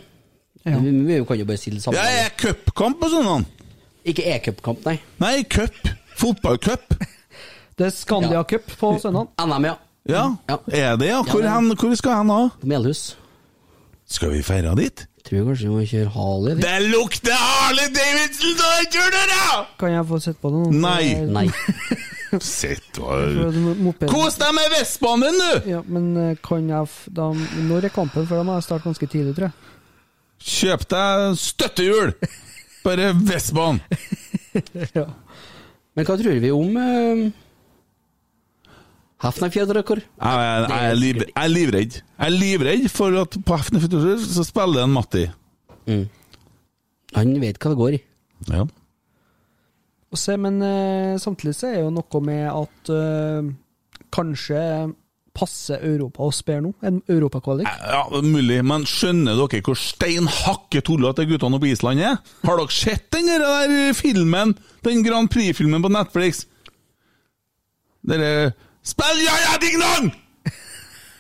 Ja. 0.67 0.77
Vi, 0.83 0.91
vi 1.07 1.19
kan 1.25 1.39
jo 1.39 1.45
bare 1.47 1.57
si 1.61 1.71
det 1.71 1.81
samme. 1.83 1.97
Ja, 1.97 2.25
er 2.25 2.33
cupkamp 2.39 2.99
på 2.99 3.09
søndag? 3.13 3.45
Ikke 4.09 4.25
e-cupkamp, 4.33 4.83
nei. 4.87 4.97
Nei, 5.21 5.43
cup. 5.43 5.75
Fotballcup. 6.19 6.95
Det 7.79 7.85
er 7.87 7.93
Scandia 7.95 8.41
Ja. 8.41 8.43
Cup 8.43 8.65
på 8.79 8.89
søndag. 8.99 9.29
NM, 9.39 9.65
ja. 9.69 9.75
Ja, 10.09 10.23
Ja. 10.49 10.57
er 10.67 10.97
det, 10.99 11.07
ja? 11.07 11.21
Hvor, 11.23 11.43
Ja, 11.43 11.53
hen, 11.55 11.69
hvor 11.77 11.95
skal 11.95 12.17
hen 12.17 12.27
da? 12.27 12.39
På 12.59 12.67
Melhus. 12.67 13.15
Skal 14.09 14.31
vi 14.33 14.41
feire 14.43 14.73
dit? 14.75 15.05
Tror 15.23 15.45
kanskje 15.47 15.67
vi 15.67 15.73
må 15.75 15.83
kjøre 15.85 16.11
Harley. 16.15 16.55
Det 16.59 16.75
lukter 16.89 17.35
Harley 17.37 17.87
Davidson 17.93 18.55
da, 18.57 18.69
kjører 18.89 19.15
dere! 19.15 19.65
Kan 19.79 19.91
jeg 19.93 20.05
få 20.09 20.19
sett 20.23 20.39
på 20.41 20.51
det 20.51 20.61
nå? 20.63 20.71
Nei. 20.81 21.03
Nei. 21.29 21.47
Sitt 22.45 22.99
og 23.01 24.03
Kos 24.09 24.35
deg 24.39 24.51
med 24.53 24.71
Vestbanen 24.75 25.39
du! 25.39 25.69
Ja, 25.71 25.79
men 25.87 26.09
eh, 26.17 26.35
kan 26.45 26.67
jeg 26.69 26.85
f 26.89 26.99
da, 27.09 27.29
Når 27.69 27.87
er 27.89 27.93
kampen? 27.93 28.27
For 28.29 28.37
da 28.37 28.43
må 28.45 28.57
jeg 28.59 28.67
starte 28.67 28.85
ganske 28.89 29.09
tidlig, 29.09 29.35
tror 29.37 29.49
jeg. 29.49 29.77
Kjøp 30.39 30.85
deg 30.91 31.35
støttehjul! 31.39 32.15
Bare 32.85 33.13
Vestbanen. 33.13 33.83
Ja. 34.95 35.03
Men 35.93 36.07
hva 36.07 36.15
tror 36.17 36.39
vi 36.41 36.49
om 36.51 36.77
uh, 36.79 37.19
Hafnarfjordrekord. 39.21 40.01
Jeg, 40.01 40.39
jeg, 40.39 40.63
jeg, 40.71 40.87
er 40.89 40.97
liv, 40.97 41.19
jeg 41.21 41.43
er 41.43 41.51
livredd. 41.51 41.97
Jeg 41.99 42.25
er 42.25 42.33
livredd 42.33 42.87
for 42.91 43.17
at 43.19 43.37
på 43.45 43.59
Hefne 43.59 43.81
så 44.23 44.45
spiller 44.47 44.87
en 44.87 44.95
Matti. 44.95 45.25
Han 47.13 47.35
vet 47.43 47.59
hva 47.59 47.73
det 47.73 47.79
går 47.79 47.97
i. 47.97 48.01
Ja. 48.49 48.65
Og 50.09 50.17
se, 50.17 50.37
men 50.41 50.57
uh, 50.63 51.19
samtidig 51.21 51.53
så 51.59 51.69
er 51.69 51.77
det 51.77 51.85
jo 51.85 51.93
noe 51.93 52.23
med 52.25 52.45
at 52.47 52.93
uh, 52.95 53.51
kanskje 54.15 54.61
passer 55.39 55.79
Europa 55.87 56.27
oss 56.27 56.43
bedre 56.43 56.67
nå, 56.67 56.73
enn 56.83 57.01
europakvalik. 57.07 57.67
ja, 57.67 58.03
det 58.11 58.19
er 58.19 58.27
mulig, 58.27 58.59
men 58.67 58.85
skjønner 58.89 59.39
dere 59.39 59.63
hvor 59.63 59.79
stein 59.79 60.27
hakke 60.27 60.83
tullete 60.85 61.25
guttene 61.29 61.59
på 61.61 61.71
Island 61.71 62.03
er? 62.03 62.17
Har 62.43 62.59
dere 62.59 62.75
sett 62.75 63.07
den 63.15 63.31
der, 63.31 63.93
filmen, 63.97 64.57
den 64.85 65.05
Grand 65.07 65.31
Prix-filmen 65.31 65.85
på 65.85 65.91
Netflix? 65.95 66.45
Dere 68.09 68.51
Spill 68.89 69.23
ja-ja 69.25 69.57
ding-dong! 69.61 70.11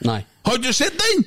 Nei. 0.07 0.21
Har 0.47 0.57
du 0.63 0.71
sett 0.73 0.95
den? 0.99 1.25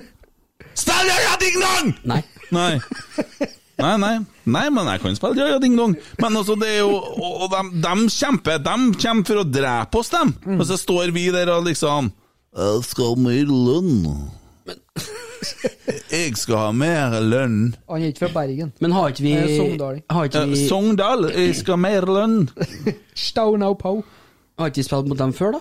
Spill 0.80 1.10
ja-ja 1.10 1.36
ding-dong! 1.40 1.94
Nei. 2.08 2.22
Nei. 2.50 2.80
Nei, 3.80 3.94
nei, 4.02 4.14
nei, 4.44 4.64
men 4.74 4.88
jeg 4.92 5.00
kan 5.02 5.16
spille 5.18 5.40
ja, 5.40 5.46
ja, 5.54 5.58
ding 5.62 5.76
dong. 5.78 5.94
Men 6.20 6.36
altså, 6.40 6.56
det 6.60 6.68
er 6.74 6.78
jo 6.82 6.90
Og, 6.98 7.44
og 7.46 7.52
de, 7.54 7.62
de 7.84 8.08
kjemper, 8.12 8.58
de 8.64 8.76
kommer 9.00 9.26
for 9.28 9.40
å 9.42 9.46
drepe 9.48 10.00
oss, 10.02 10.10
dem. 10.12 10.34
Og 10.58 10.64
så 10.68 10.76
står 10.80 11.12
vi 11.16 11.28
der 11.34 11.50
og 11.54 11.64
liksom 11.68 12.10
Jeg 12.56 12.84
skal 12.88 13.12
ha 13.14 13.16
mer 13.28 13.50
lønn. 13.50 14.04
Jeg 16.10 16.34
skal 16.36 16.58
ha 16.58 16.70
mer 16.76 17.14
lønn. 17.22 17.58
Han 17.88 18.02
er 18.02 18.10
ikke 18.12 18.26
fra 18.26 18.32
Bergen. 18.42 18.72
Men 18.82 18.92
har 18.92 19.12
ikke 19.12 19.24
vi 19.24 19.32
Eh, 19.38 19.52
Sogndal. 19.56 20.00
Har 20.12 20.28
ikke 20.28 20.42
vi, 20.50 20.58
Sogndal, 20.68 21.28
jeg 21.32 21.54
skal 21.60 21.76
ha 21.76 21.80
mer 21.80 22.06
lønn. 22.10 22.36
Staunau 23.28 23.72
Pau. 23.78 24.02
har 24.60 24.68
ikke 24.70 24.82
vi 24.82 24.86
spilt 24.90 25.08
mot 25.08 25.18
dem 25.18 25.32
før, 25.32 25.56
da? 25.56 25.60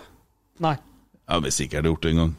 Nei, 0.66 0.76
Jeg 1.30 1.44
har 1.46 1.54
sikkert 1.56 1.88
gjort 1.88 2.04
det 2.04 2.12
en 2.12 2.22
gang. 2.24 2.34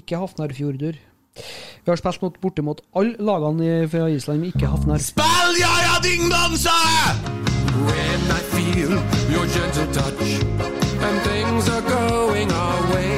ikke 0.00 0.18
Hafnarfjordur. 0.18 0.96
Vi 1.36 1.88
har 1.90 1.96
spilt 1.96 2.22
mot 2.22 2.40
bortimot 2.40 2.80
alle 2.96 3.14
lagene 3.18 3.82
i- 3.84 3.88
fra 3.88 4.06
Island, 4.06 4.38
men 4.40 4.52
ikke 4.54 4.66
Hafnar. 4.66 4.98
Spill 4.98 5.52
ja, 5.60 5.72
ja, 5.86 5.94
ding 6.08 6.22
dong, 6.30 6.56
sa 6.58 6.76
jeg! 6.92 7.10
When 7.88 8.20
I 8.38 8.40
feel 8.54 8.92
your 9.34 9.46
gentle 9.54 9.88
touch 9.96 10.28
and 11.06 11.16
things 11.28 11.68
are 11.68 11.82
going 11.96 12.50
our 12.52 12.80
way. 12.94 13.12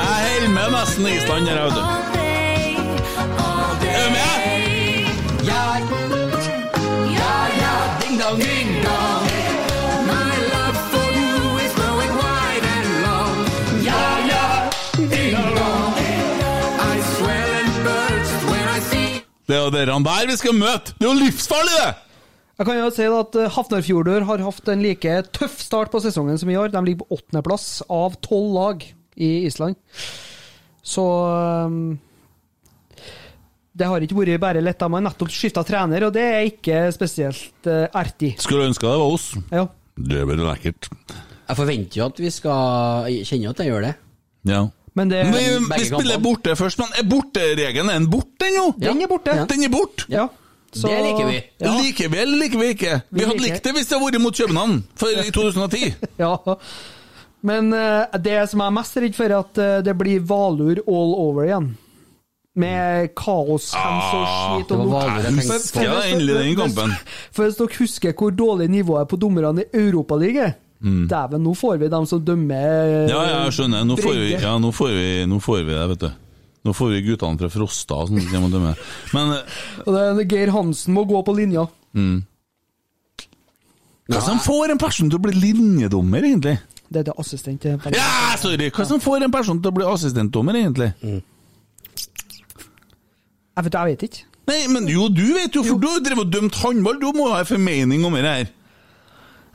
Jeg 0.00 0.16
holder 0.26 0.50
med 0.56 0.68
nesten 0.78 1.06
Island 1.06 1.46
her, 1.48 1.62
vet 1.64 1.72
du. 1.74 1.80
Er 3.86 4.04
du 4.04 4.10
med? 4.10 4.28
My 8.20 8.59
Det 19.50 19.56
er 19.58 19.64
jo 19.66 19.70
dere 19.74 19.98
der 20.06 20.28
vi 20.30 20.38
skal 20.38 20.54
møte. 20.54 20.94
Det 20.94 21.02
er 21.02 21.10
jo 21.10 21.18
livsfarlig, 21.18 21.78
det! 21.80 21.90
Jeg 22.60 22.68
kan 22.68 22.76
jo 22.76 22.90
si 22.92 23.06
at 23.08 23.36
eh, 23.40 23.48
Hafnarfjordur 23.54 24.26
har 24.28 24.42
hatt 24.44 24.68
en 24.68 24.82
like 24.84 25.14
tøff 25.32 25.56
start 25.64 25.90
på 25.90 26.02
sesongen 26.04 26.36
som 26.38 26.50
i 26.52 26.58
år. 26.60 26.68
De 26.70 26.82
ligger 26.84 27.00
på 27.02 27.16
åttendeplass 27.16 27.80
av 27.88 28.18
tolv 28.22 28.52
lag 28.54 28.84
i 29.16 29.30
Island. 29.48 29.78
Så 30.86 31.02
um, 31.66 31.96
Det 33.72 33.88
har 33.88 34.04
ikke 34.04 34.18
vært 34.20 34.42
bare 34.44 34.62
lett. 34.62 34.78
De 34.78 34.92
har 34.92 35.04
nettopp 35.08 35.32
skifta 35.32 35.64
trener, 35.66 36.04
og 36.06 36.12
det 36.14 36.26
er 36.28 36.50
ikke 36.52 36.84
spesielt 36.94 37.66
uh, 37.66 37.88
ertig. 37.96 38.34
Skulle 38.44 38.68
ønske 38.68 38.86
det 38.86 39.00
var 39.02 39.16
oss. 39.16 39.32
Ja. 39.50 39.64
Det 39.96 40.22
blir 40.28 40.44
lekkert. 40.44 40.92
Jeg 41.50 41.58
forventer 41.58 41.98
jo 41.98 42.06
at 42.06 42.20
vi 42.22 42.30
skal 42.30 43.08
Jeg 43.10 43.26
kjenner 43.32 43.56
at 43.56 43.64
jeg 43.64 43.72
gjør 43.72 43.88
det. 43.88 43.94
Ja. 44.52 44.62
Men 44.94 45.08
det 45.08 45.24
Men 45.26 45.34
vi, 45.34 45.40
begge 45.68 45.78
vi 45.78 45.84
spiller 45.86 46.14
kampene. 46.16 46.22
borte 46.24 46.56
først, 46.58 46.78
men 46.78 46.88
er 46.98 47.06
borteregelen 47.10 47.90
er 47.90 47.98
den 48.00 48.10
borte 48.10 48.46
ennå? 48.48 48.64
Den 48.78 49.02
er 49.02 49.06
borte. 49.06 49.34
Ja. 49.36 49.44
Den 49.46 49.62
er 49.64 49.68
borte! 49.68 50.04
Ja. 50.10 50.26
Så- 50.72 50.86
Det 50.88 51.02
liker 51.04 51.26
vi. 51.26 51.42
Ja. 51.60 51.74
Liker 51.82 52.08
vi 52.08 52.18
eller 52.18 52.38
liker 52.38 52.58
vi 52.58 52.66
ikke? 52.74 53.02
Vi, 53.10 53.18
Vi 53.20 53.24
hadde 53.26 53.42
likt 53.42 53.62
det 53.64 53.72
hvis 53.74 53.86
det 53.90 53.98
hadde 53.98 54.12
vært 54.12 54.22
mot 54.22 54.34
København 54.36 54.84
for 54.96 55.06
i 55.08 55.30
2010. 55.30 55.94
ja. 56.18 56.36
Men 57.42 57.72
uh, 57.72 58.04
det 58.20 58.50
som 58.50 58.60
jeg 58.60 58.66
er 58.66 58.74
mest 58.76 58.96
redd 59.00 59.14
for, 59.16 59.24
er 59.24 59.38
at 59.38 59.58
uh, 59.58 59.80
det 59.82 59.94
blir 59.98 60.20
Valur 60.20 60.82
all 60.86 61.14
over 61.16 61.44
igjen. 61.48 61.70
Med 62.60 63.12
kaos, 63.16 63.70
hens 63.78 64.08
og 64.12 64.26
skit. 64.26 64.68
det 64.68 64.76
Og 64.76 64.90
var 64.90 65.06
lort. 65.06 65.06
Valur 65.06 65.22
jeg 65.22 65.84
Ja, 65.86 65.94
hvis- 65.94 66.12
endelig 66.12 66.34
den 66.34 66.56
kampen. 66.56 66.94
For 67.32 67.44
hvis 67.46 67.56
dere 67.56 67.78
husker 67.78 68.12
hvor 68.18 68.30
dårlig 68.30 68.68
nivået 68.70 69.00
er 69.00 69.04
på 69.10 69.16
dommerne 69.16 69.64
i 69.64 69.78
Europaligaen 69.86 70.54
Dæven, 70.80 71.42
nå 71.44 71.52
får 71.60 71.76
vi 71.82 71.88
dem 71.92 72.06
som 72.08 72.20
dømmer 72.24 72.88
Mm. 72.90 73.08
Ja, 73.12 73.20
ja, 73.28 73.38
jeg 73.44 73.52
skjønner. 73.52 73.84
Nå 73.84 73.96
får 74.00 74.14
vi, 74.16 74.30
ja, 74.32 74.54
nå 74.58 74.70
får 74.72 74.88
vi, 74.96 75.08
nå 75.28 75.40
får 75.44 75.58
vi 75.66 75.72
det, 75.74 75.88
vet 75.92 76.00
du. 76.06 76.10
Nå 76.64 76.72
får 76.76 76.88
vi 76.94 77.02
guttene 77.04 77.38
fra 77.40 77.48
Frosta 77.52 77.94
og 78.00 78.08
sånn 78.08 78.20
som 78.20 78.30
kommer 78.32 78.48
og 78.48 78.54
dømmer. 78.56 78.80
Men 79.16 79.32
eh, 79.36 79.60
Og 79.86 79.94
det 79.94 80.00
er 80.08 80.24
Geir 80.28 80.50
Hansen 80.52 80.92
må 80.96 81.04
gå 81.08 81.20
på 81.24 81.34
linja. 81.36 81.66
hva 84.10 84.20
som 84.24 84.40
får 84.42 84.72
en 84.74 84.78
person 84.80 85.08
til 85.10 85.18
å 85.20 85.22
bli 85.22 85.32
linjedommer, 85.36 86.24
egentlig? 86.26 86.56
Det 86.90 86.98
er 87.00 87.04
det 87.10 87.14
assistent. 87.22 87.64
Ja, 87.64 88.36
sorry! 88.40 88.70
Hva 88.74 88.84
som 88.88 89.00
får 89.00 89.22
en 89.28 89.30
person 89.32 89.60
til 89.62 89.70
å 89.70 89.74
bli 89.76 89.84
assistentdommer, 89.86 90.56
egentlig? 90.58 90.90
Jeg 93.56 93.64
vet, 93.66 93.74
jeg 93.76 93.92
vet 93.92 94.02
ikke. 94.08 94.24
Nei, 94.50 94.60
men 94.72 94.88
jo, 94.90 95.08
du 95.12 95.26
vet 95.36 95.54
jo, 95.54 95.62
for 95.62 95.78
du 95.78 95.86
har 95.86 96.00
drevet 96.02 96.24
og 96.24 96.32
dømt 96.32 96.56
håndball. 96.58 96.96
Du 96.98 97.12
må 97.14 97.28
ha 97.30 97.42
en 97.44 97.46
formening 97.46 98.04
om 98.08 98.16
det 98.18 98.24
her. 98.26 98.48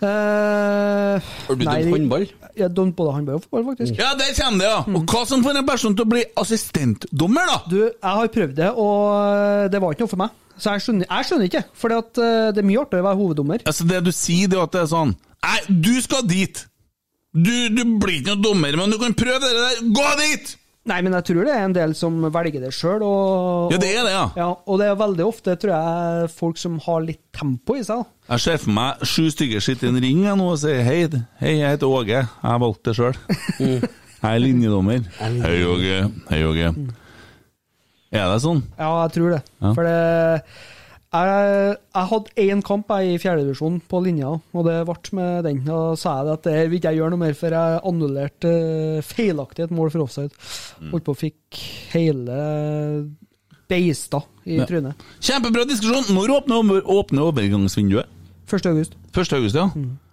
Eh, 0.03 1.27
Har 1.47 1.55
du 1.55 1.63
nei, 1.63 1.75
dømt 1.83 1.93
håndball? 1.95 2.25
Jeg 2.59 2.71
dømt 2.75 2.95
både 2.97 3.13
håndball 3.15 3.37
og 3.39 3.43
fotball, 3.45 3.63
faktisk. 3.71 3.99
Ja, 3.99 4.09
der 4.19 4.33
kommer 4.37 4.59
det, 4.63 4.71
ja! 4.71 4.79
Og 4.99 5.05
hva 5.11 5.21
som 5.29 5.43
får 5.45 5.59
en 5.61 5.67
person 5.67 5.95
til 5.95 6.05
å 6.05 6.11
bli 6.11 6.23
assistentdommer, 6.41 7.47
da? 7.51 7.57
Du, 7.71 7.77
jeg 7.85 8.17
har 8.19 8.31
prøvd 8.35 8.57
det, 8.59 8.71
og 8.75 9.71
det 9.71 9.81
var 9.83 9.95
ikke 9.95 10.05
noe 10.07 10.13
for 10.15 10.23
meg. 10.25 10.35
Så 10.55 10.71
jeg 10.75 10.85
skjønner, 10.85 11.07
jeg 11.11 11.27
skjønner 11.27 11.49
ikke, 11.49 11.63
for 11.75 11.91
det 11.91 12.27
er 12.59 12.67
mye 12.67 12.83
artigere 12.83 13.03
å 13.03 13.07
være 13.09 13.19
hoveddommer. 13.21 13.63
Altså, 13.67 13.87
det 13.89 14.03
du 14.05 14.11
sier, 14.15 14.47
det 14.51 14.59
er 14.59 14.63
at 14.67 14.75
det 14.77 14.83
er 14.85 14.91
sånn 14.93 15.15
Nei, 15.45 15.59
du 15.69 15.91
skal 16.01 16.23
dit! 16.25 16.63
Du, 17.35 17.51
du 17.75 17.81
blir 17.99 18.21
ikke 18.21 18.31
noen 18.33 18.45
dommer, 18.45 18.77
men 18.79 18.93
du 18.93 18.97
kan 19.01 19.13
prøve 19.13 19.43
det 19.43 19.51
der. 19.59 19.81
Gå 19.93 20.05
dit! 20.23 20.53
Nei, 20.85 20.99
men 21.01 21.15
jeg 21.17 21.25
tror 21.31 21.47
det 21.47 21.53
er 21.55 21.63
en 21.65 21.73
del 21.73 21.95
som 21.97 22.17
velger 22.29 22.61
det 22.61 22.69
sjøl. 22.77 23.01
Og, 23.01 23.71
Ja, 23.73 23.79
det 23.81 23.87
er 23.89 24.03
det, 24.05 24.11
ja. 24.13 24.25
ja. 24.37 24.49
Og 24.69 24.77
det 24.77 24.85
er 24.91 24.99
veldig 24.99 25.25
ofte, 25.25 25.55
tror 25.57 25.73
jeg, 25.73 26.27
folk 26.37 26.59
som 26.61 26.75
har 26.85 27.01
litt 27.01 27.23
tempo 27.33 27.73
i 27.79 27.81
seg. 27.87 28.03
Jeg 28.29 28.43
ser 28.43 28.59
for 28.61 28.73
meg 28.77 29.01
sju 29.05 29.25
stykker 29.33 29.63
sitter 29.65 29.89
i 29.89 29.93
en 29.95 30.01
ring 30.03 30.21
nå 30.27 30.45
og 30.51 30.59
sier 30.61 30.83
hei, 30.85 30.99
hei, 31.41 31.55
jeg 31.57 31.73
heter 31.73 31.89
Åge. 31.89 32.19
Jeg 32.21 32.29
har 32.45 32.61
valgt 32.61 32.83
det 32.85 32.95
sjøl. 32.99 33.17
Jeg 33.57 34.29
er 34.29 34.39
linjedommer. 34.41 35.09
Hei, 35.17 35.57
Åge. 35.65 35.97
Hei, 36.29 36.39
Åge. 36.51 36.69
Er 38.15 38.29
det 38.31 38.39
sånn? 38.45 38.61
Ja, 38.77 38.91
jeg 39.07 39.13
tror 39.17 39.35
det. 39.35 39.41
Ja. 39.65 39.73
For 39.75 39.89
det 39.89 39.99
jeg, 41.15 41.75
jeg 41.95 42.09
hadde 42.11 42.33
én 42.45 42.61
kamp 42.65 42.89
jeg, 42.95 43.13
i 43.15 43.19
fjerdedivisjon 43.21 43.75
på 43.91 43.99
linja, 44.05 44.31
og 44.53 44.65
det 44.67 44.75
ble 44.87 44.95
med 45.19 45.43
den. 45.47 45.59
Da 45.67 45.79
sa 45.99 46.17
jeg 46.19 46.27
det 46.27 46.33
at 46.35 46.47
det 46.49 46.55
vil 46.69 46.79
ikke 46.79 46.91
jeg 46.93 46.99
gjøre 47.01 47.13
noe 47.15 47.21
mer, 47.23 47.35
for 47.39 47.55
jeg 47.57 47.81
annullerte 47.91 48.51
eh, 48.51 49.01
feilaktig 49.05 49.65
et 49.67 49.75
mål 49.75 49.91
for 49.93 50.05
offside. 50.07 50.33
Mm. 50.81 50.91
Holdt 50.93 51.05
på 51.07 51.15
å 51.15 51.19
fikk 51.19 51.61
hele 51.93 52.39
beista 53.69 54.21
i 54.45 54.59
Ja. 54.59 54.65
trynet. 54.69 54.93
Kjempebra 55.19 55.65
diskusjon. 55.65 56.13
Når 56.13 56.35
åpner, 56.41 56.81
åpner 56.85 57.21
overgangsvinduet? 57.31 58.05
1. 58.51 58.65
august. 58.69 58.93
1. 59.15 59.33
august, 59.39 59.55
ja. 59.55 59.69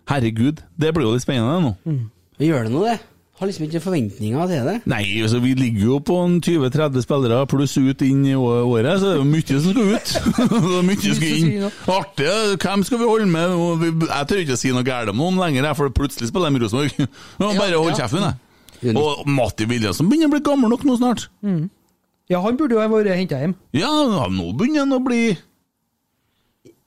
Herregud, 0.09 0.63
det 0.81 0.95
blir 0.95 1.05
jo 1.05 1.13
litt 1.15 1.23
spennende 1.25 1.61
nå. 1.61 2.09
vi 2.39 2.49
Gjør 2.49 2.65
det 2.65 2.73
nå 2.73 2.85
det? 2.87 2.99
Har 3.41 3.49
liksom 3.49 3.65
ikke 3.65 3.81
forventninger 3.81 4.51
til 4.51 4.67
det. 4.69 4.75
Nei, 4.93 5.03
altså 5.25 5.39
vi 5.43 5.55
ligger 5.57 5.87
jo 5.87 5.99
på 6.05 6.17
20-30 6.45 7.03
spillere 7.03 7.47
pluss 7.49 7.73
ut 7.81 8.03
inn 8.05 8.27
i 8.29 8.35
året, 8.37 9.01
så 9.01 9.09
det 9.09 9.13
er 9.15 9.21
jo 9.23 9.25
mye 9.31 9.57
som 9.57 9.73
skal 9.73 9.89
ut. 9.97 10.13
mye 10.91 11.15
skal 11.17 11.33
inn. 11.39 11.67
Artig. 11.91 12.29
Hvem 12.63 12.85
skal 12.87 13.01
vi 13.01 13.09
holde 13.09 13.27
med? 13.33 13.57
Jeg 14.05 14.29
tør 14.31 14.43
ikke 14.45 14.59
å 14.59 14.61
si 14.61 14.75
noe 14.77 14.85
galt 14.87 15.11
om 15.15 15.19
noen 15.23 15.41
lenger, 15.41 15.71
for 15.79 15.91
plutselig 15.97 16.29
spiller 16.29 16.53
de 16.53 16.61
i 16.61 16.65
Rosenborg. 16.67 17.09
Bare 17.63 17.81
hold 17.81 17.97
kjeften, 17.99 18.29
jeg. 18.29 18.97
Og 18.99 19.25
Matti 19.31 19.65
Williamsen 19.71 20.11
begynner 20.11 20.29
å 20.29 20.35
bli 20.37 20.43
gammel 20.51 20.75
nok 20.75 20.85
nå 20.87 20.99
snart. 21.01 21.27
Ja, 22.31 22.41
han 22.45 22.61
burde 22.61 22.77
jo 22.77 22.83
ha 22.85 22.89
vært 22.93 23.17
henta 23.17 23.41
hjem. 23.41 23.57
Ja, 23.77 23.91
nå 24.31 24.53
begynner 24.59 24.85
han 24.85 24.97
å 24.99 25.03
bli 25.03 25.23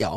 Ja. 0.02 0.14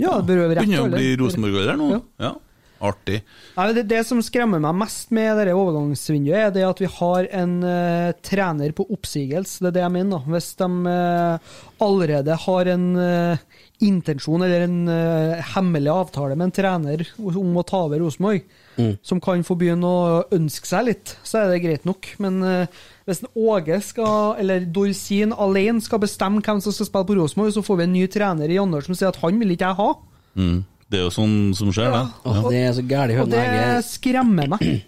Ja, 0.00 0.16
det 0.22 0.26
bør 0.30 0.36
jo 0.38 0.44
være 0.48 0.60
rett 0.62 0.64
Begynner 0.64 0.86
å 0.86 0.92
bli 0.96 1.08
Rosenborg-alder 1.20 1.76
nå. 1.80 1.88
Ja. 1.92 2.00
Ja. 2.24 2.34
Artig. 2.78 3.22
Nei, 3.56 3.66
det, 3.74 3.88
det 3.90 4.04
som 4.06 4.20
skremmer 4.22 4.60
meg 4.62 4.76
mest 4.78 5.10
med 5.14 5.32
dette 5.40 5.54
overgangsvinduet, 5.58 6.38
er 6.38 6.52
det 6.54 6.66
at 6.66 6.82
vi 6.82 6.90
har 6.98 7.26
en 7.40 7.56
uh, 7.64 8.12
trener 8.22 8.74
på 8.76 8.86
oppsigelse. 8.94 9.64
Det 9.64 9.72
er 9.72 9.76
det 9.78 9.82
jeg 9.82 9.94
mener. 9.96 10.18
da. 10.20 10.34
Hvis 10.36 10.52
de 10.60 10.68
uh, 10.86 11.56
allerede 11.82 12.36
har 12.44 12.70
en 12.74 12.86
uh, 12.94 13.64
intensjon 13.82 14.42
eller 14.42 14.64
en 14.66 14.78
hemmelig 15.54 15.90
avtale 15.92 16.34
med 16.34 16.48
en 16.48 16.54
trener 16.54 17.04
om 17.22 17.60
å 17.60 17.62
ta 17.66 17.84
over 17.86 18.00
Rosenborg, 18.02 18.46
som 19.06 19.20
kan 19.22 19.44
få 19.46 19.54
begynne 19.58 19.86
å 19.86 20.24
ønske 20.34 20.66
seg 20.66 20.88
litt, 20.88 21.12
så 21.26 21.44
er 21.44 21.52
det 21.52 21.60
greit 21.62 21.86
nok. 21.86 22.08
Men 22.22 22.40
hvis 23.06 23.22
en 23.22 23.30
Åge 23.38 23.78
skal, 23.86 24.34
eller 24.42 24.66
Dorsin 24.66 25.30
alene 25.30 25.82
skal 25.82 26.02
bestemme 26.02 26.42
hvem 26.42 26.58
som 26.62 26.74
skal 26.74 26.90
spille 26.90 27.06
på 27.06 27.20
Rosenborg, 27.20 27.54
så 27.54 27.62
får 27.66 27.78
vi 27.78 27.86
en 27.86 27.94
ny 27.94 28.02
trener 28.10 28.50
i 28.50 28.58
januar 28.58 28.86
som 28.86 28.98
sier 28.98 29.12
at 29.12 29.22
han 29.22 29.38
vil 29.38 29.54
ikke 29.54 29.70
jeg 29.70 29.78
ha. 29.78 29.88
Det 30.88 30.98
er 31.00 31.04
jo 31.04 31.10
sånn 31.12 31.54
som 31.54 31.68
skjer, 31.74 31.90
det. 31.92 32.04
Åh, 32.24 32.46
det 32.50 32.60
er 32.64 32.72
så 32.78 32.84
gæli 32.88 33.18
Og 33.20 33.28
det 33.32 33.84
skremmer 33.84 34.48
meg. 34.54 34.60
Det 34.64 34.84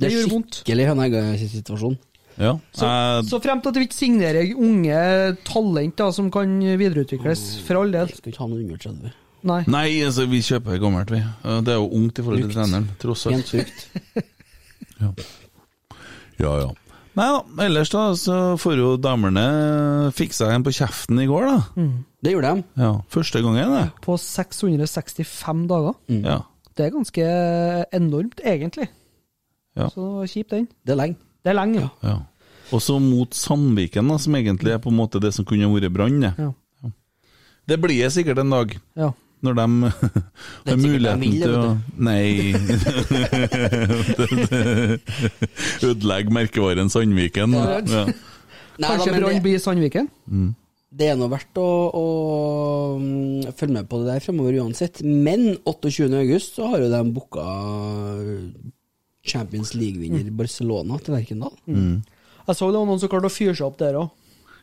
Det 0.00 0.08
er 0.08 0.14
gjør 0.16 0.30
vondt. 0.32 0.60
skikkelig 0.62 0.86
høneegg-situasjon. 0.90 1.98
Ja. 2.40 2.54
Så, 2.72 2.86
Jeg- 2.88 3.26
så 3.28 3.40
frem 3.44 3.60
til 3.60 3.68
at 3.68 3.76
vi 3.76 3.84
ikke 3.86 3.98
signerer 3.98 4.54
unge 4.56 5.36
talent 5.44 5.96
da, 6.00 6.10
som 6.16 6.30
kan 6.32 6.48
videreutvikles, 6.80 7.42
for 7.66 7.82
all 7.82 7.92
del. 7.92 8.08
Skal 8.08 8.32
ikke 8.32 8.40
ha 8.40 8.48
noe 8.48 8.62
under 8.64 8.76
30. 8.80 9.12
Nei. 9.44 9.60
Nei, 9.66 9.88
altså, 10.06 10.24
vi 10.30 10.38
kjøper 10.40 10.78
gammelt, 10.80 11.10
vi. 11.12 11.18
Det 11.66 11.68
er 11.74 11.78
jo 11.82 11.88
ungt 11.98 12.18
i 12.18 12.22
forhold 12.24 12.42
til 12.46 12.54
treneren, 12.56 12.88
tross 13.02 13.26
alt. 13.26 13.52
Frukt. 13.52 13.88
Ja, 16.40 16.52
ja. 16.62 16.70
Nei 17.12 17.26
da, 17.28 17.40
ellers 17.66 17.90
da, 17.92 18.06
så 18.16 18.36
får 18.60 18.78
jo 18.80 18.92
damene 18.96 19.42
fiksa 20.16 20.48
en 20.54 20.64
på 20.64 20.72
kjeften 20.72 21.20
i 21.20 21.26
går, 21.28 21.44
da. 21.50 21.84
Det 22.24 22.32
gjorde 22.32 22.54
de. 22.54 22.64
Ja, 22.80 22.92
Første 23.12 23.42
gangen, 23.44 23.74
det. 23.76 23.84
På 24.04 24.16
665 24.16 25.66
dager. 25.68 25.98
Ja. 26.08 26.38
Det 26.72 26.86
er 26.86 26.94
ganske 26.94 27.26
enormt, 27.92 28.40
egentlig. 28.40 28.88
Ja. 29.76 29.90
Så 29.92 30.24
kjip 30.30 30.52
den. 30.54 30.68
Det 30.86 30.94
er 30.94 31.00
lenge. 31.02 31.20
Det 31.44 31.52
er 31.52 31.58
lenge, 31.58 31.82
ja. 31.84 31.90
ja. 32.06 32.16
Og 32.72 32.80
så 32.80 32.96
mot 33.02 33.36
Sandviken, 33.36 34.08
da, 34.08 34.16
som 34.22 34.36
egentlig 34.38 34.72
er 34.72 34.80
på 34.80 34.88
en 34.88 34.96
måte 34.96 35.20
det 35.20 35.34
som 35.36 35.44
kunne 35.48 35.68
vært 35.68 35.92
Brann. 35.92 36.22
Ja. 36.24 36.52
Det 37.68 37.78
blir 37.78 38.00
det 38.02 38.12
sikkert 38.14 38.40
en 38.42 38.50
dag, 38.56 38.72
ja. 38.98 39.12
Når 39.42 39.58
de 39.58 39.66
har 40.70 40.80
muligheten 40.80 41.36
til 41.42 41.54
å 41.58 41.62
Nei 41.98 42.54
Ødelegge 45.88 46.34
merkevaren 46.34 46.90
Sandviken. 46.92 47.54
Ja. 47.58 48.04
Nei, 48.80 48.88
Kanskje 48.88 49.16
Brann 49.18 49.40
blir 49.44 49.62
Sandviken? 49.62 50.10
det 50.92 51.06
er 51.08 51.16
nå 51.16 51.24
verdt 51.32 51.56
å, 51.56 51.68
å 51.96 52.06
mm, 53.00 53.52
følge 53.56 53.78
med 53.78 53.86
på 53.88 54.02
det 54.02 54.10
der 54.10 54.24
fremover 54.24 54.58
uansett. 54.60 55.00
Men 55.02 55.54
28. 55.64 56.10
august 56.20 56.58
så 56.58 56.68
har 56.68 56.82
jo 56.84 56.90
de 56.92 57.00
booka 57.16 57.46
Champions 59.24 59.72
League-vinner 59.78 60.28
Barcelona 60.36 60.98
til 61.00 61.16
Lerkendal. 61.16 61.54
Jeg 62.42 62.58
så 62.58 62.68
det 62.68 62.80
var 62.80 62.88
noen 62.90 63.00
som 63.00 63.08
klarte 63.12 63.30
å 63.30 63.32
fyre 63.32 63.54
seg 63.56 63.68
opp 63.70 63.78
der 63.80 63.96
òg. 64.02 64.10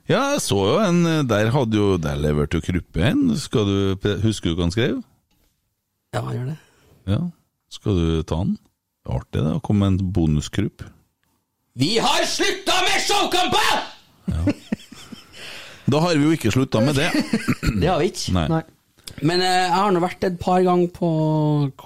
Ja, 0.10 0.22
jeg 0.34 0.42
så 0.44 0.58
jo 0.66 0.78
en 0.82 1.28
Der 1.30 1.52
hadde 1.54 1.78
jo 1.78 1.98
Der 2.02 2.18
leverte 2.20 2.58
jo 2.60 2.66
Kruppe 2.66 3.04
en. 3.12 3.22
Skal 3.38 3.66
du 3.70 4.10
Husker 4.26 4.52
du 4.52 4.56
hva 4.58 4.66
han 4.68 4.74
skrev? 4.76 4.98
Ja, 6.16 6.24
han 6.26 6.34
gjør 6.36 6.48
det. 6.50 6.58
Ja. 7.14 7.20
Skal 7.70 8.00
du 8.02 8.24
ta 8.26 8.40
den? 8.44 8.56
Det 9.06 9.14
Artig, 9.16 9.44
det. 9.46 9.54
Å 9.58 9.62
komme 9.66 9.86
med 9.86 10.00
en 10.02 10.12
bonuskrupp. 10.14 10.84
Vi 11.80 11.96
har 12.02 12.26
slutta 12.28 12.76
med 12.88 12.98
showkamper! 13.06 13.78
Da 15.90 16.02
har 16.04 16.18
vi 16.20 16.26
jo 16.28 16.34
ikke 16.36 16.52
slutta 16.54 16.82
med 16.86 16.98
det. 17.00 17.08
Det 17.82 17.88
har 17.90 17.98
vi 18.02 18.10
ikke. 18.12 18.34
Nei. 18.36 18.46
Nei. 18.52 18.62
Men 19.26 19.42
eh, 19.42 19.56
jeg 19.66 19.74
har 19.74 19.94
nå 19.96 20.02
vært 20.04 20.26
et 20.28 20.36
par 20.42 20.62
ganger 20.66 20.92
på 20.94 21.10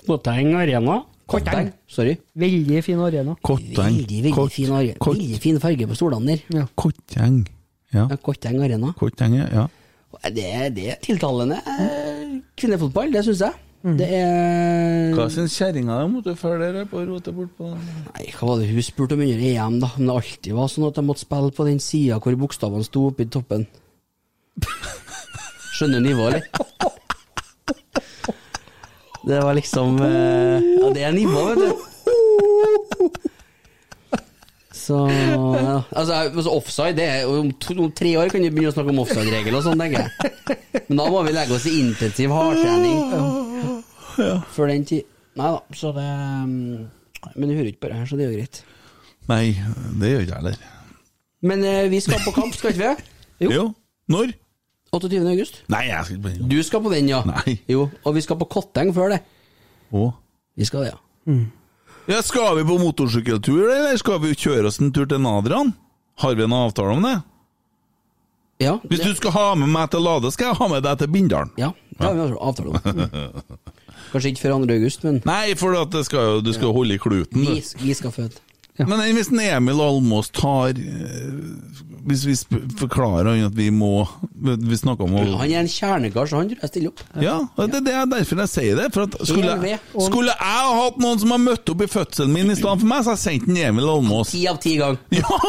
Kotteng 0.03 0.51
Arena. 0.59 0.97
Kotteng. 1.31 1.69
Sorry. 1.87 2.17
Veldig 2.37 2.81
fin 2.83 2.99
arena. 2.99 3.35
Kotteng. 3.45 3.77
Veldig, 3.77 4.17
veldig 4.25 4.33
Kott- 4.35 4.51
fin, 4.57 4.73
arena. 4.75 4.97
Kott- 5.01 5.15
veldig 5.21 5.39
fin 5.45 5.59
farge 5.63 5.87
på 5.87 5.95
stolene 5.97 6.33
der. 6.35 6.43
Ja. 6.59 6.65
Kotteng. 6.83 7.39
Ja. 7.93 8.07
Ja, 8.09 8.17
Kotteng 8.17 8.59
Arena. 8.65 8.93
Kotteng, 8.97 9.37
ja. 9.39 9.67
Det, 10.29 10.47
det 10.75 10.87
er 10.93 10.97
tiltalende 11.01 11.57
eh, 11.67 12.39
kvinnefotball, 12.59 13.11
det 13.13 13.23
syns 13.25 13.41
jeg. 13.47 13.53
Det 13.83 14.05
er 14.15 15.09
Hva 15.17 15.25
syns 15.33 15.57
kjerringa 15.59 15.97
om 16.05 16.13
at 16.21 16.27
du 16.29 16.35
følger 16.39 16.71
dere 16.71 16.85
på 16.87 17.01
å 17.01 17.07
rote 17.09 17.33
bort 17.35 17.51
på 17.57 17.67
Nei, 17.73 18.29
hva 18.31 18.47
var 18.47 18.61
det 18.61 18.69
hun 18.69 18.85
spurte 18.85 19.17
om 19.17 19.23
under 19.25 19.41
EM, 19.43 19.75
da? 19.81 19.89
Om 19.97 20.05
det 20.07 20.13
alltid 20.13 20.55
var 20.55 20.69
sånn 20.71 20.85
at 20.87 20.95
de 20.95 21.03
måtte 21.03 21.25
spille 21.25 21.51
på 21.57 21.65
den 21.67 21.81
sida 21.83 22.19
hvor 22.23 22.37
bokstavene 22.45 22.87
sto 22.87 23.09
oppi 23.09 23.25
i 23.27 23.31
toppen. 23.33 23.65
Skjønner 25.73 25.99
nivået, 26.05 26.37
eller? 26.37 26.47
Det 29.23 29.37
var 29.43 29.53
liksom 29.55 29.99
eh, 30.03 30.63
Ja, 30.79 30.89
det 30.95 31.03
er 31.09 31.13
nivå, 31.15 31.43
vet 31.51 31.59
du. 31.63 31.69
Så 34.83 34.97
ja. 35.07 35.77
Altså, 35.95 36.13
altså 36.27 36.51
offside 36.51 36.95
det 36.97 37.05
er, 37.07 37.29
om, 37.29 37.51
to, 37.61 37.75
om 37.79 37.91
tre 37.95 38.11
år 38.19 38.31
kan 38.33 38.43
vi 38.43 38.51
begynne 38.51 38.73
å 38.73 38.75
snakke 38.75 38.91
om 38.91 39.01
offside-regel 39.05 39.55
og 39.55 39.63
sånn, 39.63 39.79
tenker 39.79 40.03
jeg. 40.03 40.57
Men 40.89 40.99
da 40.99 41.07
må 41.13 41.23
vi 41.23 41.35
legge 41.35 41.55
oss 41.55 41.67
i 41.69 41.77
intensiv 41.79 42.33
hardtrening 42.35 42.99
før 44.53 44.69
den 44.69 44.85
tid. 44.89 45.07
Nei 45.39 45.49
da, 45.55 45.61
så 45.73 45.89
det 45.95 46.03
mm, 46.05 46.83
Men 47.39 47.49
du 47.49 47.55
hører 47.55 47.71
ikke 47.71 47.85
på 47.85 47.89
det 47.89 47.97
her, 47.97 48.09
så 48.09 48.19
det 48.19 48.25
er 48.25 48.33
jo 48.33 48.41
greit. 48.41 48.59
Nei, 49.31 49.43
det 50.01 50.11
gjør 50.11 50.25
ikke 50.25 50.33
jeg 50.33 50.41
heller. 50.41 50.59
Men 51.43 51.63
eh, 51.67 51.87
vi 51.91 51.99
skal 52.03 52.21
på 52.23 52.35
kamp, 52.35 52.55
skal 52.59 52.75
ikke 52.75 52.91
vi? 52.91 53.47
Jo. 53.47 53.69
Når? 54.11 54.35
28. 54.93 55.23
august. 55.31 55.63
Nei, 55.73 55.87
jeg 55.87 56.05
skal 56.05 56.19
ikke 56.19 56.49
Du 56.51 56.59
skal 56.67 56.83
på 56.83 56.91
den, 56.93 57.09
ja. 57.09 57.23
Nei. 57.25 57.55
Jo, 57.71 57.87
og 58.03 58.15
vi 58.19 58.21
skal 58.25 58.37
på 58.43 58.51
Kotteng 58.51 58.91
før 58.95 59.15
det. 59.15 59.23
Å. 59.95 60.11
Vi 60.59 60.67
skal 60.69 60.85
det, 60.85 60.93
ja. 60.93 60.99
Ja, 62.05 62.21
skal 62.23 62.57
vi 62.57 62.63
på 62.67 62.77
motorsykkeltur, 62.81 63.63
eller 63.71 63.97
skal 63.97 64.19
vi 64.23 64.33
kjøre 64.35 64.67
oss 64.67 64.81
en 64.83 64.91
tur 64.95 65.05
til 65.07 65.21
Nadrian? 65.23 65.71
Har 66.19 66.35
vi 66.35 66.43
en 66.43 66.55
avtale 66.55 66.97
om 66.97 67.05
det? 67.05 67.15
Ja, 68.63 68.77
Hvis 68.83 68.99
det, 68.99 69.07
du 69.13 69.15
skal 69.15 69.31
ha 69.35 69.45
med 69.59 69.71
meg 69.71 69.89
til 69.91 70.03
Lade, 70.03 70.31
skal 70.31 70.51
jeg 70.51 70.59
ha 70.59 70.67
med 70.71 70.83
deg 70.85 70.99
til 70.99 71.09
Bindalen. 71.11 71.51
ja, 71.57 71.71
det 71.97 72.05
har 72.05 72.15
vi 72.19 72.37
avtale 72.39 72.69
om. 72.69 72.77
Kanskje 74.13 74.29
ikke 74.33 74.43
før 74.43 74.57
2. 74.61 74.67
august, 74.75 75.03
men 75.07 75.21
Nei, 75.25 75.55
for 75.57 76.03
skal, 76.05 76.41
du 76.45 76.51
skal 76.53 76.75
holde 76.75 76.95
i 76.95 77.01
kluten. 77.01 77.47
vi, 77.47 77.63
vi 77.81 77.95
skal 77.97 78.11
føde. 78.13 78.37
Men 78.79 78.99
hvis 79.13 79.29
en 79.29 79.39
Emil 79.43 79.81
Almås 79.83 80.31
tar 80.33 80.73
eh, 80.81 81.33
Hvis 82.09 82.23
vi 82.25 82.33
forklarer 82.79 83.29
han 83.29 83.43
at 83.45 83.53
vi 83.53 83.67
må 83.69 84.07
Vi 84.33 84.79
snakker 84.79 85.05
om 85.05 85.13
å 85.19 85.25
Han 85.43 85.45
er 85.45 85.59
en 85.61 85.69
kjernekar, 85.69 86.25
så 86.31 86.39
han 86.41 86.49
tror 86.49 86.63
jeg 86.65 86.71
stiller 86.71 86.89
opp. 86.93 87.03
Ja, 87.21 87.35
og 87.53 87.69
det, 87.69 87.83
det 87.85 87.93
er 87.93 88.09
derfor 88.09 88.41
jeg 88.43 88.51
sier 88.51 88.81
det. 88.81 88.87
For 88.95 89.05
at 89.05 89.19
skulle, 89.29 89.53
jeg, 89.69 89.79
skulle 90.07 90.33
jeg 90.33 90.57
ha 90.57 90.73
hatt 90.81 90.97
noen 91.03 91.21
som 91.21 91.35
har 91.35 91.43
møtt 91.45 91.69
opp 91.75 91.85
i 91.85 91.91
fødselen 91.93 92.33
min 92.33 92.49
i 92.49 92.57
stedet 92.57 92.81
for 92.81 92.89
meg, 92.89 93.05
så 93.05 93.13
har 93.13 93.21
jeg 93.21 93.23
sendt 93.27 93.47
en 93.53 93.61
Emil 93.69 93.93
Almås. 93.93 94.33
Ti 94.33 94.43
av 94.51 94.59
ti 94.63 94.75
ganger. 94.81 94.99
Ja, 95.21 95.39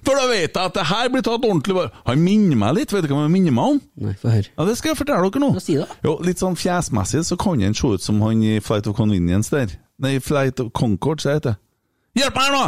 for 0.00 0.16
da 0.16 0.24
vet 0.30 0.54
jeg 0.56 0.64
at 0.64 0.76
det 0.78 0.86
her 0.88 1.10
blir 1.12 1.20
tatt 1.26 1.42
ordentlig 1.44 1.74
vare 1.76 1.90
Han 2.08 2.22
minner 2.24 2.56
meg 2.56 2.78
litt, 2.78 2.92
vet 2.96 3.04
du 3.04 3.10
hva 3.12 3.26
han 3.26 3.34
minner 3.34 3.52
meg 3.52 3.74
om? 3.74 3.80
Nei, 4.00 4.14
få 4.16 4.32
høre. 4.32 4.48
Ja, 4.56 4.64
Det 4.64 4.78
skal 4.80 4.94
jeg 4.94 4.98
fortelle 5.02 5.28
dere 5.28 5.42
nå. 5.44 5.50
Hva 5.58 5.60
si 5.62 5.76
det. 5.76 5.84
Jo, 6.06 6.14
Litt 6.24 6.40
sånn 6.40 6.56
fjesmessig 6.56 7.26
så 7.28 7.36
kan 7.40 7.60
han 7.60 7.76
se 7.76 7.90
ut 7.92 8.06
som 8.08 8.22
han 8.24 8.40
i 8.40 8.56
Flight 8.64 8.88
of 8.88 8.96
Convenience 8.96 9.52
der. 9.52 9.76
Nei, 10.00 10.14
Flight 10.24 10.62
of 10.64 10.72
Concord, 10.72 11.20
sier 11.20 11.36
jeg 11.36 11.44
det. 11.50 11.58
Hjelp 12.18 12.34
meg 12.34 12.48
her 12.48 12.56
nå! 12.56 12.64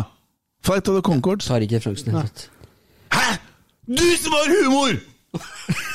Flight 0.62 0.88
of 0.88 0.94
the 0.98 1.02
Concords. 1.02 1.46
Tar 1.50 1.64
ikke 1.64 1.80
referansen 1.80 2.08
i 2.08 2.12
det 2.12 2.20
hele 2.20 2.28
tatt. 2.28 2.48
Hæ?! 3.12 3.38
Du 3.90 4.04
som 4.22 4.32
har 4.38 4.52
humor! 4.54 4.92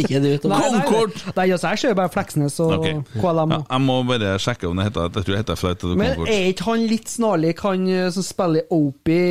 Ikke 0.00 0.20
du, 0.22 0.28
Tom. 0.38 0.52
Nei, 0.52 0.58
nei, 0.70 0.80
Concord. 0.86 1.16
nei, 1.26 1.32
nei, 1.36 1.44
altså, 1.52 1.68
jeg 1.74 1.80
ser 1.82 1.94
bare 1.98 2.08
Fleksnes 2.14 2.54
og 2.62 2.76
Ok. 2.78 2.84
KLM. 3.20 3.50
Ja, 3.56 3.58
jeg 3.74 3.82
må 3.82 3.96
bare 4.06 4.36
sjekke 4.40 4.68
om 4.70 4.78
det 4.78 4.84
heter 4.86 5.08
Jeg 5.08 5.12
tror 5.16 5.24
det 5.34 5.40
heter 5.40 5.58
Flight 5.58 5.82
of 5.84 5.90
the 5.90 5.96
Men 5.98 6.20
er 6.30 6.44
ikke 6.52 6.66
han 6.68 6.84
litt 6.92 7.10
snarlik 7.10 7.62
han 7.66 7.88
eh, 7.90 8.06
som 8.14 8.22
spiller 8.24 8.70
Opie 8.70 9.24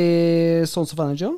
i 0.60 0.66
Sons 0.68 0.92
of 0.92 1.00
Energy? 1.00 1.30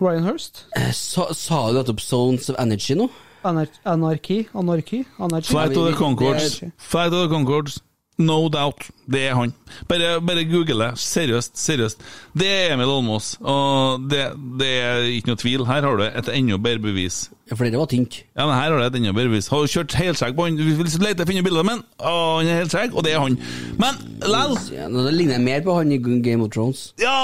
Ryan 0.00 0.28
Hurst? 0.28 0.62
Eh, 0.78 0.92
Sa, 0.94 1.26
sa 1.34 1.58
du 1.72 1.80
nettopp 1.80 2.00
Zones 2.04 2.48
of 2.54 2.60
Energy 2.62 2.94
nå? 3.00 3.08
Anar 3.48 3.66
anarki? 3.86 4.44
Anarki? 4.54 5.02
Anarki? 5.18 5.50
Flight 5.50 5.76
of 5.76 5.90
the 5.90 5.96
Concords. 5.98 6.60
Flight 6.78 7.12
of 7.12 7.26
the 7.26 7.28
Concords. 7.34 7.80
No 8.18 8.48
doubt. 8.50 8.88
Det 9.06 9.20
er 9.28 9.36
han. 9.38 9.52
Bare, 9.88 10.16
bare 10.20 10.42
google 10.50 10.78
det. 10.82 10.98
Seriøst. 10.98 11.54
Seriøst. 11.58 12.02
Det 12.34 12.48
er 12.50 12.72
Emil 12.74 12.90
Almås. 12.90 13.36
Og 13.40 14.08
det, 14.10 14.24
det 14.58 14.70
er 14.82 15.06
ikke 15.12 15.30
noe 15.32 15.38
tvil. 15.38 15.66
Her 15.68 15.86
har 15.86 16.00
du 16.00 16.02
et 16.08 16.30
enda 16.34 16.58
bedre 16.58 16.82
bevis. 16.88 17.28
Det 17.48 17.78
var 17.78 17.86
tynt. 17.88 18.18
Ja, 18.36 18.44
men 18.46 18.54
her 18.54 18.70
har 18.70 18.78
det 18.78 18.86
et 18.90 18.96
enda 19.00 19.12
bedre 19.16 19.30
bevis. 19.32 19.48
Har 19.48 19.64
kjørt 19.70 19.94
helskjegg 19.96 20.34
på 20.36 20.44
han? 20.44 20.58
Hvis 20.60 20.96
du 20.98 21.04
leter, 21.04 21.24
finner 21.28 21.46
bildet 21.46 21.64
han. 21.64 21.80
Å, 21.96 22.12
han 22.38 22.50
er 22.50 22.60
helskjegg, 22.60 22.92
og 22.92 23.06
det 23.06 23.14
er 23.16 23.22
han. 23.24 23.38
Men 23.80 24.02
lell 24.28 24.56
Ja, 24.74 24.88
det 24.92 25.14
ligner 25.16 25.40
mer 25.42 25.64
på 25.64 25.78
han 25.78 25.94
i 25.94 25.98
Game 25.98 26.44
of 26.44 26.52
Thrones. 26.52 26.82
Ja, 27.00 27.14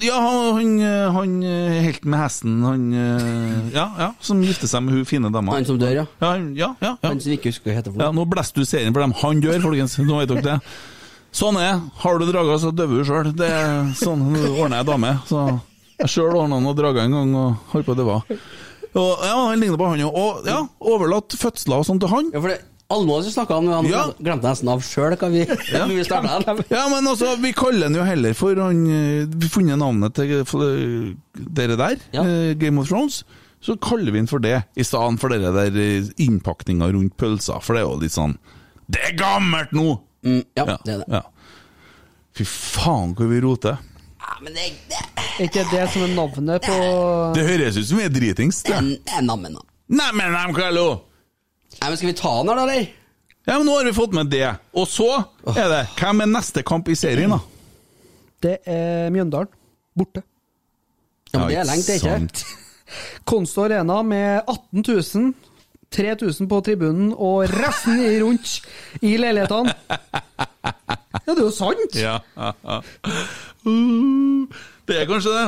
ja 0.00 0.22
han, 0.24 0.72
han 1.16 1.36
helten 1.84 2.12
med 2.14 2.22
hesten, 2.22 2.58
han 2.64 2.88
eh, 2.96 3.76
Ja, 3.76 3.86
ja, 4.00 4.10
som 4.24 4.40
gifter 4.44 4.70
seg 4.70 4.86
med 4.86 4.96
hun 4.96 5.08
fine 5.08 5.32
dama. 5.34 5.58
Han 5.58 5.68
som 5.68 5.80
dør, 5.80 5.92
ja. 6.00 6.08
Ja, 6.24 6.34
ja, 6.40 6.50
ja, 6.56 6.72
ja. 6.80 6.96
Han 7.04 7.20
som 7.20 7.36
ikke 7.36 7.52
husker 7.52 7.70
hva 7.70 7.78
heter 7.80 7.92
for 7.92 8.06
Ja, 8.06 8.12
nå 8.16 8.24
blåser 8.30 8.56
du 8.56 8.64
serien 8.68 8.96
for 8.96 9.04
dem. 9.04 9.16
Han 9.22 9.44
dør, 9.44 9.60
folkens. 9.68 9.98
Nå 10.00 10.22
vet 10.22 10.32
dere 10.32 10.46
det. 10.46 10.58
Sånn 11.36 11.58
er. 11.60 11.80
Har 12.00 12.20
du 12.20 12.28
drager, 12.30 12.60
så 12.62 12.72
døver 12.72 13.02
du 13.02 13.08
sjøl. 13.08 13.32
Det 13.36 13.50
sånn 14.00 14.24
ordner 14.56 14.80
jeg 14.80 14.88
dame. 14.88 15.16
Så 15.28 15.42
jeg 16.00 16.12
sjøl 16.12 16.32
ordna 16.36 16.60
noen 16.60 16.76
drager 16.78 17.04
en 17.04 17.16
gang 17.16 17.34
og 17.36 17.74
holdt 17.74 17.88
på 17.90 17.96
å 17.96 18.00
dø. 18.00 18.38
Og 18.96 19.20
ja, 19.26 19.34
Han 19.50 19.60
ligner 19.60 19.76
på 19.80 19.88
han 19.90 20.00
jo. 20.00 20.08
Og 20.08 20.46
ja, 20.48 20.62
overlatt 20.80 21.36
fødsler 21.36 21.82
og 21.82 21.86
sånn 21.88 22.00
til 22.00 22.08
han. 22.12 22.30
Ja, 22.34 22.40
for 22.40 22.52
det 22.54 22.62
Almås 22.88 23.24
som 23.26 23.32
snakka 23.34 23.56
om, 23.58 23.66
han 23.66 23.86
Ja. 23.90 24.04
glemte 24.22 24.46
nesten 24.46 24.68
av 24.70 24.78
sjøl 24.86 25.16
hva 25.18 25.26
vi, 25.32 25.40
vi 25.90 26.04
starta 26.06 26.36
den. 26.46 26.60
Ja, 26.70 26.84
men 26.92 27.08
altså, 27.10 27.32
vi 27.42 27.50
kaller 27.52 27.88
han 27.88 27.96
jo 27.98 28.04
heller 28.06 28.36
for 28.38 28.54
han 28.62 28.84
eh, 28.86 29.24
Vi 29.26 29.48
har 29.48 29.50
funnet 29.56 29.80
navnet 29.80 30.14
til 30.14 31.16
dere 31.34 31.76
der, 31.80 31.96
Ja. 32.14 32.22
eh, 32.22 32.54
Game 32.54 32.78
of 32.78 32.86
Thrones. 32.88 33.24
Så 33.60 33.74
kaller 33.82 34.12
vi 34.14 34.20
han 34.22 34.28
for 34.30 34.38
det, 34.38 34.60
i 34.78 34.84
stedet 34.86 35.18
for 35.18 35.34
dere 35.34 35.50
der 35.56 35.74
eh, 35.82 36.06
innpakninga 36.22 36.92
rundt 36.94 37.16
pølsa. 37.18 37.58
For 37.60 37.74
det 37.74 37.82
er 37.82 37.88
jo 37.88 37.98
litt 38.04 38.14
sånn 38.14 38.36
Det 38.88 39.02
er 39.02 39.16
gammelt 39.18 39.72
nå! 39.74 39.96
Mm, 40.22 40.44
ja, 40.54 40.64
det 40.86 40.94
er 40.94 41.02
det. 41.02 41.08
Ja. 41.10 41.22
Fy 42.38 42.44
faen, 42.46 43.16
hvor 43.18 43.26
vi 43.34 43.40
roter. 43.42 43.78
Ja, 44.26 44.36
men 44.42 44.54
det, 44.56 44.64
det, 44.90 45.00
ikke 45.46 45.62
det 45.70 45.84
som 45.92 46.02
er 46.02 46.14
navnet 46.16 46.64
på 46.66 46.76
Det 47.36 47.44
høres 47.46 47.76
ut 47.78 47.86
som 47.86 48.00
vi 48.00 48.04
er 48.08 48.12
dritings. 48.12 48.62
det 48.66 48.74
er- 48.74 49.22
nammen, 49.22 49.54
da. 49.54 49.62
Neimen, 49.88 50.34
MKLO! 50.50 50.86
Nei, 51.80 51.88
men 51.90 51.96
Skal 51.96 52.08
vi 52.10 52.16
ta 52.18 52.32
den 52.42 52.48
her, 52.50 52.56
da, 52.58 52.62
eller? 52.66 52.88
Ja, 53.46 53.58
men 53.60 53.66
nå 53.68 53.76
har 53.78 53.84
vi 53.86 53.92
fått 53.94 54.12
med 54.16 54.30
det. 54.32 54.48
Og 54.74 54.88
så 54.90 55.06
er 55.54 55.68
det 55.70 55.82
Hvem 56.00 56.24
er 56.24 56.26
neste 56.32 56.64
kamp 56.66 56.88
i 56.90 56.96
serien, 56.98 57.30
da? 57.30 57.38
Det 58.42 58.56
er 58.66 59.10
Mjøndalen. 59.14 59.52
Borte. 59.96 60.22
Ja, 61.32 61.38
men 61.38 61.48
det 61.52 61.56
er 61.60 61.68
lenge, 61.68 61.84
det 61.86 61.94
er 61.94 62.00
ikke? 62.00 62.16
sant. 62.18 62.44
Konsto 63.30 63.62
Arena 63.64 64.00
med 64.02 64.42
18 64.48 64.82
000. 64.88 65.34
3000 65.96 66.48
på 66.50 66.58
tribunen 66.66 67.12
og 67.14 67.46
resten 67.52 68.00
i 68.02 68.16
rundt 68.20 68.56
i 69.06 69.14
leilighetene. 69.22 69.72
Ja, 71.26 71.32
det 71.34 71.40
er 71.40 71.46
jo 71.46 71.50
sant! 71.54 71.94
Ja, 71.98 72.18
ja, 72.36 72.50
ja. 72.62 72.74
Det 73.66 75.00
er 75.02 75.08
kanskje 75.10 75.32
det. 75.36 75.46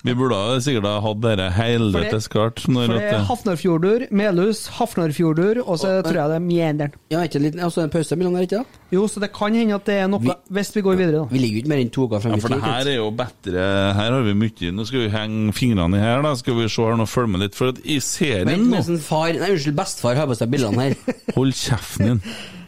Vi 0.00 0.14
burde 0.16 0.36
sikkert 0.64 0.86
ha 0.88 0.94
hatt 1.04 1.18
dette 1.20 1.46
helvetes 1.52 2.24
klart. 2.32 2.62
For 2.64 2.88
det 2.88 3.02
er 3.10 3.24
Hafnarfjordur, 3.28 4.06
Melhus, 4.16 4.62
Hafnarfjordur, 4.78 5.58
og 5.66 5.76
så 5.82 5.90
tror 6.06 6.16
jeg 6.16 6.30
det 6.32 6.36
er 6.38 6.44
Mjøndalen. 6.46 6.94
Ja, 7.12 7.20
ikke 7.28 7.36
en 7.36 7.44
liten, 7.44 7.60
altså 7.66 7.82
en 7.84 7.92
pause 7.92 8.16
mellom 8.16 8.38
der, 8.38 8.46
ikke 8.46 8.62
da? 8.62 8.78
Jo, 8.96 9.02
så 9.12 9.20
det 9.20 9.28
kan 9.36 9.52
hende 9.58 9.76
at 9.76 9.84
det 9.90 9.98
er 10.00 10.08
noe 10.08 10.22
Vi- 10.24 10.38
hvis 10.56 10.72
vi 10.78 10.80
går 10.86 10.96
videre, 11.02 11.18
da. 11.18 11.24
Vi 11.34 11.38
ligger 11.42 11.58
jo 11.58 11.62
ikke 11.66 11.72
mer 11.74 11.82
enn 11.84 11.90
to 11.92 12.06
uker 12.08 12.22
frem 12.24 12.32
ja, 12.32 12.38
for 12.40 12.48
det 12.54 12.62
her 12.64 12.88
er 12.88 12.96
jo 12.96 13.10
bedre 13.10 13.66
Her 14.00 14.16
har 14.16 14.22
vi 14.24 14.32
mye. 14.40 14.72
Nå 14.72 14.86
skal 14.88 15.00
vi 15.04 15.08
henge 15.18 15.52
fingrene 15.52 16.00
i 16.00 16.00
her, 16.00 16.22
da. 16.24 16.32
Skal 16.40 16.54
vi 16.56 16.68
se 16.72 16.82
her 16.88 16.96
nå, 16.96 17.04
følge 17.06 17.28
med 17.34 17.40
litt. 17.44 17.54
For 17.60 17.68
at 17.74 17.82
i 17.84 17.98
serien 18.00 18.48
nå 18.70 18.80
Vent, 18.80 18.88
en 18.88 18.98
far, 19.04 19.28
nei, 19.36 19.50
unnskyld, 19.52 19.76
bestefar 19.76 20.16
har 20.16 20.26
på 20.32 20.38
seg 20.40 20.48
bildene 20.56 20.80
her. 20.80 20.96
Hold 21.36 21.52
kjeften 21.52 22.06
din. 22.14 22.22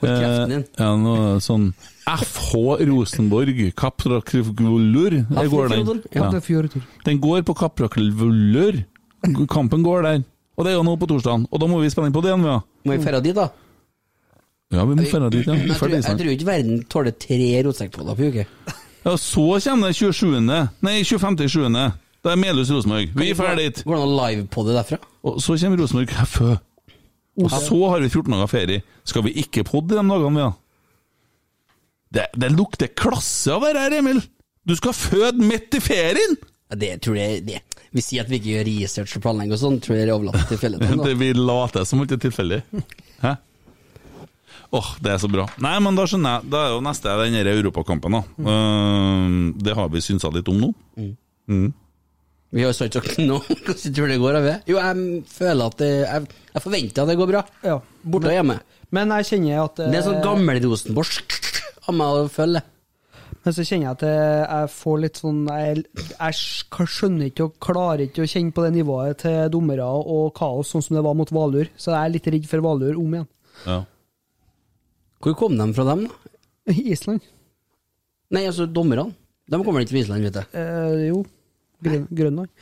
Hold 0.00 0.10
kjeften 0.16 0.52
din. 0.54 0.64
Eh, 0.64 0.82
ja, 0.82 0.90
noe 0.96 1.40
sånn 1.44 1.70
FH 2.10 2.80
Rosenborg, 2.88 3.62
Kaprakrivgullur. 3.78 5.16
Der 5.28 5.50
går 5.52 5.72
den. 5.74 6.02
Ja. 6.10 6.24
Hafnarfjordur. 6.24 6.84
Den 7.06 7.20
går 7.22 7.42
på 7.46 7.56
Kaprakrivgullur. 7.60 8.82
Kampen 9.52 9.84
går 9.84 10.06
der. 10.08 10.22
Og 10.56 10.64
det 10.64 10.72
er 10.72 10.78
jo 10.78 10.84
nå 10.84 10.96
på 11.00 11.08
torsdagen. 11.08 11.46
Og 11.50 11.60
da 11.60 11.68
må 11.70 11.80
vi 11.80 11.90
spille 11.92 12.10
inn 12.10 12.16
på 12.16 12.22
det 12.24 12.32
igjen, 12.32 12.44
vi, 12.44 12.52
ja. 12.52 12.60
Må 12.84 12.96
vi 12.96 13.04
dra 13.04 13.20
dit, 13.24 13.36
da? 13.36 13.48
Ja, 14.70 14.84
vi 14.84 14.96
må 14.96 15.04
dra 15.04 15.30
dit, 15.32 15.46
ja. 15.46 15.56
Jeg, 15.56 15.76
tror, 15.78 15.94
jeg 15.96 16.04
tror 16.20 16.34
ikke 16.34 16.48
verden 16.48 16.84
tåler 16.90 17.16
tre 17.16 17.50
rotsekkpodder 17.66 18.18
på 18.18 18.30
uke. 18.30 18.46
Ja, 19.04 19.16
så 19.16 19.46
kommer 19.64 19.88
det 19.88 19.96
27. 19.96 20.40
Nei, 20.44 20.96
25. 21.04 21.48
7. 21.48 21.68
Da 22.20 22.34
er 22.34 22.36
Melhus 22.36 22.68
Rosenborg. 22.68 23.14
Vi 23.16 23.30
er 23.32 23.38
ferdig 23.38 23.70
dit. 23.70 23.84
Går 23.86 23.96
det 23.96 24.02
an 24.02 24.10
å 24.10 24.16
livepodde 24.18 24.74
derfra? 24.76 24.98
Og 25.24 25.38
så 25.40 25.56
kommer 25.56 25.80
Rosenborg 25.80 26.12
FØ. 26.28 26.56
Og 27.38 27.52
så 27.52 27.78
har 27.92 28.02
vi 28.02 28.10
14 28.10 28.34
dager 28.34 28.50
ferie. 28.50 28.82
Skal 29.06 29.24
vi 29.28 29.36
ikke 29.44 29.64
podde 29.68 29.94
de 29.94 30.02
dagene, 30.02 30.34
vi, 30.34 30.44
da? 30.44 30.52
Det, 32.10 32.26
det 32.42 32.50
lukter 32.56 32.90
klasse 32.98 33.54
av 33.54 33.62
det 33.68 33.78
her, 33.78 34.00
Emil! 34.00 34.18
Du 34.66 34.74
skal 34.76 34.96
føde 34.96 35.46
midt 35.46 35.76
i 35.78 35.82
ferien! 35.82 36.34
Ja, 36.70 36.78
det 36.78 36.90
tror 37.04 37.18
jeg 37.18 37.44
det. 37.46 37.60
Vi 37.94 38.02
sier 38.04 38.22
at 38.22 38.30
vi 38.30 38.38
ikke 38.38 38.52
gjør 38.52 38.66
research 38.68 39.16
og 39.18 39.22
planlegger 39.24 39.56
og 39.56 39.62
sånn, 39.62 39.78
tror 39.82 39.96
jeg 39.96 40.06
det 40.06 40.10
er 40.12 40.16
overlatt 40.16 40.50
til 40.50 40.60
fjellet. 40.60 40.84
Vi 41.22 41.30
later 41.34 41.86
som 41.88 42.02
alt 42.02 42.12
er 42.14 42.20
tilfeldig. 42.22 42.60
Hæ? 43.24 43.32
Åh, 44.70 44.90
det 45.02 45.10
er 45.10 45.18
så 45.18 45.26
bra. 45.30 45.48
Nei, 45.58 45.74
men 45.82 45.96
da 45.98 46.04
skjønner 46.06 46.36
jeg. 46.36 46.50
Da 46.52 46.60
er 46.62 46.74
jo 46.76 46.82
neste 46.86 47.14
den 47.24 47.38
europakampen, 47.40 48.14
da. 48.14 48.20
Uh, 48.46 49.38
det 49.58 49.74
har 49.74 49.90
vi 49.90 50.02
synsa 50.04 50.30
litt 50.30 50.50
om 50.52 50.60
nå. 50.62 50.70
Vi 52.50 52.64
har 52.66 52.74
sagt 52.74 52.96
sagt 52.98 53.20
nå 53.22 53.38
hvordan 53.46 53.78
tror 53.78 53.94
tror 53.94 54.10
det 54.10 54.18
går. 54.22 54.38
Av 54.40 54.48
det. 54.48 54.56
Jo, 54.70 54.80
jeg 54.80 55.22
føler 55.30 55.70
at 55.70 55.78
det, 55.78 55.90
jeg, 56.02 56.26
jeg 56.50 56.64
forventer 56.64 57.04
at 57.04 57.12
det 57.12 57.18
går 57.20 57.30
bra. 57.30 57.44
Ja. 57.66 57.78
Borte 58.02 58.32
og 58.32 58.36
hjemme. 58.36 58.58
Men 58.90 59.14
jeg 59.14 59.28
kjenner 59.28 59.64
at 59.68 59.80
Det 59.84 60.00
er 60.00 60.06
sånn 60.06 60.22
gammel 60.24 60.58
Rosenborg 60.64 61.38
av 61.86 61.96
meg 61.96 62.18
å 62.18 62.28
følge. 62.30 62.62
Men 63.40 63.54
så 63.56 63.64
kjenner 63.64 63.86
jeg 63.86 63.94
at 63.94 64.02
jeg, 64.04 64.40
jeg 64.50 64.70
får 64.74 64.96
litt 65.00 65.18
sånn 65.22 65.38
Jeg, 65.48 65.84
jeg 66.10 66.88
skjønner 66.92 67.30
ikke 67.30 67.46
og 67.46 67.54
klarer 67.62 68.02
ikke 68.04 68.26
å 68.26 68.28
kjenne 68.28 68.52
på 68.52 68.64
det 68.66 68.72
nivået 68.74 69.22
til 69.22 69.38
dommere 69.54 69.86
og 69.86 70.34
kaos, 70.36 70.74
sånn 70.74 70.84
som 70.84 70.98
det 70.98 71.04
var 71.06 71.16
mot 71.16 71.32
Valur. 71.32 71.70
Så 71.80 71.94
jeg 71.94 72.00
er 72.02 72.14
litt 72.16 72.28
redd 72.34 72.50
for 72.50 72.66
Valur 72.66 72.98
om 73.00 73.16
igjen. 73.16 73.28
Ja. 73.64 73.78
Hvor 75.20 75.36
kom 75.38 75.56
de 75.56 75.68
fra, 75.76 75.86
dem? 75.88 76.06
da? 76.08 76.74
Island? 76.94 77.24
Nei, 78.30 78.44
altså 78.48 78.66
dommerne. 78.68 79.10
De 79.50 79.58
kommer 79.64 79.82
ikke 79.82 79.94
fra 79.96 80.02
Island, 80.04 80.26
vet 80.28 80.40
jeg. 80.42 80.50
Eh, 80.60 81.06
jo. 81.10 81.24
Grøn, 81.84 82.06
Grønland. 82.10 82.52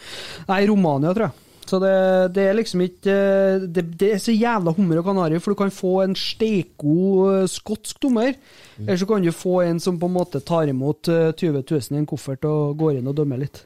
Nei, 0.49 0.62
Romania, 0.70 1.12
tror 1.16 1.28
jeg. 1.28 1.45
Så 1.69 1.78
det, 1.82 1.93
det 2.32 2.45
er 2.49 2.57
liksom 2.57 2.81
ikke 2.81 3.12
eh, 3.12 3.65
det, 3.69 3.85
det 4.01 4.12
er 4.15 4.20
så 4.23 4.32
jævla 4.32 4.73
hummer 4.77 5.03
og 5.03 5.09
kanari, 5.11 5.40
for 5.43 5.53
du 5.53 5.61
kan 5.61 5.73
få 5.74 5.99
en 6.07 6.16
steikgod 6.16 7.35
eh, 7.35 7.49
skotsk 7.53 8.01
dommer, 8.01 8.32
eller 8.81 9.01
så 9.01 9.09
kan 9.11 9.24
du 9.24 9.35
få 9.36 9.59
en 9.66 9.81
som 9.82 9.99
på 10.01 10.09
en 10.09 10.16
måte 10.16 10.40
tar 10.40 10.70
imot 10.73 11.11
eh, 11.12 11.28
20 11.36 11.61
000 11.69 11.93
i 11.93 12.01
en 12.01 12.09
koffert 12.09 12.49
og 12.49 12.78
går 12.81 13.01
inn 13.01 13.11
og 13.11 13.19
dømmer 13.19 13.43
litt. 13.43 13.61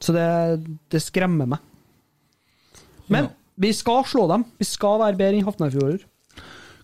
Så 0.00 0.16
det, 0.16 0.28
det 0.92 1.00
skremmer 1.04 1.48
meg. 1.54 1.64
Men 3.10 3.32
vi 3.60 3.72
skal 3.76 4.04
slå 4.08 4.26
dem. 4.30 4.46
Vi 4.60 4.68
skal 4.68 5.00
være 5.02 5.18
bedre 5.18 5.40
enn 5.40 5.48
Hafnarfjorder. 5.48 6.04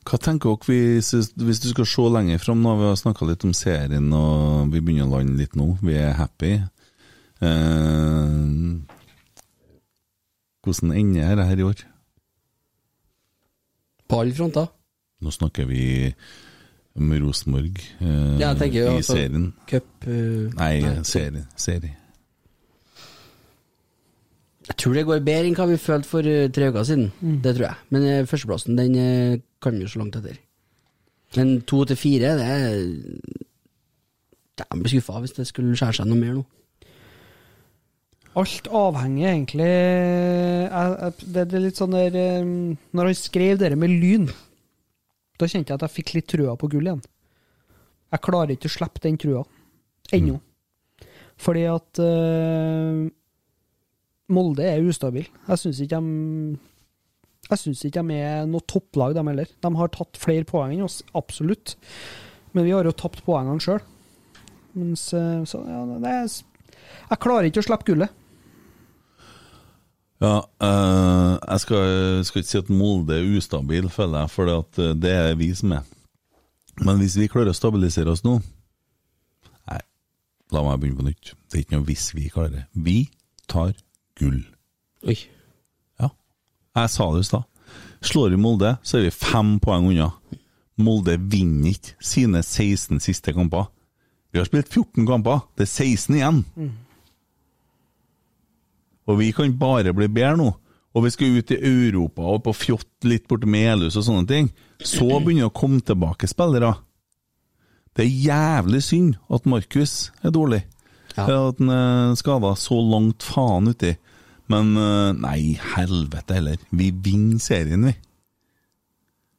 Hva 0.07 0.19
tenker 0.23 0.55
dere 0.55 0.71
hvis, 0.71 1.33
hvis 1.35 1.61
du 1.65 1.71
skal 1.73 1.89
se 1.91 2.09
lenger 2.15 2.43
fram? 2.43 2.61
nå? 2.63 2.77
Vi 2.79 2.89
har 2.91 2.99
snakka 3.01 3.27
litt 3.27 3.45
om 3.47 3.55
serien, 3.57 4.09
og 4.15 4.69
vi 4.73 4.81
begynner 4.81 5.09
å 5.09 5.17
lande 5.17 5.39
litt 5.41 5.57
nå. 5.59 5.73
Vi 5.83 5.97
er 5.99 6.15
happy. 6.19 6.59
Eh, 7.43 8.33
hvordan 10.65 10.93
ender 10.97 11.37
det 11.37 11.47
her 11.51 11.63
i 11.63 11.67
år? 11.67 11.85
På 14.09 14.21
alle 14.23 14.35
fronter. 14.35 14.67
Nå 15.21 15.31
snakker 15.31 15.67
vi 15.67 16.15
om 16.97 17.13
Rosenborg 17.13 17.79
eh, 18.01 18.41
Ja, 18.41 18.53
jeg 18.55 18.75
jo 18.75 18.85
i 18.85 18.97
altså, 18.97 19.17
serien. 19.17 19.55
Cup 19.69 20.07
uh, 20.07 20.53
Nei, 20.57 21.05
serie. 21.05 21.47
serie. 21.57 21.97
Jeg 24.67 24.77
tror 24.77 24.97
det 24.97 25.05
går 25.07 25.23
bedre 25.23 25.47
enn 25.47 25.55
hva 25.55 25.69
vi 25.71 25.79
følte 25.79 26.11
for 26.11 26.27
eh, 26.27 26.49
tre 26.51 26.71
uker 26.73 26.87
siden. 26.89 27.11
Det 27.43 27.55
tror 27.55 27.69
jeg. 27.69 27.79
Men 27.95 28.07
eh, 28.11 28.27
førsteplassen 28.27 28.79
den 28.79 28.97
eh, 28.99 29.39
kan 29.63 29.77
vi 29.77 29.85
jo 29.85 29.93
så 29.93 30.01
langt 30.03 30.19
etter. 30.19 30.41
Men 31.37 31.61
to 31.69 31.85
til 31.87 31.99
fire, 31.99 32.33
det 32.39 32.47
er 32.47 32.75
Jeg 34.59 34.81
blir 34.81 34.91
skuffa 34.91 35.21
hvis 35.21 35.37
det 35.37 35.47
skulle 35.47 35.77
skjære 35.77 36.01
seg 36.01 36.09
noe 36.11 36.19
mer 36.19 36.35
nå. 36.39 36.45
Alt 38.37 38.69
avhenger 38.69 39.31
egentlig 39.31 39.67
det, 41.33 41.45
er 41.47 41.63
litt 41.63 41.79
sånn 41.79 41.95
der 41.97 42.17
Når 42.45 43.09
han 43.09 43.17
skrev 43.17 43.63
det 43.63 43.71
med 43.81 43.95
lyn, 43.95 44.27
da 45.41 45.49
kjente 45.49 45.73
jeg 45.73 45.79
at 45.79 45.87
jeg 45.87 45.95
fikk 45.95 46.13
litt 46.17 46.29
trua 46.33 46.57
på 46.61 46.69
gull 46.73 46.89
igjen. 46.89 47.05
Jeg 48.13 48.25
klarer 48.25 48.55
ikke 48.55 48.69
å 48.69 48.75
slippe 48.77 49.03
den 49.05 49.17
trua 49.21 49.43
ennå. 50.15 50.37
Fordi 51.43 51.65
at 51.69 52.01
uh, 52.01 53.05
Molde 54.33 54.65
er 54.67 54.85
ustabil. 54.85 55.27
Jeg 55.49 55.63
syns 55.63 55.81
ikke 55.85 56.01
de 56.01 56.57
Jeg 57.51 57.61
syns 57.63 57.85
ikke 57.87 58.05
de 58.09 58.21
er 58.21 58.47
noe 58.51 58.65
topplag, 58.67 59.15
de 59.15 59.25
heller. 59.29 59.51
De 59.63 59.73
har 59.81 59.93
tatt 59.95 60.19
flere 60.21 60.49
poeng 60.49 60.75
enn 60.75 60.87
oss, 60.87 61.03
absolutt. 61.15 61.77
Men 62.57 62.67
vi 62.67 62.73
har 62.75 62.89
jo 62.89 62.95
tapt 62.97 63.23
poengene 63.27 63.63
sjøl. 63.63 63.83
Mens 64.77 65.09
eh, 65.17 65.45
Så 65.49 65.61
ja, 65.65 65.83
det 65.89 66.11
er 66.11 66.25
Jeg 66.27 67.21
klarer 67.23 67.49
ikke 67.49 67.63
å 67.63 67.69
slippe 67.69 67.89
gullet. 67.93 68.26
Ja, 70.23 70.37
eh, 70.65 71.33
jeg 71.43 71.61
skal, 71.61 72.25
skal 72.25 72.41
ikke 72.41 72.49
si 72.49 72.61
at 72.63 72.73
Molde 72.73 73.19
er 73.19 73.37
ustabil, 73.37 73.91
føler 73.93 74.25
jeg, 74.25 74.33
for 74.33 74.49
det, 74.49 74.87
det 75.03 75.13
er 75.13 75.35
vi 75.37 75.51
som 75.55 75.75
er. 75.77 75.85
Men 76.81 77.01
hvis 77.01 77.19
vi 77.21 77.29
klarer 77.29 77.53
å 77.53 77.57
stabilisere 77.57 78.13
oss 78.13 78.21
nå 78.25 78.35
Nei, 79.71 79.79
la 80.53 80.63
meg 80.65 80.81
begynne 80.81 80.99
på 81.01 81.07
nytt. 81.07 81.33
Det 81.49 81.59
er 81.59 81.65
ikke 81.65 81.79
noe 81.79 81.89
hvis 81.89 82.11
vi 82.17 82.27
klarer 82.33 82.53
det. 82.53 82.65
Vi 82.73 82.97
tar 83.49 83.73
gull. 84.21 84.43
Oi. 85.09 85.17
Ja, 86.01 86.11
jeg 86.77 86.93
sa 86.93 87.09
det 87.13 87.25
i 87.25 87.29
stad. 87.31 87.47
Slår 88.07 88.35
vi 88.35 88.41
Molde, 88.41 88.77
så 88.87 88.99
er 88.99 89.09
vi 89.09 89.15
fem 89.15 89.57
poeng 89.61 89.89
unna. 89.91 90.11
Molde 90.77 91.17
vinner 91.33 91.73
ikke 91.73 91.97
sine 92.05 92.43
16 92.45 93.01
siste 93.05 93.33
kamper. 93.37 93.71
Vi 94.33 94.41
har 94.41 94.49
spilt 94.49 94.69
14 94.69 95.07
kamper, 95.09 95.45
det 95.57 95.65
er 95.65 95.73
16 95.73 96.19
igjen. 96.19 96.43
Og 99.07 99.21
vi 99.21 99.33
kan 99.35 99.53
bare 99.59 99.95
bli 99.95 100.09
bedre 100.11 100.37
nå. 100.41 100.53
Og 100.97 101.05
vi 101.05 101.13
skal 101.13 101.37
ut 101.37 101.53
i 101.53 101.59
Europa 101.61 102.25
og 102.25 102.43
på 102.47 102.55
fjott 102.57 103.07
litt 103.07 103.27
bort 103.29 103.45
til 103.45 103.57
Elhus 103.59 103.99
og 104.01 104.07
sånne 104.07 104.29
ting. 104.31 104.49
Så 104.81 105.05
begynner 105.05 105.45
det 105.45 105.51
å 105.51 105.59
komme 105.61 105.83
tilbake 105.85 106.29
spillere. 106.31 106.73
Det 107.97 108.07
er 108.07 108.25
jævlig 108.31 108.81
synd 108.85 109.19
at 109.33 109.49
Markus 109.49 110.11
er 110.25 110.33
dårlig. 110.33 110.63
Ja. 111.17 111.29
At 111.29 111.61
han 111.61 111.73
er 111.73 112.17
skada 112.17 112.55
så 112.61 112.81
langt 112.81 113.25
faen 113.25 113.69
uti. 113.73 113.95
Men 114.53 114.75
eh, 114.79 115.13
nei, 115.21 115.39
helvete 115.75 116.37
heller. 116.39 116.61
Vi 116.71 116.91
vinner 116.93 117.41
serien, 117.43 117.89
vi. 117.89 117.95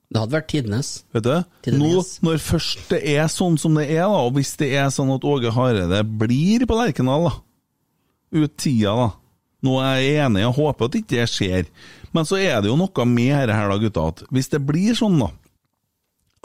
Det 0.07 0.21
hadde 0.21 0.37
vært 0.37 0.49
tidenes. 0.51 0.89
Vet 1.15 1.25
du? 1.25 1.33
Tidenes. 1.65 2.17
Nå, 2.21 2.29
når 2.29 2.41
først 2.43 2.91
det 2.93 3.01
er 3.17 3.25
sånn 3.31 3.57
som 3.59 3.75
det 3.75 3.89
er, 3.89 4.05
da, 4.05 4.25
og 4.27 4.37
hvis 4.37 4.53
det 4.61 4.71
er 4.77 4.91
sånn 4.93 5.09
at 5.15 5.25
Åge 5.27 5.51
Hareide 5.55 6.03
blir 6.21 6.63
på 6.69 6.77
Lerkendal, 6.77 7.27
da, 7.27 7.33
ut 8.37 8.53
tida, 8.61 8.93
da 8.93 9.09
Nå 9.65 9.79
er 9.81 9.99
jeg 10.01 10.17
enig, 10.27 10.43
jeg 10.43 10.55
håper 10.59 10.85
at 10.89 10.95
ikke 10.99 11.15
det 11.15 11.27
skjer, 11.31 11.69
men 12.13 12.27
så 12.29 12.37
er 12.37 12.61
det 12.61 12.69
jo 12.69 12.77
noe 12.77 13.05
med 13.09 13.33
dette 13.33 13.57
her, 13.57 13.71
da, 13.71 13.77
gutta, 13.81 14.07
at 14.13 14.23
hvis 14.33 14.51
det 14.53 14.61
blir 14.67 14.97
sånn, 14.97 15.19
da 15.23 15.33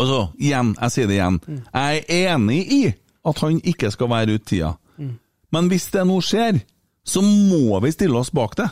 Altså, 0.01 0.23
igjen, 0.41 0.71
jeg 0.81 0.91
sier 0.95 1.11
det 1.11 1.19
igjen, 1.19 1.35
jeg 1.69 1.99
er 2.09 2.31
enig 2.33 2.61
i 2.75 2.79
at 3.29 3.43
han 3.45 3.59
ikke 3.61 3.91
skal 3.93 4.09
være 4.11 4.39
ut 4.39 4.47
tida, 4.49 4.73
men 5.53 5.69
hvis 5.71 5.91
det 5.93 6.07
nå 6.09 6.17
skjer, 6.25 6.63
så 7.05 7.21
må 7.23 7.77
vi 7.85 7.93
stille 7.93 8.17
oss 8.19 8.33
bak 8.35 8.57
det. 8.59 8.71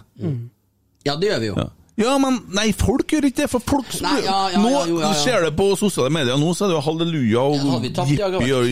Ja, 1.04 1.14
det 1.20 1.28
gjør 1.28 1.42
vi 1.44 1.50
jo. 1.52 1.58
Ja. 1.60 1.68
Ja, 2.00 2.14
men 2.16 2.38
nei, 2.56 2.70
folk 2.76 3.10
gjør 3.12 3.26
ikke 3.28 3.42
det, 3.42 3.48
for 3.52 3.60
folk 3.60 3.90
Nei, 4.00 4.20
ja, 4.24 4.36
ja, 4.54 4.60
Nå 4.62 4.70
ja, 5.02 5.10
ser 5.20 5.44
det 5.44 5.50
på 5.58 5.66
sosiale 5.76 6.08
medier, 6.14 6.38
nå 6.40 6.54
så 6.56 6.64
er 6.64 6.72
det 6.72 6.78
jo 6.78 6.84
halleluja 6.86 7.42
og 7.42 7.84
jippi 7.84 8.52
og. 8.56 8.70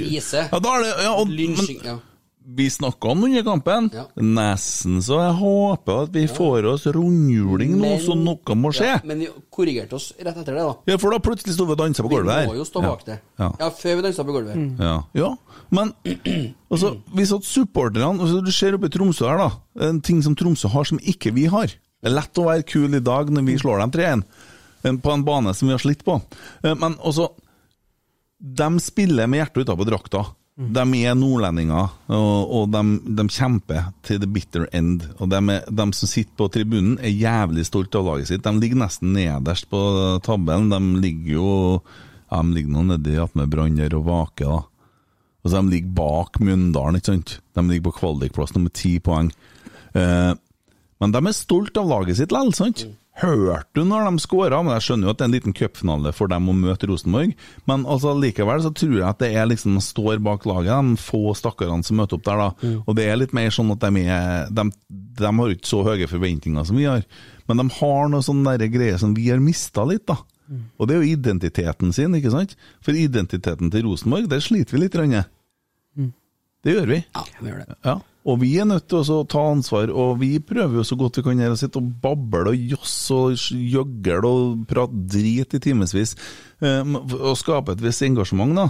Ja, 0.49 0.61
da 0.65 0.77
er 0.79 0.87
det 0.87 0.93
ja, 1.05 1.11
og, 1.13 1.35
men. 1.35 1.99
Vi 2.49 2.71
snakka 2.73 3.11
om 3.13 3.25
under 3.27 3.43
kampen. 3.45 3.91
Ja. 3.93 4.07
Nesten 4.25 5.03
så 5.05 5.19
jeg 5.21 5.35
håper 5.37 6.07
at 6.07 6.15
vi 6.15 6.23
får 6.33 6.65
oss 6.71 6.87
rundhjuling 6.89 7.75
nå, 7.77 7.91
så 8.01 8.15
noe 8.17 8.57
må 8.57 8.71
skje. 8.73 8.87
Ja, 8.95 9.01
men 9.05 9.21
vi 9.21 9.29
korrigerte 9.53 9.99
oss 9.99 10.15
rett 10.17 10.33
etter 10.33 10.57
det, 10.57 10.63
da. 10.65 10.73
Ja, 10.89 10.97
for 11.03 11.13
da 11.13 11.19
plutselig 11.21 11.59
sto 11.59 11.67
vi 11.69 11.75
og 11.77 11.81
dansa 11.83 12.07
på 12.07 12.13
gulvet 12.15 12.33
her. 12.33 12.47
Vi 12.47 12.55
må 12.55 12.57
jo 12.57 12.65
stå 12.65 12.81
bak 12.87 13.05
det. 13.05 13.19
Ja. 13.37 13.51
Ja, 13.61 13.69
før 13.83 13.99
vi 13.99 14.07
dansa 14.07 14.25
på 14.25 14.37
gulvet. 14.39 14.57
Ja. 14.81 14.95
ja. 15.21 15.29
Men 15.77 15.93
altså, 16.73 16.95
hvis 17.19 17.35
at 17.37 17.45
supporterne 17.45 18.15
altså, 18.17 18.41
Du 18.41 18.53
ser 18.55 18.79
oppe 18.79 18.89
i 18.89 18.95
Tromsø 18.97 19.29
her, 19.29 19.43
da. 19.45 19.51
En 19.91 20.01
ting 20.01 20.25
som 20.25 20.39
Tromsø 20.39 20.73
har 20.73 20.89
som 20.89 21.03
ikke 21.05 21.35
vi 21.37 21.45
har. 21.53 21.69
Det 21.69 22.09
er 22.09 22.17
lett 22.17 22.41
å 22.41 22.47
være 22.49 22.65
kul 22.65 22.97
i 22.97 23.03
dag 23.05 23.29
når 23.35 23.45
vi 23.45 23.59
slår 23.61 23.85
dem 23.85 23.93
3-1 23.99 25.03
på 25.05 25.13
en 25.13 25.27
bane 25.27 25.53
som 25.59 25.69
vi 25.69 25.75
har 25.77 25.83
slitt 25.83 26.05
på. 26.07 26.17
Eh, 26.65 26.73
Men 26.79 26.97
også 27.03 27.29
De 28.39 28.69
spiller 28.81 29.27
med 29.27 29.43
hjertet 29.43 29.67
utapå 29.67 29.85
drakta. 29.85 30.25
De 30.59 30.83
er 30.99 31.15
nordlendinger, 31.15 31.93
og, 32.11 32.51
og 32.51 32.71
de, 32.75 32.81
de 33.15 33.25
kjemper 33.31 33.93
til 34.03 34.19
the 34.19 34.27
bitter 34.27 34.65
end. 34.75 35.05
Og 35.23 35.31
de, 35.31 35.39
er, 35.55 35.69
de 35.71 35.85
som 35.95 36.11
sitter 36.11 36.35
på 36.35 36.49
tribunen, 36.51 36.97
er 36.99 37.15
jævlig 37.15 37.69
stolt 37.69 37.95
av 37.95 38.09
laget 38.09 38.33
sitt. 38.33 38.43
De 38.43 38.59
ligger 38.59 38.81
nesten 38.81 39.13
nederst 39.15 39.69
på 39.71 39.81
tabellen. 40.27 40.73
De 40.73 41.05
ligger 41.05 41.37
jo 41.37 41.53
ja, 41.79 42.43
De 42.43 42.57
ligger 42.57 42.75
nå 42.75 42.83
nedi 42.89 43.15
attmed 43.23 43.53
Brann 43.53 43.79
der 43.79 43.95
og 44.01 44.09
vaker, 44.11 44.51
da. 44.51 44.59
Og 45.47 45.53
så 45.53 45.63
de 45.63 45.77
ligger 45.77 45.95
bak 45.95 46.41
Mjøndalen, 46.43 46.99
ikke 46.99 47.13
sant? 47.13 47.37
De 47.55 47.65
ligger 47.69 47.87
på 47.87 47.99
kvalikplass 48.01 48.57
nummer 48.57 48.75
ti 48.75 48.97
poeng. 48.99 49.31
Eh, 49.95 50.33
men 50.99 51.15
de 51.15 51.23
er 51.23 51.37
stolt 51.39 51.79
av 51.79 51.87
laget 51.87 52.19
sitt 52.19 52.35
likevel, 52.35 52.51
sant? 52.59 52.83
Hørte 53.19 53.75
du 53.75 53.83
når 53.89 54.07
de 54.07 54.23
skåra? 54.23 54.61
Men 54.63 54.77
jeg 54.77 54.85
skjønner 54.87 55.09
jo 55.09 55.13
at 55.13 55.19
det 55.19 55.25
er 55.25 55.31
en 55.31 55.35
liten 55.35 55.55
cupfinale 55.57 56.13
for 56.15 56.31
dem 56.31 56.47
å 56.51 56.55
møte 56.55 56.87
Rosenborg. 56.91 57.33
Men 57.71 57.87
altså 57.91 58.13
likevel 58.15 58.63
så 58.63 58.71
tror 58.75 58.95
jeg 58.95 59.07
at 59.09 59.23
det 59.25 59.33
er 59.35 59.49
liksom 59.51 59.75
de 59.75 59.83
står 59.83 60.23
bak 60.23 60.47
laget, 60.47 60.71
de 60.71 61.03
få 61.03 61.35
stakkarene 61.39 61.87
som 61.87 61.99
møter 61.99 62.19
opp 62.19 62.27
der, 62.29 62.45
da. 62.45 62.79
Og 62.87 62.99
det 62.99 63.09
er 63.09 63.19
litt 63.19 63.35
mer 63.37 63.51
sånn 63.55 63.75
at 63.75 63.83
de 63.83 64.05
er 64.07 64.53
De, 64.55 64.69
de 64.89 65.33
har 65.41 65.55
ikke 65.55 65.71
så 65.71 65.83
høye 65.87 66.11
forventninger 66.11 66.69
som 66.69 66.79
vi 66.79 66.87
har, 66.87 67.03
men 67.51 67.63
de 67.63 67.67
har 67.81 68.11
noe 68.13 68.23
sånn 68.25 68.45
greier 68.47 69.01
som 69.03 69.15
vi 69.17 69.31
har 69.33 69.43
mista 69.43 69.85
litt, 69.89 70.07
da. 70.07 70.21
Og 70.79 70.89
det 70.89 70.95
er 70.95 71.03
jo 71.03 71.17
identiteten 71.19 71.93
sin, 71.93 72.15
ikke 72.17 72.33
sant? 72.33 72.55
For 72.85 72.97
identiteten 72.97 73.73
til 73.73 73.85
Rosenborg, 73.85 74.31
der 74.31 74.41
sliter 74.41 74.79
vi 74.79 74.87
litt. 74.87 74.95
Mm. 74.97 76.13
Det 76.65 76.75
gjør 76.77 76.89
vi. 76.95 77.03
Ja, 77.03 77.25
vi 77.41 77.51
gjør 77.51 77.65
det. 77.67 77.77
Ja, 77.85 77.99
og 78.29 78.43
vi 78.43 78.51
er 78.61 78.67
nødt 78.69 78.89
til 78.91 79.01
å 79.15 79.23
ta 79.29 79.41
ansvar, 79.55 79.89
og 79.89 80.19
vi 80.21 80.35
prøver 80.45 80.81
jo 80.81 80.85
så 80.85 80.99
godt 81.01 81.21
vi 81.21 81.25
kan 81.25 81.41
her 81.41 81.55
å 81.55 81.59
sitte 81.59 81.81
og 81.81 81.89
bable 82.03 82.53
og 82.53 82.69
josse 82.75 83.17
og 83.17 83.55
gjøgle 83.57 84.19
og 84.29 84.67
prate 84.69 85.05
drit 85.15 85.57
i 85.57 85.61
timevis, 85.65 86.13
eh, 86.61 86.85
og 86.85 87.39
skape 87.41 87.73
et 87.73 87.85
visst 87.85 88.05
engasjement, 88.05 88.53
da. 88.59 88.69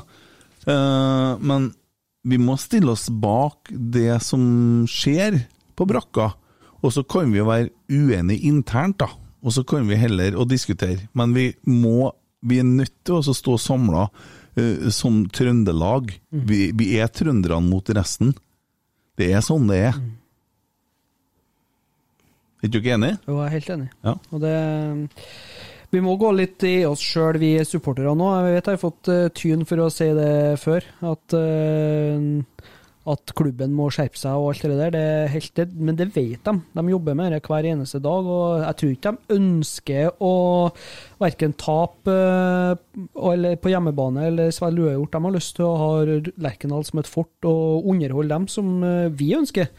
Eh, 0.68 1.32
men 1.42 1.72
vi 2.28 2.38
må 2.38 2.58
stille 2.60 2.92
oss 2.94 3.08
bak 3.10 3.72
det 3.72 4.20
som 4.22 4.86
skjer 4.90 5.40
på 5.78 5.88
brakka, 5.90 6.30
og 6.78 6.94
så 6.94 7.02
kan 7.02 7.34
vi 7.34 7.42
være 7.42 7.72
uenige 7.90 8.46
internt, 8.46 9.00
da. 9.02 9.10
Og 9.42 9.54
så 9.54 9.64
kan 9.66 9.86
vi 9.90 9.98
heller 9.98 10.38
å 10.38 10.46
diskutere, 10.46 11.08
men 11.14 11.34
vi 11.34 11.52
må 11.66 12.12
Vi 12.38 12.60
er 12.60 12.62
nødt 12.62 12.92
til 13.02 13.16
å 13.18 13.34
stå 13.34 13.56
samla 13.58 14.04
som 14.94 15.24
Trøndelag. 15.26 16.12
Vi, 16.30 16.70
vi 16.70 16.86
er 16.94 17.08
trønderne 17.10 17.66
mot 17.66 17.90
resten. 17.90 18.30
Det 19.18 19.32
er 19.34 19.42
sånn 19.42 19.66
det 19.70 19.80
er. 19.88 19.98
Er 22.62 22.70
du 22.70 22.78
ikke 22.80 22.94
enig? 22.96 23.12
Jo, 23.26 23.38
jeg 23.38 23.46
er 23.46 23.54
helt 23.56 23.70
enig. 23.74 23.88
Ja. 24.06 24.14
Og 24.34 24.42
det 24.42 24.56
Vi 25.94 26.00
må 26.04 26.16
gå 26.20 26.30
litt 26.36 26.62
i 26.68 26.82
oss 26.84 27.02
sjøl, 27.02 27.38
vi 27.40 27.54
supportere 27.64 28.12
nå. 28.18 28.28
Jeg 28.36 28.58
vet 28.58 28.66
jeg 28.66 28.76
har 28.76 28.82
fått 28.82 29.10
uh, 29.10 29.28
tyn 29.32 29.64
for 29.68 29.84
å 29.84 29.90
si 29.92 30.08
det 30.14 30.58
før, 30.60 30.84
at, 31.14 31.36
eh, 31.38 32.66
at 33.08 33.32
klubben 33.38 33.72
må 33.76 33.88
skjerpe 33.94 34.18
seg 34.20 34.36
og 34.36 34.50
alt 34.50 34.64
det 34.66 34.76
der. 34.78 34.92
Det 34.94 35.02
er 35.02 35.30
helt, 35.32 35.50
det, 35.56 35.66
men 35.74 35.96
det 35.98 36.08
vet 36.14 36.44
de. 36.44 36.54
De 36.76 36.84
jobber 36.92 37.16
med 37.18 37.32
det 37.34 37.40
hver 37.46 37.68
eneste 37.70 38.00
dag. 38.04 38.28
og 38.28 38.62
Jeg 38.64 38.78
tror 38.80 38.94
ikke 38.94 39.12
de 39.12 39.36
ønsker 39.38 40.24
å 40.24 40.32
verken 41.22 41.54
tape 41.58 42.14
eh, 42.14 43.02
eller 43.32 43.58
på 43.60 43.72
hjemmebane 43.72 44.28
eller 44.30 44.54
svelge 44.54 44.86
uavgjort. 44.86 45.14
De 45.16 45.24
har 45.26 45.36
lyst 45.38 45.56
til 45.58 45.68
å 45.68 45.76
ha 45.82 45.90
Lerkendal 46.48 46.86
som 46.88 47.02
et 47.02 47.10
fort 47.10 47.48
og 47.48 47.88
underholde 47.88 48.34
dem 48.34 48.48
som 48.52 48.74
eh, 48.86 49.06
vi 49.14 49.32
ønsker. 49.38 49.70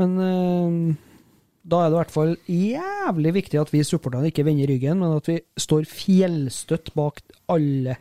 Men 0.00 0.18
eh, 0.24 0.76
da 1.70 1.82
er 1.82 1.90
det 1.90 1.96
i 1.96 2.00
hvert 2.00 2.14
fall 2.14 2.36
jævlig 2.48 3.34
viktig 3.36 3.60
at 3.60 3.72
vi 3.72 3.82
supporterne 3.86 4.30
ikke 4.32 4.46
vender 4.48 4.70
ryggen, 4.70 5.00
men 5.02 5.18
at 5.18 5.28
vi 5.28 5.40
står 5.60 5.88
fjellstøtt 5.88 6.92
bak 6.96 7.20
alle 7.52 7.98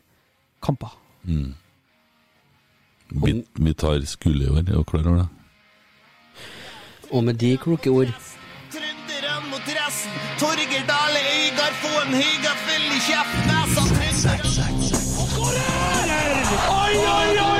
kamper. 0.64 0.96
Vi, 1.28 1.42
vi 3.10 3.74
tar 3.74 4.06
år, 4.06 4.58
er 4.58 4.62
dere 4.62 4.84
klar 4.84 5.08
over 5.08 5.18
det? 5.18 5.28
Og 7.12 7.24
med 7.24 7.34
de 7.34 7.58
kloke 7.58 7.90
ord 7.90 8.12
Trønderne 8.70 9.50
mot 9.50 9.66
resten. 9.66 10.12
Torgeir 10.40 10.84
Dale 10.92 11.22
Øygard 11.38 11.76
få 11.84 11.94
en 12.06 12.14
høygafell 12.22 12.86
i 12.98 13.00
kjeften. 13.08 13.50
Jeg 13.50 13.66
sa 13.76 13.84
trønderne. 13.98 14.70
Oi, 15.42 15.64
oi, 15.70 16.10
oi, 16.78 16.94
oi, 17.18 17.40
oi! 17.52 17.59